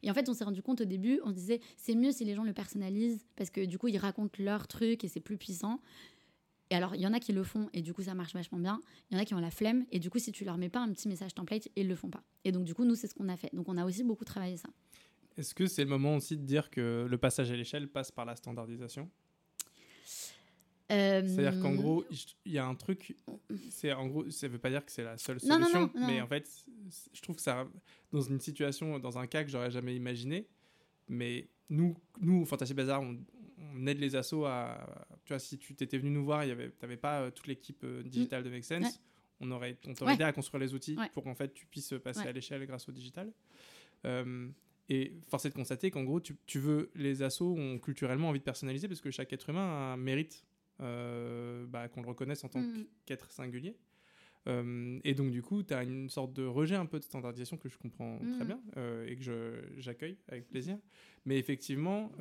Et 0.04 0.12
en 0.12 0.14
fait, 0.14 0.30
on 0.30 0.34
s'est 0.34 0.44
rendu 0.44 0.62
compte 0.62 0.82
au 0.82 0.86
début, 0.86 1.20
on 1.24 1.30
se 1.30 1.36
disait, 1.36 1.60
c'est 1.78 1.96
mieux 1.96 2.12
si 2.12 2.26
les 2.26 2.36
gens 2.36 2.44
le 2.44 2.54
personnalisent, 2.54 3.26
parce 3.36 3.50
que 3.50 3.66
du 3.66 3.78
coup, 3.78 3.88
ils 3.88 3.98
racontent 3.98 4.42
leur 4.42 4.68
truc 4.68 5.04
et 5.04 5.08
c'est 5.08 5.20
plus 5.20 5.38
puissant. 5.38 5.80
Et 6.70 6.76
alors, 6.76 6.96
il 6.96 7.02
y 7.02 7.08
en 7.08 7.14
a 7.14 7.20
qui 7.20 7.32
le 7.32 7.44
font 7.44 7.70
et 7.74 7.82
du 7.82 7.94
coup, 7.94 8.04
ça 8.04 8.14
marche 8.14 8.34
vachement 8.34 8.60
bien. 8.60 8.80
Il 9.10 9.16
y 9.16 9.18
en 9.18 9.22
a 9.22 9.26
qui 9.26 9.34
ont 9.34 9.40
la 9.40 9.52
flemme 9.52 9.86
et 9.92 10.00
du 10.00 10.10
coup, 10.10 10.20
si 10.20 10.32
tu 10.32 10.46
leur 10.46 10.58
mets 10.58 10.70
pas 10.70 10.82
un 10.82 10.92
petit 10.92 11.08
message 11.08 11.34
template, 11.34 11.68
ils 11.76 11.88
le 11.88 11.96
font 11.96 12.10
pas. 12.10 12.24
Et 12.44 12.52
donc, 12.52 12.66
du 12.66 12.74
coup, 12.74 12.86
nous, 12.86 12.96
c'est 12.96 13.08
ce 13.08 13.16
qu'on 13.16 13.30
a 13.30 13.38
fait. 13.38 13.50
Donc, 13.54 13.68
on 13.70 13.78
a 13.78 13.86
aussi 13.86 14.04
beaucoup 14.04 14.26
travaillé 14.26 14.58
ça. 14.58 14.70
Est-ce 15.38 15.56
que 15.56 15.68
c'est 15.68 15.84
le 15.84 15.90
moment 15.90 16.16
aussi 16.16 16.38
de 16.38 16.44
dire 16.44 16.70
que 16.70 17.08
le 17.10 17.18
passage 17.18 17.50
à 17.52 17.56
l'échelle 17.56 17.88
passe 17.88 18.12
par 18.12 18.26
la 18.26 18.36
standardisation? 18.36 19.10
C'est-à-dire 20.90 21.62
qu'en 21.62 21.76
gros, 21.76 22.04
il 22.46 22.52
y 22.52 22.58
a 22.58 22.66
un 22.66 22.74
truc. 22.74 23.16
C'est 23.70 23.94
en 23.94 24.08
gros, 24.08 24.30
ça 24.32 24.48
veut 24.48 24.58
pas 24.58 24.72
dire 24.72 24.84
que 24.84 24.92
c'est 24.92 25.04
la 25.04 25.18
seule 25.18 25.40
solution, 25.40 25.92
mais 25.96 26.20
en 26.20 26.28
fait, 26.28 26.50
je 27.14 27.22
trouve 27.22 27.36
que 27.36 27.44
ça, 27.44 27.68
dans 28.12 28.22
une 28.22 28.40
situation, 28.40 28.98
dans 28.98 29.20
un 29.20 29.28
cas 29.28 29.44
que 29.44 29.52
j'aurais 29.52 29.70
jamais 29.70 29.96
imaginé, 29.96 30.48
mais 31.08 31.48
nous, 31.70 31.96
nous, 32.20 32.44
Fantasy 32.46 32.74
Bazar, 32.74 33.04
on, 33.04 33.20
aide 33.86 34.00
les 34.00 34.16
assos 34.16 34.46
à. 34.46 35.08
Tu 35.26 35.34
vois, 35.34 35.40
si 35.40 35.58
tu 35.58 35.76
t'étais 35.76 35.98
venu 35.98 36.12
nous 36.12 36.24
voir, 36.24 36.44
tu 36.44 36.56
n'avais 36.82 36.98
pas 36.98 37.22
euh, 37.22 37.32
toute 37.32 37.48
l'équipe 37.48 37.84
euh, 37.84 38.04
digitale 38.04 38.44
de 38.44 38.50
Make 38.50 38.64
Sense, 38.64 39.02
on 39.40 39.52
aurait, 39.52 39.78
on 39.88 39.94
t'aurait 39.94 40.16
aidé 40.16 40.24
à 40.24 40.34
construire 40.34 40.62
les 40.62 40.74
outils 40.74 40.98
pour 41.14 41.24
qu'en 41.24 41.36
fait 41.36 41.54
tu 41.54 41.66
puisses 41.66 41.94
passer 42.04 42.28
à 42.28 42.32
l'échelle 42.32 42.66
grâce 42.66 42.88
au 42.90 42.92
digital. 42.92 43.32
Euh, 44.06 44.48
et 44.90 45.14
force 45.28 45.46
est 45.46 45.50
de 45.50 45.54
constater 45.54 45.92
qu'en 45.92 46.04
gros, 46.04 46.20
tu, 46.20 46.36
tu, 46.48 46.60
veux, 46.60 46.90
les 46.96 47.22
assos 47.22 47.56
ont 47.56 47.78
culturellement 47.78 48.30
envie 48.30 48.40
de 48.40 48.44
personnaliser 48.44 48.88
parce 48.88 49.02
que 49.02 49.12
chaque 49.12 49.32
être 49.32 49.50
humain 49.50 49.68
a 49.68 49.94
un 49.94 49.98
mérite 49.98 50.46
euh, 50.82 51.66
bah, 51.68 51.88
qu'on 51.90 52.02
le 52.02 52.08
reconnaisse 52.08 52.44
en 52.44 52.50
tant 52.50 52.60
mm. 52.60 52.86
qu'être 53.06 53.32
singulier. 53.32 53.76
Euh, 54.48 55.00
et 55.04 55.14
donc, 55.14 55.32
du 55.32 55.42
coup, 55.42 55.64
tu 55.64 55.74
as 55.74 55.84
une 55.84 56.10
sorte 56.10 56.34
de 56.34 56.46
rejet 56.46 56.76
un 56.76 56.86
peu 56.86 57.00
de 57.00 57.04
standardisation 57.04 57.58
que 57.58 57.70
je 57.70 57.78
comprends 57.78 58.18
très 58.20 58.44
mm. 58.44 58.48
bien 58.48 58.62
euh, 58.78 59.08
et 59.08 59.16
que 59.16 59.64
j'accueille 59.78 60.18
avec 60.28 60.48
plaisir. 60.48 60.78
Mais 61.26 61.38
effectivement, 61.38 62.12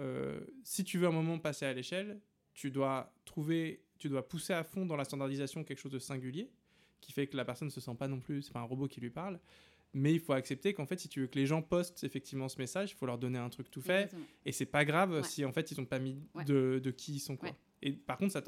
si 0.65 0.85
tu 0.85 0.99
veux 0.99 1.07
un 1.07 1.13
moment 1.13 1.39
passer 1.39 1.65
à 1.65 1.73
l'échelle, 1.73 2.21
tu 2.55 2.71
dois 2.71 3.15
trouver, 3.25 3.85
tu 3.99 4.09
dois 4.09 4.29
pousser 4.29 4.53
à 4.53 4.65
fond 4.65 4.85
dans 4.85 4.97
la 4.97 5.05
standardisation 5.05 5.63
quelque 5.63 5.79
chose 5.79 5.93
de 5.93 6.01
singulier 6.01 6.51
qui 7.01 7.13
fait 7.13 7.27
que 7.27 7.37
la 7.37 7.45
personne 7.45 7.69
ne 7.69 7.73
se 7.73 7.81
sent 7.81 7.95
pas 7.99 8.09
non 8.09 8.21
plus, 8.21 8.43
c'est 8.43 8.53
pas 8.53 8.61
un 8.61 8.65
robot 8.65 8.89
qui 8.89 9.01
lui 9.01 9.11
parle. 9.11 9.39
Mais 9.95 10.13
il 10.13 10.21
faut 10.21 10.35
accepter 10.35 10.75
qu'en 10.75 10.87
fait, 10.87 11.01
si 11.01 11.09
tu 11.09 11.21
veux 11.21 11.27
que 11.27 11.39
les 11.39 11.47
gens 11.47 11.63
postent 11.63 12.05
effectivement 12.05 12.49
ce 12.49 12.59
message, 12.59 12.91
il 12.91 12.95
faut 12.95 13.07
leur 13.07 13.19
donner 13.19 13.39
un 13.39 13.49
truc 13.49 13.71
tout 13.71 13.81
fait. 13.81 14.11
Et 14.45 14.53
c'est 14.53 14.67
pas 14.67 14.85
grave 14.85 15.23
si 15.25 15.45
en 15.45 15.53
fait 15.53 15.71
ils 15.71 15.81
n'ont 15.81 15.87
pas 15.87 15.99
mis 15.99 16.23
de, 16.47 16.81
de, 16.83 16.91
qui 16.91 17.15
ils 17.15 17.21
sont 17.21 17.37
quoi. 17.37 17.51
Et 17.83 17.93
par 17.93 18.19
contre, 18.19 18.33
ça 18.33 18.43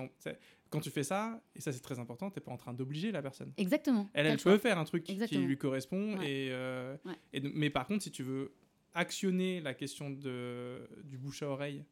quand 0.71 0.81
tu 0.81 0.91
fais 0.91 1.03
ça, 1.03 1.43
et 1.55 1.61
ça 1.61 1.73
c'est 1.73 1.81
très 1.81 1.99
important, 1.99 2.31
tu 2.31 2.39
n'es 2.39 2.45
pas 2.45 2.53
en 2.53 2.57
train 2.57 2.73
d'obliger 2.73 3.11
la 3.11 3.23
personne. 3.23 3.53
Exactement. 3.57 4.09
Elle, 4.15 4.27
elle 4.27 4.39
peut 4.39 4.59
faire 4.59 4.79
un 4.79 4.85
truc 4.85 5.03
qui 5.03 5.39
lui 5.39 5.59
correspond. 5.59 6.21
Et, 6.23 6.49
euh, 6.53 6.97
et, 7.33 7.41
mais 7.41 7.71
par 7.71 7.87
contre, 7.87 8.05
si 8.05 8.11
tu 8.11 8.23
veux 8.23 8.55
actionner 8.95 9.61
la 9.61 9.75
question 9.75 10.11
de, 10.11 10.89
du 11.05 11.19
bouche 11.19 11.43
à 11.43 11.49
oreille, 11.49 11.85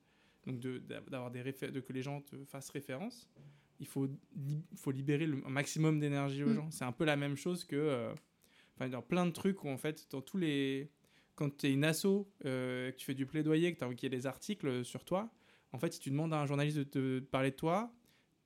donc 0.47 0.61
d'avoir 1.11 1.31
des 1.31 1.43
de 1.43 1.81
que 1.81 1.93
les 1.93 2.03
gens 2.03 2.21
te 2.23 2.45
fassent 2.45 2.71
référence, 2.71 3.29
il 3.81 3.87
faut, 3.87 4.09
faut 4.77 4.91
libérer 4.91 5.27
le 5.27 5.37
maximum 5.37 5.99
d'énergie 5.99 6.43
aux 6.45 6.51
mm. 6.51 6.55
gens. 6.55 6.71
C'est 6.71 6.85
un 6.85 6.93
peu 6.93 7.05
la 7.05 7.17
même 7.17 7.37
chose 7.37 7.65
que, 7.65 7.77
euh, 7.77 8.15
enfin, 8.77 8.89
dans 8.89 9.03
plein 9.03 9.27
de 9.27 9.33
trucs 9.33 9.65
où 9.65 9.69
en 9.69 9.77
fait, 9.77 10.07
dans 10.11 10.21
tous 10.21 10.39
les, 10.39 10.91
quand 11.35 11.57
tu 11.57 11.67
es 11.67 11.73
une 11.73 11.85
asso, 11.85 12.29
euh, 12.45 12.91
que 12.93 12.97
tu 12.97 13.05
fais 13.05 13.15
du 13.15 13.27
plaidoyer, 13.27 13.73
que 13.73 13.79
tu 13.79 13.85
as 13.85 13.87
envie 13.87 13.97
qu'il 13.97 14.13
y 14.13 14.15
ait 14.15 14.19
des 14.19 14.27
articles 14.27 14.85
sur 14.85 15.05
toi, 15.05 15.31
en 15.73 15.79
fait, 15.79 15.93
si 15.93 16.01
tu 16.01 16.11
demandes 16.11 16.33
à 16.33 16.41
un 16.41 16.47
journaliste 16.47 16.79
de 16.79 16.85
te 16.85 17.21
parler 17.21 17.51
de 17.51 17.57
toi, 17.57 17.93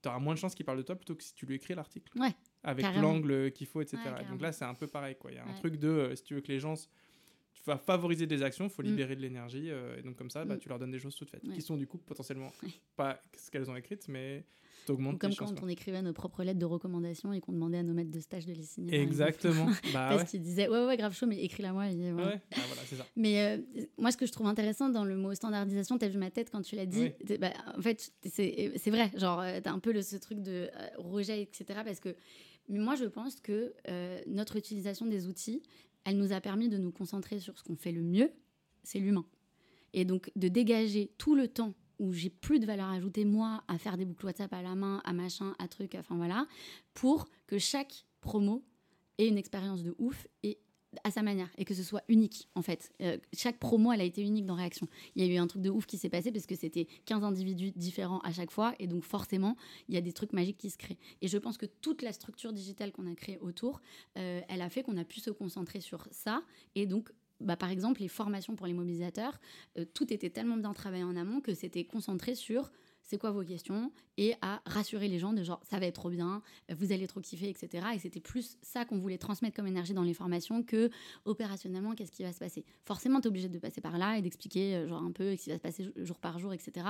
tu 0.02 0.08
auras 0.08 0.18
moins 0.18 0.34
de 0.34 0.38
chances 0.38 0.54
qu'il 0.54 0.66
parle 0.66 0.78
de 0.78 0.82
toi 0.82 0.96
plutôt 0.96 1.14
que 1.14 1.22
si 1.22 1.34
tu 1.34 1.46
lui 1.46 1.54
écris 1.54 1.74
l'article. 1.74 2.18
Ouais. 2.18 2.34
Avec 2.64 2.84
l'angle 2.96 3.52
qu'il 3.52 3.66
faut, 3.66 3.80
etc. 3.80 3.98
Donc 4.28 4.40
là, 4.40 4.52
c'est 4.52 4.64
un 4.64 4.74
peu 4.74 4.86
pareil. 4.86 5.16
Quoi. 5.16 5.32
Il 5.32 5.36
y 5.36 5.38
a 5.38 5.46
un 5.46 5.54
truc 5.54 5.76
de, 5.76 5.88
euh, 5.88 6.16
si 6.16 6.22
tu 6.22 6.34
veux 6.34 6.40
que 6.40 6.52
les 6.52 6.60
gens 6.60 6.74
tu 7.54 7.62
vas 7.64 7.78
favoriser 7.78 8.26
des 8.26 8.42
actions, 8.42 8.66
il 8.66 8.70
faut 8.70 8.82
mm. 8.82 8.86
libérer 8.86 9.16
de 9.16 9.20
l'énergie. 9.20 9.70
Euh, 9.70 9.98
et 9.98 10.02
donc, 10.02 10.16
comme 10.16 10.30
ça, 10.30 10.44
bah, 10.44 10.56
mm. 10.56 10.58
tu 10.58 10.68
leur 10.68 10.78
donnes 10.78 10.90
des 10.90 10.98
choses 10.98 11.14
toutes 11.14 11.30
faites, 11.30 11.42
qui 11.42 11.62
sont 11.62 11.76
du 11.76 11.86
coup 11.86 11.98
potentiellement 11.98 12.52
pas 12.96 13.22
ce 13.36 13.50
qu'elles 13.50 13.70
ont 13.70 13.76
écrites, 13.76 14.08
mais 14.08 14.44
t'augmentes 14.86 15.20
Comme 15.20 15.34
quand 15.34 15.62
on 15.62 15.68
écrivait 15.68 16.02
nos 16.02 16.12
propres 16.12 16.42
lettres 16.42 16.58
de 16.58 16.66
recommandation 16.66 17.32
et 17.32 17.40
qu'on 17.40 17.52
demandait 17.52 17.78
à 17.78 17.82
nos 17.82 17.94
maîtres 17.94 18.10
de 18.10 18.20
stage 18.20 18.46
de 18.46 18.52
les 18.52 18.64
signer. 18.64 19.00
Exactement. 19.00 19.66
bah, 19.92 20.08
Parce 20.10 20.30
qu'ils 20.30 20.42
disaient, 20.42 20.68
ouais, 20.68 20.86
ouais, 20.86 20.96
grave 20.96 21.14
chaud, 21.14 21.26
mais 21.26 21.42
écris-la 21.42 21.72
moi. 21.72 21.84
Ouais, 21.84 21.94
bah, 21.94 22.40
voilà, 22.50 22.82
c'est 22.86 22.96
ça. 22.96 23.06
Mais 23.16 23.40
euh, 23.40 23.84
moi, 23.98 24.10
ce 24.10 24.16
que 24.16 24.26
je 24.26 24.32
trouve 24.32 24.46
intéressant 24.46 24.88
dans 24.88 25.04
le 25.04 25.16
mot 25.16 25.34
standardisation, 25.34 25.98
t'as 25.98 26.08
vu 26.08 26.18
ma 26.18 26.30
tête 26.30 26.50
quand 26.50 26.62
tu 26.62 26.76
l'as 26.76 26.86
dit. 26.86 27.12
Bah, 27.40 27.52
en 27.76 27.82
fait, 27.82 28.12
c'est 28.24 28.90
vrai. 28.90 29.10
Genre, 29.16 29.40
euh, 29.40 29.60
t'as 29.62 29.72
un 29.72 29.78
peu 29.78 29.92
le, 29.92 30.02
ce 30.02 30.16
truc 30.16 30.40
de 30.42 30.68
rejet, 30.96 31.42
etc. 31.42 31.80
Parce 31.84 32.00
que 32.00 32.16
moi, 32.68 32.96
je 32.96 33.04
pense 33.04 33.40
que 33.40 33.72
notre 34.26 34.56
utilisation 34.56 35.06
des 35.06 35.26
outils, 35.26 35.62
elle 36.04 36.18
nous 36.18 36.32
a 36.32 36.40
permis 36.40 36.68
de 36.68 36.78
nous 36.78 36.92
concentrer 36.92 37.38
sur 37.38 37.58
ce 37.58 37.64
qu'on 37.64 37.76
fait 37.76 37.92
le 37.92 38.02
mieux, 38.02 38.32
c'est 38.82 38.98
l'humain. 38.98 39.26
Et 39.92 40.04
donc 40.04 40.30
de 40.36 40.48
dégager 40.48 41.12
tout 41.18 41.34
le 41.34 41.48
temps 41.48 41.74
où 41.98 42.12
j'ai 42.12 42.30
plus 42.30 42.58
de 42.58 42.66
valeur 42.66 42.88
ajoutée, 42.88 43.24
moi, 43.24 43.62
à 43.68 43.78
faire 43.78 43.96
des 43.96 44.04
boucles 44.04 44.26
WhatsApp 44.26 44.52
à 44.52 44.62
la 44.62 44.74
main, 44.74 45.00
à 45.04 45.12
machin, 45.12 45.54
à 45.58 45.68
truc, 45.68 45.94
enfin 45.94 46.16
voilà, 46.16 46.46
pour 46.94 47.28
que 47.46 47.58
chaque 47.58 48.06
promo 48.20 48.64
ait 49.18 49.28
une 49.28 49.38
expérience 49.38 49.84
de 49.84 49.94
ouf 49.98 50.26
et 50.42 50.58
à 51.04 51.10
sa 51.10 51.22
manière 51.22 51.48
et 51.58 51.64
que 51.64 51.74
ce 51.74 51.82
soit 51.82 52.02
unique 52.08 52.48
en 52.54 52.62
fait. 52.62 52.92
Euh, 53.00 53.18
chaque 53.32 53.58
promo 53.58 53.92
elle 53.92 54.00
a 54.00 54.04
été 54.04 54.22
unique 54.22 54.46
dans 54.46 54.54
Réaction. 54.54 54.86
Il 55.14 55.24
y 55.24 55.28
a 55.28 55.32
eu 55.32 55.36
un 55.38 55.46
truc 55.46 55.62
de 55.62 55.70
ouf 55.70 55.86
qui 55.86 55.98
s'est 55.98 56.08
passé 56.08 56.32
parce 56.32 56.46
que 56.46 56.54
c'était 56.54 56.86
15 57.06 57.24
individus 57.24 57.72
différents 57.72 58.20
à 58.20 58.32
chaque 58.32 58.50
fois 58.50 58.74
et 58.78 58.86
donc 58.86 59.04
forcément 59.04 59.56
il 59.88 59.94
y 59.94 59.98
a 59.98 60.00
des 60.00 60.12
trucs 60.12 60.32
magiques 60.32 60.58
qui 60.58 60.70
se 60.70 60.78
créent. 60.78 60.98
Et 61.20 61.28
je 61.28 61.38
pense 61.38 61.58
que 61.58 61.66
toute 61.66 62.02
la 62.02 62.12
structure 62.12 62.52
digitale 62.52 62.92
qu'on 62.92 63.10
a 63.10 63.14
créée 63.14 63.38
autour, 63.38 63.80
euh, 64.18 64.40
elle 64.48 64.62
a 64.62 64.68
fait 64.68 64.82
qu'on 64.82 64.96
a 64.96 65.04
pu 65.04 65.20
se 65.20 65.30
concentrer 65.30 65.80
sur 65.80 66.06
ça 66.10 66.42
et 66.74 66.86
donc 66.86 67.10
bah, 67.42 67.56
par 67.56 67.70
exemple, 67.70 68.00
les 68.00 68.08
formations 68.08 68.54
pour 68.54 68.66
les 68.66 68.72
mobilisateurs, 68.72 69.40
euh, 69.76 69.84
tout 69.94 70.12
était 70.12 70.30
tellement 70.30 70.56
bien 70.56 70.72
travaillé 70.72 71.04
en 71.04 71.16
amont 71.16 71.40
que 71.40 71.54
c'était 71.54 71.84
concentré 71.84 72.34
sur 72.34 72.70
c'est 73.02 73.18
quoi 73.18 73.30
vos 73.30 73.44
questions 73.44 73.92
et 74.16 74.34
à 74.42 74.62
rassurer 74.66 75.08
les 75.08 75.18
gens 75.18 75.32
de 75.32 75.42
genre 75.42 75.60
ça 75.64 75.78
va 75.78 75.86
être 75.86 75.94
trop 75.94 76.10
bien, 76.10 76.42
vous 76.70 76.92
allez 76.92 77.06
trop 77.06 77.20
kiffer, 77.20 77.48
etc. 77.48 77.86
Et 77.94 77.98
c'était 77.98 78.20
plus 78.20 78.58
ça 78.62 78.84
qu'on 78.84 78.98
voulait 78.98 79.18
transmettre 79.18 79.56
comme 79.56 79.66
énergie 79.66 79.94
dans 79.94 80.02
les 80.02 80.14
formations 80.14 80.62
que 80.62 80.90
opérationnellement 81.24 81.94
qu'est-ce 81.94 82.12
qui 82.12 82.22
va 82.22 82.32
se 82.32 82.38
passer. 82.38 82.64
Forcément, 82.84 83.20
tu 83.20 83.26
es 83.26 83.28
obligé 83.28 83.48
de 83.48 83.58
passer 83.58 83.80
par 83.80 83.98
là 83.98 84.18
et 84.18 84.22
d'expliquer 84.22 84.76
euh, 84.76 84.88
genre 84.88 85.02
un 85.02 85.12
peu 85.12 85.36
ce 85.36 85.44
qui 85.44 85.50
va 85.50 85.56
se 85.56 85.62
passer 85.62 85.92
jour 85.96 86.18
par 86.18 86.38
jour, 86.38 86.52
etc. 86.52 86.86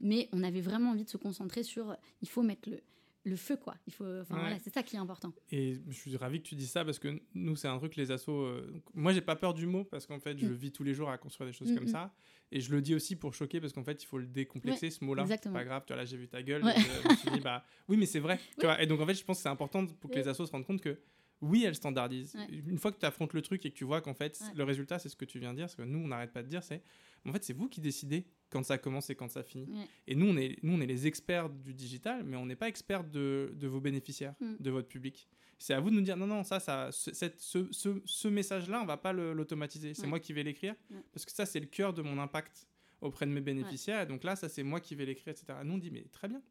Mais 0.00 0.28
on 0.32 0.42
avait 0.42 0.60
vraiment 0.60 0.90
envie 0.90 1.04
de 1.04 1.10
se 1.10 1.16
concentrer 1.16 1.62
sur 1.62 1.96
il 2.22 2.28
faut 2.28 2.42
mettre 2.42 2.68
le 2.68 2.80
le 3.24 3.36
feu, 3.36 3.56
quoi. 3.56 3.74
Il 3.86 3.92
faut, 3.92 4.04
voilà, 4.28 4.58
c'est 4.58 4.72
ça 4.72 4.82
qui 4.82 4.96
est 4.96 4.98
important. 4.98 5.32
Et 5.50 5.80
je 5.88 5.94
suis 5.94 6.16
ravi 6.16 6.42
que 6.42 6.46
tu 6.46 6.54
dis 6.54 6.66
ça 6.66 6.84
parce 6.84 6.98
que 6.98 7.20
nous, 7.34 7.56
c'est 7.56 7.68
un 7.68 7.78
truc, 7.78 7.96
les 7.96 8.10
assos. 8.10 8.32
Euh, 8.32 8.82
moi, 8.94 9.12
j'ai 9.12 9.22
pas 9.22 9.34
peur 9.34 9.54
du 9.54 9.66
mot 9.66 9.84
parce 9.84 10.06
qu'en 10.06 10.20
fait, 10.20 10.38
je 10.38 10.46
mm. 10.46 10.52
vis 10.52 10.72
tous 10.72 10.84
les 10.84 10.94
jours 10.94 11.10
à 11.10 11.16
construire 11.16 11.48
des 11.48 11.56
choses 11.56 11.72
mm, 11.72 11.74
comme 11.74 11.84
mm. 11.84 11.88
ça. 11.88 12.14
Et 12.52 12.60
je 12.60 12.70
le 12.70 12.82
dis 12.82 12.94
aussi 12.94 13.16
pour 13.16 13.34
choquer 13.34 13.60
parce 13.60 13.72
qu'en 13.72 13.82
fait, 13.82 14.02
il 14.02 14.06
faut 14.06 14.18
le 14.18 14.26
décomplexer, 14.26 14.90
ce 14.90 15.02
mot-là. 15.04 15.26
C'est 15.26 15.52
pas 15.52 15.64
grave, 15.64 15.84
tu 15.86 15.92
vois, 15.92 16.02
là, 16.02 16.04
j'ai 16.04 16.18
vu 16.18 16.28
ta 16.28 16.42
gueule. 16.42 16.62
je 16.62 17.08
me 17.08 17.16
suis 17.16 17.30
dit, 17.30 17.40
bah 17.40 17.64
oui, 17.88 17.96
mais 17.96 18.06
c'est 18.06 18.20
vrai. 18.20 18.38
Tu 18.58 18.66
vois, 18.66 18.80
et 18.82 18.86
donc, 18.86 19.00
en 19.00 19.06
fait, 19.06 19.14
je 19.14 19.24
pense 19.24 19.38
que 19.38 19.42
c'est 19.42 19.48
important 19.48 19.86
pour 19.86 20.10
que 20.10 20.16
les 20.16 20.28
assos 20.28 20.46
se 20.46 20.52
rendent 20.52 20.66
compte 20.66 20.82
que 20.82 20.98
oui, 21.40 21.64
elles 21.64 21.74
standardisent. 21.74 22.36
Une 22.48 22.78
fois 22.78 22.92
que 22.92 22.98
tu 22.98 23.06
affrontes 23.06 23.32
le 23.32 23.42
truc 23.42 23.64
et 23.64 23.70
que 23.70 23.76
tu 23.76 23.84
vois 23.84 24.00
qu'en 24.00 24.14
fait, 24.14 24.40
le 24.54 24.64
résultat, 24.64 24.98
c'est 24.98 25.08
ce 25.08 25.16
que 25.16 25.24
tu 25.24 25.38
viens 25.38 25.52
de 25.52 25.56
dire, 25.56 25.64
parce 25.64 25.76
que 25.76 25.82
nous, 25.82 25.98
on 25.98 26.08
n'arrête 26.08 26.32
pas 26.32 26.42
de 26.42 26.48
dire, 26.48 26.62
c'est 26.62 26.82
en 27.26 27.32
fait, 27.32 27.42
c'est 27.42 27.54
vous 27.54 27.68
qui 27.68 27.80
décidez 27.80 28.26
quand 28.50 28.62
ça 28.62 28.78
commence 28.78 29.10
et 29.10 29.14
quand 29.14 29.28
ça 29.28 29.42
finit. 29.42 29.68
Et 30.06 30.14
nous 30.14 30.26
on, 30.26 30.36
est, 30.36 30.56
nous, 30.62 30.74
on 30.74 30.80
est 30.80 30.86
les 30.86 31.06
experts 31.06 31.50
du 31.50 31.74
digital, 31.74 32.22
mais 32.24 32.36
on 32.36 32.46
n'est 32.46 32.56
pas 32.56 32.68
experts 32.68 33.04
de, 33.04 33.52
de, 33.56 33.66
vos 33.66 33.80
bénéficiaires, 33.80 34.34
mm. 34.40 34.56
de 34.60 34.70
votre 34.70 34.88
public. 34.88 35.28
C'est 35.58 35.74
à 35.74 35.80
vous 35.80 35.90
de 35.90 35.94
nous 35.94 36.02
dire 36.02 36.16
non, 36.16 36.26
non, 36.26 36.42
ça, 36.44 36.60
ça 36.60 36.90
ce, 36.92 37.10
ce, 37.12 37.68
ce, 37.70 38.02
ce 38.04 38.28
message-là, 38.28 38.80
on 38.82 38.86
va 38.86 38.96
pas 38.96 39.12
l'automatiser. 39.12 39.94
C'est 39.94 40.06
moi 40.06 40.20
qui 40.20 40.32
vais 40.32 40.42
l'écrire, 40.42 40.74
parce 41.12 41.24
que 41.24 41.32
ça, 41.32 41.46
c'est 41.46 41.60
le 41.60 41.66
cœur 41.66 41.92
de 41.92 42.02
mon 42.02 42.18
impact 42.18 42.66
auprès 43.00 43.26
de 43.26 43.30
mes 43.30 43.40
bénéficiaires. 43.40 44.02
Et 44.02 44.06
donc 44.06 44.24
là, 44.24 44.36
ça, 44.36 44.48
c'est 44.48 44.62
moi 44.62 44.80
qui 44.80 44.94
vais 44.94 45.06
l'écrire, 45.06 45.28
etc. 45.28 45.58
Nous, 45.64 45.74
on 45.74 45.78
dit, 45.78 45.90
mais 45.90 46.04
très 46.12 46.28
bien. 46.28 46.42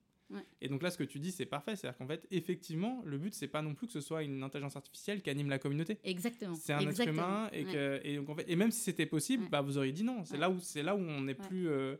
Et 0.62 0.68
donc 0.68 0.82
là, 0.84 0.92
ce 0.92 0.98
que 0.98 1.04
tu 1.04 1.20
dis, 1.20 1.32
c'est 1.32 1.46
parfait. 1.46 1.76
C'est-à-dire 1.76 1.98
qu'en 1.98 2.08
fait, 2.08 2.26
effectivement, 2.32 3.02
le 3.06 3.18
but, 3.18 3.34
c'est 3.34 3.48
pas 3.48 3.62
non 3.62 3.74
plus 3.74 3.88
que 3.88 3.94
ce 3.94 4.02
soit 4.02 4.24
une 4.24 4.44
intelligence 4.44 4.76
artificielle 4.76 5.22
qui 5.22 5.30
anime 5.30 5.50
la 5.50 5.60
communauté. 5.60 6.00
Exactement. 6.04 6.56
C'est 6.56 6.74
un 6.74 6.80
être 6.80 7.08
humain. 7.08 7.50
Et, 7.54 7.64
que, 7.66 8.02
et, 8.04 8.18
donc, 8.18 8.30
en 8.30 8.36
fait, 8.36 8.46
et 8.48 8.56
même 8.56 8.72
si 8.72 8.82
c'était 8.82 9.06
possible, 9.06 9.48
bah, 9.50 9.62
vous 9.62 9.78
auriez 9.78 9.92
dit 9.92 10.04
non. 10.04 10.24
C'est 10.26 10.38
là, 10.38 10.50
où, 10.50 10.58
là 10.76 10.96
où 10.96 11.00
on 11.00 11.22
n'est 11.22 11.36
plus. 11.36 11.68
Euh, 11.68 11.96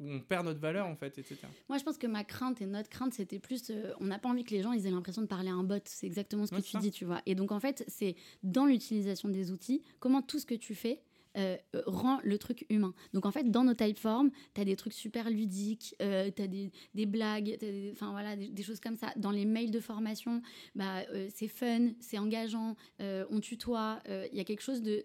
où 0.00 0.10
on 0.10 0.20
perd 0.20 0.46
notre 0.46 0.60
valeur 0.60 0.86
en 0.86 0.96
fait, 0.96 1.18
etc. 1.18 1.36
Moi, 1.68 1.78
je 1.78 1.84
pense 1.84 1.98
que 1.98 2.06
ma 2.06 2.24
crainte 2.24 2.62
et 2.62 2.66
notre 2.66 2.88
crainte, 2.88 3.12
c'était 3.12 3.38
plus, 3.38 3.70
euh, 3.70 3.92
on 4.00 4.06
n'a 4.06 4.18
pas 4.18 4.28
envie 4.28 4.44
que 4.44 4.52
les 4.52 4.62
gens 4.62 4.72
ils 4.72 4.86
aient 4.86 4.90
l'impression 4.90 5.22
de 5.22 5.26
parler 5.26 5.50
à 5.50 5.54
un 5.54 5.62
bot. 5.62 5.80
C'est 5.84 6.06
exactement 6.06 6.46
ce 6.46 6.52
que 6.52 6.60
tu 6.60 6.78
dis, 6.78 6.90
tu 6.90 7.04
vois. 7.04 7.20
Et 7.26 7.34
donc 7.34 7.52
en 7.52 7.60
fait, 7.60 7.84
c'est 7.86 8.16
dans 8.42 8.64
l'utilisation 8.64 9.28
des 9.28 9.52
outils, 9.52 9.82
comment 9.98 10.22
tout 10.22 10.38
ce 10.38 10.46
que 10.46 10.54
tu 10.54 10.74
fais, 10.74 11.02
euh, 11.36 11.56
rend 11.86 12.18
le 12.24 12.38
truc 12.38 12.66
humain. 12.70 12.92
Donc 13.14 13.24
en 13.24 13.30
fait, 13.30 13.50
dans 13.50 13.62
nos 13.62 13.74
typeforms, 13.74 14.30
tu 14.54 14.60
as 14.60 14.64
des 14.64 14.74
trucs 14.74 14.92
super 14.92 15.30
ludiques, 15.30 15.94
euh, 16.02 16.30
tu 16.34 16.42
as 16.42 16.48
des, 16.48 16.72
des 16.94 17.06
blagues, 17.06 17.56
enfin 17.92 18.10
voilà, 18.10 18.34
des, 18.34 18.62
choses 18.62 18.80
comme 18.80 18.96
ça. 18.96 19.12
Dans 19.16 19.30
les 19.30 19.44
mails 19.44 19.70
de 19.70 19.78
formation, 19.78 20.42
bah, 20.74 21.02
euh, 21.12 21.28
c'est 21.32 21.48
fun, 21.48 21.90
c'est 22.00 22.18
engageant, 22.18 22.74
on 22.98 23.40
tutoie, 23.40 24.00
il 24.08 24.36
y 24.36 24.40
a 24.40 24.44
quelque 24.44 24.62
chose 24.62 24.82
de... 24.82 25.04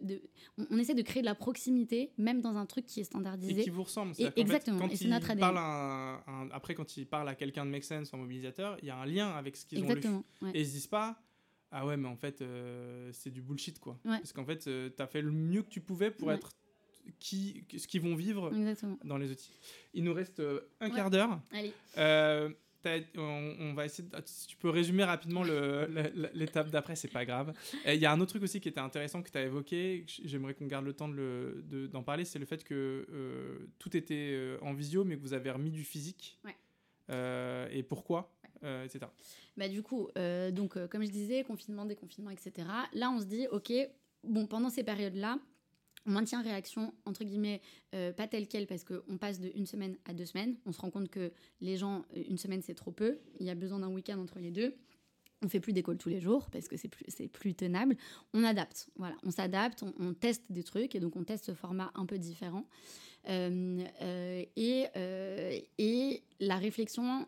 On, 0.58 0.78
essaie 0.78 0.96
de 0.96 1.02
créer 1.02 1.22
de 1.22 1.28
la 1.28 1.36
proximité, 1.36 2.12
même 2.18 2.42
dans 2.42 2.58
un 2.58 2.66
truc 2.66 2.86
qui 2.86 3.02
est 3.02 3.06
standardisé. 3.06 3.62
Et 3.62 3.64
qui 3.64 3.70
vous 3.70 3.84
ressemble. 3.84 4.14
exactement, 4.36 4.88
et 4.90 4.96
c'est 4.96 5.08
notre 5.08 5.32
ADN. 5.32 5.58
après, 6.52 6.74
quand 6.74 6.98
il 6.98 7.06
parle 7.06 7.30
à 7.30 7.36
quelqu'un 7.36 7.66
de 7.66 7.72
Make 7.72 7.84
Sense 7.84 8.14
en 8.14 8.18
mobilisateur, 8.18 8.78
il 8.82 8.88
y 8.88 8.92
a 8.92 8.98
un 8.98 9.06
lien 9.06 9.30
avec 9.30 9.56
ce 9.56 9.66
qu'ils 9.66 9.84
ont 9.84 9.94
lu. 9.94 10.02
Et 10.54 10.62
ils 10.62 10.68
se 10.68 10.72
disent 10.72 10.88
pas 10.88 11.22
ah 11.72 11.86
ouais, 11.86 11.98
mais 11.98 12.08
en 12.08 12.16
fait, 12.16 12.42
euh, 12.42 13.10
c'est 13.14 13.32
du 13.32 13.42
bullshit, 13.42 13.80
quoi. 13.80 14.00
Parce 14.04 14.34
qu'en 14.34 14.46
fait, 14.46 14.68
euh, 14.68 14.90
tu 14.96 15.02
as 15.02 15.08
fait 15.08 15.22
le 15.22 15.32
mieux 15.32 15.62
que 15.64 15.70
tu 15.70 15.82
pouvais 15.82 16.12
pour 16.12 16.32
être 16.32 16.52
qui, 17.20 17.66
ce 17.78 17.88
qu'ils 17.88 18.02
vont 18.02 18.16
vivre 18.16 18.52
dans 19.04 19.18
les 19.18 19.32
outils. 19.32 19.52
Il 19.94 20.04
nous 20.04 20.14
reste 20.14 20.40
euh, 20.40 20.62
un 20.80 20.90
quart 20.90 21.10
d'heure. 21.10 21.40
Allez. 21.52 21.74
On, 23.18 23.74
va 23.74 23.86
essayer. 23.86 24.08
si 24.26 24.46
tu 24.46 24.58
peux 24.58 24.70
résumer 24.70 25.04
rapidement 25.04 25.44
l'étape 26.34 26.70
d'après, 26.70 26.96
c'est 26.96 27.08
pas 27.08 27.26
grave. 27.26 27.52
Il 27.88 27.96
y 27.96 28.06
a 28.06 28.12
un 28.12 28.20
autre 28.20 28.30
truc 28.30 28.44
aussi 28.44 28.62
qui 28.62 28.70
était 28.70 28.80
intéressant 28.80 29.24
que 29.24 29.32
tu 29.32 29.38
as 29.40 29.44
évoqué. 29.44 30.06
J'aimerais 30.24 30.54
qu'on 30.54 30.68
garde 30.68 30.86
le 30.86 30.94
temps 30.94 31.08
d'en 31.08 31.16
de 31.16 31.88
d'en 31.88 32.04
parler. 32.04 32.26
C'est 32.26 32.38
le 32.38 32.46
fait 32.46 32.64
que 32.64 33.68
tout 33.80 33.98
était 33.98 34.58
en 34.62 34.74
visio, 34.74 35.04
mais 35.04 35.18
que 35.18 35.22
vous 35.22 35.34
avez 35.34 35.50
remis 35.50 35.72
du 35.72 35.84
physique. 35.84 36.40
et 37.10 37.84
pourquoi? 37.90 38.35
Euh, 38.66 38.84
etc. 38.84 39.06
Bah, 39.58 39.70
du 39.70 39.84
coup, 39.84 40.10
euh, 40.18 40.50
donc, 40.50 40.76
euh, 40.76 40.88
comme 40.88 41.04
je 41.04 41.12
disais, 41.12 41.44
confinement, 41.44 41.86
déconfinement, 41.86 42.32
etc. 42.32 42.68
Là, 42.94 43.12
on 43.12 43.20
se 43.20 43.26
dit, 43.26 43.48
OK, 43.52 43.72
bon, 44.24 44.48
pendant 44.48 44.70
ces 44.70 44.84
périodes-là, 44.84 45.38
on 46.08 46.12
maintient 46.12 46.42
réaction, 46.42 46.94
entre 47.06 47.24
guillemets, 47.24 47.62
pas 47.92 48.28
telle 48.28 48.48
quelle, 48.48 48.68
parce 48.68 48.84
qu'on 48.84 49.18
passe 49.18 49.40
de 49.40 49.52
une 49.56 49.66
semaine 49.66 49.98
à 50.06 50.14
deux 50.14 50.26
semaines. 50.26 50.56
On 50.68 50.72
se 50.72 50.80
rend 50.80 50.92
compte 50.92 51.10
que 51.10 51.32
les 51.62 51.78
gens, 51.78 52.06
une 52.14 52.38
semaine, 52.38 52.62
c'est 52.62 52.76
trop 52.76 52.92
peu. 52.92 53.18
Il 53.40 53.46
y 53.48 53.50
a 53.50 53.56
besoin 53.56 53.80
d'un 53.80 53.90
week-end 53.90 54.20
entre 54.20 54.38
les 54.38 54.52
deux. 54.52 54.76
On 55.44 55.50
fait 55.50 55.60
plus 55.60 55.74
d'école 55.74 55.98
tous 55.98 56.10
les 56.10 56.20
jours 56.20 56.48
parce 56.52 56.68
que 56.68 56.78
c'est 56.78 56.90
plus, 56.90 57.06
plus 57.30 57.56
tenable. 57.56 57.98
On 58.36 58.44
adapte, 58.44 58.90
voilà, 58.98 59.16
on 59.24 59.32
s'adapte, 59.32 59.82
on, 59.82 59.96
on, 60.00 60.14
teste 60.14 60.52
des 60.52 60.64
trucs 60.64 60.94
et 60.94 61.00
donc 61.00 61.16
on 61.16 61.24
teste 61.24 61.46
ce 61.46 61.56
format 61.56 61.92
un 61.96 62.06
peu 62.06 62.20
différent. 62.20 62.68
et, 63.28 64.86
et 65.80 66.24
la 66.40 66.58
réflexion, 66.58 67.28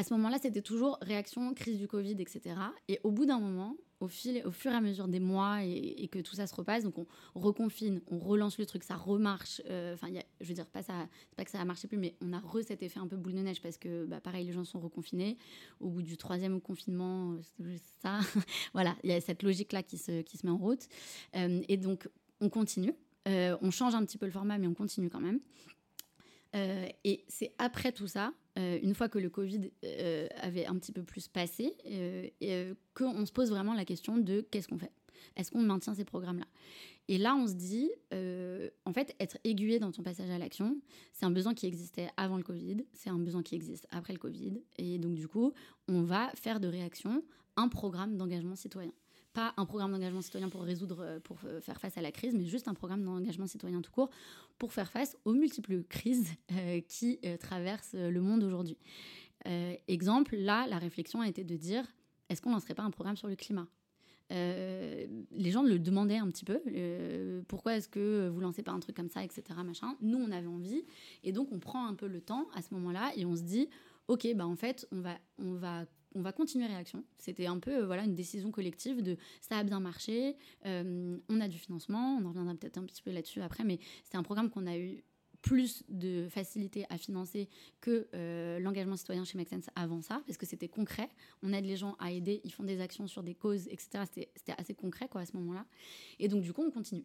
à 0.00 0.02
ce 0.02 0.14
moment-là, 0.14 0.38
c'était 0.40 0.62
toujours 0.62 0.96
réaction, 1.02 1.52
crise 1.52 1.78
du 1.78 1.86
Covid, 1.86 2.12
etc. 2.12 2.54
Et 2.88 3.00
au 3.04 3.10
bout 3.10 3.26
d'un 3.26 3.38
moment, 3.38 3.76
au, 4.00 4.08
fil, 4.08 4.42
au 4.46 4.50
fur 4.50 4.72
et 4.72 4.74
à 4.74 4.80
mesure 4.80 5.08
des 5.08 5.20
mois 5.20 5.62
et, 5.62 6.08
que 6.10 6.20
tout 6.20 6.34
ça 6.34 6.46
se 6.46 6.54
repasse, 6.54 6.84
donc 6.84 6.94
on 6.96 7.06
reconfine, 7.38 8.00
on 8.06 8.18
relance 8.18 8.56
le 8.56 8.64
truc, 8.64 8.82
ça 8.82 8.96
remarche. 8.96 9.60
Euh, 9.68 9.92
enfin, 9.92 10.08
je 10.40 10.48
veux 10.48 10.54
dire, 10.54 10.64
pas 10.64 10.82
ça, 10.82 11.06
pas 11.36 11.44
que 11.44 11.50
ça 11.50 11.60
a 11.60 11.66
marché 11.66 11.86
plus, 11.86 11.98
mais 11.98 12.16
on 12.22 12.32
a 12.32 12.38
re 12.38 12.62
cet 12.66 12.82
effet 12.82 12.98
un 12.98 13.06
peu 13.06 13.16
boule 13.16 13.34
de 13.34 13.40
neige 13.40 13.60
parce 13.60 13.76
que, 13.76 14.06
bah, 14.06 14.22
pareil, 14.22 14.46
les 14.46 14.52
gens 14.52 14.64
sont 14.64 14.80
reconfinés. 14.80 15.36
Au 15.80 15.90
bout 15.90 16.00
du 16.00 16.16
troisième 16.16 16.62
confinement, 16.62 17.34
euh, 17.60 17.76
ça, 18.00 18.20
voilà, 18.72 18.96
il 19.04 19.10
y 19.10 19.12
a 19.12 19.20
cette 19.20 19.42
logique-là 19.42 19.82
qui 19.82 19.98
se, 19.98 20.22
qui 20.22 20.38
se 20.38 20.46
met 20.46 20.52
en 20.52 20.56
route. 20.56 20.88
Euh, 21.36 21.60
et 21.68 21.76
donc, 21.76 22.08
on 22.40 22.48
continue. 22.48 22.94
on 23.26 23.70
change 23.70 23.94
un 23.94 24.04
petit 24.06 24.16
peu 24.16 24.24
le 24.24 24.32
format, 24.32 24.56
mais 24.56 24.66
on 24.66 24.72
continue 24.72 25.10
quand 25.10 25.20
même. 25.20 25.40
et 26.54 27.22
c'est 27.28 27.52
après 27.58 27.92
tout 27.92 28.06
ça 28.06 28.32
euh, 28.58 28.78
une 28.82 28.94
fois 28.94 29.08
que 29.08 29.18
le 29.18 29.30
Covid 29.30 29.70
euh, 29.84 30.26
avait 30.40 30.66
un 30.66 30.76
petit 30.76 30.92
peu 30.92 31.02
plus 31.02 31.28
passé, 31.28 31.76
euh, 31.86 32.74
qu'on 32.94 33.24
se 33.24 33.32
pose 33.32 33.50
vraiment 33.50 33.74
la 33.74 33.84
question 33.84 34.16
de 34.16 34.40
qu'est-ce 34.50 34.68
qu'on 34.68 34.78
fait? 34.78 34.92
Est-ce 35.36 35.50
qu'on 35.50 35.62
maintient 35.62 35.94
ces 35.94 36.04
programmes-là? 36.04 36.46
Et 37.08 37.18
là, 37.18 37.34
on 37.34 37.46
se 37.46 37.54
dit, 37.54 37.90
en 38.84 38.92
fait, 38.92 39.14
être 39.18 39.36
aiguillé 39.42 39.80
dans 39.80 39.90
ton 39.90 40.02
passage 40.02 40.30
à 40.30 40.38
l'action, 40.38 40.76
c'est 41.12 41.26
un 41.26 41.30
besoin 41.30 41.54
qui 41.54 41.66
existait 41.66 42.08
avant 42.16 42.36
le 42.36 42.44
Covid, 42.44 42.84
c'est 42.94 43.10
un 43.10 43.18
besoin 43.18 43.42
qui 43.42 43.56
existe 43.56 43.86
après 43.90 44.12
le 44.12 44.18
Covid. 44.18 44.62
Et 44.78 44.98
donc, 44.98 45.14
du 45.14 45.26
coup, 45.26 45.52
on 45.88 46.02
va 46.02 46.30
faire 46.36 46.60
de 46.60 46.68
réaction 46.68 47.24
un 47.56 47.68
programme 47.68 48.16
d'engagement 48.16 48.54
citoyen 48.54 48.92
pas 49.32 49.54
un 49.56 49.64
programme 49.64 49.92
d'engagement 49.92 50.22
citoyen 50.22 50.48
pour 50.48 50.62
résoudre, 50.62 51.00
euh, 51.00 51.20
pour 51.20 51.38
euh, 51.44 51.60
faire 51.60 51.80
face 51.80 51.96
à 51.96 52.02
la 52.02 52.12
crise, 52.12 52.34
mais 52.34 52.44
juste 52.46 52.68
un 52.68 52.74
programme 52.74 53.04
d'engagement 53.04 53.46
citoyen 53.46 53.80
tout 53.80 53.92
court 53.92 54.10
pour 54.58 54.72
faire 54.72 54.90
face 54.90 55.16
aux 55.24 55.32
multiples 55.32 55.82
crises 55.84 56.28
qui 56.88 57.18
traversent 57.40 57.94
le 57.94 58.20
monde 58.20 58.44
aujourd'hui. 58.44 58.76
exemple, 59.88 60.36
là, 60.36 60.66
la 60.66 60.78
réflexion 60.78 61.22
a 61.22 61.28
été 61.28 61.44
de 61.44 61.56
dire, 61.56 61.86
est-ce 62.28 62.42
qu'on 62.42 62.52
lancerait 62.52 62.74
pas 62.74 62.82
un 62.82 62.90
programme 62.90 63.16
sur 63.16 63.28
le 63.28 63.36
climat? 63.36 63.66
Euh, 64.32 65.06
les 65.32 65.50
gens 65.50 65.62
le 65.62 65.78
demandaient 65.78 66.18
un 66.18 66.28
petit 66.28 66.44
peu. 66.44 66.60
Euh, 66.68 67.42
pourquoi 67.48 67.76
est-ce 67.76 67.88
que 67.88 68.28
vous 68.28 68.40
lancez 68.40 68.62
pas 68.62 68.72
un 68.72 68.80
truc 68.80 68.96
comme 68.96 69.08
ça, 69.08 69.24
etc. 69.24 69.42
Nous, 70.00 70.18
on 70.18 70.30
avait 70.30 70.46
envie. 70.46 70.84
Et 71.24 71.32
donc, 71.32 71.48
on 71.52 71.58
prend 71.58 71.86
un 71.86 71.94
peu 71.94 72.06
le 72.06 72.20
temps 72.20 72.46
à 72.54 72.62
ce 72.62 72.72
moment-là 72.74 73.12
et 73.16 73.24
on 73.24 73.34
se 73.34 73.42
dit, 73.42 73.68
OK, 74.08 74.28
bah, 74.34 74.46
en 74.46 74.56
fait, 74.56 74.86
on 74.92 75.00
va, 75.00 75.18
on 75.38 75.54
va, 75.54 75.84
on 76.14 76.22
va 76.22 76.32
continuer 76.32 76.66
réaction. 76.66 77.04
C'était 77.18 77.46
un 77.46 77.58
peu 77.58 77.82
euh, 77.82 77.86
voilà, 77.86 78.04
une 78.04 78.14
décision 78.14 78.50
collective 78.50 79.02
de 79.02 79.16
ça 79.40 79.58
a 79.58 79.64
bien 79.64 79.80
marché, 79.80 80.36
on 80.64 81.40
a 81.40 81.48
du 81.48 81.58
financement, 81.58 82.18
on 82.20 82.24
en 82.24 82.28
reviendra 82.28 82.54
peut-être 82.54 82.78
un 82.78 82.84
petit 82.84 83.02
peu 83.02 83.10
là-dessus 83.10 83.40
après, 83.42 83.64
mais 83.64 83.78
c'est 84.04 84.16
un 84.16 84.22
programme 84.22 84.50
qu'on 84.50 84.66
a 84.66 84.76
eu 84.76 85.02
plus 85.42 85.82
de 85.88 86.28
facilité 86.28 86.84
à 86.90 86.98
financer 86.98 87.48
que 87.80 88.08
euh, 88.14 88.58
l'engagement 88.60 88.96
citoyen 88.96 89.24
chez 89.24 89.38
Make 89.38 89.48
Sense 89.48 89.70
avant 89.74 90.02
ça, 90.02 90.22
parce 90.26 90.36
que 90.36 90.46
c'était 90.46 90.68
concret. 90.68 91.08
On 91.42 91.52
aide 91.52 91.64
les 91.64 91.76
gens 91.76 91.96
à 91.98 92.10
aider, 92.10 92.40
ils 92.44 92.52
font 92.52 92.64
des 92.64 92.80
actions 92.80 93.06
sur 93.06 93.22
des 93.22 93.34
causes, 93.34 93.66
etc. 93.68 94.04
C'était 94.12 94.54
assez 94.58 94.74
concret 94.74 95.08
quoi, 95.08 95.22
à 95.22 95.26
ce 95.26 95.36
moment-là. 95.36 95.66
Et 96.18 96.28
donc, 96.28 96.42
du 96.42 96.52
coup, 96.52 96.62
on 96.62 96.70
continue. 96.70 97.04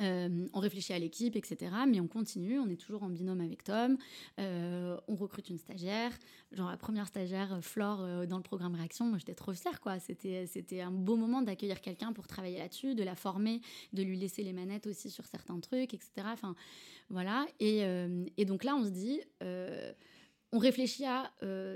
Euh, 0.00 0.46
on 0.52 0.60
réfléchit 0.60 0.92
à 0.92 0.98
l'équipe, 0.98 1.36
etc. 1.36 1.72
Mais 1.88 2.00
on 2.00 2.08
continue, 2.08 2.58
on 2.58 2.68
est 2.68 2.80
toujours 2.80 3.02
en 3.02 3.08
binôme 3.08 3.40
avec 3.40 3.64
Tom. 3.64 3.96
Euh, 4.40 4.98
on 5.08 5.14
recrute 5.14 5.48
une 5.50 5.58
stagiaire. 5.58 6.12
Genre 6.52 6.70
la 6.70 6.76
première 6.76 7.06
stagiaire, 7.06 7.54
euh, 7.54 7.60
Flore, 7.60 8.26
dans 8.26 8.36
le 8.36 8.42
programme 8.42 8.74
Réaction, 8.74 9.16
j'étais 9.18 9.34
trop 9.34 9.52
fière. 9.52 9.80
Quoi. 9.80 9.98
C'était, 10.00 10.46
c'était 10.46 10.80
un 10.80 10.90
beau 10.90 11.16
moment 11.16 11.42
d'accueillir 11.42 11.80
quelqu'un 11.80 12.12
pour 12.12 12.26
travailler 12.26 12.58
là-dessus, 12.58 12.94
de 12.94 13.02
la 13.02 13.14
former, 13.14 13.60
de 13.92 14.02
lui 14.02 14.16
laisser 14.16 14.42
les 14.42 14.52
manettes 14.52 14.86
aussi 14.86 15.10
sur 15.10 15.26
certains 15.26 15.58
trucs, 15.60 15.94
etc. 15.94 16.10
Enfin, 16.26 16.54
voilà. 17.08 17.46
Et 17.60 18.44
donc 18.44 18.64
là, 18.64 18.74
on 18.76 18.84
se 18.84 18.90
dit, 18.90 19.20
on 20.52 20.58
réfléchit 20.58 21.04
à 21.04 21.30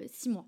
six 0.09 0.29
mois. 0.29 0.47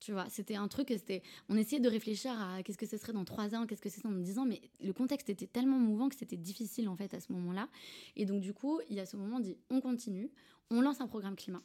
Tu 0.00 0.12
vois, 0.12 0.26
c'était 0.30 0.56
un 0.56 0.66
truc, 0.66 0.88
c'était, 0.88 1.22
on 1.50 1.56
essayait 1.56 1.80
de 1.80 1.88
réfléchir 1.88 2.32
à 2.32 2.62
qu'est-ce 2.62 2.78
que 2.78 2.86
ce 2.86 2.96
serait 2.96 3.12
dans 3.12 3.26
trois 3.26 3.54
ans, 3.54 3.66
qu'est-ce 3.66 3.82
que 3.82 3.90
ce 3.90 4.00
serait 4.00 4.08
dans 4.08 4.18
dix 4.18 4.38
ans, 4.38 4.46
mais 4.46 4.62
le 4.82 4.94
contexte 4.94 5.28
était 5.28 5.46
tellement 5.46 5.78
mouvant 5.78 6.08
que 6.08 6.16
c'était 6.16 6.38
difficile 6.38 6.88
en 6.88 6.96
fait 6.96 7.12
à 7.12 7.20
ce 7.20 7.30
moment-là. 7.32 7.68
Et 8.16 8.24
donc 8.24 8.40
du 8.40 8.54
coup, 8.54 8.80
il 8.88 8.96
y 8.96 9.00
a 9.00 9.06
ce 9.06 9.18
moment, 9.18 9.40
dit, 9.40 9.58
on 9.68 9.82
continue, 9.82 10.30
on 10.70 10.80
lance 10.80 11.02
un 11.02 11.06
programme 11.06 11.36
climat. 11.36 11.62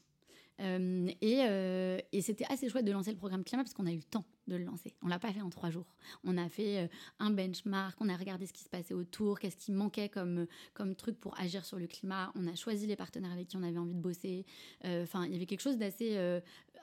Euh, 0.61 1.09
euh, 1.23 1.99
et, 2.11 2.21
c'était 2.21 2.45
assez 2.49 2.69
chouette 2.69 2.85
de 2.85 2.91
lancer 2.91 3.11
le 3.11 3.17
programme 3.17 3.43
climat 3.43 3.63
parce 3.63 3.73
qu'on 3.73 3.87
a 3.87 3.91
eu 3.91 3.97
le 3.97 4.03
temps 4.03 4.25
de 4.47 4.55
le 4.55 4.63
lancer. 4.63 4.95
On 5.01 5.07
l'a 5.07 5.19
pas 5.19 5.31
fait 5.31 5.41
en 5.41 5.49
trois 5.49 5.69
jours. 5.69 5.85
On 6.23 6.37
a 6.37 6.49
fait 6.49 6.79
euh, 6.79 6.87
un 7.19 7.31
benchmark, 7.31 7.97
on 7.99 8.09
a 8.09 8.15
regardé 8.15 8.45
ce 8.45 8.53
qui 8.53 8.63
se 8.63 8.69
passait 8.69 8.93
autour, 8.93 9.39
qu'est-ce 9.39 9.57
qui 9.57 9.71
manquait 9.71 10.09
comme, 10.09 10.47
comme 10.73 10.95
truc 10.95 11.19
pour 11.19 11.39
agir 11.39 11.65
sur 11.65 11.77
le 11.77 11.87
climat. 11.87 12.31
On 12.35 12.47
a 12.47 12.55
choisi 12.55 12.87
les 12.87 12.95
partenaires 12.95 13.31
avec 13.31 13.47
qui 13.47 13.57
on 13.57 13.63
avait 13.63 13.77
envie 13.77 13.93
de 13.93 14.01
bosser. 14.01 14.45
Enfin, 14.83 15.25
il 15.25 15.33
y 15.33 15.35
avait 15.35 15.45
quelque 15.45 15.61
chose 15.61 15.77
d'assez 15.77 16.17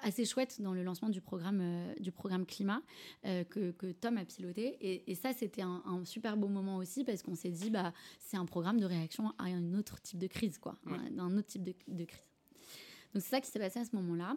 assez 0.01 0.24
chouette 0.24 0.60
dans 0.60 0.74
le 0.74 0.82
lancement 0.82 1.09
du 1.09 1.20
programme, 1.20 1.62
du 2.01 2.10
programme 2.10 2.47
climat 2.47 2.82
que, 3.22 3.70
que, 3.70 3.93
Tom 3.93 4.16
a 4.16 4.24
piloté. 4.24 4.76
Et, 5.09 5.14
ça, 5.14 5.32
c'était 5.32 5.62
un, 5.62 6.05
super 6.05 6.36
beau 6.36 6.48
moment 6.48 6.76
aussi 6.76 7.05
parce 7.05 7.22
qu'on 7.22 7.34
s'est 7.34 7.51
dit, 7.51 7.70
bah, 7.70 7.93
c'est 8.18 8.36
un 8.36 8.47
programme 8.47 8.80
de 8.80 8.86
réaction 8.86 9.32
à 9.39 9.44
un 9.44 9.74
autre 9.74 10.01
type 10.01 10.18
de 10.18 10.26
crise, 10.26 10.59
quoi, 10.59 10.76
un, 10.86 11.36
autre 11.36 11.47
type 11.47 11.62
de 11.62 12.05
crise. 12.05 12.32
Donc 13.12 13.22
c'est 13.22 13.30
ça 13.30 13.40
qui 13.40 13.51
s'est 13.51 13.59
passé 13.59 13.80
à 13.80 13.84
ce 13.84 13.94
moment-là. 13.97 14.36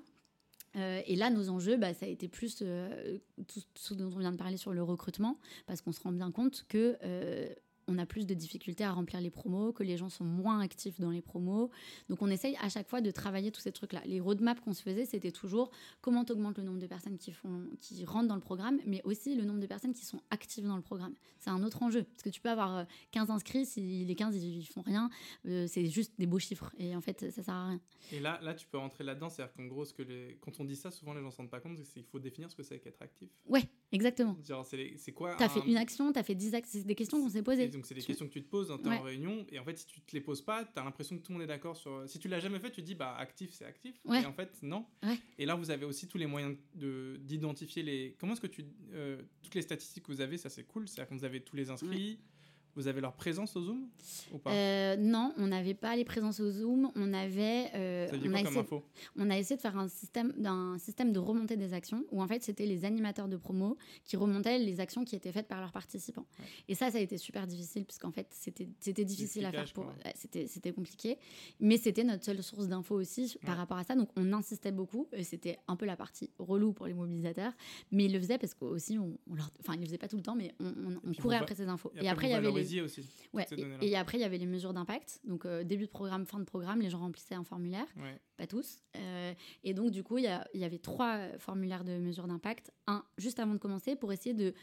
Euh, 0.75 1.01
et 1.05 1.15
là, 1.15 1.29
nos 1.29 1.49
enjeux, 1.49 1.77
bah, 1.77 1.93
ça 1.93 2.05
a 2.05 2.09
été 2.09 2.27
plus 2.27 2.59
euh, 2.61 3.17
tout, 3.47 3.61
ce 3.75 3.93
dont 3.93 4.11
on 4.13 4.19
vient 4.19 4.31
de 4.31 4.37
parler 4.37 4.57
sur 4.57 4.73
le 4.73 4.83
recrutement, 4.83 5.37
parce 5.67 5.81
qu'on 5.81 5.91
se 5.91 6.01
rend 6.01 6.11
bien 6.11 6.31
compte 6.31 6.65
que 6.67 6.97
euh, 7.03 7.47
on 7.87 7.97
a 7.97 8.05
plus 8.05 8.25
de 8.25 8.33
difficultés 8.33 8.83
à 8.83 8.91
remplir 8.91 9.21
les 9.21 9.29
promos, 9.29 9.71
que 9.71 9.83
les 9.83 9.97
gens 9.97 10.09
sont 10.09 10.23
moins 10.23 10.59
actifs 10.59 10.99
dans 10.99 11.11
les 11.11 11.21
promos. 11.21 11.69
Donc 12.09 12.21
on 12.21 12.29
essaye 12.29 12.55
à 12.61 12.69
chaque 12.69 12.87
fois 12.87 13.01
de 13.01 13.11
travailler 13.11 13.51
tous 13.51 13.61
ces 13.61 13.71
trucs-là. 13.71 14.01
Les 14.05 14.19
roadmaps 14.19 14.61
qu'on 14.61 14.73
se 14.73 14.81
faisait, 14.81 15.05
c'était 15.05 15.31
toujours 15.31 15.71
comment 16.01 16.25
augmentes 16.29 16.57
le 16.57 16.63
nombre 16.63 16.79
de 16.79 16.87
personnes 16.87 17.17
qui, 17.17 17.31
font, 17.31 17.67
qui 17.79 18.05
rentrent 18.05 18.27
dans 18.27 18.35
le 18.35 18.41
programme, 18.41 18.79
mais 18.85 19.01
aussi 19.03 19.35
le 19.35 19.43
nombre 19.43 19.59
de 19.59 19.67
personnes 19.67 19.93
qui 19.93 20.05
sont 20.05 20.21
actives 20.29 20.65
dans 20.65 20.75
le 20.75 20.81
programme. 20.81 21.13
C'est 21.39 21.49
un 21.49 21.63
autre 21.63 21.83
enjeu, 21.83 22.03
parce 22.03 22.23
que 22.23 22.29
tu 22.29 22.41
peux 22.41 22.49
avoir 22.49 22.85
15 23.11 23.29
euh, 23.29 23.33
inscrits, 23.33 23.65
si 23.65 24.05
les 24.05 24.15
15 24.15 24.35
ils, 24.35 24.65
font 24.65 24.81
rien, 24.81 25.09
euh, 25.45 25.67
c'est 25.67 25.85
juste 25.87 26.13
des 26.17 26.25
beaux 26.25 26.39
chiffres, 26.39 26.73
et 26.77 26.95
en 26.95 27.01
fait 27.01 27.31
ça 27.31 27.43
sert 27.43 27.53
à 27.53 27.67
rien. 27.69 27.81
Et 28.11 28.19
là, 28.19 28.39
là 28.41 28.53
tu 28.53 28.67
peux 28.67 28.77
rentrer 28.77 29.03
là-dedans, 29.03 29.29
c'est-à-dire 29.29 29.53
qu'en 29.53 29.65
gros, 29.65 29.85
ce 29.85 29.93
que 29.93 30.01
les... 30.01 30.37
quand 30.41 30.59
on 30.59 30.65
dit 30.65 30.75
ça, 30.75 30.91
souvent 30.91 31.13
les 31.13 31.19
gens 31.19 31.27
ne 31.27 31.31
se 31.31 31.37
rendent 31.37 31.49
pas 31.49 31.59
compte, 31.59 31.77
c'est 31.77 31.93
qu'il 31.93 32.03
faut 32.03 32.19
définir 32.19 32.49
ce 32.49 32.55
que 32.55 32.63
c'est 32.63 32.79
qu'être 32.79 33.01
actif. 33.01 33.29
Ouais, 33.47 33.63
exactement. 33.91 34.37
c'est 34.97 35.11
quoi 35.11 35.35
T'as 35.35 35.49
fait 35.49 35.61
une 35.67 35.77
action, 35.77 36.11
t'as 36.11 36.23
fait 36.23 36.35
10 36.35 36.55
actions, 36.55 36.79
c'est 36.79 36.87
des 36.87 36.95
questions 36.95 37.21
qu'on 37.21 37.29
s'est 37.29 37.43
posées 37.43 37.74
donc 37.75 37.85
c'est 37.85 37.93
des 37.93 38.01
questions 38.01 38.27
que 38.27 38.33
tu 38.33 38.41
te 38.41 38.49
poses 38.49 38.69
dans 38.69 38.77
ta 38.77 39.01
réunion, 39.01 39.45
et 39.51 39.59
en 39.59 39.65
fait, 39.65 39.77
si 39.77 39.85
tu 39.85 40.01
te 40.01 40.13
les 40.13 40.21
poses 40.21 40.41
pas, 40.41 40.63
tu 40.63 40.79
as 40.79 40.83
l'impression 40.83 41.17
que 41.17 41.21
tout 41.21 41.31
le 41.31 41.37
monde 41.37 41.43
est 41.43 41.47
d'accord 41.47 41.75
sur. 41.75 42.03
Si 42.07 42.19
tu 42.19 42.27
l'as 42.27 42.39
jamais 42.39 42.59
fait, 42.59 42.71
tu 42.71 42.81
te 42.81 42.85
dis, 42.85 42.95
bah, 42.95 43.15
actif, 43.17 43.51
c'est 43.53 43.65
actif. 43.65 43.95
Et 44.05 44.25
en 44.25 44.33
fait, 44.33 44.57
non. 44.61 44.85
Et 45.37 45.45
là, 45.45 45.55
vous 45.55 45.71
avez 45.71 45.85
aussi 45.85 46.07
tous 46.07 46.17
les 46.17 46.25
moyens 46.25 46.55
d'identifier 46.73 47.83
les. 47.83 48.15
Comment 48.19 48.33
est-ce 48.33 48.41
que 48.41 48.47
tu. 48.47 48.65
Euh, 48.93 49.21
toutes 49.43 49.55
les 49.55 49.61
statistiques 49.61 50.03
que 50.03 50.11
vous 50.11 50.21
avez, 50.21 50.37
ça 50.37 50.49
c'est 50.49 50.63
cool. 50.63 50.87
C'est-à-dire 50.87 51.09
que 51.09 51.15
vous 51.15 51.25
avez 51.25 51.41
tous 51.41 51.55
les 51.55 51.69
inscrits. 51.69 52.19
Vous 52.75 52.89
avez 52.89 52.99
leur 52.99 53.13
présence 53.13 53.55
au 53.55 53.61
Zoom 53.61 53.87
ou 54.33 54.37
pas? 54.37 54.51
Euh, 54.51 54.97
Non, 54.97 55.33
on 55.37 55.47
n'avait 55.47 55.73
pas 55.73 55.95
les 55.95 56.03
présences 56.03 56.41
au 56.41 56.51
Zoom. 56.51 56.91
On 56.95 57.13
avait. 57.13 57.71
Euh, 57.73 58.07
on, 58.11 58.33
a 58.33 58.41
essayé, 58.41 58.65
on 59.15 59.29
a 59.29 59.37
essayé 59.37 59.55
de 59.55 59.61
faire 59.61 59.77
un 59.77 59.87
système, 59.87 60.33
d'un 60.37 60.77
système 60.77 61.13
de 61.13 61.19
remontée 61.19 61.55
des 61.55 61.73
actions 61.73 62.03
où 62.11 62.21
en 62.21 62.27
fait 62.27 62.43
c'était 62.43 62.65
les 62.65 62.83
animateurs 62.83 63.29
de 63.29 63.37
promo 63.37 63.77
qui 64.03 64.17
remontaient 64.17 64.59
les 64.59 64.81
actions 64.81 65.05
qui 65.05 65.15
étaient 65.15 65.31
faites 65.31 65.47
par 65.47 65.61
leurs 65.61 65.71
participants. 65.71 66.25
Et 66.67 66.75
ça, 66.75 66.91
ça 66.91 66.97
a 66.97 67.01
été 67.01 67.17
super 67.17 67.47
difficile 67.47 67.85
puisqu'en 67.85 68.11
fait 68.11 68.27
c'était, 68.31 68.67
c'était 68.81 69.05
difficile 69.05 69.45
à 69.45 69.51
faire 69.51 69.71
pour. 69.73 69.91
C'était, 70.15 70.47
c'était 70.47 70.73
compliqué. 70.73 71.17
Mais 71.61 71.77
c'était 71.77 72.03
notre 72.03 72.25
seule 72.25 72.43
source 72.43 72.67
d'infos 72.67 72.95
aussi 72.95 73.37
par 73.45 73.55
rapport 73.55 73.77
à 73.77 73.85
ça. 73.85 73.95
Donc 73.95 74.09
on 74.17 74.33
insistait 74.33 74.73
beaucoup. 74.73 75.07
Et 75.13 75.23
c'était 75.23 75.59
un 75.69 75.77
peu 75.77 75.85
la 75.85 75.95
partie 75.95 76.29
relou 76.39 76.73
pour 76.73 76.87
les 76.87 76.93
mobilisateurs. 76.93 77.53
Mais 77.91 78.05
ils 78.05 78.13
le 78.13 78.19
faisaient 78.19 78.37
parce 78.37 78.53
qu'aussi, 78.53 78.99
on, 78.99 79.17
on 79.29 79.35
leur... 79.35 79.49
enfin 79.61 79.75
ils 79.75 79.79
le 79.79 79.85
faisaient 79.85 79.97
pas 79.97 80.09
tout 80.09 80.17
le 80.17 80.23
temps, 80.23 80.35
mais 80.35 80.53
on, 80.59 80.73
on, 81.05 81.13
courait 81.13 81.37
après 81.37 81.55
ces 81.55 81.67
infos. 81.67 81.91
Et, 82.01 82.09
après, 82.09 82.27
il 82.27 82.31
y 82.31 82.33
avait 82.33 82.51
les 82.51 82.64
aussi. 82.81 83.07
Ouais. 83.33 83.45
Et, 83.81 83.95
après, 83.95 84.17
il 84.17 84.21
y 84.21 84.23
avait 84.23 84.37
les 84.37 84.45
mesures 84.45 84.73
d'impact. 84.73 85.19
Donc, 85.23 85.45
euh, 85.45 85.63
début 85.63 85.85
de 85.85 85.91
programme, 85.91 86.25
fin 86.25 86.39
de 86.39 86.45
programme, 86.45 86.81
les 86.81 86.89
gens 86.89 86.99
remplissaient 86.99 87.35
un 87.35 87.43
formulaire. 87.43 87.87
Pas 88.37 88.47
tous. 88.47 88.79
Euh, 88.97 89.33
et 89.63 89.73
donc, 89.73 89.91
du 89.91 90.03
coup, 90.03 90.17
il 90.17 90.25
y, 90.25 90.57
y, 90.57 90.63
avait 90.63 90.79
trois 90.79 91.19
formulaires 91.37 91.83
de 91.83 91.97
mesures 91.97 92.27
d'impact. 92.27 92.71
Un 92.87 93.03
juste 93.17 93.39
avant 93.39 93.53
de 93.53 93.59
commencer 93.59 93.95
pour 93.95 94.11
essayer 94.11 94.33
de, 94.33 94.53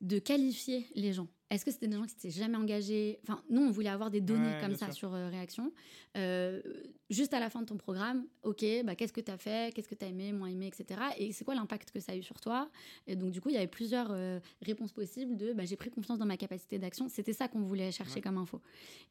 de 0.00 0.18
qualifier 0.18 0.86
les 0.94 1.12
gens. 1.12 1.28
Est-ce 1.48 1.64
que 1.64 1.70
c'était 1.70 1.86
des 1.86 1.96
gens 1.96 2.02
qui 2.02 2.10
s'étaient 2.10 2.30
jamais 2.30 2.56
engagés? 2.56 3.20
Enfin, 3.22 3.40
nous, 3.48 3.62
on 3.62 3.70
voulait 3.70 3.88
avoir 3.88 4.10
des 4.10 4.20
données 4.20 4.58
comme 4.60 4.74
ça 4.74 4.90
sur 4.90 5.14
euh, 5.14 5.28
réaction. 5.28 5.72
Euh, 6.16 6.60
juste 7.08 7.34
à 7.34 7.40
la 7.40 7.50
fin 7.50 7.60
de 7.60 7.66
ton 7.66 7.76
programme, 7.76 8.26
ok, 8.42 8.64
bah, 8.84 8.96
qu'est-ce 8.96 9.12
que 9.12 9.20
tu 9.20 9.30
as 9.30 9.38
fait? 9.38 9.72
Qu'est-ce 9.72 9.88
que 9.88 9.94
tu 9.94 10.04
as 10.04 10.08
aimé, 10.08 10.32
moins 10.32 10.48
aimé, 10.48 10.66
etc. 10.66 11.00
Et 11.18 11.32
c'est 11.32 11.44
quoi 11.44 11.54
l'impact 11.54 11.92
que 11.92 12.00
ça 12.00 12.12
a 12.12 12.16
eu 12.16 12.22
sur 12.22 12.40
toi? 12.40 12.68
Et 13.06 13.14
donc, 13.14 13.30
du 13.30 13.40
coup, 13.40 13.48
il 13.48 13.54
y 13.54 13.58
avait 13.58 13.68
plusieurs 13.68 14.08
euh, 14.10 14.40
réponses 14.60 14.92
possibles 14.92 15.36
de 15.36 15.52
bah, 15.52 15.64
j'ai 15.64 15.76
pris 15.76 15.88
confiance 15.88 16.18
dans 16.18 16.26
ma 16.26 16.36
capacité 16.36 16.80
d'action. 16.80 17.08
C'était 17.08 17.32
ça 17.32 17.46
qu'on 17.46 17.62
voulait 17.62 17.92
chercher 17.92 18.20
comme 18.20 18.38
info. 18.38 18.60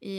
Et 0.01 0.17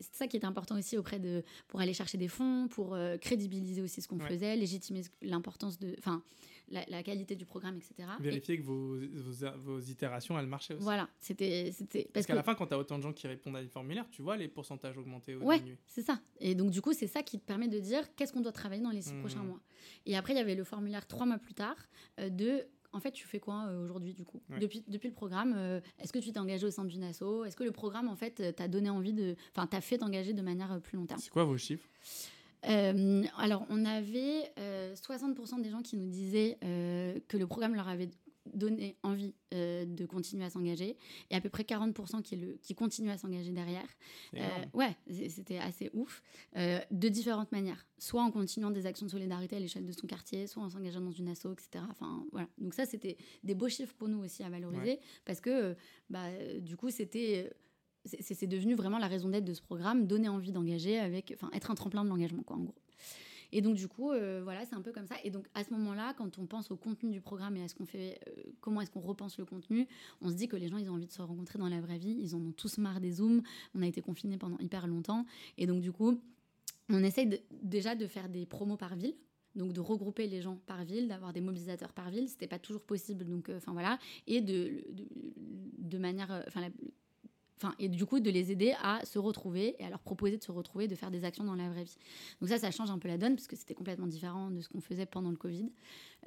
c'est 0.00 0.16
ça 0.16 0.26
qui 0.26 0.38
est 0.38 0.44
important 0.44 0.78
aussi 0.78 0.96
auprès 0.96 1.18
de. 1.18 1.42
pour 1.68 1.80
aller 1.80 1.92
chercher 1.92 2.16
des 2.16 2.28
fonds, 2.28 2.68
pour 2.68 2.96
crédibiliser 3.20 3.82
aussi 3.82 4.00
ce 4.00 4.08
qu'on 4.08 4.18
faisait, 4.18 4.56
légitimer 4.56 5.02
l'importance 5.20 5.78
de. 5.78 5.94
Enfin, 5.98 6.22
la, 6.70 7.02
qualité 7.02 7.36
du 7.36 7.44
programme, 7.44 7.76
etc. 7.76 8.08
Vérifier 8.20 8.58
que 8.58 8.62
vos, 8.62 8.96
vos, 9.58 9.80
itérations, 9.80 10.38
elles 10.38 10.46
marchaient 10.46 10.74
aussi. 10.74 10.84
Voilà, 10.84 11.08
c'était... 11.18 11.72
Parce, 11.76 12.06
parce 12.12 12.26
qu'à 12.26 12.34
la 12.34 12.42
fin, 12.42 12.54
quand 12.54 12.66
tu 12.66 12.74
as 12.74 12.78
autant 12.78 12.98
de 12.98 13.02
gens 13.02 13.12
qui 13.12 13.26
répondent 13.26 13.56
à 13.56 13.62
des 13.62 13.68
formulaires, 13.68 14.06
tu 14.10 14.22
vois 14.22 14.36
les 14.36 14.48
pourcentages 14.48 14.96
augmenter 14.96 15.34
ou 15.34 15.44
ouais, 15.44 15.60
c'est 15.86 16.02
ça. 16.02 16.20
Et 16.38 16.54
donc, 16.54 16.70
du 16.70 16.80
coup, 16.80 16.92
c'est 16.92 17.06
ça 17.06 17.22
qui 17.22 17.38
te 17.38 17.44
permet 17.44 17.68
de 17.68 17.78
dire 17.78 18.14
qu'est-ce 18.14 18.32
qu'on 18.32 18.40
doit 18.40 18.52
travailler 18.52 18.82
dans 18.82 18.90
les 18.90 19.02
six 19.02 19.14
mmh. 19.14 19.20
prochains 19.20 19.42
mois. 19.42 19.60
Et 20.06 20.16
après, 20.16 20.32
il 20.32 20.36
y 20.36 20.40
avait 20.40 20.54
le 20.54 20.64
formulaire 20.64 21.06
trois 21.06 21.26
mois 21.26 21.38
plus 21.38 21.54
tard 21.54 21.76
euh, 22.18 22.28
de 22.28 22.66
en 22.92 22.98
fait, 22.98 23.12
tu 23.12 23.24
fais 23.24 23.38
quoi 23.38 23.66
euh, 23.68 23.84
aujourd'hui 23.84 24.14
du 24.14 24.24
coup? 24.24 24.42
Depuis, 24.60 24.82
depuis 24.88 25.06
le 25.06 25.14
programme, 25.14 25.54
euh, 25.56 25.80
est-ce 26.00 26.12
que 26.12 26.18
tu 26.18 26.32
t'es 26.32 26.40
engagé 26.40 26.66
au 26.66 26.72
sein 26.72 26.84
d'une 26.84 27.04
asso? 27.04 27.44
Est-ce 27.46 27.54
que 27.54 27.62
le 27.62 27.70
programme, 27.70 28.08
en 28.08 28.16
fait, 28.16 28.52
t'a 28.56 28.66
donné 28.66 28.90
envie 28.90 29.12
de. 29.12 29.36
Enfin, 29.54 29.68
t'a 29.68 29.80
fait 29.80 29.98
t'engager 29.98 30.32
de 30.32 30.42
manière 30.42 30.80
plus 30.80 30.96
long 30.96 31.06
terme? 31.06 31.20
C'est 31.20 31.30
quoi 31.30 31.44
vos 31.44 31.56
chiffres? 31.56 31.88
Euh, 32.68 33.24
alors, 33.38 33.66
on 33.70 33.84
avait 33.84 34.52
60% 34.94 35.58
euh, 35.58 35.62
des 35.62 35.70
gens 35.70 35.82
qui 35.82 35.96
nous 35.96 36.08
disaient 36.08 36.58
euh, 36.64 37.18
que 37.28 37.36
le 37.36 37.46
programme 37.46 37.74
leur 37.74 37.88
avait 37.88 38.10
donner 38.54 38.96
envie 39.04 39.34
euh, 39.54 39.84
de 39.84 40.06
continuer 40.06 40.44
à 40.44 40.50
s'engager 40.50 40.96
et 41.30 41.36
à 41.36 41.40
peu 41.40 41.50
près 41.50 41.62
40% 41.62 42.20
qui, 42.22 42.34
le, 42.36 42.58
qui 42.62 42.74
continuent 42.74 43.10
à 43.10 43.18
s'engager 43.18 43.52
derrière. 43.52 43.86
Ouais, 44.74 44.96
c'était 45.28 45.58
assez 45.58 45.90
ouf. 45.92 46.22
De 46.56 47.08
différentes 47.08 47.52
manières. 47.52 47.86
Soit 47.98 48.22
en 48.22 48.30
continuant 48.32 48.70
des 48.70 48.86
actions 48.86 49.06
de 49.06 49.10
solidarité 49.10 49.56
à 49.56 49.60
l'échelle 49.60 49.86
de 49.86 49.92
son 49.92 50.06
quartier, 50.06 50.46
soit 50.46 50.62
en 50.62 50.70
s'engageant 50.70 51.02
dans 51.02 51.12
une 51.12 51.28
asso, 51.28 51.46
etc. 51.52 51.84
Enfin, 51.90 52.24
voilà. 52.32 52.48
Donc 52.58 52.74
ça, 52.74 52.86
c'était 52.86 53.18
des 53.44 53.54
beaux 53.54 53.68
chiffres 53.68 53.94
pour 53.94 54.08
nous 54.08 54.24
aussi 54.24 54.42
à 54.42 54.48
valoriser 54.48 54.98
parce 55.24 55.40
que 55.40 55.76
bah, 56.08 56.26
du 56.58 56.76
coup, 56.76 56.90
c'était 56.90 57.52
c'est 58.04 58.46
devenu 58.46 58.74
vraiment 58.74 58.98
la 58.98 59.08
raison 59.08 59.28
d'être 59.28 59.44
de 59.44 59.54
ce 59.54 59.62
programme, 59.62 60.06
donner 60.06 60.28
envie 60.28 60.52
d'engager 60.52 60.98
avec, 60.98 61.32
enfin, 61.34 61.50
être 61.52 61.70
un 61.70 61.74
tremplin 61.74 62.04
de 62.04 62.08
l'engagement, 62.08 62.42
quoi, 62.42 62.56
en 62.56 62.60
gros. 62.60 62.74
Et 63.52 63.62
donc, 63.62 63.74
du 63.74 63.88
coup, 63.88 64.12
euh, 64.12 64.40
voilà, 64.44 64.64
c'est 64.64 64.74
un 64.74 64.80
peu 64.80 64.92
comme 64.92 65.06
ça. 65.06 65.16
Et 65.24 65.30
donc, 65.30 65.46
à 65.54 65.64
ce 65.64 65.72
moment-là, 65.72 66.14
quand 66.14 66.38
on 66.38 66.46
pense 66.46 66.70
au 66.70 66.76
contenu 66.76 67.10
du 67.10 67.20
programme 67.20 67.56
et 67.56 67.62
à 67.62 67.68
ce 67.68 67.74
qu'on 67.74 67.86
fait, 67.86 68.20
euh, 68.28 68.42
comment 68.60 68.80
est-ce 68.80 68.90
qu'on 68.90 69.00
repense 69.00 69.38
le 69.38 69.44
contenu, 69.44 69.88
on 70.20 70.30
se 70.30 70.34
dit 70.34 70.48
que 70.48 70.56
les 70.56 70.68
gens, 70.68 70.78
ils 70.78 70.88
ont 70.88 70.94
envie 70.94 71.06
de 71.06 71.12
se 71.12 71.22
rencontrer 71.22 71.58
dans 71.58 71.68
la 71.68 71.80
vraie 71.80 71.98
vie. 71.98 72.16
Ils 72.20 72.34
en 72.34 72.38
ont 72.38 72.52
tous 72.52 72.78
marre 72.78 73.00
des 73.00 73.12
Zooms. 73.12 73.42
On 73.74 73.82
a 73.82 73.86
été 73.86 74.02
confinés 74.02 74.38
pendant 74.38 74.58
hyper 74.58 74.86
longtemps. 74.86 75.26
Et 75.58 75.66
donc, 75.66 75.80
du 75.80 75.90
coup, 75.90 76.20
on 76.88 77.02
essaye 77.02 77.40
déjà 77.62 77.94
de 77.96 78.06
faire 78.06 78.28
des 78.28 78.46
promos 78.46 78.76
par 78.76 78.94
ville. 78.94 79.14
Donc 79.56 79.72
de 79.72 79.80
regrouper 79.80 80.28
les 80.28 80.42
gens 80.42 80.60
par 80.66 80.84
ville, 80.84 81.08
d'avoir 81.08 81.32
des 81.32 81.40
mobilisateurs 81.40 81.92
par 81.92 82.08
ville, 82.08 82.28
c'était 82.28 82.46
pas 82.46 82.60
toujours 82.60 82.82
possible. 82.82 83.24
Donc, 83.24 83.48
euh, 83.48 83.56
enfin 83.56 83.72
voilà, 83.72 83.98
et 84.28 84.40
de, 84.40 84.84
de, 84.92 85.08
de 85.78 85.98
manière, 85.98 86.44
enfin 86.46 86.68
Enfin, 87.62 87.74
et 87.78 87.90
du 87.90 88.06
coup 88.06 88.20
de 88.20 88.30
les 88.30 88.50
aider 88.50 88.74
à 88.82 89.04
se 89.04 89.18
retrouver 89.18 89.76
et 89.78 89.84
à 89.84 89.90
leur 89.90 90.00
proposer 90.00 90.38
de 90.38 90.42
se 90.42 90.50
retrouver, 90.50 90.88
de 90.88 90.94
faire 90.94 91.10
des 91.10 91.24
actions 91.24 91.44
dans 91.44 91.54
la 91.54 91.68
vraie 91.68 91.84
vie. 91.84 91.96
Donc 92.40 92.48
ça, 92.48 92.58
ça 92.58 92.70
change 92.70 92.90
un 92.90 92.98
peu 92.98 93.08
la 93.08 93.18
donne 93.18 93.34
parce 93.34 93.46
que 93.46 93.54
c'était 93.54 93.74
complètement 93.74 94.06
différent 94.06 94.50
de 94.50 94.62
ce 94.62 94.68
qu'on 94.70 94.80
faisait 94.80 95.04
pendant 95.04 95.30
le 95.30 95.36
Covid. 95.36 95.70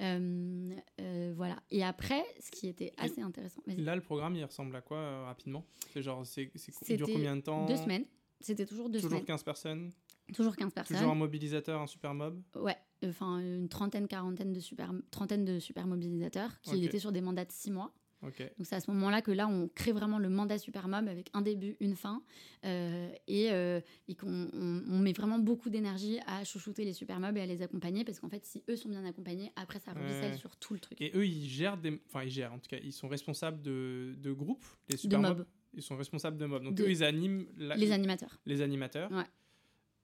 Euh, 0.00 0.70
euh, 1.00 1.32
voilà. 1.36 1.56
Et 1.72 1.82
après, 1.82 2.24
ce 2.38 2.52
qui 2.52 2.68
était 2.68 2.92
assez 2.98 3.20
intéressant. 3.20 3.62
Là, 3.66 3.96
le 3.96 4.02
programme, 4.02 4.36
il 4.36 4.44
ressemble 4.44 4.76
à 4.76 4.80
quoi 4.80 4.98
euh, 4.98 5.24
rapidement? 5.24 5.64
C'est 5.92 6.02
genre, 6.02 6.24
c'est, 6.24 6.52
c'est 6.54 6.96
dure 6.96 7.08
combien 7.12 7.34
de 7.34 7.40
temps? 7.40 7.66
Deux 7.66 7.78
semaines. 7.78 8.04
C'était 8.40 8.66
toujours 8.66 8.88
deux 8.88 8.98
toujours 8.98 9.10
semaines. 9.10 9.22
Toujours 9.22 9.36
15 9.36 9.42
personnes? 9.42 9.90
Toujours 10.34 10.54
15 10.54 10.72
personnes. 10.72 10.96
Toujours 10.98 11.12
un 11.12 11.16
mobilisateur, 11.16 11.80
un 11.80 11.86
super 11.88 12.14
mob 12.14 12.40
Ouais, 12.54 12.76
enfin 13.04 13.38
une 13.40 13.68
trentaine, 13.68 14.06
quarantaine 14.06 14.52
de 14.52 14.60
super, 14.60 14.92
trentaine 15.10 15.44
de 15.44 15.58
super 15.58 15.86
mobilisateurs 15.86 16.60
qui 16.62 16.84
étaient 16.84 17.00
sur 17.00 17.10
des 17.10 17.20
mandats 17.20 17.44
de 17.44 17.52
six 17.52 17.72
mois. 17.72 17.92
Donc 18.24 18.66
c'est 18.66 18.76
à 18.76 18.80
ce 18.80 18.90
moment-là 18.90 19.22
que 19.22 19.30
là, 19.30 19.46
on 19.48 19.68
crée 19.68 19.92
vraiment 19.92 20.18
le 20.18 20.28
mandat 20.28 20.58
Supermob 20.58 21.08
avec 21.08 21.30
un 21.34 21.42
début, 21.42 21.76
une 21.80 21.94
fin, 21.94 22.22
euh, 22.64 23.10
et, 23.26 23.52
euh, 23.52 23.80
et 24.08 24.14
qu'on 24.14 24.48
on, 24.52 24.98
met 24.98 25.12
vraiment 25.12 25.38
beaucoup 25.38 25.70
d'énergie 25.70 26.18
à 26.26 26.44
chouchouter 26.44 26.84
les 26.84 26.92
Supermobs 26.92 27.36
et 27.36 27.40
à 27.40 27.46
les 27.46 27.62
accompagner, 27.62 28.04
parce 28.04 28.20
qu'en 28.20 28.28
fait, 28.28 28.44
si 28.44 28.62
eux 28.68 28.76
sont 28.76 28.88
bien 28.88 29.04
accompagnés, 29.04 29.52
après, 29.56 29.78
ça 29.78 29.92
ruisselle 29.92 30.36
sur 30.38 30.56
tout 30.56 30.74
le 30.74 30.80
truc. 30.80 31.00
Et 31.00 31.12
eux, 31.14 31.26
ils 31.26 31.48
gèrent 31.48 31.76
des... 31.76 32.00
Enfin, 32.08 32.24
ils 32.24 32.30
gèrent, 32.30 32.52
en 32.52 32.58
tout 32.58 32.68
cas, 32.68 32.78
ils 32.82 32.92
sont 32.92 33.08
responsables 33.08 33.62
de, 33.62 34.14
de 34.18 34.32
groupes, 34.32 34.64
les 34.88 34.96
Supermobs. 34.96 35.46
Ils 35.76 35.82
sont 35.82 35.96
responsables 35.96 36.36
de 36.36 36.46
mobs. 36.46 36.62
Donc 36.62 36.80
eux, 36.80 36.88
ils 36.88 37.02
animent... 37.02 37.46
Les 37.56 37.90
animateurs. 37.90 38.40
Les 38.46 38.62
animateurs. 38.62 39.10
Ouais. 39.10 39.24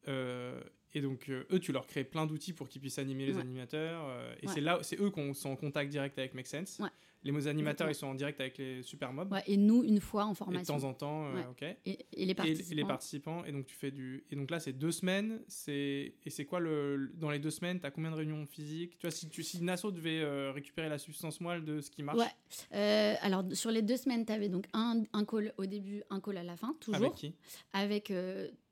Euh, 0.08 0.60
et 0.92 1.00
donc, 1.00 1.30
eux, 1.30 1.60
tu 1.60 1.70
leur 1.70 1.86
crées 1.86 2.02
plein 2.02 2.26
d'outils 2.26 2.52
pour 2.52 2.68
qu'ils 2.68 2.80
puissent 2.80 2.98
animer 2.98 3.26
les 3.26 3.38
animateurs. 3.38 4.10
et 4.42 4.48
c'est 4.48 4.60
là, 4.60 4.80
c'est 4.82 5.00
eux 5.00 5.10
qui 5.10 5.34
sont 5.34 5.50
en 5.50 5.56
contact 5.56 5.90
direct 5.90 6.18
avec 6.18 6.34
Make 6.34 6.48
Sense. 6.48 6.80
Ouais. 6.80 6.88
Les 7.22 7.46
animateurs, 7.46 7.88
ils 7.88 7.94
sont 7.94 8.06
en 8.06 8.14
direct 8.14 8.40
avec 8.40 8.56
les 8.58 8.82
super 8.82 9.12
mobs. 9.12 9.30
Ouais, 9.30 9.42
et 9.46 9.56
nous, 9.56 9.84
une 9.84 10.00
fois 10.00 10.24
en 10.24 10.34
formation. 10.34 10.74
Et 10.74 10.76
de 10.76 10.82
temps 10.82 10.88
en 10.88 10.94
temps, 10.94 11.26
euh, 11.26 11.50
ok. 11.50 11.62
Et, 11.84 11.98
les 12.16 12.34
participants. 12.34 12.72
Et, 12.72 12.74
les 12.74 12.84
participants. 12.84 13.44
Et 13.44 13.52
donc, 13.52 13.66
tu 13.66 13.74
fais 13.74 13.90
du. 13.90 14.24
Et 14.30 14.36
donc 14.36 14.50
là, 14.50 14.58
c'est 14.58 14.72
deux 14.72 14.92
semaines. 14.92 15.40
Et 15.68 16.14
c'est 16.28 16.44
quoi 16.46 16.60
le. 16.60 17.12
Dans 17.14 17.30
les 17.30 17.38
deux 17.38 17.50
semaines, 17.50 17.78
tu 17.80 17.86
as 17.86 17.90
combien 17.90 18.10
de 18.10 18.16
réunions 18.16 18.46
physiques? 18.46 18.98
Tu 18.98 19.06
vois, 19.06 19.10
si, 19.10 19.28
tu... 19.28 19.42
si 19.42 19.68
asso 19.68 19.86
devait 19.92 20.20
euh, 20.20 20.52
récupérer 20.52 20.88
la 20.88 20.98
substance 20.98 21.40
moelle 21.40 21.64
de 21.64 21.80
ce 21.80 21.90
qui 21.90 22.02
marche. 22.02 22.18
Ouais. 22.18 22.74
Euh, 22.74 23.14
alors, 23.20 23.44
sur 23.52 23.70
les 23.70 23.82
deux 23.82 23.96
semaines, 23.96 24.24
tu 24.24 24.32
avais 24.32 24.48
donc 24.48 24.66
un, 24.72 25.02
un 25.12 25.24
call 25.24 25.52
au 25.58 25.66
début, 25.66 26.02
un 26.10 26.20
call 26.20 26.38
à 26.38 26.42
la 26.42 26.56
fin, 26.56 26.74
toujours. 26.80 26.96
Avec 26.96 27.14
qui? 27.14 27.34
Avec 27.72 28.12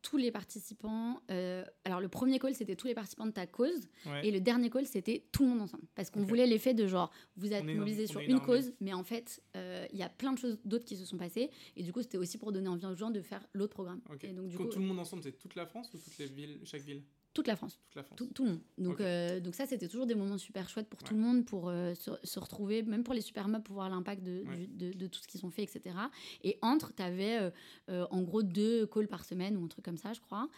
tous 0.03 0.17
les 0.17 0.31
participants. 0.31 1.21
Euh, 1.31 1.65
alors, 1.85 2.01
le 2.01 2.09
premier 2.09 2.39
call, 2.39 2.55
c'était 2.55 2.77
tous 2.77 2.87
les 2.87 2.95
participants 2.95 3.27
de 3.27 3.33
ta 3.33 3.47
cause. 3.47 3.89
Et 4.23 4.31
le 4.31 4.41
dernier 4.41 4.71
call, 4.71 4.87
c'était 4.87 5.25
tout 5.33 5.45
le 5.45 5.51
monde 5.51 5.63
ensemble. 5.63 5.85
Parce 5.95 6.11
qu'on 6.11 6.23
voulait 6.23 6.47
l'effet 6.47 6.75
de 6.75 6.87
genre, 6.87 7.11
vous 7.37 7.53
êtes 7.53 7.65
mobilisés 7.65 8.07
sur 8.07 8.21
une 8.21 8.41
cause, 8.41 8.73
mais 8.81 8.93
en 8.93 9.05
fait, 9.05 9.43
euh, 9.57 9.87
il 9.93 9.99
y 9.99 10.03
a 10.03 10.09
plein 10.09 10.33
de 10.33 10.39
choses 10.39 10.59
d'autres 10.65 10.85
qui 10.85 10.97
se 10.97 11.05
sont 11.05 11.17
passées. 11.17 11.51
Et 11.77 11.83
du 11.83 11.93
coup, 11.93 12.03
c'était 12.03 12.19
aussi 12.19 12.39
pour 12.39 12.53
donner 12.53 12.69
envie 12.69 12.87
aux 12.87 12.95
gens 12.95 13.11
de 13.11 13.21
faire 13.21 13.47
l'autre 13.53 13.75
programme. 13.75 14.01
Et 14.23 14.33
donc, 14.33 14.49
du 14.49 14.57
coup, 14.57 14.67
tout 14.67 14.79
le 14.79 14.87
monde 14.87 14.99
ensemble, 14.99 15.23
c'est 15.23 15.39
toute 15.39 15.55
la 15.55 15.67
France 15.67 15.91
ou 15.95 15.99
toutes 15.99 16.19
les 16.19 16.27
villes, 16.27 16.61
chaque 16.65 16.83
ville? 16.83 17.03
Toute 17.39 17.47
la 17.47 17.55
France. 17.55 17.79
Toute 17.87 17.95
la 17.95 18.03
France. 18.03 18.19
Tout, 18.35 18.43
le 18.43 18.51
monde. 18.51 18.61
Donc, 18.79 19.01
euh, 19.01 19.39
donc 19.39 19.55
ça, 19.55 19.65
c'était 19.65 19.87
toujours 19.87 20.07
des 20.07 20.17
moments 20.17 20.39
super 20.39 20.69
chouettes 20.69 20.89
pour 20.89 21.05
tout 21.05 21.15
le 21.15 21.21
monde, 21.21 21.45
pour 21.45 21.69
euh, 21.69 21.95
se, 21.95 22.41
retrouver, 22.41 22.83
même 22.83 23.05
pour 23.05 23.15
les 23.15 23.21
super 23.21 23.47
mobs, 23.47 23.63
pour 23.63 23.75
voir 23.75 23.89
l'impact 23.89 24.25
de, 24.25 24.43
de, 24.75 24.93
de, 24.93 25.07
tout 25.07 25.21
ce 25.21 25.29
qu'ils 25.29 25.47
ont 25.47 25.51
fait, 25.51 25.63
etc. 25.63 25.95
Et 26.43 26.59
entre, 26.63 26.93
tu 26.93 27.01
avais 27.01 27.53
euh, 27.91 28.07
en 28.11 28.23
gros 28.23 28.43
deux 28.43 28.89
calls 28.89 29.07
par 29.07 29.25
semaine 29.25 29.57
ou 29.57 29.65
un 29.65 29.69
truc 29.69 29.85
comme 29.85 29.99
ça, 29.99 30.13
je 30.15 30.21
crois, 30.21 30.49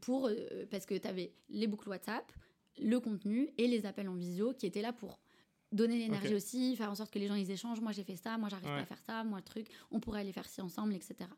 pour, 0.00 0.30
parce 0.70 0.86
que 0.86 0.94
tu 0.94 1.06
avais 1.06 1.34
les 1.50 1.66
boucles 1.66 1.90
WhatsApp, 1.90 2.24
le 2.82 2.98
contenu 3.00 3.50
et 3.58 3.68
les 3.68 3.84
appels 3.84 4.08
en 4.08 4.14
visio 4.14 4.54
qui 4.54 4.64
étaient 4.64 4.80
là 4.80 4.94
pour 4.94 5.20
donner 5.72 5.98
l'énergie 5.98 6.34
aussi, 6.34 6.76
faire 6.76 6.90
en 6.90 6.94
sorte 6.94 7.10
que 7.10 7.18
les 7.18 7.26
gens 7.26 7.34
ils 7.34 7.50
échangent. 7.50 7.80
Moi 7.80 7.92
j'ai 7.92 8.04
fait 8.04 8.16
ça, 8.16 8.38
moi 8.38 8.48
j'arrive 8.48 8.68
pas 8.68 8.78
à 8.78 8.86
faire 8.86 9.02
ça, 9.06 9.24
moi 9.24 9.38
le 9.38 9.44
truc, 9.44 9.66
on 9.90 10.00
pourrait 10.00 10.20
aller 10.20 10.32
faire 10.32 10.48
ci 10.48 10.62
ensemble, 10.62 10.94
etc. 10.94 11.28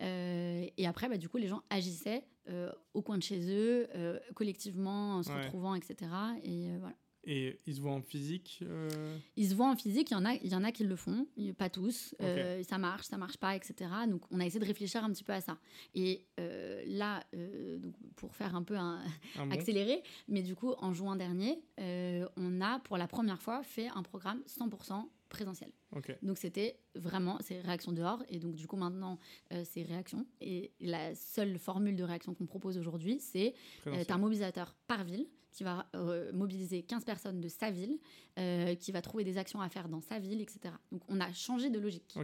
Euh, 0.00 0.66
et 0.76 0.86
après, 0.86 1.08
bah, 1.08 1.16
du 1.16 1.28
coup, 1.28 1.36
les 1.36 1.48
gens 1.48 1.62
agissaient 1.70 2.24
euh, 2.50 2.70
au 2.94 3.02
coin 3.02 3.18
de 3.18 3.22
chez 3.22 3.40
eux, 3.50 3.86
euh, 3.94 4.18
collectivement, 4.34 5.16
en 5.16 5.22
se 5.22 5.30
retrouvant, 5.30 5.74
etc. 5.74 6.10
Et 6.42 6.76
voilà. 6.78 6.96
Et 7.24 7.60
ils 7.66 7.76
se 7.76 7.80
voient 7.82 7.92
en 7.92 8.00
physique 8.00 8.60
euh 8.62 8.88
Ils 9.36 9.50
se 9.50 9.54
voient 9.54 9.68
en 9.68 9.76
physique, 9.76 10.10
il 10.10 10.14
y, 10.14 10.16
en 10.16 10.24
a, 10.24 10.34
il 10.34 10.48
y 10.48 10.54
en 10.54 10.64
a 10.64 10.72
qui 10.72 10.84
le 10.84 10.96
font, 10.96 11.26
pas 11.58 11.68
tous. 11.68 12.14
Euh, 12.22 12.62
ça 12.62 12.78
marche, 12.78 13.06
ça 13.06 13.18
marche 13.18 13.36
pas, 13.36 13.54
etc. 13.54 13.90
Donc 14.08 14.22
on 14.30 14.40
a 14.40 14.46
essayé 14.46 14.58
de 14.58 14.64
réfléchir 14.64 15.04
un 15.04 15.10
petit 15.10 15.22
peu 15.22 15.34
à 15.34 15.42
ça. 15.42 15.58
Et 15.94 16.26
euh, 16.40 16.82
là, 16.86 17.22
donc, 17.78 17.94
pour 18.16 18.34
faire 18.34 18.56
un 18.56 18.62
peu 18.62 18.76
un, 18.76 19.02
accéléré, 19.50 20.02
mais 20.28 20.42
du 20.42 20.56
coup, 20.56 20.72
en 20.78 20.94
juin 20.94 21.14
dernier, 21.14 21.62
on 21.78 22.60
a 22.62 22.78
pour 22.80 22.96
la 22.96 23.06
première 23.06 23.42
fois 23.42 23.62
fait 23.62 23.88
un 23.88 24.02
programme 24.02 24.42
100% 24.48 25.04
présentiel. 25.30 25.70
Donc 26.22 26.36
c'était 26.36 26.78
vraiment, 26.94 27.38
c'est 27.40 27.60
réaction 27.60 27.92
dehors. 27.92 28.22
Et 28.28 28.38
donc 28.38 28.54
du 28.54 28.66
coup 28.66 28.76
maintenant, 28.76 29.18
c'est 29.64 29.82
réaction. 29.82 30.26
Et 30.40 30.72
la 30.80 31.14
seule 31.14 31.58
formule 31.58 31.96
de 31.96 32.04
réaction 32.04 32.34
qu'on 32.34 32.46
propose 32.46 32.76
aujourd'hui, 32.76 33.18
c'est 33.20 33.54
un 33.86 34.18
mobilisateur 34.18 34.74
par 34.86 35.04
ville 35.04 35.26
qui 35.52 35.64
va 35.64 35.86
euh, 35.94 36.32
mobiliser 36.32 36.82
15 36.82 37.04
personnes 37.04 37.40
de 37.40 37.48
sa 37.48 37.70
ville, 37.70 37.98
euh, 38.38 38.74
qui 38.74 38.92
va 38.92 39.02
trouver 39.02 39.24
des 39.24 39.38
actions 39.38 39.60
à 39.60 39.68
faire 39.68 39.88
dans 39.88 40.00
sa 40.00 40.18
ville, 40.18 40.40
etc. 40.40 40.74
Donc 40.92 41.02
on 41.08 41.20
a 41.20 41.32
changé 41.32 41.70
de 41.70 41.78
logique. 41.78 42.14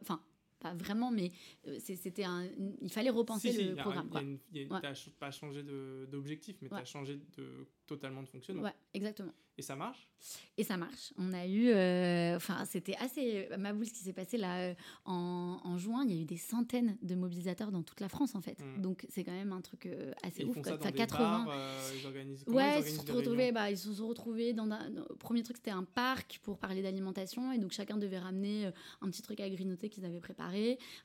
Enfin, 0.00 0.22
pas 0.60 0.74
vraiment, 0.74 1.10
mais 1.10 1.32
euh, 1.66 1.78
c'était 1.80 2.24
un, 2.24 2.46
il 2.80 2.90
fallait 2.90 3.10
repenser 3.10 3.52
le 3.52 3.74
programme. 3.74 4.38
Tu 4.52 4.66
n'as 4.66 4.94
pas 5.18 5.30
changé 5.30 5.62
d'objectif, 5.62 6.56
mais 6.62 6.68
tu 6.68 6.74
as 6.74 6.84
changé 6.84 7.20
de, 7.36 7.66
totalement 7.86 8.22
de 8.22 8.28
fonctionnement. 8.28 8.62
Ouais, 8.62 8.74
exactement. 8.94 9.32
Et 9.60 9.62
ça 9.62 9.76
marche? 9.76 10.08
Et 10.56 10.64
ça 10.64 10.78
marche. 10.78 11.12
On 11.18 11.34
a 11.34 11.46
eu. 11.46 11.68
Euh, 11.68 12.36
enfin, 12.36 12.64
c'était 12.64 12.96
assez. 12.96 13.46
Ma 13.58 13.74
boule, 13.74 13.84
ce 13.84 13.92
qui 13.92 13.98
s'est 13.98 14.14
passé 14.14 14.38
là 14.38 14.58
euh, 14.60 14.74
en, 15.04 15.60
en, 15.62 15.76
juin, 15.76 16.02
il 16.04 16.14
y 16.14 16.18
a 16.18 16.22
eu 16.22 16.24
des 16.24 16.38
centaines 16.38 16.96
de 17.02 17.14
mobilisateurs 17.14 17.70
dans 17.70 17.82
toute 17.82 18.00
la 18.00 18.08
France, 18.08 18.34
en 18.34 18.40
fait. 18.40 18.58
Hmm. 18.58 18.80
Donc, 18.80 19.04
c'est 19.10 19.22
quand 19.22 19.32
même 19.32 19.52
un 19.52 19.60
truc 19.60 19.84
euh, 19.84 20.12
assez 20.22 20.44
ouf. 20.44 20.54
Font 20.54 20.64
ça 20.64 20.78
80. 20.78 21.44
Bars, 21.44 21.58
ils 21.94 22.06
organisent, 22.06 22.44
ouais, 22.46 22.80
ils, 22.80 22.84
se 22.86 22.96
sont 22.96 23.12
retrouvés, 23.14 23.52
bah, 23.52 23.70
ils 23.70 23.76
se 23.76 23.92
sont 23.92 24.08
retrouvés 24.08 24.54
dans. 24.54 24.64
Le 24.64 25.14
premier 25.16 25.42
truc, 25.42 25.58
c'était 25.58 25.70
un 25.70 25.84
parc 25.84 26.40
pour 26.42 26.58
parler 26.58 26.80
d'alimentation. 26.80 27.52
Et 27.52 27.58
donc, 27.58 27.72
chacun 27.72 27.98
devait 27.98 28.18
ramener 28.18 28.70
un 29.02 29.10
petit 29.10 29.20
truc 29.20 29.40
à 29.40 29.50
grignoter 29.50 29.90
qu'ils 29.90 30.06
avaient 30.06 30.20
préparé. 30.20 30.49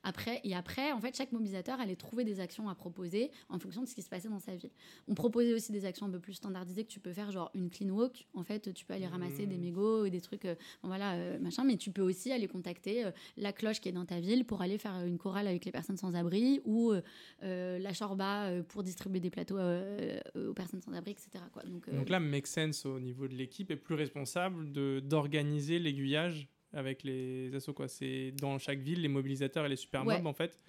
Après, 0.03 0.41
et 0.43 0.55
après, 0.55 0.91
en 0.91 0.99
fait, 0.99 1.15
chaque 1.15 1.31
mobilisateur 1.31 1.79
allait 1.79 1.95
trouver 1.95 2.23
des 2.23 2.39
actions 2.39 2.69
à 2.69 2.75
proposer 2.75 3.31
en 3.49 3.59
fonction 3.59 3.81
de 3.81 3.87
ce 3.87 3.95
qui 3.95 4.01
se 4.01 4.09
passait 4.09 4.29
dans 4.29 4.39
sa 4.39 4.55
ville. 4.55 4.71
On 5.07 5.13
proposait 5.13 5.53
aussi 5.53 5.71
des 5.71 5.85
actions 5.85 6.05
un 6.05 6.09
peu 6.09 6.19
plus 6.19 6.33
standardisées 6.33 6.83
que 6.83 6.91
tu 6.91 6.99
peux 6.99 7.13
faire, 7.13 7.31
genre 7.31 7.51
une 7.53 7.69
clean 7.69 7.89
walk. 7.89 8.27
En 8.33 8.43
fait, 8.43 8.73
tu 8.73 8.85
peux 8.85 8.93
aller 8.93 9.07
ramasser 9.07 9.45
des 9.45 9.57
mmh. 9.57 9.61
mégots 9.61 10.05
et 10.05 10.09
des 10.09 10.21
trucs, 10.21 10.45
euh, 10.45 10.55
voilà, 10.83 11.13
euh, 11.13 11.39
machin, 11.39 11.63
mais 11.63 11.77
tu 11.77 11.91
peux 11.91 12.01
aussi 12.01 12.31
aller 12.31 12.47
contacter 12.47 13.05
euh, 13.05 13.11
la 13.37 13.53
cloche 13.53 13.79
qui 13.79 13.89
est 13.89 13.93
dans 13.93 14.05
ta 14.05 14.19
ville 14.19 14.45
pour 14.45 14.61
aller 14.61 14.77
faire 14.77 14.95
une 15.05 15.17
chorale 15.17 15.47
avec 15.47 15.65
les 15.65 15.71
personnes 15.71 15.97
sans 15.97 16.15
abri 16.15 16.61
ou 16.65 16.93
la 17.41 17.93
Chorba 17.93 18.49
pour 18.67 18.83
distribuer 18.83 19.19
des 19.19 19.29
plateaux 19.29 19.57
aux 19.57 20.53
personnes 20.53 20.81
sans 20.81 20.93
abri, 20.93 21.11
etc. 21.11 21.43
Quoi. 21.51 21.63
Donc, 21.63 21.89
Donc 21.89 22.09
là, 22.09 22.19
Make 22.19 22.47
Sense 22.47 22.85
au 22.85 22.99
niveau 22.99 23.27
de 23.27 23.35
l'équipe 23.35 23.71
est 23.71 23.75
plus 23.75 23.95
responsable 23.95 24.71
d'organiser 25.01 25.79
l'aiguillage 25.79 26.47
avec 26.75 27.03
les 27.03 27.53
assos. 27.55 27.73
Quoi. 27.73 27.87
C'est 27.87 28.31
dans 28.39 28.59
chaque 28.59 28.79
ville, 28.79 29.01
les 29.01 29.07
mobilisateurs 29.07 29.65
et 29.65 29.69
les 29.69 29.75
super 29.75 30.03
mobs, 30.03 30.25
en 30.25 30.33
fait, 30.33 30.59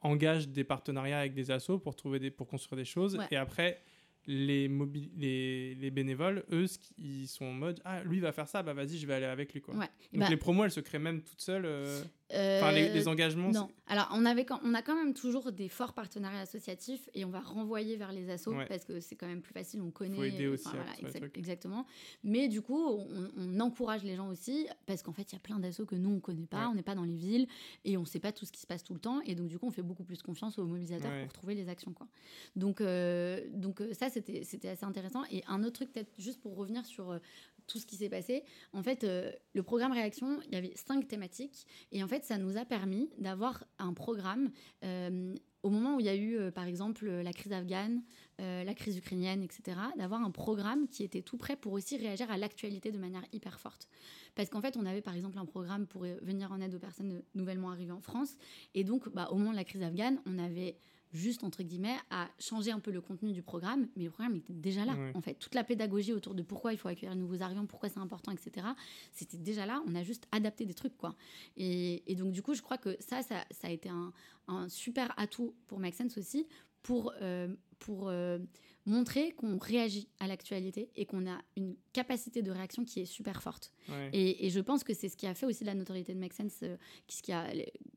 engagent 0.00 0.48
des 0.48 0.64
partenariats 0.64 1.20
avec 1.20 1.34
des 1.34 1.50
assos 1.50 1.78
pour, 1.78 1.96
trouver 1.96 2.18
des, 2.18 2.30
pour 2.30 2.46
construire 2.46 2.76
des 2.76 2.84
choses. 2.84 3.18
Et 3.30 3.36
après, 3.36 3.80
les, 4.26 4.70
les, 5.16 5.74
les, 5.74 5.90
bénévoles, 5.90 6.44
eux, 6.52 6.66
ils 6.98 7.26
sont 7.26 7.46
en 7.46 7.52
mode 7.52 7.80
Ah, 7.84 8.02
lui 8.04 8.20
va 8.20 8.32
faire 8.32 8.46
ça, 8.46 8.62
bah 8.62 8.72
vas-y, 8.72 8.98
je 8.98 9.06
vais 9.06 9.14
aller 9.14 9.26
avec 9.26 9.52
lui. 9.52 9.60
Quoi. 9.60 9.74
Donc 9.74 9.88
bah 10.12 10.28
les 10.28 10.36
promos, 10.36 10.64
elles 10.64 10.70
se 10.70 10.80
créent 10.80 10.98
même 10.98 11.22
toutes 11.22 11.40
seules. 11.40 11.66
Euh. 11.66 12.02
Enfin, 12.32 12.72
les, 12.72 13.08
engagements 13.08 13.50
Non. 13.50 13.68
Alors, 13.86 14.08
on, 14.12 14.24
avait, 14.24 14.46
on 14.64 14.74
a 14.74 14.82
quand 14.82 14.94
même 14.94 15.12
toujours 15.12 15.52
des 15.52 15.68
forts 15.68 15.92
partenariats 15.92 16.40
associatifs 16.40 17.08
et 17.14 17.24
on 17.24 17.30
va 17.30 17.40
renvoyer 17.40 17.96
vers 17.96 18.12
les 18.12 18.30
assos 18.30 18.54
parce 18.68 18.84
que 18.84 19.00
c'est 19.00 19.16
quand 19.16 19.26
même 19.26 19.42
plus 19.42 19.52
facile, 19.52 19.82
on 19.82 19.90
connaît. 19.90 20.16
Faut 20.16 20.24
aider 20.24 20.46
aussi. 20.46 20.68
exactement. 21.34 21.86
Mais 22.24 22.48
du 22.48 22.62
coup, 22.62 23.00
on, 23.36 23.60
encourage 23.60 24.02
les 24.02 24.16
gens 24.16 24.28
aussi 24.28 24.66
parce 24.86 25.02
qu'en 25.02 25.12
fait, 25.12 25.30
il 25.30 25.34
y 25.34 25.36
a 25.36 25.40
plein 25.40 25.58
d'assos 25.58 25.86
que 25.86 25.94
nous, 25.94 26.10
on 26.10 26.20
connaît 26.20 26.46
pas, 26.46 26.68
on 26.68 26.74
n'est 26.74 26.82
pas 26.82 26.94
dans 26.94 27.04
les 27.04 27.16
villes 27.16 27.46
et 27.84 27.96
on 27.96 28.04
sait 28.04 28.18
pas 28.18 28.32
tout 28.32 28.44
ce 28.44 28.52
qui 28.52 28.60
se 28.60 28.66
passe 28.66 28.82
tout 28.82 28.94
le 28.94 29.00
temps. 29.00 29.20
Et 29.26 29.34
donc, 29.34 29.48
du 29.48 29.58
coup, 29.58 29.66
on 29.66 29.70
fait 29.70 29.82
beaucoup 29.82 30.04
plus 30.04 30.22
confiance 30.22 30.58
aux 30.58 30.64
mobilisateurs 30.64 31.12
pour 31.22 31.32
trouver 31.32 31.54
les 31.54 31.68
actions. 31.68 31.92
Quoi. 31.92 32.08
Donc, 32.56 32.80
euh, 32.80 33.40
donc 33.52 33.82
ça, 33.92 34.08
c'était 34.10 34.68
assez 34.68 34.84
intéressant. 34.84 35.22
Et 35.30 35.42
un 35.46 35.62
autre 35.62 35.72
truc, 35.72 35.92
peut-être 35.92 36.12
juste 36.18 36.40
pour 36.40 36.56
revenir 36.56 36.84
sur 36.86 37.10
euh, 37.10 37.18
tout 37.66 37.78
ce 37.78 37.86
qui 37.86 37.96
s'est 37.96 38.08
passé. 38.08 38.44
En 38.72 38.82
fait, 38.82 39.04
euh, 39.04 39.32
le 39.54 39.62
programme 39.62 39.92
Réaction, 39.92 40.40
il 40.46 40.52
y 40.52 40.56
avait 40.56 40.72
cinq 40.74 41.08
thématiques. 41.08 41.66
Et 41.90 42.02
en 42.02 42.08
fait, 42.08 42.24
ça 42.24 42.38
nous 42.38 42.56
a 42.56 42.64
permis 42.64 43.10
d'avoir 43.18 43.64
un 43.78 43.92
programme 43.92 44.50
euh, 44.84 45.34
au 45.62 45.70
moment 45.70 45.96
où 45.96 46.00
il 46.00 46.06
y 46.06 46.08
a 46.08 46.14
eu, 46.14 46.36
euh, 46.36 46.50
par 46.50 46.64
exemple, 46.64 47.06
la 47.08 47.32
crise 47.32 47.52
afghane, 47.52 48.02
la 48.38 48.74
crise 48.74 48.96
ukrainienne, 48.96 49.44
etc., 49.44 49.76
d'avoir 49.96 50.20
un 50.20 50.32
programme 50.32 50.88
qui 50.88 51.04
était 51.04 51.22
tout 51.22 51.36
prêt 51.36 51.54
pour 51.54 51.72
aussi 51.74 51.96
réagir 51.96 52.28
à 52.28 52.36
l'actualité 52.36 52.90
de 52.90 52.98
manière 52.98 53.22
hyper 53.32 53.60
forte. 53.60 53.88
Parce 54.34 54.48
qu'en 54.48 54.60
fait, 54.60 54.76
on 54.76 54.84
avait 54.84 55.00
par 55.00 55.14
exemple 55.14 55.38
un 55.38 55.44
programme 55.44 55.86
pour 55.86 56.02
venir 56.02 56.50
en 56.50 56.60
aide 56.60 56.74
aux 56.74 56.80
personnes 56.80 57.22
nouvellement 57.36 57.70
arrivées 57.70 57.92
en 57.92 58.00
France. 58.00 58.34
Et 58.74 58.82
donc, 58.82 59.08
bah, 59.10 59.28
au 59.30 59.36
moment 59.36 59.52
de 59.52 59.56
la 59.56 59.62
crise 59.62 59.84
afghane, 59.84 60.20
on 60.26 60.40
avait 60.40 60.76
juste 61.12 61.44
entre 61.44 61.62
guillemets 61.62 61.96
à 62.10 62.28
changer 62.38 62.70
un 62.70 62.80
peu 62.80 62.90
le 62.90 63.00
contenu 63.00 63.32
du 63.32 63.42
programme, 63.42 63.88
mais 63.96 64.04
le 64.04 64.10
programme 64.10 64.36
était 64.36 64.52
déjà 64.52 64.84
là 64.84 64.96
en 65.14 65.20
fait. 65.20 65.34
Toute 65.34 65.54
la 65.54 65.64
pédagogie 65.64 66.12
autour 66.12 66.34
de 66.34 66.42
pourquoi 66.42 66.72
il 66.72 66.78
faut 66.78 66.88
accueillir 66.88 67.14
les 67.14 67.20
nouveaux 67.20 67.42
arrivants, 67.42 67.66
pourquoi 67.66 67.88
c'est 67.88 68.00
important, 68.00 68.32
etc. 68.32 68.66
C'était 69.12 69.38
déjà 69.38 69.66
là. 69.66 69.82
On 69.86 69.94
a 69.94 70.02
juste 70.02 70.26
adapté 70.32 70.64
des 70.64 70.74
trucs 70.74 70.96
quoi. 70.96 71.14
Et, 71.56 72.02
donc 72.16 72.32
du 72.32 72.42
coup, 72.42 72.54
je 72.54 72.62
crois 72.62 72.78
que 72.78 72.96
ça, 73.00 73.22
ça, 73.22 73.44
a 73.62 73.70
été 73.70 73.88
un, 73.88 74.68
super 74.68 75.12
atout 75.18 75.54
pour 75.66 75.78
Make 75.78 75.94
Sense 75.94 76.18
aussi 76.18 76.46
pour 76.82 77.12
euh, 77.22 77.54
pour 77.82 78.08
euh, 78.08 78.38
montrer 78.86 79.32
qu'on 79.32 79.58
réagit 79.58 80.08
à 80.18 80.26
l'actualité 80.26 80.90
et 80.96 81.04
qu'on 81.04 81.28
a 81.28 81.38
une 81.56 81.74
capacité 81.92 82.42
de 82.42 82.50
réaction 82.50 82.84
qui 82.84 83.00
est 83.00 83.06
super 83.06 83.42
forte. 83.42 83.72
Et, 84.12 84.48
je 84.50 84.60
pense 84.60 84.84
que 84.84 84.94
c'est 84.94 85.08
ce 85.08 85.16
qui 85.16 85.26
a 85.26 85.34
fait 85.34 85.46
aussi 85.46 85.64
la 85.64 85.74
notoriété 85.74 86.14
de 86.14 86.18
Make 86.18 86.32
Sense, 86.32 86.60
euh, 86.62 86.76
ce 87.08 87.22
qui 87.22 87.32
a 87.32 87.46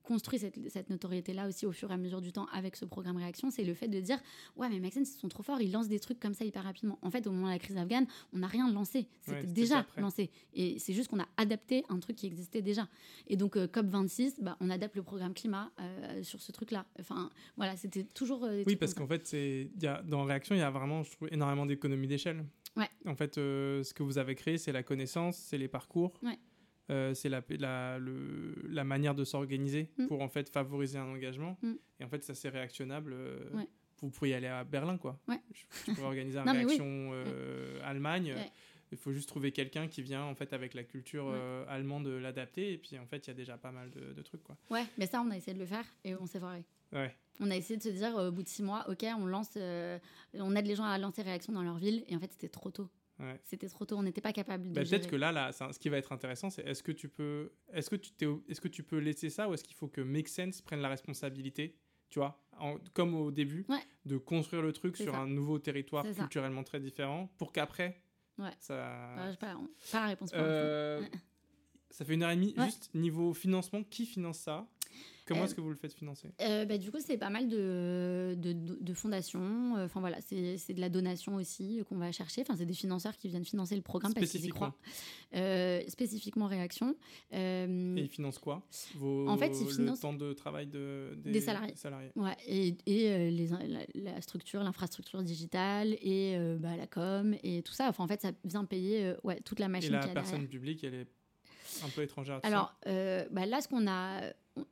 construit 0.03 0.39
cette, 0.39 0.89
notoriété-là 0.89 1.47
aussi 1.47 1.65
au 1.65 1.71
fur 1.71 1.91
et 1.91 1.93
à 1.93 1.97
mesure 1.97 2.21
du 2.21 2.31
temps 2.31 2.47
avec 2.53 2.75
ce 2.75 2.85
programme 2.85 3.17
Réaction, 3.17 3.49
c'est 3.49 3.63
le 3.63 3.73
fait 3.73 3.87
de 3.87 3.99
dire 3.99 4.19
Ouais, 4.55 4.69
mais 4.69 4.79
Make 4.79 4.93
Sense, 4.93 5.15
ils 5.15 5.19
sont 5.19 5.29
trop 5.29 5.43
forts, 5.43 5.61
ils 5.61 5.71
lancent 5.71 5.87
des 5.87 5.99
trucs 5.99 6.19
comme 6.19 6.33
ça 6.33 6.43
hyper 6.43 6.63
rapidement. 6.63 6.97
En 7.01 7.11
fait, 7.11 7.27
au 7.27 7.31
moment 7.31 7.47
de 7.47 7.51
la 7.51 7.59
crise 7.59 7.77
afghane, 7.77 8.07
on 8.33 8.39
n'a 8.39 8.47
rien 8.47 8.71
lancé. 8.71 9.07
C'était 9.21 9.47
déjà 9.47 9.85
lancé. 9.97 10.29
Et 10.53 10.79
c'est 10.79 10.93
juste 10.93 11.09
qu'on 11.09 11.19
a 11.19 11.27
adapté 11.37 11.83
un 11.89 11.99
truc 11.99 12.15
qui 12.15 12.27
existait 12.27 12.61
déjà. 12.61 12.87
Et 13.27 13.37
donc, 13.37 13.57
euh, 13.57 13.67
COP26, 13.67 14.41
bah, 14.41 14.57
on 14.59 14.69
adapte 14.69 14.95
le 14.95 15.03
programme 15.03 15.33
climat 15.33 15.71
euh, 15.79 16.23
sur 16.23 16.41
ce 16.41 16.51
truc-là. 16.51 16.85
Enfin, 16.99 17.29
voilà, 17.57 17.75
c'était 17.75 18.03
toujours. 18.03 18.47
oui, 18.65 18.75
parce 18.75 18.93
qu'en 18.93 19.07
fait, 19.07 19.25
c'est 19.27 19.69
dans 19.75 20.23
Réaction, 20.23 20.55
il 20.55 20.59
y 20.59 20.61
a 20.61 20.69
vraiment, 20.69 21.03
je 21.03 21.11
trouve, 21.11 21.27
énormément 21.31 21.65
d'économies 21.65 22.07
d'échelle. 22.07 22.45
Ouais. 22.75 22.89
En 23.05 23.15
fait, 23.15 23.37
euh, 23.37 23.83
ce 23.83 23.93
que 23.93 24.03
vous 24.03 24.17
avez 24.17 24.35
créé, 24.35 24.57
c'est 24.57 24.71
la 24.71 24.83
connaissance, 24.83 25.37
c'est 25.37 25.57
les 25.57 25.67
parcours, 25.67 26.13
ouais. 26.23 26.37
euh, 26.89 27.13
c'est 27.13 27.29
la, 27.29 27.41
la, 27.57 27.97
le, 27.99 28.53
la, 28.67 28.83
manière 28.83 29.15
de 29.15 29.23
s'organiser 29.23 29.89
mm. 29.97 30.07
pour 30.07 30.21
en 30.21 30.27
fait 30.27 30.49
favoriser 30.49 30.97
un 30.97 31.07
engagement. 31.07 31.57
Mm. 31.61 31.73
Et 31.99 32.03
en 32.03 32.09
fait, 32.09 32.23
ça 32.23 32.33
c'est 32.33 32.49
réactionnable. 32.49 33.13
Euh, 33.13 33.39
vous 34.01 34.09
pourriez 34.09 34.35
aller 34.35 34.47
à 34.47 34.65
Berlin, 34.65 34.97
quoi. 34.97 35.17
Je, 35.53 35.93
pourrais 35.93 36.07
organiser 36.07 36.37
une 36.45 36.49
réaction 36.49 37.11
Allemagne. 37.83 38.35
Il 38.91 38.97
faut 38.97 39.11
juste 39.11 39.27
trouver 39.27 39.51
quelqu'un 39.51 39.87
qui 39.87 40.01
vient 40.01 40.23
en 40.23 40.35
fait 40.35 40.53
avec 40.53 40.73
la 40.73 40.83
culture 40.83 41.33
allemande 41.67 42.07
l'adapter. 42.07 42.73
Et 42.73 42.77
puis 42.77 42.97
en 42.99 43.05
fait, 43.05 43.25
il 43.25 43.29
y 43.29 43.31
a 43.31 43.33
déjà 43.33 43.57
pas 43.57 43.71
mal 43.71 43.89
de, 43.91 44.13
de, 44.13 44.21
trucs, 44.21 44.43
quoi. 44.43 44.57
Ouais, 44.69 44.85
mais 44.97 45.07
ça, 45.07 45.21
on 45.21 45.31
a 45.31 45.37
essayé 45.37 45.53
de 45.53 45.59
le 45.59 45.65
faire 45.65 45.85
et 46.03 46.15
on 46.15 46.25
s'est 46.25 46.39
foiré. 46.39 46.63
Ouais. 46.93 47.13
On 47.39 47.51
a 47.51 47.55
essayé 47.55 47.77
de 47.77 47.83
se 47.83 47.89
dire 47.89 48.15
au 48.15 48.31
bout 48.31 48.43
de 48.43 48.47
six 48.47 48.63
mois, 48.63 48.85
ok, 48.89 49.05
on 49.17 49.25
lance, 49.25 49.51
euh, 49.57 49.99
on 50.33 50.55
aide 50.55 50.67
les 50.67 50.75
gens 50.75 50.85
à 50.85 50.97
lancer 50.97 51.21
réaction 51.21 51.51
dans 51.51 51.63
leur 51.63 51.77
ville, 51.77 52.05
et 52.07 52.15
en 52.15 52.19
fait 52.19 52.31
c'était 52.31 52.49
trop 52.49 52.71
tôt. 52.71 52.89
C'était 53.43 53.69
trop 53.69 53.85
tôt, 53.85 53.95
on 53.97 54.03
n'était 54.03 54.21
pas 54.21 54.33
capable 54.33 54.67
de. 54.69 54.73
Bah, 54.73 54.81
peut-être 54.83 55.09
que 55.09 55.15
là, 55.15 55.31
là 55.31 55.51
ce 55.53 55.79
qui 55.79 55.87
va 55.87 55.97
être 55.97 56.11
intéressant, 56.11 56.49
c'est 56.49 56.63
est-ce 56.65 56.83
que 56.83 56.91
tu 56.91 57.07
peux, 57.07 57.53
est-ce 57.71 57.89
que 57.89 57.95
tu 57.95 58.11
est-ce 58.49 58.59
que 58.59 58.67
tu 58.67 58.83
peux 58.83 58.97
laisser 58.97 59.29
ça 59.29 59.47
ou 59.49 59.53
est-ce 59.53 59.63
qu'il 59.63 59.75
faut 59.75 59.87
que 59.87 60.01
Make 60.01 60.27
Sense 60.27 60.61
prenne 60.61 60.81
la 60.81 60.89
responsabilité, 60.89 61.77
tu 62.09 62.19
vois, 62.19 62.43
comme 62.93 63.15
au 63.15 63.31
début, 63.31 63.65
de 64.05 64.17
construire 64.17 64.61
le 64.61 64.73
truc 64.73 64.97
sur 64.97 65.15
un 65.15 65.27
nouveau 65.27 65.59
territoire 65.59 66.03
culturellement 66.03 66.63
très 66.63 66.81
différent, 66.81 67.31
pour 67.37 67.53
qu'après, 67.53 68.01
ouais. 68.39 68.51
ça. 68.59 68.75
Bah, 69.15 69.35
pas, 69.39 69.55
pas, 69.91 69.99
la 69.99 70.07
réponse. 70.07 70.31
Euh, 70.33 71.01
ça 71.89 72.05
fait 72.05 72.13
une 72.13 72.23
heure 72.23 72.31
et 72.31 72.35
demie. 72.35 72.53
Juste 72.57 72.93
niveau 72.93 73.33
financement, 73.33 73.83
qui 73.83 74.05
finance 74.05 74.39
ça? 74.39 74.67
Comment 75.25 75.41
euh, 75.41 75.45
est-ce 75.45 75.55
que 75.55 75.61
vous 75.61 75.69
le 75.69 75.75
faites 75.75 75.93
financer? 75.93 76.29
euh, 76.41 76.65
bah, 76.65 76.77
Du 76.77 76.91
coup, 76.91 76.99
c'est 76.99 77.17
pas 77.17 77.29
mal 77.29 77.47
de, 77.49 78.35
de, 78.37 78.53
de 78.53 78.93
fondations. 78.93 79.75
Euh, 79.75 79.85
enfin 79.85 79.99
voilà, 79.99 80.17
c'est 80.21 80.73
de 80.73 80.81
la 80.81 80.89
donation 80.89 81.35
aussi 81.35 81.81
qu'on 81.89 81.97
va 81.97 82.11
chercher. 82.11 82.41
Enfin, 82.41 82.55
c'est 82.55 82.65
des 82.65 82.73
financeurs 82.73 83.17
qui 83.17 83.27
viennent 83.27 83.45
financer 83.45 83.75
le 83.75 83.81
programme 83.81 84.13
parce 84.13 84.29
qu'ils 84.29 84.45
y 84.45 84.49
croient. 84.49 84.75
spécifiquement 85.87 86.45
Réaction. 86.45 86.95
et 87.31 87.65
ils 87.97 88.09
financent 88.09 88.37
quoi? 88.37 88.63
Vos, 88.95 89.27
En 89.27 89.37
fait, 89.37 89.51
ils 89.59 89.67
financent 89.67 89.97
le 89.99 90.01
temps 90.01 90.13
de 90.13 90.33
travail 90.33 90.67
de, 90.67 91.17
des, 91.23 91.41
salariés. 91.41 91.73
Ouais, 92.15 92.35
et, 92.45 92.75
et 92.85 93.31
les, 93.31 93.49
la, 93.95 94.21
structure, 94.21 94.63
l'infrastructure 94.63 95.23
digitale 95.23 95.93
et 96.01 96.37
bah, 96.59 96.77
la 96.77 96.87
com 96.87 97.35
et 97.43 97.63
tout 97.63 97.73
ça. 97.73 97.89
Enfin, 97.89 98.03
en 98.03 98.07
fait, 98.07 98.21
ça 98.21 98.31
vient 98.43 98.65
payer 98.65 99.13
ouais, 99.23 99.41
toute 99.41 99.59
la 99.59 99.67
machine. 99.67 99.93
Et 99.93 99.97
la 99.97 100.07
personne 100.07 100.47
publique, 100.47 100.83
elle 100.83 100.93
est 100.93 101.07
un 101.83 101.89
peu 101.89 102.03
étrangère. 102.03 102.39
Alors 102.43 102.73
bah, 102.85 103.45
là, 103.45 103.61
ce 103.61 103.67
qu'on 103.67 103.87
a 103.87 104.21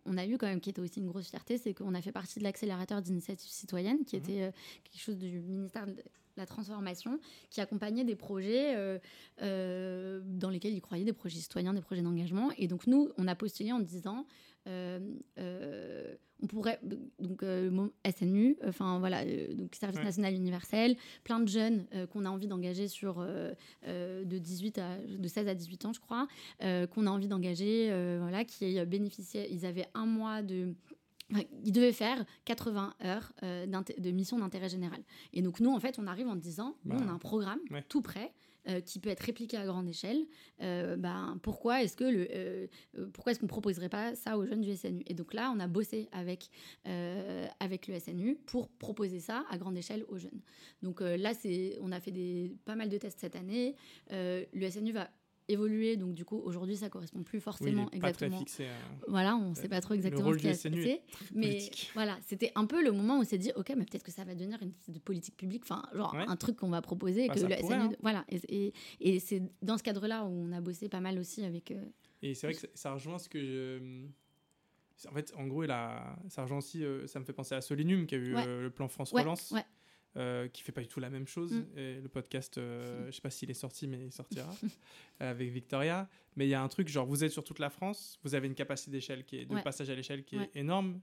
on 0.06 0.18
a 0.18 0.26
eu 0.26 0.38
quand 0.38 0.48
même, 0.48 0.60
qui 0.60 0.70
était 0.70 0.82
aussi 0.82 1.00
une 1.00 1.08
grosse 1.08 1.30
fierté, 1.30 1.58
c'est 1.58 1.74
qu'on 1.74 1.94
a 1.94 2.02
fait 2.02 2.12
partie 2.12 2.40
de 2.40 2.44
l'accélérateur 2.44 3.02
d'initiatives 3.02 3.50
citoyennes, 3.50 4.06
qui 4.06 4.16
mhm. 4.16 4.24
était 4.24 4.42
euh, 4.44 4.52
quelque 4.84 5.02
chose 5.02 5.18
du 5.18 5.40
ministère 5.40 5.86
de 5.86 5.96
la 6.38 6.46
Transformation, 6.46 7.20
qui 7.50 7.62
accompagnait 7.62 8.04
des 8.04 8.16
projets 8.16 8.76
euh, 8.76 8.98
euh, 9.42 10.22
dans 10.26 10.50
lesquels 10.50 10.74
ils 10.74 10.82
croyaient, 10.82 11.06
des 11.06 11.14
projets 11.14 11.40
citoyens, 11.40 11.74
des 11.74 11.82
projets 11.82 12.02
d'engagement. 12.02 12.52
Et 12.58 12.68
donc 12.68 12.88
nous, 12.88 13.10
on 13.18 13.28
a 13.28 13.36
postulé 13.36 13.72
en 13.72 13.80
disant, 13.80 14.26
on 16.44 16.48
pourrait 16.48 16.80
donc 17.19 17.41
euh, 17.44 17.88
SNU, 18.15 18.57
enfin 18.68 18.99
voilà, 18.99 19.22
euh, 19.22 19.53
donc 19.56 19.73
service 19.76 20.02
national 20.02 20.34
universel, 20.34 20.98
plein 21.23 21.40
de 21.40 21.48
jeunes 21.48 21.85
euh, 21.95 22.06
qu'on 22.06 22.26
a 22.26 22.30
envie 22.30 22.48
d'engager 22.48 22.88
sur 22.88 23.26
de 23.85 24.38
18 24.38 24.77
à 24.77 24.98
de 24.98 25.27
16 25.27 25.48
à 25.48 25.56
18 25.56 25.85
ans, 25.85 25.94
je 25.94 26.02
crois, 26.02 26.27
qu'on 26.60 27.07
a 27.07 27.10
envie 27.10 27.27
d'engager, 27.27 27.88
voilà, 28.19 28.44
qui 28.44 28.84
bénéficiaient, 28.85 29.48
ils 29.52 29.65
avaient 29.65 29.88
un 29.94 30.06
mois 30.06 30.41
de 30.41 30.73
ils 31.64 31.72
devaient 31.72 31.94
faire 31.94 32.23
80 32.45 32.94
heures 33.06 33.31
de 33.41 34.11
mission 34.11 34.38
d'intérêt 34.38 34.69
général. 34.69 35.02
Et 35.31 35.41
donc 35.41 35.60
nous, 35.61 35.72
en 35.72 35.80
fait, 35.80 35.98
on 35.98 36.06
arrive 36.06 36.27
en 36.27 36.35
disant, 36.35 36.76
nous, 36.85 36.98
on 36.98 37.07
a 37.07 37.11
un 37.11 37.18
programme 37.18 37.60
tout 37.88 38.02
prêt 38.02 38.34
euh, 38.69 38.80
qui 38.80 38.99
peut 38.99 39.10
être 39.10 39.19
répliqué 39.19 39.57
à 39.57 39.65
grande 39.65 39.90
échelle, 39.90 40.26
euh, 40.61 40.95
ben, 40.95 41.38
pourquoi 41.44 41.84
est-ce 41.84 41.98
que 41.98 42.06
le, 42.06 42.27
euh, 42.31 42.68
pourquoi 43.14 43.34
est-ce 43.34 43.40
qu'on 43.41 43.48
proposerait 43.48 43.90
pas 43.90 44.15
ça 44.15 44.38
aux 44.38 44.45
jeunes 44.45 44.61
du 44.61 44.73
SNU 44.73 45.03
Et 45.06 45.14
donc 45.14 45.34
là, 45.34 45.52
on 45.53 45.60
a 45.60 45.68
bossé 45.68 46.07
avec 46.11 46.49
avec 47.60 47.88
le 47.88 47.99
SNU 47.99 48.35
pour 48.45 48.69
proposer 48.69 49.19
ça 49.19 49.45
à 49.49 49.57
grande 49.57 49.77
échelle 49.77 50.06
aux 50.07 50.18
jeunes. 50.18 50.41
Donc 50.81 51.02
là, 51.02 51.34
c'est, 51.34 51.77
on 51.81 51.91
a 51.91 51.99
fait 51.99 52.11
des, 52.11 52.56
pas 52.65 52.76
mal 52.76 52.90
de 52.90 52.98
tests 52.98 53.19
cette 53.19 53.35
année. 53.35 53.76
le 54.10 54.69
SNU 54.69 54.91
va 54.91 55.10
évoluer. 55.48 55.98
Donc, 55.98 56.14
du 56.14 56.26
coup, 56.26 56.38
aujourd'hui, 56.44 56.78
ça 56.78 56.90
correspond 56.90 57.24
plus 57.24 57.40
forcément 57.40 57.90
exactement. 57.91 58.40
Pas 58.40 58.45
très 58.45 58.45
fixé, 58.45 58.68
Voilà, 59.07 59.36
on 59.36 59.52
ne 59.52 59.56
sait 59.56 59.70
pas 59.70 59.82
trop 59.82 59.94
exactement 59.94 60.34
ce 60.34 60.38
qui 60.38 60.48
a 60.48 60.52
passé. 60.52 61.02
Mais 61.34 61.60
voilà, 61.94 62.18
c'était 62.26 62.52
un 62.56 62.65
peu 62.65 62.84
le 62.84 62.91
moment 62.91 63.18
où 63.18 63.22
on 63.22 63.24
s'est 63.24 63.38
dit, 63.38 63.52
OK, 63.56 63.70
mais 63.70 63.86
peut-être 63.86 64.03
que 64.03 64.11
ça 64.11 64.24
va 64.24 64.36
devenir 64.36 64.61
une 64.61 64.74
de 64.88 64.99
politique 64.99 65.38
publique, 65.38 65.64
enfin, 65.64 65.84
genre 65.94 66.15
un 66.15 66.36
truc 66.36 66.57
qu'on 66.57 66.70
va 66.70 66.82
proposer. 66.82 67.28
Bah, 67.28 67.36
que 67.36 67.40
le 67.40 67.56
SNU, 67.56 67.74
hein. 67.74 67.91
Voilà. 68.02 68.26
Et, 68.30 68.74
et, 68.99 69.20
c'est 69.20 69.41
dans 69.61 69.78
ce 69.78 69.84
cadre-là 69.84 70.26
où 70.26 70.30
on 70.30 70.52
a 70.52 70.61
bossé 70.61 70.90
pas 70.90 70.99
mal 70.99 71.18
aussi 71.20 71.44
avec. 71.44 71.72
Euh, 71.72 71.84
et 72.22 72.34
c'est 72.34 72.48
vrai 72.48 72.56
que 72.56 72.68
ça, 72.74 72.94
rejoint 72.94 73.20
ce 73.20 73.30
que 73.30 73.40
je. 73.44 74.06
En 75.10 75.14
fait, 75.14 75.34
en 75.36 75.48
gros, 75.48 75.64
là, 75.64 76.18
ça 76.30 76.44
rejoint 76.44 76.60
aussi, 76.60 76.84
euh, 76.84 77.07
ça 77.07 77.20
me 77.20 77.26
fait 77.26 77.34
penser 77.34 77.56
à 77.56 77.61
Solinum 77.61 78.06
qui 78.06 78.15
a 78.15 78.18
eu 78.18 78.36
euh, 78.36 78.61
le 78.64 78.70
plan 78.70 78.88
France 78.88 79.11
Relance. 79.11 79.52
Ouais. 79.52 79.65
Euh, 80.15 80.48
qui 80.48 80.61
fait 80.61 80.72
pas 80.72 80.81
du 80.81 80.88
tout 80.88 80.99
la 80.99 81.10
même 81.10 81.26
chose. 81.26 81.53
Mm. 81.53 81.65
Et 81.77 82.02
le 82.02 82.07
podcast, 82.07 82.60
euh, 82.60 83.07
je 83.07 83.11
sais 83.11 83.22
pas 83.22 83.31
s'il 83.31 83.49
est 83.49 83.56
sorti, 83.56 83.88
mais 83.88 84.06
il 84.06 84.11
sortira 84.11 84.52
avec 85.19 85.49
Victoria. 85.49 86.07
Mais 86.35 86.45
il 86.45 86.49
y 86.49 86.53
a 86.53 86.61
un 86.61 86.68
truc, 86.68 86.88
genre, 86.88 87.07
vous 87.07 87.23
êtes 87.23 87.31
sur 87.31 87.44
toute 87.44 87.57
la 87.57 87.72
France, 87.72 88.19
vous 88.23 88.35
avez 88.35 88.48
une 88.48 88.53
capacité 88.53 88.91
d'échelle 88.91 89.26
qui 89.26 89.38
est 89.38 89.45
de 89.45 89.60
passage 89.61 89.90
à 89.90 89.95
l'échelle 89.95 90.23
qui 90.23 90.35
est 90.35 90.56
énorme. 90.56 90.99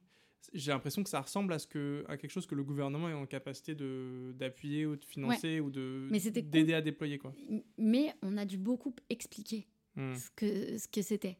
J'ai 0.55 0.71
l'impression 0.71 1.03
que 1.03 1.11
ça 1.11 1.21
ressemble 1.21 1.53
à 1.53 1.59
ce 1.59 1.67
que 1.67 2.05
à 2.09 2.17
quelque 2.17 2.31
chose 2.31 2.47
que 2.47 2.55
le 2.55 2.65
gouvernement 2.65 3.09
est 3.09 3.15
en 3.15 3.27
capacité 3.27 3.75
de 3.75 4.33
d'appuyer 4.39 4.87
ou 4.87 4.97
de 4.97 5.05
financer 5.05 5.61
ou 5.61 5.71
de 5.71 6.09
d'aider 6.41 6.73
à 6.73 6.81
déployer 6.81 7.19
quoi. 7.19 7.35
Mais 7.77 8.15
on 8.23 8.37
a 8.39 8.47
dû 8.47 8.57
beaucoup 8.57 8.95
expliquer 9.11 9.69
Hmm. 9.97 10.15
ce 10.15 10.31
que 10.37 10.79
ce 10.79 10.87
que 10.87 11.03
c'était. 11.03 11.37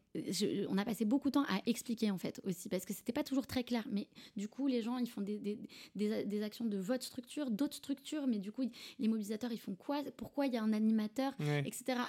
On 0.67 0.77
a 0.77 0.83
passé 0.83 1.05
beaucoup 1.05 1.29
de 1.29 1.33
temps 1.33 1.45
à 1.47 1.61
expliquer 1.65 2.11
en 2.11 2.17
fait 2.17 2.41
aussi 2.43 2.67
parce 2.67 2.83
que 2.83 2.93
c'était 2.93 3.13
pas 3.13 3.23
toujours 3.23 3.47
très 3.47 3.63
clair. 3.63 3.87
Mais 3.89 4.07
du 4.35 4.49
coup, 4.49 4.67
les 4.67 4.81
gens 4.81 4.97
ils 4.97 5.09
font 5.09 5.21
des, 5.21 5.39
des, 5.39 5.57
des, 5.95 6.43
actions 6.43 6.65
de 6.65 6.77
votre 6.77 7.03
structure, 7.03 7.49
d'autres 7.49 7.77
structures, 7.77 8.27
mais 8.27 8.39
du 8.39 8.51
coup 8.51 8.69
les 8.99 9.07
mobilisateurs 9.07 9.53
ils 9.53 9.59
font 9.59 9.75
quoi? 9.75 10.03
Pourquoi 10.17 10.47
il 10.47 10.53
y 10.53 10.57
a 10.57 10.63
un 10.63 10.73
animateur, 10.73 11.33
etc. 11.65 12.01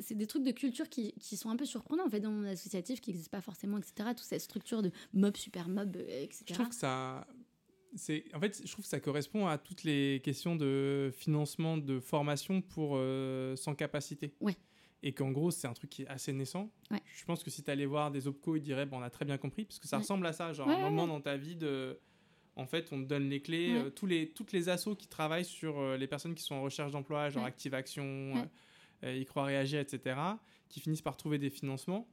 C'est 0.00 0.16
des 0.16 0.26
trucs 0.26 0.44
de 0.44 0.52
culture 0.52 0.90
qui, 0.90 1.14
qui, 1.14 1.36
sont 1.38 1.48
un 1.48 1.56
peu 1.56 1.64
surprenants 1.64 2.06
en 2.06 2.10
fait 2.10 2.20
dans 2.20 2.30
monde 2.30 2.46
associatif 2.46 3.00
qui 3.00 3.10
n'existe 3.10 3.30
pas 3.30 3.40
forcément, 3.40 3.78
etc. 3.78 4.10
Toute 4.10 4.20
cette 4.20 4.42
structure 4.42 4.82
de 4.82 4.90
mob, 5.14 5.36
super 5.36 5.68
mob, 5.68 5.96
etc. 5.96 6.44
Je 6.48 6.54
trouve 6.54 6.68
que 6.68 6.74
ça 6.74 7.26
en 8.34 8.40
fait 8.40 8.60
je 8.64 8.70
trouve 8.70 8.84
que 8.84 8.90
ça 8.90 9.00
correspond 9.00 9.46
à 9.46 9.56
toutes 9.58 9.84
les 9.84 10.20
questions 10.22 10.56
de 10.56 11.10
financement 11.16 11.78
de 11.78 12.00
formation 12.00 12.60
pour 12.60 12.92
euh, 12.96 13.56
sans 13.56 13.74
capacité 13.74 14.34
ouais 14.40 14.56
et 15.02 15.12
qu'en 15.12 15.30
gros 15.30 15.50
c'est 15.50 15.66
un 15.66 15.72
truc 15.72 15.90
qui 15.90 16.02
est 16.02 16.08
assez 16.08 16.32
naissant. 16.32 16.70
Je 16.90 17.24
pense 17.24 17.42
que 17.42 17.50
si 17.50 17.62
tu 17.62 17.70
allais 17.70 17.86
voir 17.86 18.10
des 18.10 18.26
opcos, 18.26 18.56
ils 18.56 18.62
diraient 18.62 18.86
bon, 18.86 18.98
on 18.98 19.02
a 19.02 19.10
très 19.10 19.24
bien 19.24 19.38
compris, 19.38 19.64
parce 19.64 19.78
que 19.78 19.88
ça 19.88 19.98
ressemble 19.98 20.26
à 20.26 20.32
ça, 20.32 20.52
genre 20.52 20.68
un 20.68 20.78
moment 20.78 21.06
dans 21.06 21.20
ta 21.20 21.36
vie 21.36 21.56
de... 21.56 21.98
En 22.56 22.66
fait, 22.66 22.92
on 22.92 23.00
te 23.00 23.06
donne 23.06 23.28
les 23.28 23.40
clés, 23.40 23.70
euh, 23.76 23.88
tous 23.88 24.06
les, 24.06 24.30
toutes 24.30 24.50
les 24.50 24.68
assos 24.68 24.96
qui 24.96 25.06
travaillent 25.06 25.44
sur 25.44 25.78
euh, 25.78 25.96
les 25.96 26.08
personnes 26.08 26.34
qui 26.34 26.42
sont 26.42 26.56
en 26.56 26.62
recherche 26.62 26.90
d'emploi, 26.90 27.30
genre 27.30 27.44
Active 27.44 27.72
Action, 27.72 28.48
euh, 29.04 29.14
y 29.14 29.24
croire 29.26 29.46
réagir, 29.46 29.78
etc., 29.78 30.18
qui 30.68 30.80
finissent 30.80 31.02
par 31.02 31.16
trouver 31.16 31.38
des 31.38 31.50
financements 31.50 32.08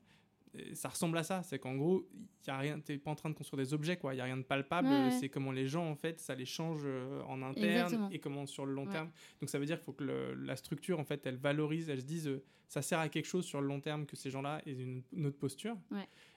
ça 0.74 0.90
ressemble 0.90 1.18
à 1.18 1.24
ça. 1.24 1.44
C'est 1.44 1.60
qu'en 1.60 1.76
gros, 1.76 2.07
tu 2.44 2.52
n'es 2.52 2.98
pas 2.98 3.12
en 3.12 3.16
train 3.16 3.30
de 3.30 3.36
construire 3.36 3.64
des 3.64 3.74
objets, 3.74 3.98
quoi. 3.98 4.14
Il 4.14 4.18
n'y 4.18 4.22
a 4.22 4.26
rien 4.26 4.38
de 4.38 4.44
palpable. 4.44 4.88
C'est 5.20 5.30
comment 5.30 5.52
les 5.52 5.68
gens, 5.68 5.90
en 5.90 5.95
fait, 5.95 6.20
ça 6.20 6.36
les 6.36 6.45
change 6.45 6.82
euh, 6.84 7.22
en 7.24 7.41
interne 7.41 8.10
et 8.12 8.20
comment 8.20 8.45
sur 8.45 8.66
le 8.66 8.74
long 8.74 8.88
terme. 8.88 9.10
Donc 9.40 9.49
ça 9.49 9.60
veut 9.60 9.66
dire 9.66 9.78
qu'il 9.78 9.86
faut 9.86 9.94
que 9.94 10.03
la 10.03 10.56
structure, 10.56 10.99
en 10.99 11.06
fait, 11.06 11.26
elle 11.26 11.38
valorise, 11.38 11.90
elle 11.90 12.02
se 12.02 12.06
dise, 12.06 12.28
euh, 12.28 12.44
ça 12.68 12.82
sert 12.82 13.00
à 13.00 13.10
quelque 13.10 13.26
chose 13.26 13.46
sur 13.46 13.62
le 13.62 13.68
long 13.68 13.80
terme 13.80 14.06
que 14.06 14.16
ces 14.16 14.30
gens-là 14.30 14.62
aient 14.66 14.74
une, 14.74 15.04
une 15.14 15.26
autre 15.26 15.38
posture. 15.38 15.78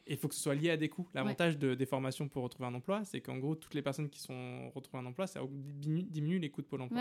Et 0.09 0.13
il 0.13 0.17
faut 0.17 0.27
que 0.27 0.35
ce 0.35 0.41
soit 0.41 0.55
lié 0.55 0.71
à 0.71 0.79
des 0.79 0.89
coûts. 0.89 1.07
L'avantage 1.13 1.59
de, 1.59 1.75
des 1.75 1.85
formations 1.85 2.29
pour 2.29 2.43
retrouver 2.43 2.67
un 2.67 2.75
emploi, 2.75 3.05
c'est 3.05 3.21
qu'en 3.21 3.37
gros, 3.37 3.55
toutes 3.55 3.75
les 3.75 3.83
personnes 3.83 4.09
qui 4.09 4.21
sont 4.21 4.71
retrouvées 4.71 5.03
un 5.03 5.07
emploi, 5.07 5.27
ça 5.27 5.43
diminue, 5.51 6.39
les 6.39 6.49
coûts 6.49 6.63
de 6.63 6.67
Pôle 6.67 6.81
emploi. 6.81 6.99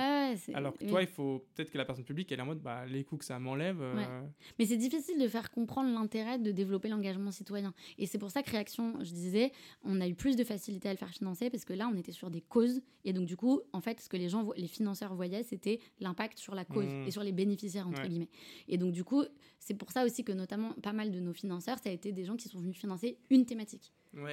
Alors 0.53 0.77
que 0.77 0.83
toi, 0.85 1.01
il 1.01 1.07
faut 1.07 1.45
peut-être 1.55 1.71
que 1.71 1.77
la 1.77 1.85
personne 1.85 2.03
publique, 2.03 2.29
elle 2.33 2.39
est 2.39 2.41
en 2.41 2.47
mode, 2.47 2.59
bah, 2.59 2.85
les 2.85 3.05
coûts 3.05 3.15
que 3.15 3.23
ça 3.23 3.39
m'enlève. 3.39 3.81
Euh, 3.81 4.21
Mais 4.59 4.65
c'est 4.65 4.75
difficile 4.75 5.19
de 5.21 5.27
faire 5.29 5.51
comprendre 5.51 5.89
l'intérêt 5.93 6.37
de 6.37 6.51
développer 6.51 6.89
l'engagement 6.89 7.31
citoyen. 7.31 7.73
Et 7.97 8.07
c'est 8.07 8.17
pour 8.17 8.29
ça 8.29 8.43
que 8.43 8.51
Réaction, 8.51 8.95
je 8.99 9.11
disais, 9.11 9.53
on 9.83 10.01
a 10.01 10.07
eu 10.07 10.13
plus 10.13 10.35
de 10.35 10.43
facilité 10.43 10.89
à 10.89 10.91
le 10.91 10.97
faire 10.97 11.11
financer 11.11 11.49
parce 11.49 11.63
que 11.63 11.73
là, 11.73 11.89
on 11.91 11.95
était 11.95 12.11
sur 12.11 12.29
des 12.29 12.41
causes. 12.41 12.81
Et 13.05 13.13
donc, 13.13 13.25
du 13.25 13.37
coup, 13.37 13.61
en 13.71 13.79
fait, 13.79 14.01
ce 14.01 14.09
que 14.09 14.17
les 14.17 14.27
gens, 14.27 14.51
les 14.57 14.67
financeurs 14.67 15.15
voyaient, 15.15 15.43
c'était 15.43 15.79
l'impact 16.01 16.39
sur 16.39 16.55
la 16.55 16.65
cause 16.65 16.93
mmh. 16.93 17.07
et 17.07 17.11
sur 17.11 17.23
les 17.23 17.31
bénéficiaires, 17.31 17.87
entre 17.87 18.05
guillemets. 18.05 18.29
Et 18.67 18.77
donc, 18.77 18.91
du 18.91 19.05
coup, 19.05 19.16
c'est 19.59 19.73
pour 19.73 19.91
ça 19.91 20.05
aussi 20.05 20.23
que 20.23 20.31
notamment 20.31 20.73
pas 20.83 20.93
mal 20.93 21.11
de 21.11 21.19
nos 21.19 21.33
financeurs, 21.33 21.77
ça 21.79 21.89
a 21.89 21.91
été 21.91 22.11
des 22.11 22.25
gens 22.25 22.35
qui 22.35 22.49
sont 22.49 22.59
venus 22.59 22.77
financer 22.77 23.17
une 23.29 23.45
thématique. 23.45 23.91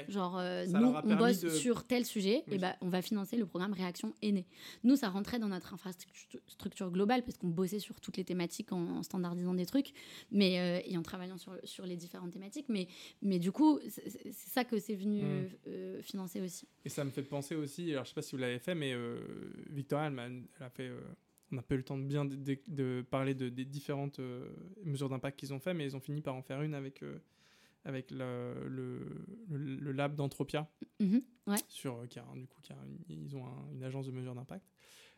Genre, 0.09 0.39
euh, 0.39 0.67
nous, 0.67 0.95
on 1.05 1.17
bosse 1.17 1.47
sur 1.49 1.85
tel 1.85 2.05
sujet, 2.05 2.43
et 2.51 2.59
ben 2.59 2.75
on 2.81 2.89
va 2.89 3.03
financer 3.03 3.37
le 3.37 3.47
programme 3.47 3.73
Réaction 3.73 4.15
Aînée. 4.23 4.47
Nous, 4.83 4.97
ça 4.97 5.09
rentrait 5.09 5.39
dans 5.39 5.49
notre 5.49 5.75
infrastructure 5.75 6.91
globale, 6.91 7.23
parce 7.23 7.37
qu'on 7.37 7.49
bossait 7.49 7.81
sur 7.81 8.01
toutes 8.01 8.17
les 8.17 8.25
thématiques 8.25 8.73
en, 8.73 9.03
standardisant 9.03 9.55
des 9.55 9.67
trucs, 9.67 9.93
mais, 10.31 10.61
euh, 10.61 10.81
et 10.87 10.97
en 10.97 11.03
travaillant 11.03 11.37
sur, 11.37 11.59
sur 11.65 11.85
les 11.87 11.97
différentes 11.97 12.33
thématiques. 12.33 12.67
Mais, 12.69 12.89
mais 13.23 13.39
du 13.39 13.53
coup, 13.53 13.79
c'est 13.89 14.35
ça 14.35 14.65
que 14.65 14.79
c'est 14.79 14.95
venu 14.95 15.23
mm. 15.23 15.49
euh, 15.67 16.03
financer 16.03 16.41
aussi. 16.41 16.67
Et 16.85 16.89
ça 16.89 17.05
me 17.05 17.11
fait 17.11 17.23
penser 17.23 17.55
aussi, 17.55 17.91
alors 17.93 18.05
je 18.05 18.11
sais 18.11 18.15
pas 18.15 18.23
si 18.23 18.33
vous 18.33 18.41
l'avez 18.41 18.59
fait, 18.59 18.75
mais 18.75 18.95
Victoria, 19.71 20.07
elle, 20.07 20.45
a 20.61 20.71
fait 20.71 20.91
on 21.55 21.57
n'a 21.57 21.63
pas 21.63 21.75
eu 21.75 21.79
le 21.79 21.85
temps 21.85 21.97
de 21.97 22.03
bien 22.03 22.25
de, 22.25 23.05
parler 23.11 23.35
de, 23.35 23.49
des 23.49 23.65
différentes 23.65 24.21
mesures 24.85 25.09
d'impact 25.09 25.39
qu'ils 25.39 25.55
ont 25.55 25.61
fait, 25.61 25.73
mais 25.73 25.85
ils 25.85 25.97
ont 25.97 26.01
fini 26.01 26.21
par 26.21 26.35
en 26.35 26.43
faire 26.43 26.63
une 26.63 26.75
avec 26.75 27.03
avec 27.85 28.11
le, 28.11 28.55
le, 29.51 29.93
lab 29.93 30.15
d'Anthropia, 30.15 30.69
mhm, 31.01 31.23
sur, 31.69 31.97
euh, 31.97 32.07
qui 32.07 32.19
a, 32.19 32.25
du 32.35 32.47
coup, 32.47 32.61
qui 32.63 32.73
a 32.73 32.77
ils 33.09 33.37
ont 33.37 33.45
une 33.73 33.85
agence 33.85 34.07
de 34.07 34.13
mesure 34.13 34.35
d'impact, 34.35 34.65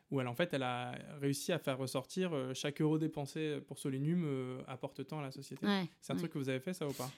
où 0.09 0.21
elle, 0.21 0.27
en 0.27 0.33
fait, 0.35 0.53
elle 0.53 0.63
a 0.63 0.91
réussi 1.19 1.51
à 1.51 1.59
faire 1.59 1.77
ressortir 1.77 2.33
euh, 2.33 2.53
chaque 2.53 2.81
euro 2.81 2.97
dépensé 2.97 3.59
pour 3.67 3.77
Solinum 3.77 4.23
euh, 4.25 4.61
apporte 4.67 5.05
tant 5.05 5.19
à 5.19 5.21
la 5.21 5.31
société. 5.31 5.65
c'est 6.01 6.13
un 6.13 6.15
truc 6.15 6.31
que 6.31 6.37
vous 6.37 6.49
avez 6.49 6.59
fait, 6.59 6.73
ça 6.73 6.87
ou 6.87 6.93
pas? 6.93 7.11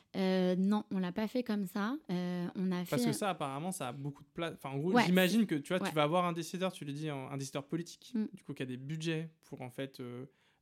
Non, 0.56 0.84
on 0.92 1.00
l'a 1.00 1.12
pas 1.12 1.28
fait 1.28 1.44
comme 1.44 1.66
ça. 1.66 1.96
on 2.10 2.72
a 2.72 2.84
Parce 2.90 3.06
que 3.06 3.14
ça, 3.14 3.30
apparemment, 3.30 3.72
ça 3.72 3.90
a 3.90 3.92
beaucoup 3.92 4.24
de 4.24 4.30
place. 4.34 4.54
Enfin, 4.56 4.76
en 4.76 4.80
gros, 4.80 4.98
j'imagine 5.00 5.46
que 5.46 5.56
tu 5.56 5.76
vois, 5.76 5.88
tu 5.88 5.94
vas 5.94 6.04
avoir 6.04 6.26
un 6.26 6.34
décideur, 6.34 6.72
tu 6.72 6.86
lui 6.86 6.94
dis 6.94 7.10
un, 7.10 7.38
décideur 7.38 7.66
politique, 7.66 8.12
mm. 8.16 8.26
du 8.34 8.44
coup, 8.44 8.54
qui 8.54 8.64
a 8.64 8.66
des 8.66 8.78
budgets 8.78 9.30
pour 9.46 9.62
en 9.62 9.70
fait 9.70 10.02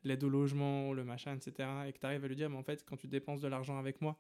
l'aide 0.04 0.24
au 0.24 0.30
logement, 0.30 0.94
le 0.94 1.04
machin, 1.04 1.36
etc. 1.36 1.70
Et 1.88 1.94
que 1.94 2.00
tu 2.00 2.06
arrives 2.06 2.24
à 2.24 2.28
lui 2.28 2.36
dire, 2.36 2.50
mais 2.50 2.58
en 2.58 2.64
fait, 2.64 2.84
quand 2.86 2.98
tu 2.98 3.08
dépenses 3.08 3.42
de 3.42 3.48
l'argent 3.48 3.78
avec 3.78 4.02
moi, 4.02 4.18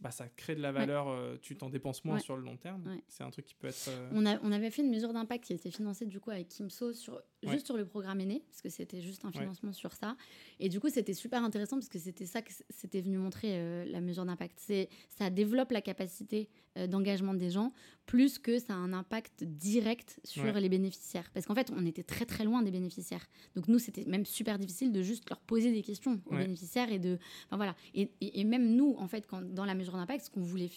bah, 0.00 0.10
ça 0.10 0.28
crée 0.28 0.54
de 0.54 0.60
la 0.60 0.72
valeur, 0.72 1.08
euh, 1.08 1.36
tu 1.40 1.56
t'en 1.56 1.70
dépenses 1.70 2.04
moins 2.04 2.18
sur 2.18 2.36
le 2.36 2.42
long 2.42 2.56
terme. 2.56 2.82
C'est 3.08 3.24
un 3.24 3.30
truc 3.30 3.46
qui 3.46 3.54
peut 3.54 3.68
être. 3.68 3.88
Euh, 3.88 4.10
on, 4.12 4.26
a, 4.26 4.38
on 4.42 4.52
avait 4.52 4.70
fait 4.70 4.82
une 4.82 4.90
mesure 4.90 5.12
d'impact 5.12 5.44
qui 5.44 5.52
était 5.54 5.70
financée 5.70 6.06
du 6.06 6.20
coup 6.20 6.30
avec 6.30 6.48
Kimso 6.48 6.92
sur, 6.92 7.22
juste 7.42 7.66
sur 7.66 7.76
le 7.76 7.86
programme 7.86 8.20
aîné, 8.20 8.42
parce 8.46 8.60
que 8.60 8.68
c'était 8.68 9.00
juste 9.00 9.24
un 9.24 9.32
financement 9.32 9.72
sur 9.72 9.92
ça. 9.94 10.16
Et 10.60 10.68
du 10.68 10.80
coup, 10.80 10.88
c'était 10.90 11.14
super 11.14 11.42
intéressant 11.42 11.76
parce 11.76 11.88
que 11.88 11.98
c'était 11.98 12.26
ça 12.26 12.42
que 12.42 12.52
c'était 12.68 13.00
venu 13.00 13.16
montrer 13.16 13.58
euh, 13.58 13.84
la 13.86 14.00
mesure 14.00 14.24
d'impact. 14.26 14.72
Ça 15.08 15.30
développe 15.30 15.72
la 15.72 15.80
capacité 15.80 16.48
d'engagement 16.86 17.34
des 17.34 17.50
gens 17.50 17.72
plus 18.06 18.38
que 18.38 18.58
ça 18.58 18.74
a 18.74 18.76
un 18.76 18.92
impact 18.92 19.44
direct 19.44 20.20
sur 20.24 20.52
les 20.52 20.68
bénéficiaires. 20.68 21.28
Parce 21.34 21.46
qu'en 21.46 21.54
fait, 21.54 21.72
on 21.76 21.84
était 21.84 22.02
très 22.02 22.24
très 22.24 22.44
loin 22.44 22.62
des 22.62 22.70
bénéficiaires. 22.70 23.26
Donc 23.54 23.68
nous, 23.68 23.78
c'était 23.78 24.04
même 24.04 24.24
super 24.24 24.58
difficile 24.58 24.92
de 24.92 25.02
juste 25.02 25.28
leur 25.28 25.40
poser 25.40 25.72
des 25.72 25.82
questions 25.82 26.20
aux 26.26 26.36
bénéficiaires 26.36 26.92
et 26.92 26.98
de, 26.98 27.18
enfin 27.46 27.56
voilà. 27.56 27.74
Et, 27.94 28.10
et, 28.20 28.44
même 28.44 28.74
nous, 28.76 28.94
en 28.98 29.08
fait, 29.08 29.26
quand, 29.26 29.42
dans 29.42 29.64
la 29.64 29.74
mesure 29.74 29.94
d'impact, 29.94 30.26
ce 30.26 30.30
qu'on 30.30 30.42
voulait, 30.42 30.70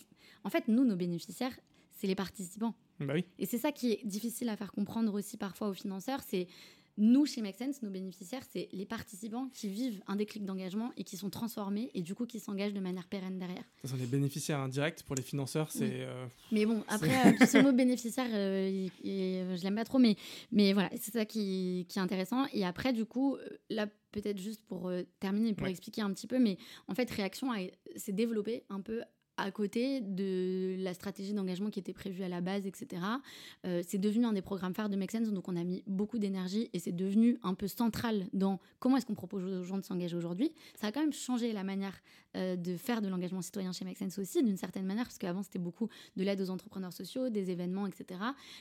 en 0.44 0.50
fait, 0.50 0.68
nous, 0.68 0.86
nos 0.86 0.96
bénéficiaires, 0.96 1.58
c'est 1.92 2.08
les 2.08 2.16
participants. 2.16 2.74
Bah 3.00 3.14
et 3.38 3.46
c'est 3.46 3.58
ça 3.58 3.72
qui 3.72 3.94
est 3.94 4.06
difficile 4.06 4.50
à 4.50 4.58
faire 4.58 4.72
comprendre 4.72 5.14
aussi 5.14 5.38
parfois 5.38 5.70
aux 5.70 5.74
financeurs, 5.74 6.22
c'est 6.22 6.48
nous, 7.00 7.26
chez 7.26 7.42
Make 7.42 7.56
Sense, 7.56 7.82
nos 7.82 7.90
bénéficiaires, 7.90 8.44
c'est 8.52 8.68
les 8.74 8.86
participants 8.86 9.50
qui 9.54 9.70
vivent 9.70 10.02
un 10.08 10.18
déclic 10.18 10.44
d'engagement 10.44 10.92
et 10.98 11.06
qui 11.06 11.16
sont 11.16 11.30
transformés 11.30 11.90
et 11.94 12.02
du 12.02 12.14
coup 12.14 12.26
qui 12.26 12.40
s'engagent 12.40 12.74
de 12.74 12.82
manière 12.82 13.08
pérenne 13.08 13.40
derrière. 13.40 13.64
Ce 13.82 13.88
sont 13.88 13.96
des 13.96 14.06
bénéficiaires 14.06 14.60
indirects 14.60 15.04
pour 15.04 15.16
les 15.16 15.22
financeurs, 15.22 15.72
c'est. 15.72 16.02
Euh, 16.02 16.26
mais 16.52 16.66
bon, 16.66 16.84
après, 16.90 17.34
euh, 17.34 17.46
ce 17.46 17.58
mot 17.64 17.72
bénéficiaire, 17.72 18.28
euh, 18.32 18.90
je 19.04 19.64
l'aime 19.64 19.76
pas 19.76 19.86
trop, 19.86 19.98
mais, 19.98 20.18
mais 20.52 20.74
voilà, 20.74 20.90
c'est 21.00 21.12
ça 21.12 21.26
qui, 21.26 21.86
qui, 21.88 22.00
est 22.00 22.02
intéressant. 22.02 22.46
Et 22.54 22.66
après, 22.66 22.92
du 22.92 23.06
coup, 23.06 23.38
là, 23.70 23.88
peut-être 24.12 24.38
juste 24.38 24.66
pour 24.66 24.92
terminer, 25.22 25.54
pour 25.54 25.68
expliquer 25.68 26.02
un 26.02 26.12
petit 26.12 26.28
peu, 26.28 26.38
mais 26.38 26.58
en 26.90 26.96
fait, 26.96 27.10
Réaction 27.10 27.52
s'est 27.96 28.12
développée 28.12 28.66
un 28.70 28.82
peu 28.82 29.04
à 29.40 29.52
côté 29.52 30.02
de 30.02 30.76
la 30.80 30.94
stratégie 30.94 31.34
d'engagement 31.34 31.70
qui 31.70 31.80
était 31.80 31.94
prévue 31.94 32.24
à 32.24 32.30
la 32.30 32.42
base, 32.42 32.66
etc. 32.68 33.02
Euh, 33.66 33.82
c'est 33.86 33.98
devenu 33.98 34.26
un 34.26 34.34
des 34.34 34.42
programmes 34.42 34.74
phares 34.74 34.90
de 34.90 34.96
Make 34.96 35.12
Sense, 35.12 35.32
donc 35.32 35.48
on 35.48 35.56
a 35.56 35.64
mis 35.64 35.84
beaucoup 35.88 36.20
d'énergie 36.20 36.70
et 36.74 36.80
c'est 36.80 36.92
devenu 36.92 37.38
un 37.44 37.54
peu 37.54 37.68
central 37.68 38.28
dans 38.34 38.60
comment 38.80 38.98
est-ce 38.98 39.06
qu'on 39.06 39.16
propose 39.16 39.44
aux 39.44 39.64
gens 39.64 39.78
de 39.78 39.84
s'engager 39.84 40.16
aujourd'hui. 40.16 40.52
Ça 40.76 40.88
a 40.88 40.92
quand 40.92 41.02
même 41.02 41.14
changé 41.14 41.54
la 41.54 41.64
manière 41.64 42.00
euh, 42.36 42.56
de 42.56 42.78
faire 42.78 43.02
de 43.02 43.08
l'engagement 43.08 43.42
citoyen 43.42 43.72
chez 43.72 43.86
Make 43.86 43.98
Sense 43.98 44.20
aussi, 44.20 44.44
d'une 44.44 44.58
certaine 44.58 44.86
manière, 44.86 45.06
parce 45.06 45.18
qu'avant 45.18 45.44
c'était 45.44 45.60
beaucoup 45.60 45.90
de 46.16 46.24
l'aide 46.24 46.42
aux 46.42 46.50
entrepreneurs 46.50 46.94
sociaux, 46.94 47.30
des 47.30 47.50
événements, 47.52 47.88
etc. 47.88 48.20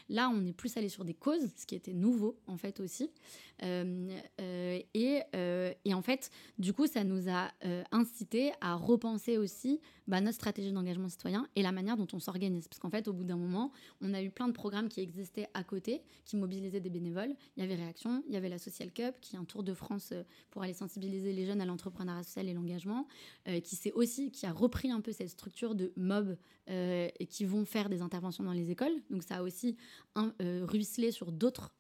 Là, 0.09 0.31
on 0.33 0.45
est 0.47 0.53
plus 0.53 0.77
allé 0.77 0.89
sur 0.89 1.05
des 1.05 1.15
causes, 1.15 1.51
ce 1.57 1.67
qui 1.67 1.75
était 1.75 1.95
nouveau 1.95 2.39
en 2.47 2.57
fait 2.57 2.81
aussi. 2.81 3.11
Euh, 3.63 4.19
et, 4.95 5.23
et, 5.85 5.95
en 5.95 6.03
fait, 6.03 6.31
du 6.59 6.73
coup, 6.73 6.87
ça 6.87 7.03
nous 7.03 7.29
a 7.29 7.51
incité 7.91 8.53
à 8.61 8.75
repenser 8.75 9.37
aussi 9.37 9.81
bah, 10.09 10.21
notre 10.21 10.37
stratégie 10.37 10.73
d'engagement 10.73 11.09
citoyen 11.09 11.47
et 11.55 11.63
la 11.63 11.71
manière 11.71 11.97
dont 11.97 12.09
on 12.13 12.19
s'organise. 12.19 12.67
Parce 12.67 12.81
qu'en 12.81 12.91
fait, 12.91 13.07
au 13.09 13.13
bout 13.13 13.25
d'un 13.25 13.37
moment, 13.37 13.71
on 14.01 14.15
a 14.15 14.23
eu 14.23 14.31
plein 14.31 14.49
de 14.49 14.53
programmes 14.53 14.89
qui 14.89 15.01
existaient 15.01 15.49
à 15.55 15.63
côté, 15.63 16.03
qui 16.25 16.37
mobilisaient 16.37 16.81
des 16.81 16.91
bénévoles. 16.91 17.35
Il 17.57 17.61
y 17.61 17.65
avait 17.65 17.75
Réaction, 17.75 18.23
il 18.27 18.33
y 18.33 18.37
avait 18.37 18.49
la 18.49 18.59
Social 18.59 18.91
Cup, 18.91 19.15
qui 19.21 19.37
est 19.37 19.39
un 19.39 19.45
tour 19.45 19.63
de 19.63 19.75
France 19.75 20.11
euh, 20.13 20.25
pour 20.51 20.63
aller 20.63 20.73
sensibiliser 20.73 21.33
les 21.33 21.47
jeunes 21.47 21.61
à 21.61 21.67
l'entrepreneuriat 21.67 22.23
social 22.23 22.49
et 22.49 22.55
l'engagement, 22.55 23.07
euh, 23.47 23.61
qui 23.61 23.77
s'est 23.77 23.93
aussi, 23.93 24.31
qui 24.31 24.47
a 24.47 24.53
repris 24.53 24.91
un 24.91 25.01
peu 25.01 25.13
cette 25.13 25.29
structure 25.29 25.75
de 25.75 25.93
mob 25.97 26.37
euh, 26.71 27.09
et 27.19 27.27
qui 27.27 27.45
vont 27.45 27.65
faire 27.65 27.89
des 27.89 28.03
interventions 28.03 28.45
dans 28.45 28.53
les 28.53 28.71
écoles. 28.71 28.95
Donc 29.11 29.23
ça 29.23 29.37
a 29.37 29.43
aussi 29.43 29.77
ruisselé 30.41 31.13
sur 31.13 31.31
d'autres 31.31 31.73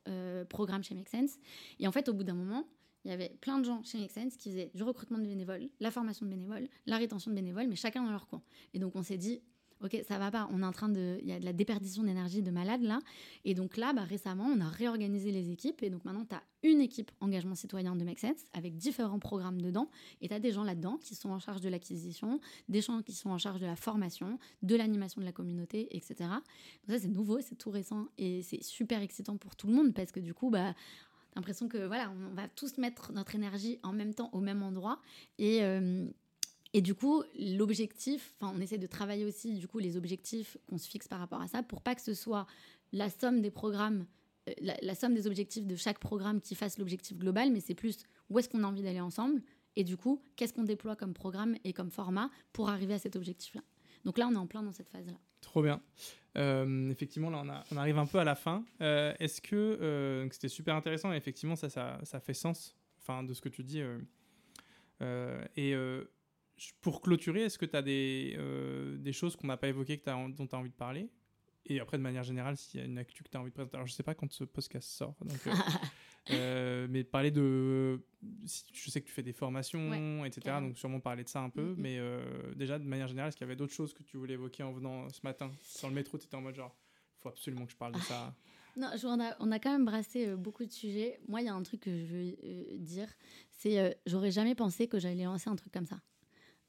programmes 0.48 0.84
chez 0.84 0.94
Make 0.94 1.09
Sense. 1.09 1.38
Et 1.80 1.88
en 1.88 1.92
fait, 1.92 2.09
au 2.09 2.12
bout 2.12 2.22
d'un 2.22 2.34
moment, 2.34 2.68
il 3.04 3.10
y 3.10 3.14
avait 3.14 3.36
plein 3.40 3.58
de 3.58 3.64
gens 3.64 3.82
chez 3.82 3.98
Make 3.98 4.36
qui 4.38 4.50
faisaient 4.50 4.70
du 4.74 4.82
recrutement 4.82 5.18
de 5.18 5.24
bénévoles, 5.24 5.68
la 5.80 5.90
formation 5.90 6.26
de 6.26 6.30
bénévoles, 6.30 6.68
la 6.86 6.96
rétention 6.96 7.30
de 7.30 7.36
bénévoles, 7.36 7.68
mais 7.68 7.76
chacun 7.76 8.02
dans 8.02 8.10
leur 8.10 8.26
coin. 8.26 8.42
Et 8.74 8.78
donc 8.78 8.96
on 8.96 9.02
s'est 9.02 9.18
dit, 9.18 9.40
ok, 9.82 10.02
ça 10.06 10.18
va 10.18 10.30
pas, 10.30 10.48
on 10.50 10.62
est 10.62 10.66
en 10.66 10.72
train 10.72 10.88
de, 10.88 11.18
il 11.22 11.28
y 11.28 11.32
a 11.32 11.38
de 11.38 11.44
la 11.44 11.52
déperdition 11.52 12.02
d'énergie 12.02 12.42
de 12.42 12.50
malades 12.50 12.82
là. 12.82 13.00
Et 13.44 13.54
donc 13.54 13.76
là, 13.76 13.92
bah, 13.92 14.02
récemment, 14.02 14.44
on 14.44 14.60
a 14.60 14.68
réorganisé 14.68 15.30
les 15.30 15.50
équipes 15.50 15.82
et 15.82 15.90
donc 15.90 16.04
maintenant 16.04 16.24
tu 16.24 16.34
as 16.34 16.42
une 16.62 16.80
équipe 16.80 17.12
engagement 17.20 17.54
citoyen 17.54 17.94
de 17.94 18.04
Make 18.04 18.24
avec 18.52 18.76
différents 18.76 19.20
programmes 19.20 19.60
dedans 19.60 19.88
et 20.20 20.28
tu 20.28 20.34
as 20.34 20.40
des 20.40 20.52
gens 20.52 20.64
là-dedans 20.64 20.98
qui 21.00 21.14
sont 21.14 21.30
en 21.30 21.38
charge 21.38 21.60
de 21.60 21.68
l'acquisition, 21.68 22.40
des 22.68 22.80
gens 22.80 23.02
qui 23.02 23.12
sont 23.12 23.30
en 23.30 23.38
charge 23.38 23.60
de 23.60 23.66
la 23.66 23.76
formation, 23.76 24.38
de 24.62 24.74
l'animation 24.74 25.20
de 25.20 25.26
la 25.26 25.32
communauté, 25.32 25.96
etc. 25.96 26.16
Donc 26.18 26.88
ça 26.88 26.98
c'est 26.98 27.08
nouveau, 27.08 27.40
c'est 27.40 27.54
tout 27.54 27.70
récent 27.70 28.08
et 28.18 28.42
c'est 28.42 28.62
super 28.62 29.02
excitant 29.02 29.36
pour 29.36 29.54
tout 29.54 29.68
le 29.68 29.74
monde 29.74 29.94
parce 29.94 30.10
que 30.10 30.20
du 30.20 30.34
coup, 30.34 30.50
bah 30.50 30.74
l'impression 31.36 31.68
que 31.68 31.86
voilà, 31.86 32.10
on 32.10 32.34
va 32.34 32.48
tous 32.48 32.78
mettre 32.78 33.12
notre 33.12 33.34
énergie 33.34 33.78
en 33.82 33.92
même 33.92 34.14
temps 34.14 34.30
au 34.32 34.40
même 34.40 34.62
endroit 34.62 35.00
et, 35.38 35.62
euh, 35.62 36.09
et 36.74 36.82
du 36.82 36.94
coup, 36.94 37.22
l'objectif, 37.38 38.34
enfin, 38.40 38.52
on 38.55 38.60
essaie 38.60 38.78
de 38.78 38.86
travailler 38.86 39.24
aussi, 39.24 39.55
du 39.55 39.66
coup, 39.66 39.78
les 39.78 39.96
objectifs 39.96 40.59
qu'on 40.68 40.78
se 40.78 40.88
fixe 40.88 41.09
par 41.09 41.18
rapport 41.18 41.40
à 41.40 41.48
ça, 41.48 41.62
pour 41.62 41.80
pas 41.80 41.94
que 41.94 42.02
ce 42.02 42.14
soit 42.14 42.46
la 42.92 43.09
somme 43.09 43.40
des 43.40 43.50
programmes, 43.50 44.06
euh, 44.48 44.72
la, 44.82 44.94
somme 44.94 45.14
des 45.14 45.26
objectifs 45.26 45.66
de 45.66 45.76
chaque 45.76 45.98
programme 45.98 46.40
qui 46.40 46.55
fasse 46.55 46.78
l'objectif 46.78 47.16
global, 47.18 47.50
mais 47.50 47.60
c'est 47.60 47.74
plus 47.74 47.98
où 48.28 48.38
est-ce 48.38 48.48
qu'on 48.48 48.64
a 48.64 48.66
envie 48.66 48.82
d'aller 48.82 49.00
ensemble, 49.00 49.42
et 49.76 49.84
du 49.84 49.96
coup, 49.96 50.22
qu'est-ce 50.36 50.52
qu'on 50.52 50.64
déploie 50.64 50.96
comme 50.96 51.14
programme 51.14 51.56
et 51.64 51.72
comme 51.72 51.90
format 51.90 52.30
pour 52.52 52.68
arriver 52.68 52.94
à 52.94 52.98
cet 52.98 53.16
objectif-là. 53.16 53.62
Donc 54.05 54.18
là, 54.18 54.28
on 54.28 54.34
est 54.34 54.38
en 54.38 54.46
plein 54.46 54.62
dans 54.62 54.72
cette 54.72 54.90
phase-là. 54.90 55.18
Trop 55.40 55.62
bien. 55.62 55.81
Euh, 56.36 56.90
effectivement, 56.90 57.31
là, 57.31 57.65
on, 57.70 57.77
arrive 57.77 57.98
un 57.98 58.06
peu 58.06 58.19
à 58.19 58.24
la 58.24 58.35
fin. 58.35 58.65
Euh, 58.81 59.15
est-ce 59.19 59.40
que 59.40 60.28
c'était 60.31 60.48
super 60.48 60.74
intéressant 60.77 61.12
et 61.12 61.16
effectivement, 61.16 61.56
ça, 61.56 61.69
ça, 61.69 61.98
ça, 62.02 62.20
fait 62.20 62.35
sens, 62.35 62.77
enfin, 63.01 63.23
de 63.23 63.35
ce 63.35 63.40
que 63.40 63.48
tu 63.48 63.65
dis. 63.65 63.82
et 65.56 65.74
pour 66.81 67.01
clôturer, 67.01 67.43
est-ce 67.43 67.59
que 67.59 67.66
tu 67.66 67.77
as 67.77 67.82
des, 67.82 68.35
euh, 68.39 68.97
des 68.98 69.12
choses 69.12 69.36
qu'on 69.36 69.47
n'a 69.47 69.56
pas 69.56 69.69
évoquées 69.69 69.98
que 69.98 70.10
as, 70.10 70.28
dont 70.28 70.47
tu 70.47 70.55
as 70.55 70.59
envie 70.59 70.70
de 70.70 70.74
parler? 70.74 71.09
Et 71.66 71.81
après, 71.81 71.98
de 71.98 72.02
manière 72.02 72.24
générale, 72.24 72.56
s'il 72.56 72.81
y 72.81 72.82
a 72.82 72.86
une 72.86 72.98
actu 72.98 73.23
que 73.23 73.28
tu 73.28 73.36
as 73.36 73.40
envie 73.40 73.51
de 73.51 73.55
présenter. 73.55 73.77
Alors, 73.77 73.86
je 73.86 73.93
ne 73.93 73.97
sais 73.97 74.02
pas 74.02 74.15
quand 74.15 74.32
ce 74.32 74.44
podcast 74.44 74.89
sort. 74.89 75.15
euh, 76.30 76.34
euh, 76.34 76.86
mais 76.90 77.05
parler 77.05 77.30
de. 77.30 78.00
Je 78.72 78.90
sais 78.90 79.00
que 79.00 79.06
tu 79.06 79.12
fais 79.12 79.22
des 79.22 79.32
formations, 79.32 80.24
etc. 80.24 80.56
Donc, 80.60 80.76
sûrement 80.76 81.00
parler 81.00 81.24
de 81.24 81.28
ça 81.28 81.40
un 81.40 81.50
peu. 81.50 81.72
Mm-hmm. 81.72 81.76
Mais 81.78 82.00
déjà, 82.56 82.78
de 82.78 82.84
manière 82.84 83.09
générale, 83.09 83.28
est-ce 83.28 83.36
qu'il 83.36 83.46
y 83.46 83.48
avait 83.48 83.56
d'autres 83.56 83.72
choses 83.72 83.94
que 83.94 84.02
tu 84.02 84.16
voulais 84.16 84.34
évoquer 84.34 84.62
en 84.62 84.72
venant 84.72 85.09
ce 85.10 85.20
matin? 85.24 85.50
Sur 85.62 85.88
le 85.88 85.94
métro, 85.94 86.18
tu 86.18 86.26
étais 86.26 86.36
en 86.36 86.40
mode 86.40 86.55
genre, 86.55 86.74
il 87.18 87.22
faut 87.22 87.28
absolument 87.28 87.66
que 87.66 87.72
je 87.72 87.76
parle 87.76 87.92
de 87.92 88.00
ça. 88.00 88.34
Non, 88.76 88.90
on 89.02 89.20
a, 89.20 89.34
on 89.40 89.50
a 89.50 89.59
quand 89.59 89.72
même 89.72 89.84
brassé 89.84 90.36
beaucoup 90.36 90.64
de 90.64 90.70
sujets. 90.70 91.18
Moi, 91.26 91.40
il 91.40 91.46
y 91.46 91.48
a 91.48 91.55
un 91.55 91.62
truc 91.64 91.80
que 91.80 91.90
je 91.90 92.14
veux 92.14 92.78
dire, 92.78 93.09
c'est 93.50 93.98
j'aurais 94.06 94.30
jamais 94.30 94.55
pensé 94.55 94.86
que 94.86 95.00
j'allais 95.00 95.24
lancer 95.24 95.50
un 95.50 95.56
truc 95.56 95.72
comme 95.72 95.86
ça 95.86 96.00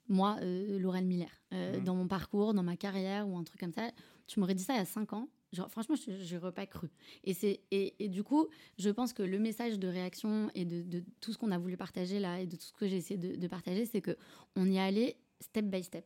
moi, 0.09 0.37
euh, 0.41 0.79
Laurel 0.79 1.05
Miller, 1.05 1.29
euh, 1.53 1.79
mmh. 1.79 1.83
dans 1.83 1.95
mon 1.95 2.07
parcours, 2.07 2.53
dans 2.53 2.63
ma 2.63 2.75
carrière 2.75 3.27
ou 3.27 3.37
un 3.37 3.43
truc 3.43 3.59
comme 3.59 3.71
ça. 3.71 3.91
Tu 4.27 4.39
m'aurais 4.39 4.55
dit 4.55 4.63
ça 4.63 4.73
il 4.73 4.77
y 4.77 4.81
a 4.81 4.85
5 4.85 5.13
ans. 5.13 5.29
Franchement, 5.69 5.95
je 5.95 6.35
n'aurais 6.35 6.51
pas 6.51 6.67
cru. 6.67 6.89
Et, 7.23 7.33
et, 7.71 8.03
et, 8.03 8.07
du 8.07 8.23
coup, 8.23 8.47
je 8.77 8.89
pense 8.89 9.13
que 9.13 9.23
le 9.23 9.39
message 9.39 9.79
de 9.79 9.87
réaction 9.87 10.49
et 10.53 10.65
de, 10.65 11.03
tout 11.21 11.33
ce 11.33 11.37
qu'on 11.37 11.51
a 11.51 11.57
voulu 11.57 11.77
partager 11.77 12.19
là 12.19 12.39
et 12.39 12.45
de 12.45 12.55
tout 12.55 12.65
ce 12.65 12.73
que 12.73 12.87
j'ai 12.87 12.97
essayé 12.97 13.17
de, 13.17 13.35
de 13.35 13.47
partager, 13.47 13.85
c'est 13.85 14.01
qu'on 14.01 14.65
y 14.65 14.77
est 14.77 14.79
allé 14.79 15.17
step 15.41 15.65
by 15.65 15.83
step 15.83 16.05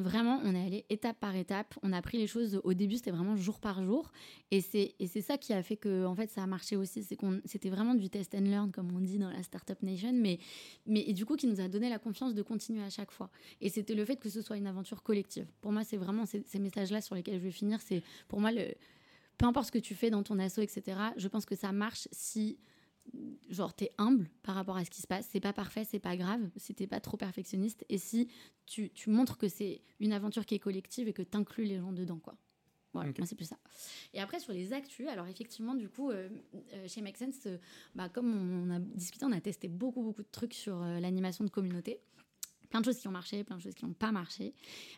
vraiment, 0.00 0.40
on 0.44 0.54
est 0.54 0.66
allé 0.66 0.84
étape 0.90 1.18
par 1.18 1.34
étape. 1.36 1.74
On 1.82 1.92
a 1.92 2.02
pris 2.02 2.18
les 2.18 2.26
choses. 2.26 2.60
Au 2.64 2.74
début, 2.74 2.96
c'était 2.96 3.10
vraiment 3.10 3.36
jour 3.36 3.60
par 3.60 3.84
jour. 3.84 4.10
Et 4.50 4.60
c'est, 4.60 4.94
et 4.98 5.06
c'est 5.06 5.20
ça 5.20 5.38
qui 5.38 5.52
a 5.52 5.62
fait 5.62 5.76
que, 5.76 6.04
en 6.04 6.14
fait, 6.14 6.30
ça 6.30 6.42
a 6.42 6.46
marché 6.46 6.76
aussi. 6.76 7.02
C'est 7.02 7.16
qu'on, 7.16 7.40
c'était 7.44 7.70
vraiment 7.70 7.94
du 7.94 8.08
test 8.08 8.34
and 8.34 8.40
learn, 8.40 8.70
comme 8.72 8.94
on 8.94 9.00
dit 9.00 9.18
dans 9.18 9.30
la 9.30 9.42
Startup 9.42 9.80
Nation. 9.82 10.12
Mais, 10.12 10.38
mais 10.86 11.04
et 11.06 11.12
du 11.12 11.26
coup, 11.26 11.36
qui 11.36 11.46
nous 11.46 11.60
a 11.60 11.68
donné 11.68 11.88
la 11.88 11.98
confiance 11.98 12.34
de 12.34 12.42
continuer 12.42 12.82
à 12.82 12.90
chaque 12.90 13.10
fois. 13.10 13.30
Et 13.60 13.68
c'était 13.68 13.94
le 13.94 14.04
fait 14.04 14.16
que 14.16 14.28
ce 14.28 14.42
soit 14.42 14.56
une 14.56 14.66
aventure 14.66 15.02
collective. 15.02 15.46
Pour 15.60 15.72
moi, 15.72 15.84
c'est 15.84 15.96
vraiment 15.96 16.26
ces, 16.26 16.42
ces 16.46 16.58
messages-là 16.58 17.00
sur 17.00 17.14
lesquels 17.14 17.38
je 17.38 17.44
vais 17.44 17.50
finir. 17.50 17.80
C'est 17.80 18.02
pour 18.28 18.40
moi 18.40 18.52
le. 18.52 18.74
Peu 19.38 19.44
importe 19.44 19.66
ce 19.66 19.72
que 19.72 19.78
tu 19.78 19.94
fais 19.94 20.08
dans 20.08 20.22
ton 20.22 20.38
assaut, 20.38 20.62
etc., 20.62 20.98
je 21.18 21.28
pense 21.28 21.44
que 21.44 21.54
ça 21.54 21.70
marche 21.70 22.08
si 22.10 22.58
genre 23.48 23.74
t'es 23.74 23.92
humble 23.98 24.28
par 24.42 24.54
rapport 24.54 24.76
à 24.76 24.84
ce 24.84 24.90
qui 24.90 25.00
se 25.00 25.06
passe, 25.06 25.28
c'est 25.30 25.40
pas 25.40 25.52
parfait, 25.52 25.84
c'est 25.84 25.98
pas 25.98 26.16
grave, 26.16 26.40
si 26.56 26.74
t'es 26.74 26.86
pas 26.86 27.00
trop 27.00 27.16
perfectionniste 27.16 27.84
et 27.88 27.98
si 27.98 28.28
tu, 28.66 28.90
tu 28.90 29.10
montres 29.10 29.38
que 29.38 29.48
c'est 29.48 29.82
une 30.00 30.12
aventure 30.12 30.44
qui 30.44 30.54
est 30.54 30.58
collective 30.58 31.08
et 31.08 31.12
que 31.12 31.22
t'inclus 31.22 31.64
les 31.64 31.78
gens 31.78 31.92
dedans 31.92 32.18
quoi. 32.18 32.36
Voilà, 32.92 33.12
c'est 33.26 33.34
plus 33.34 33.44
ça. 33.44 33.58
Et 34.14 34.20
après 34.20 34.40
sur 34.40 34.54
les 34.54 34.72
actus, 34.72 35.06
alors 35.08 35.26
effectivement 35.26 35.74
du 35.74 35.88
coup 35.88 36.10
euh, 36.10 36.30
euh, 36.72 36.88
chez 36.88 37.02
Make 37.02 37.18
Sense, 37.18 37.46
euh, 37.46 37.58
bah, 37.94 38.08
comme 38.08 38.34
on, 38.34 38.70
a 38.74 38.78
discuté, 38.78 39.26
on 39.26 39.32
a 39.32 39.40
testé 39.40 39.68
beaucoup 39.68 40.02
beaucoup 40.02 40.22
de 40.22 40.30
trucs 40.32 40.54
sur 40.54 40.78
l'animation 40.78 41.44
de 41.44 41.50
communauté 41.50 42.00
plein 42.66 42.80
de 42.80 42.84
choses 42.84 42.98
qui 42.98 43.08
ont 43.08 43.12
marché, 43.12 43.44
plein 43.44 43.56
de 43.56 43.62
choses 43.62 43.74
qui 43.74 43.84
n'ont 43.84 43.92
pas 43.92 44.12
marché. 44.12 44.54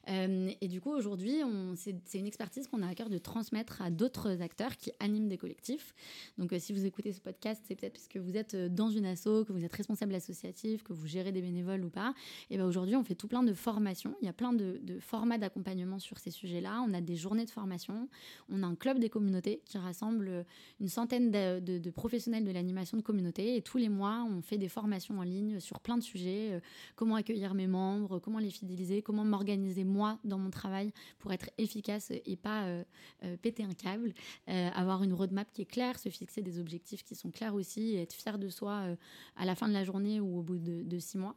Euh, 0.09 0.51
et 0.61 0.69
du 0.69 0.81
coup, 0.81 0.91
aujourd'hui, 0.91 1.41
c'est 1.77 2.19
une 2.19 2.27
expertise 2.27 2.67
qu'on 2.69 2.83
a 2.83 2.89
à 2.89 2.95
cœur 2.95 3.09
de 3.09 3.19
transmettre 3.19 3.83
à 3.83 3.91
d'autres 3.91 4.43
acteurs 4.43 4.77
qui 4.77 4.93
animent 5.01 5.29
des 5.29 5.39
collectifs. 5.39 5.95
Donc, 6.39 6.53
euh, 6.53 6.59
si 6.59 6.73
vous 6.73 6.85
écoutez 6.85 7.13
ce 7.13 7.21
podcast, 7.21 7.63
c'est 7.67 7.75
peut-être 7.75 7.95
parce 7.95 8.09
que 8.09 8.19
vous 8.19 8.37
êtes 8.37 8.55
euh, 8.55 8.69
dans 8.69 8.91
une 8.91 9.07
asso, 9.07 9.45
que 9.47 9.53
vous 9.53 9.65
êtes 9.65 9.73
responsable 9.73 10.15
associatif, 10.15 10.83
que 10.83 10.93
vous 10.93 11.07
gérez 11.07 11.33
des 11.33 11.43
bénévoles 11.43 11.85
ou 11.85 11.91
pas. 11.91 12.15
Et 12.51 12.57
ben 12.57 12.65
aujourd'hui, 12.65 12.97
on 12.97 13.05
fait 13.05 13.15
tout 13.15 13.29
plein 13.29 13.43
de 13.43 13.53
formations. 13.53 14.15
Il 14.23 14.27
y 14.27 14.29
a 14.29 14.33
plein 14.33 14.53
de, 14.53 14.81
formats 15.01 15.39
d'accompagnement 15.39 15.99
sur 15.99 16.19
ces 16.19 16.31
sujets-là. 16.31 16.85
On 16.87 16.95
a 16.95 17.01
des 17.01 17.17
journées 17.17 17.45
de 17.45 17.51
formation. 17.51 18.09
On 18.51 18.63
a 18.63 18.67
un 18.67 18.75
club 18.75 18.99
des 18.99 19.11
communautés 19.11 19.63
qui 19.65 19.79
rassemble 19.79 20.45
une 20.81 20.89
centaine 20.89 21.31
de, 21.31 21.79
de 21.79 21.91
professionnels 21.91 22.45
de 22.45 22.51
l'animation 22.51 22.97
de 22.97 23.03
communauté. 23.03 23.57
Et 23.57 23.63
tous 23.63 23.79
les 23.79 23.89
mois, 23.89 24.27
on 24.29 24.43
fait 24.43 24.59
des 24.59 24.69
formations 24.69 25.19
en 25.19 25.23
ligne 25.23 25.61
sur 25.61 25.81
plein 25.81 25.97
de 25.97 26.03
sujets. 26.03 26.61
comment 26.97 27.15
accueillir 27.15 27.55
mes 27.59 27.67
membres, 27.67 28.21
comment 28.21 28.39
les 28.39 28.51
fidéliser, 28.51 29.03
comment 29.03 29.25
m'organiser 29.25 29.85
moi 29.85 30.19
dans 30.25 30.39
mon 30.39 30.51
travail 30.51 30.93
pour 31.19 31.33
être 31.33 31.51
efficace 31.59 32.13
et 32.25 32.37
pas 32.37 32.65
euh, 32.65 32.85
euh, 33.25 33.37
péter 33.37 33.65
un 33.65 33.75
câble, 33.75 34.15
euh, 34.49 34.71
avoir 34.75 35.03
une 35.03 35.13
roadmap 35.13 35.51
qui 35.53 35.63
est 35.63 35.67
claire, 35.67 35.99
se 35.99 36.09
fixer 36.09 36.41
des 36.41 36.59
objectifs 36.61 37.03
qui 37.03 37.15
sont 37.15 37.31
clairs 37.31 37.55
aussi, 37.55 37.97
être 37.97 38.13
fier 38.13 38.39
de 38.39 38.49
soi 38.49 38.97
à 39.37 39.45
la 39.45 39.55
fin 39.55 39.69
de 39.69 39.73
la 39.73 39.85
journée 39.85 40.21
ou 40.21 40.39
au 40.39 40.43
bout 40.43 40.59
de, 40.59 40.99
six 40.99 41.19
mois. 41.19 41.37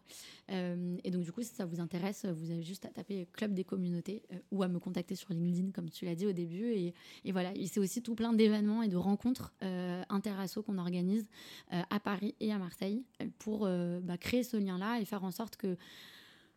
et 0.50 1.12
donc 1.12 1.24
du 1.24 1.32
coup, 1.32 1.42
si 1.42 1.54
ça 1.54 1.66
vous 1.66 1.80
intéresse, 1.80 2.26
vous 2.26 2.52
avez 2.52 2.64
juste 2.64 2.86
à 2.86 2.90
taper 2.90 3.28
Club 3.34 3.54
des 3.54 3.64
communautés 3.64 4.24
ou 4.52 4.64
à 4.64 4.68
me 4.68 4.80
contacter 4.80 5.16
sur 5.16 5.34
LinkedIn, 5.34 5.72
comme 5.72 5.90
tu 5.90 6.06
l'as 6.06 6.16
dit 6.16 6.28
au 6.28 6.32
début. 6.32 6.72
Et, 6.72 6.94
et 7.26 7.32
voilà, 7.32 7.52
c'est 7.66 7.80
aussi 7.80 8.02
tout 8.02 8.16
plein 8.16 8.34
d'événements 8.34 8.84
et 8.84 8.88
de 8.88 8.98
rencontres 8.98 9.54
interasso 10.10 10.62
qu'on 10.62 10.78
organise 10.78 11.28
à 11.70 12.00
Paris 12.00 12.36
et 12.40 12.52
à 12.52 12.58
Marseille 12.58 13.04
pour 13.40 13.68
bah, 14.02 14.18
créer 14.18 14.44
ce 14.44 14.58
lien-là 14.58 15.00
et 15.00 15.06
faire 15.06 15.24
en 15.24 15.32
sorte 15.32 15.56
que 15.56 15.78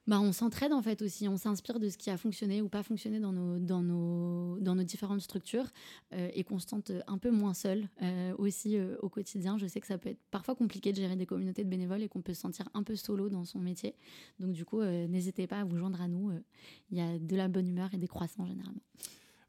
bah, 0.07 0.21
on 0.21 0.33
s'entraide 0.33 0.73
en 0.73 0.83
fait 0.83 1.01
aussi, 1.01 1.29
on 1.29 1.37
s'inspire 1.37 1.81
de 1.81 1.89
ce 1.89 1.97
qui 1.97 2.11
a 2.11 2.19
fonctionné 2.19 2.61
ou 2.61 2.69
pas 2.69 2.83
fonctionné 2.83 3.21
dans 3.21 3.33
nos, 3.33 3.59
dans 3.59 3.83
nos, 3.83 4.59
dans 4.61 4.75
nos 4.75 4.83
différentes 4.83 5.23
structures 5.23 5.71
euh, 6.13 6.29
et 6.35 6.45
qu'on 6.45 6.59
se 6.59 6.67
tente 6.67 6.93
un 7.07 7.17
peu 7.17 7.31
moins 7.31 7.55
seul 7.55 7.89
euh, 8.03 8.35
aussi 8.37 8.77
euh, 8.77 8.97
au 9.01 9.09
quotidien. 9.09 9.57
Je 9.57 9.67
sais 9.67 9.81
que 9.81 9.87
ça 9.87 9.97
peut 9.97 10.11
être 10.11 10.21
parfois 10.31 10.55
compliqué 10.55 10.93
de 10.93 10.97
gérer 10.97 11.17
des 11.17 11.25
communautés 11.25 11.65
de 11.65 11.71
bénévoles 11.71 12.03
et 12.03 12.09
qu'on 12.09 12.21
peut 12.21 12.35
se 12.35 12.41
sentir 12.43 12.69
un 12.75 12.83
peu 12.83 12.97
solo 12.97 13.31
dans 13.31 13.45
son 13.45 13.61
métier. 13.61 13.95
Donc 14.41 14.53
du 14.53 14.65
coup, 14.67 14.83
n'hésitez 14.83 15.47
pas 15.47 15.61
à 15.61 15.65
vous 15.65 15.77
joindre 15.77 16.01
à 16.03 16.09
nous. 16.09 16.33
Il 16.91 16.99
y 16.99 17.01
a 17.01 17.19
de 17.19 17.37
la 17.37 17.49
bonne 17.49 17.69
humeur 17.69 17.93
et 17.95 17.99
des 17.99 18.09
croissants 18.09 18.47
généralement. 18.47 18.83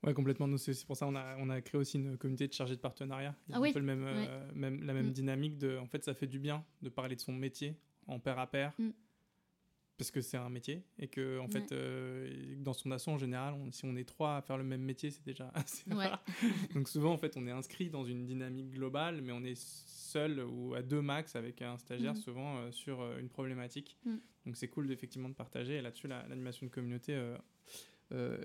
Ouais, 0.03 0.13
complètement. 0.13 0.47
C'est 0.57 0.85
pour 0.85 0.95
ça 0.95 1.05
qu'on 1.05 1.15
a, 1.15 1.35
on 1.39 1.49
a 1.49 1.61
créé 1.61 1.79
aussi 1.79 1.97
une 1.97 2.17
communauté 2.17 2.47
de 2.47 2.53
chargés 2.53 2.75
de 2.75 2.81
partenariat. 2.81 3.35
Ah 3.51 3.59
oui. 3.59 3.69
un 3.69 3.73
peu 3.73 3.79
le 3.79 3.85
même, 3.85 4.07
même, 4.53 4.83
la 4.83 4.93
même 4.93 5.07
mm. 5.07 5.13
dynamique 5.13 5.57
de, 5.57 5.77
en 5.77 5.87
fait, 5.87 6.03
ça 6.03 6.13
fait 6.13 6.27
du 6.27 6.39
bien 6.39 6.63
de 6.81 6.89
parler 6.89 7.15
de 7.15 7.21
son 7.21 7.33
métier 7.33 7.75
en 8.07 8.19
pair 8.19 8.39
à 8.39 8.47
pair. 8.47 8.73
Mm 8.77 8.89
parce 9.97 10.11
que 10.11 10.21
c'est 10.21 10.37
un 10.37 10.49
métier 10.49 10.83
et 10.99 11.07
que 11.07 11.39
en 11.39 11.47
fait 11.47 11.71
euh, 11.71 12.55
dans 12.57 12.73
son 12.73 12.91
assaut 12.91 13.11
en 13.11 13.17
général 13.17 13.55
si 13.71 13.85
on 13.85 13.95
est 13.95 14.03
trois 14.03 14.37
à 14.37 14.41
faire 14.41 14.57
le 14.57 14.63
même 14.63 14.81
métier 14.81 15.09
c'est 15.09 15.25
déjà 15.25 15.51
assez 15.53 15.83
rare. 15.89 16.23
Donc 16.73 16.89
souvent 16.89 17.13
en 17.13 17.17
fait 17.17 17.37
on 17.37 17.47
est 17.47 17.51
inscrit 17.51 17.89
dans 17.89 18.03
une 18.03 18.25
dynamique 18.25 18.71
globale 18.71 19.21
mais 19.21 19.31
on 19.31 19.43
est 19.43 19.57
seul 19.57 20.41
ou 20.41 20.75
à 20.75 20.81
deux 20.81 21.01
max 21.01 21.35
avec 21.35 21.61
un 21.61 21.77
stagiaire 21.77 22.13
mm. 22.13 22.17
souvent 22.17 22.57
euh, 22.57 22.71
sur 22.71 23.01
euh, 23.01 23.19
une 23.19 23.29
problématique. 23.29 23.97
Mm. 24.05 24.15
donc 24.45 24.57
c'est 24.57 24.67
cool 24.67 24.91
effectivement 24.91 25.29
de 25.29 25.33
partager. 25.33 25.75
Et 25.75 25.81
là-dessus 25.81 26.07
l'animation 26.07 26.65
de 26.65 26.71
communauté 26.71 27.17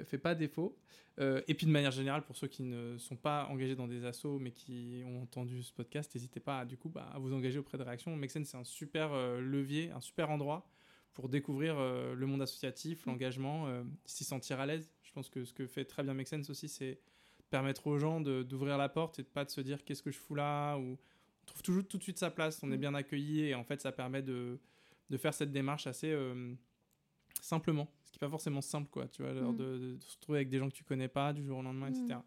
fait 0.04 0.18
pas 0.18 0.34
défaut. 0.34 0.78
Et 1.18 1.54
puis 1.54 1.66
de 1.66 1.72
manière 1.72 1.90
générale 1.90 2.22
pour 2.22 2.36
ceux 2.36 2.46
qui 2.46 2.62
ne 2.62 2.96
sont 2.96 3.16
pas 3.16 3.46
engagés 3.50 3.74
dans 3.74 3.88
des 3.88 4.04
assos 4.04 4.38
mais 4.38 4.52
qui 4.52 5.02
ont 5.04 5.22
entendu 5.22 5.62
ce 5.62 5.72
podcast 5.72 6.14
n'hésitez 6.14 6.40
pas 6.40 6.64
du 6.64 6.78
coup 6.78 6.88
bah, 6.88 7.10
à 7.12 7.18
vous 7.18 7.34
engager 7.34 7.58
auprès 7.58 7.76
de 7.76 7.82
Réaction. 7.82 8.14
Mexen 8.14 8.44
c'est 8.44 8.56
un 8.56 8.64
super 8.64 9.12
levier 9.40 9.90
un 9.90 10.00
super 10.00 10.30
endroit 10.30 10.70
pour 11.14 11.28
découvrir 11.28 11.76
euh, 11.78 12.14
le 12.14 12.26
monde 12.26 12.42
associatif, 12.42 13.04
mm. 13.04 13.10
l'engagement, 13.10 13.66
euh, 13.68 13.82
s'y 14.04 14.24
sentir 14.24 14.60
à 14.60 14.66
l'aise. 14.66 14.90
Je 15.02 15.12
pense 15.12 15.28
que 15.28 15.44
ce 15.44 15.52
que 15.52 15.66
fait 15.66 15.84
très 15.84 16.02
bien 16.02 16.14
Make 16.14 16.28
Sense 16.28 16.50
aussi, 16.50 16.68
c'est 16.68 17.00
permettre 17.50 17.88
aux 17.88 17.98
gens 17.98 18.20
d'ouvrir 18.20 18.78
la 18.78 18.88
porte 18.88 19.18
et 19.18 19.22
de 19.22 19.28
pas 19.28 19.44
de 19.44 19.50
se 19.50 19.60
dire 19.60 19.84
qu'est-ce 19.84 20.02
que 20.02 20.12
je 20.12 20.18
fous 20.18 20.36
là 20.36 20.76
ou 20.76 20.92
on 20.92 21.46
trouve 21.46 21.62
toujours 21.62 21.84
tout 21.86 21.98
de 21.98 22.02
suite 22.04 22.18
sa 22.18 22.30
place, 22.30 22.62
on 22.62 22.70
est 22.70 22.76
mm. 22.76 22.80
bien 22.80 22.94
accueilli 22.94 23.40
et 23.40 23.54
en 23.54 23.64
fait 23.64 23.80
ça 23.80 23.90
permet 23.90 24.22
de, 24.22 24.60
de 25.08 25.16
faire 25.16 25.34
cette 25.34 25.50
démarche 25.50 25.88
assez 25.88 26.12
euh, 26.12 26.54
simplement, 27.40 27.92
ce 28.04 28.12
qui 28.12 28.18
n'est 28.18 28.28
pas 28.28 28.30
forcément 28.30 28.60
simple 28.60 28.88
quoi, 28.88 29.08
tu 29.08 29.22
vois, 29.22 29.32
mm. 29.32 29.56
de, 29.56 29.78
de, 29.78 29.98
se 30.00 30.14
retrouver 30.14 30.38
avec 30.38 30.48
des 30.48 30.58
gens 30.58 30.68
que 30.68 30.74
tu 30.74 30.84
connais 30.84 31.08
pas 31.08 31.32
du 31.32 31.44
jour 31.44 31.58
au 31.58 31.62
lendemain, 31.62 31.88
etc. 31.88 32.20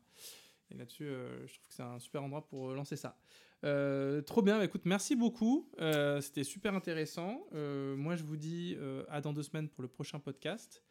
Et 0.71 0.75
là-dessus, 0.75 1.05
je 1.05 1.53
trouve 1.53 1.67
que 1.67 1.73
c'est 1.73 1.83
un 1.83 1.99
super 1.99 2.23
endroit 2.23 2.45
pour 2.45 2.71
lancer 2.71 2.97
ça. 2.97 3.17
Euh, 3.63 4.21
trop 4.21 4.41
bien, 4.41 4.57
bah, 4.57 4.65
écoute, 4.65 4.85
merci 4.85 5.15
beaucoup. 5.15 5.69
Euh, 5.79 6.19
c'était 6.21 6.43
super 6.43 6.75
intéressant. 6.75 7.45
Euh, 7.53 7.95
moi, 7.95 8.15
je 8.15 8.23
vous 8.23 8.37
dis 8.37 8.77
à 9.09 9.21
dans 9.21 9.33
deux 9.33 9.43
semaines 9.43 9.69
pour 9.69 9.81
le 9.81 9.87
prochain 9.87 10.19
podcast. 10.19 10.83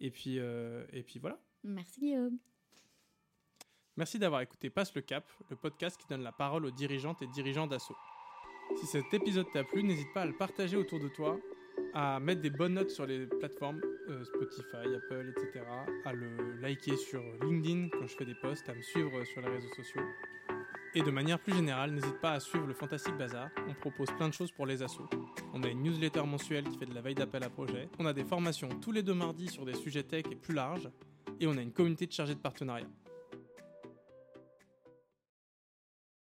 Et 0.00 0.10
puis, 0.10 0.36
et 0.36 1.02
puis 1.02 1.18
voilà. 1.18 1.40
Merci 1.64 2.00
Guillaume. 2.00 2.38
Merci 3.96 4.20
d'avoir 4.20 4.42
écouté 4.42 4.70
Passe 4.70 4.94
le 4.94 5.00
Cap, 5.00 5.24
le 5.50 5.56
podcast 5.56 6.00
qui 6.00 6.06
donne 6.06 6.22
la 6.22 6.30
parole 6.30 6.64
aux 6.64 6.70
dirigeantes 6.70 7.20
et 7.22 7.26
dirigeants 7.26 7.66
d'assaut. 7.66 7.96
Si 8.76 8.86
cet 8.86 9.12
épisode 9.12 9.46
t'a 9.52 9.64
plu, 9.64 9.82
n'hésite 9.82 10.12
pas 10.14 10.22
à 10.22 10.26
le 10.26 10.36
partager 10.36 10.76
autour 10.76 11.00
de 11.00 11.08
toi, 11.08 11.36
à 11.94 12.20
mettre 12.20 12.40
des 12.40 12.50
bonnes 12.50 12.74
notes 12.74 12.90
sur 12.90 13.06
les 13.06 13.26
plateformes 13.26 13.80
Spotify, 14.22 14.94
Apple, 14.94 15.34
etc., 15.36 15.64
à 16.04 16.12
le 16.12 16.60
liker 16.60 16.96
sur 16.96 17.20
LinkedIn 17.42 17.88
quand 17.88 18.06
je 18.06 18.14
fais 18.16 18.24
des 18.24 18.36
posts, 18.36 18.68
à 18.68 18.74
me 18.74 18.82
suivre 18.82 19.24
sur 19.24 19.40
les 19.40 19.48
réseaux 19.48 19.74
sociaux. 19.74 20.02
Et 20.94 21.02
de 21.02 21.10
manière 21.10 21.38
plus 21.38 21.54
générale, 21.54 21.92
n'hésite 21.92 22.18
pas 22.20 22.32
à 22.32 22.40
suivre 22.40 22.66
le 22.66 22.72
Fantastique 22.72 23.16
Bazar, 23.16 23.48
on 23.68 23.74
propose 23.74 24.08
plein 24.16 24.28
de 24.28 24.34
choses 24.34 24.50
pour 24.50 24.66
les 24.66 24.82
assos. 24.82 25.08
On 25.52 25.62
a 25.62 25.68
une 25.68 25.82
newsletter 25.82 26.22
mensuelle 26.22 26.64
qui 26.64 26.78
fait 26.78 26.86
de 26.86 26.94
la 26.94 27.02
veille 27.02 27.14
d'appel 27.14 27.44
à 27.44 27.50
projet. 27.50 27.88
On 27.98 28.06
a 28.06 28.12
des 28.12 28.24
formations 28.24 28.68
tous 28.80 28.92
les 28.92 29.02
deux 29.02 29.14
mardis 29.14 29.48
sur 29.48 29.64
des 29.64 29.74
sujets 29.74 30.02
tech 30.02 30.24
et 30.30 30.34
plus 30.34 30.54
larges. 30.54 30.88
Et 31.40 31.46
on 31.46 31.56
a 31.56 31.60
une 31.60 31.72
communauté 31.72 32.06
de 32.06 32.12
chargés 32.12 32.34
de 32.34 32.40
partenariat. 32.40 32.86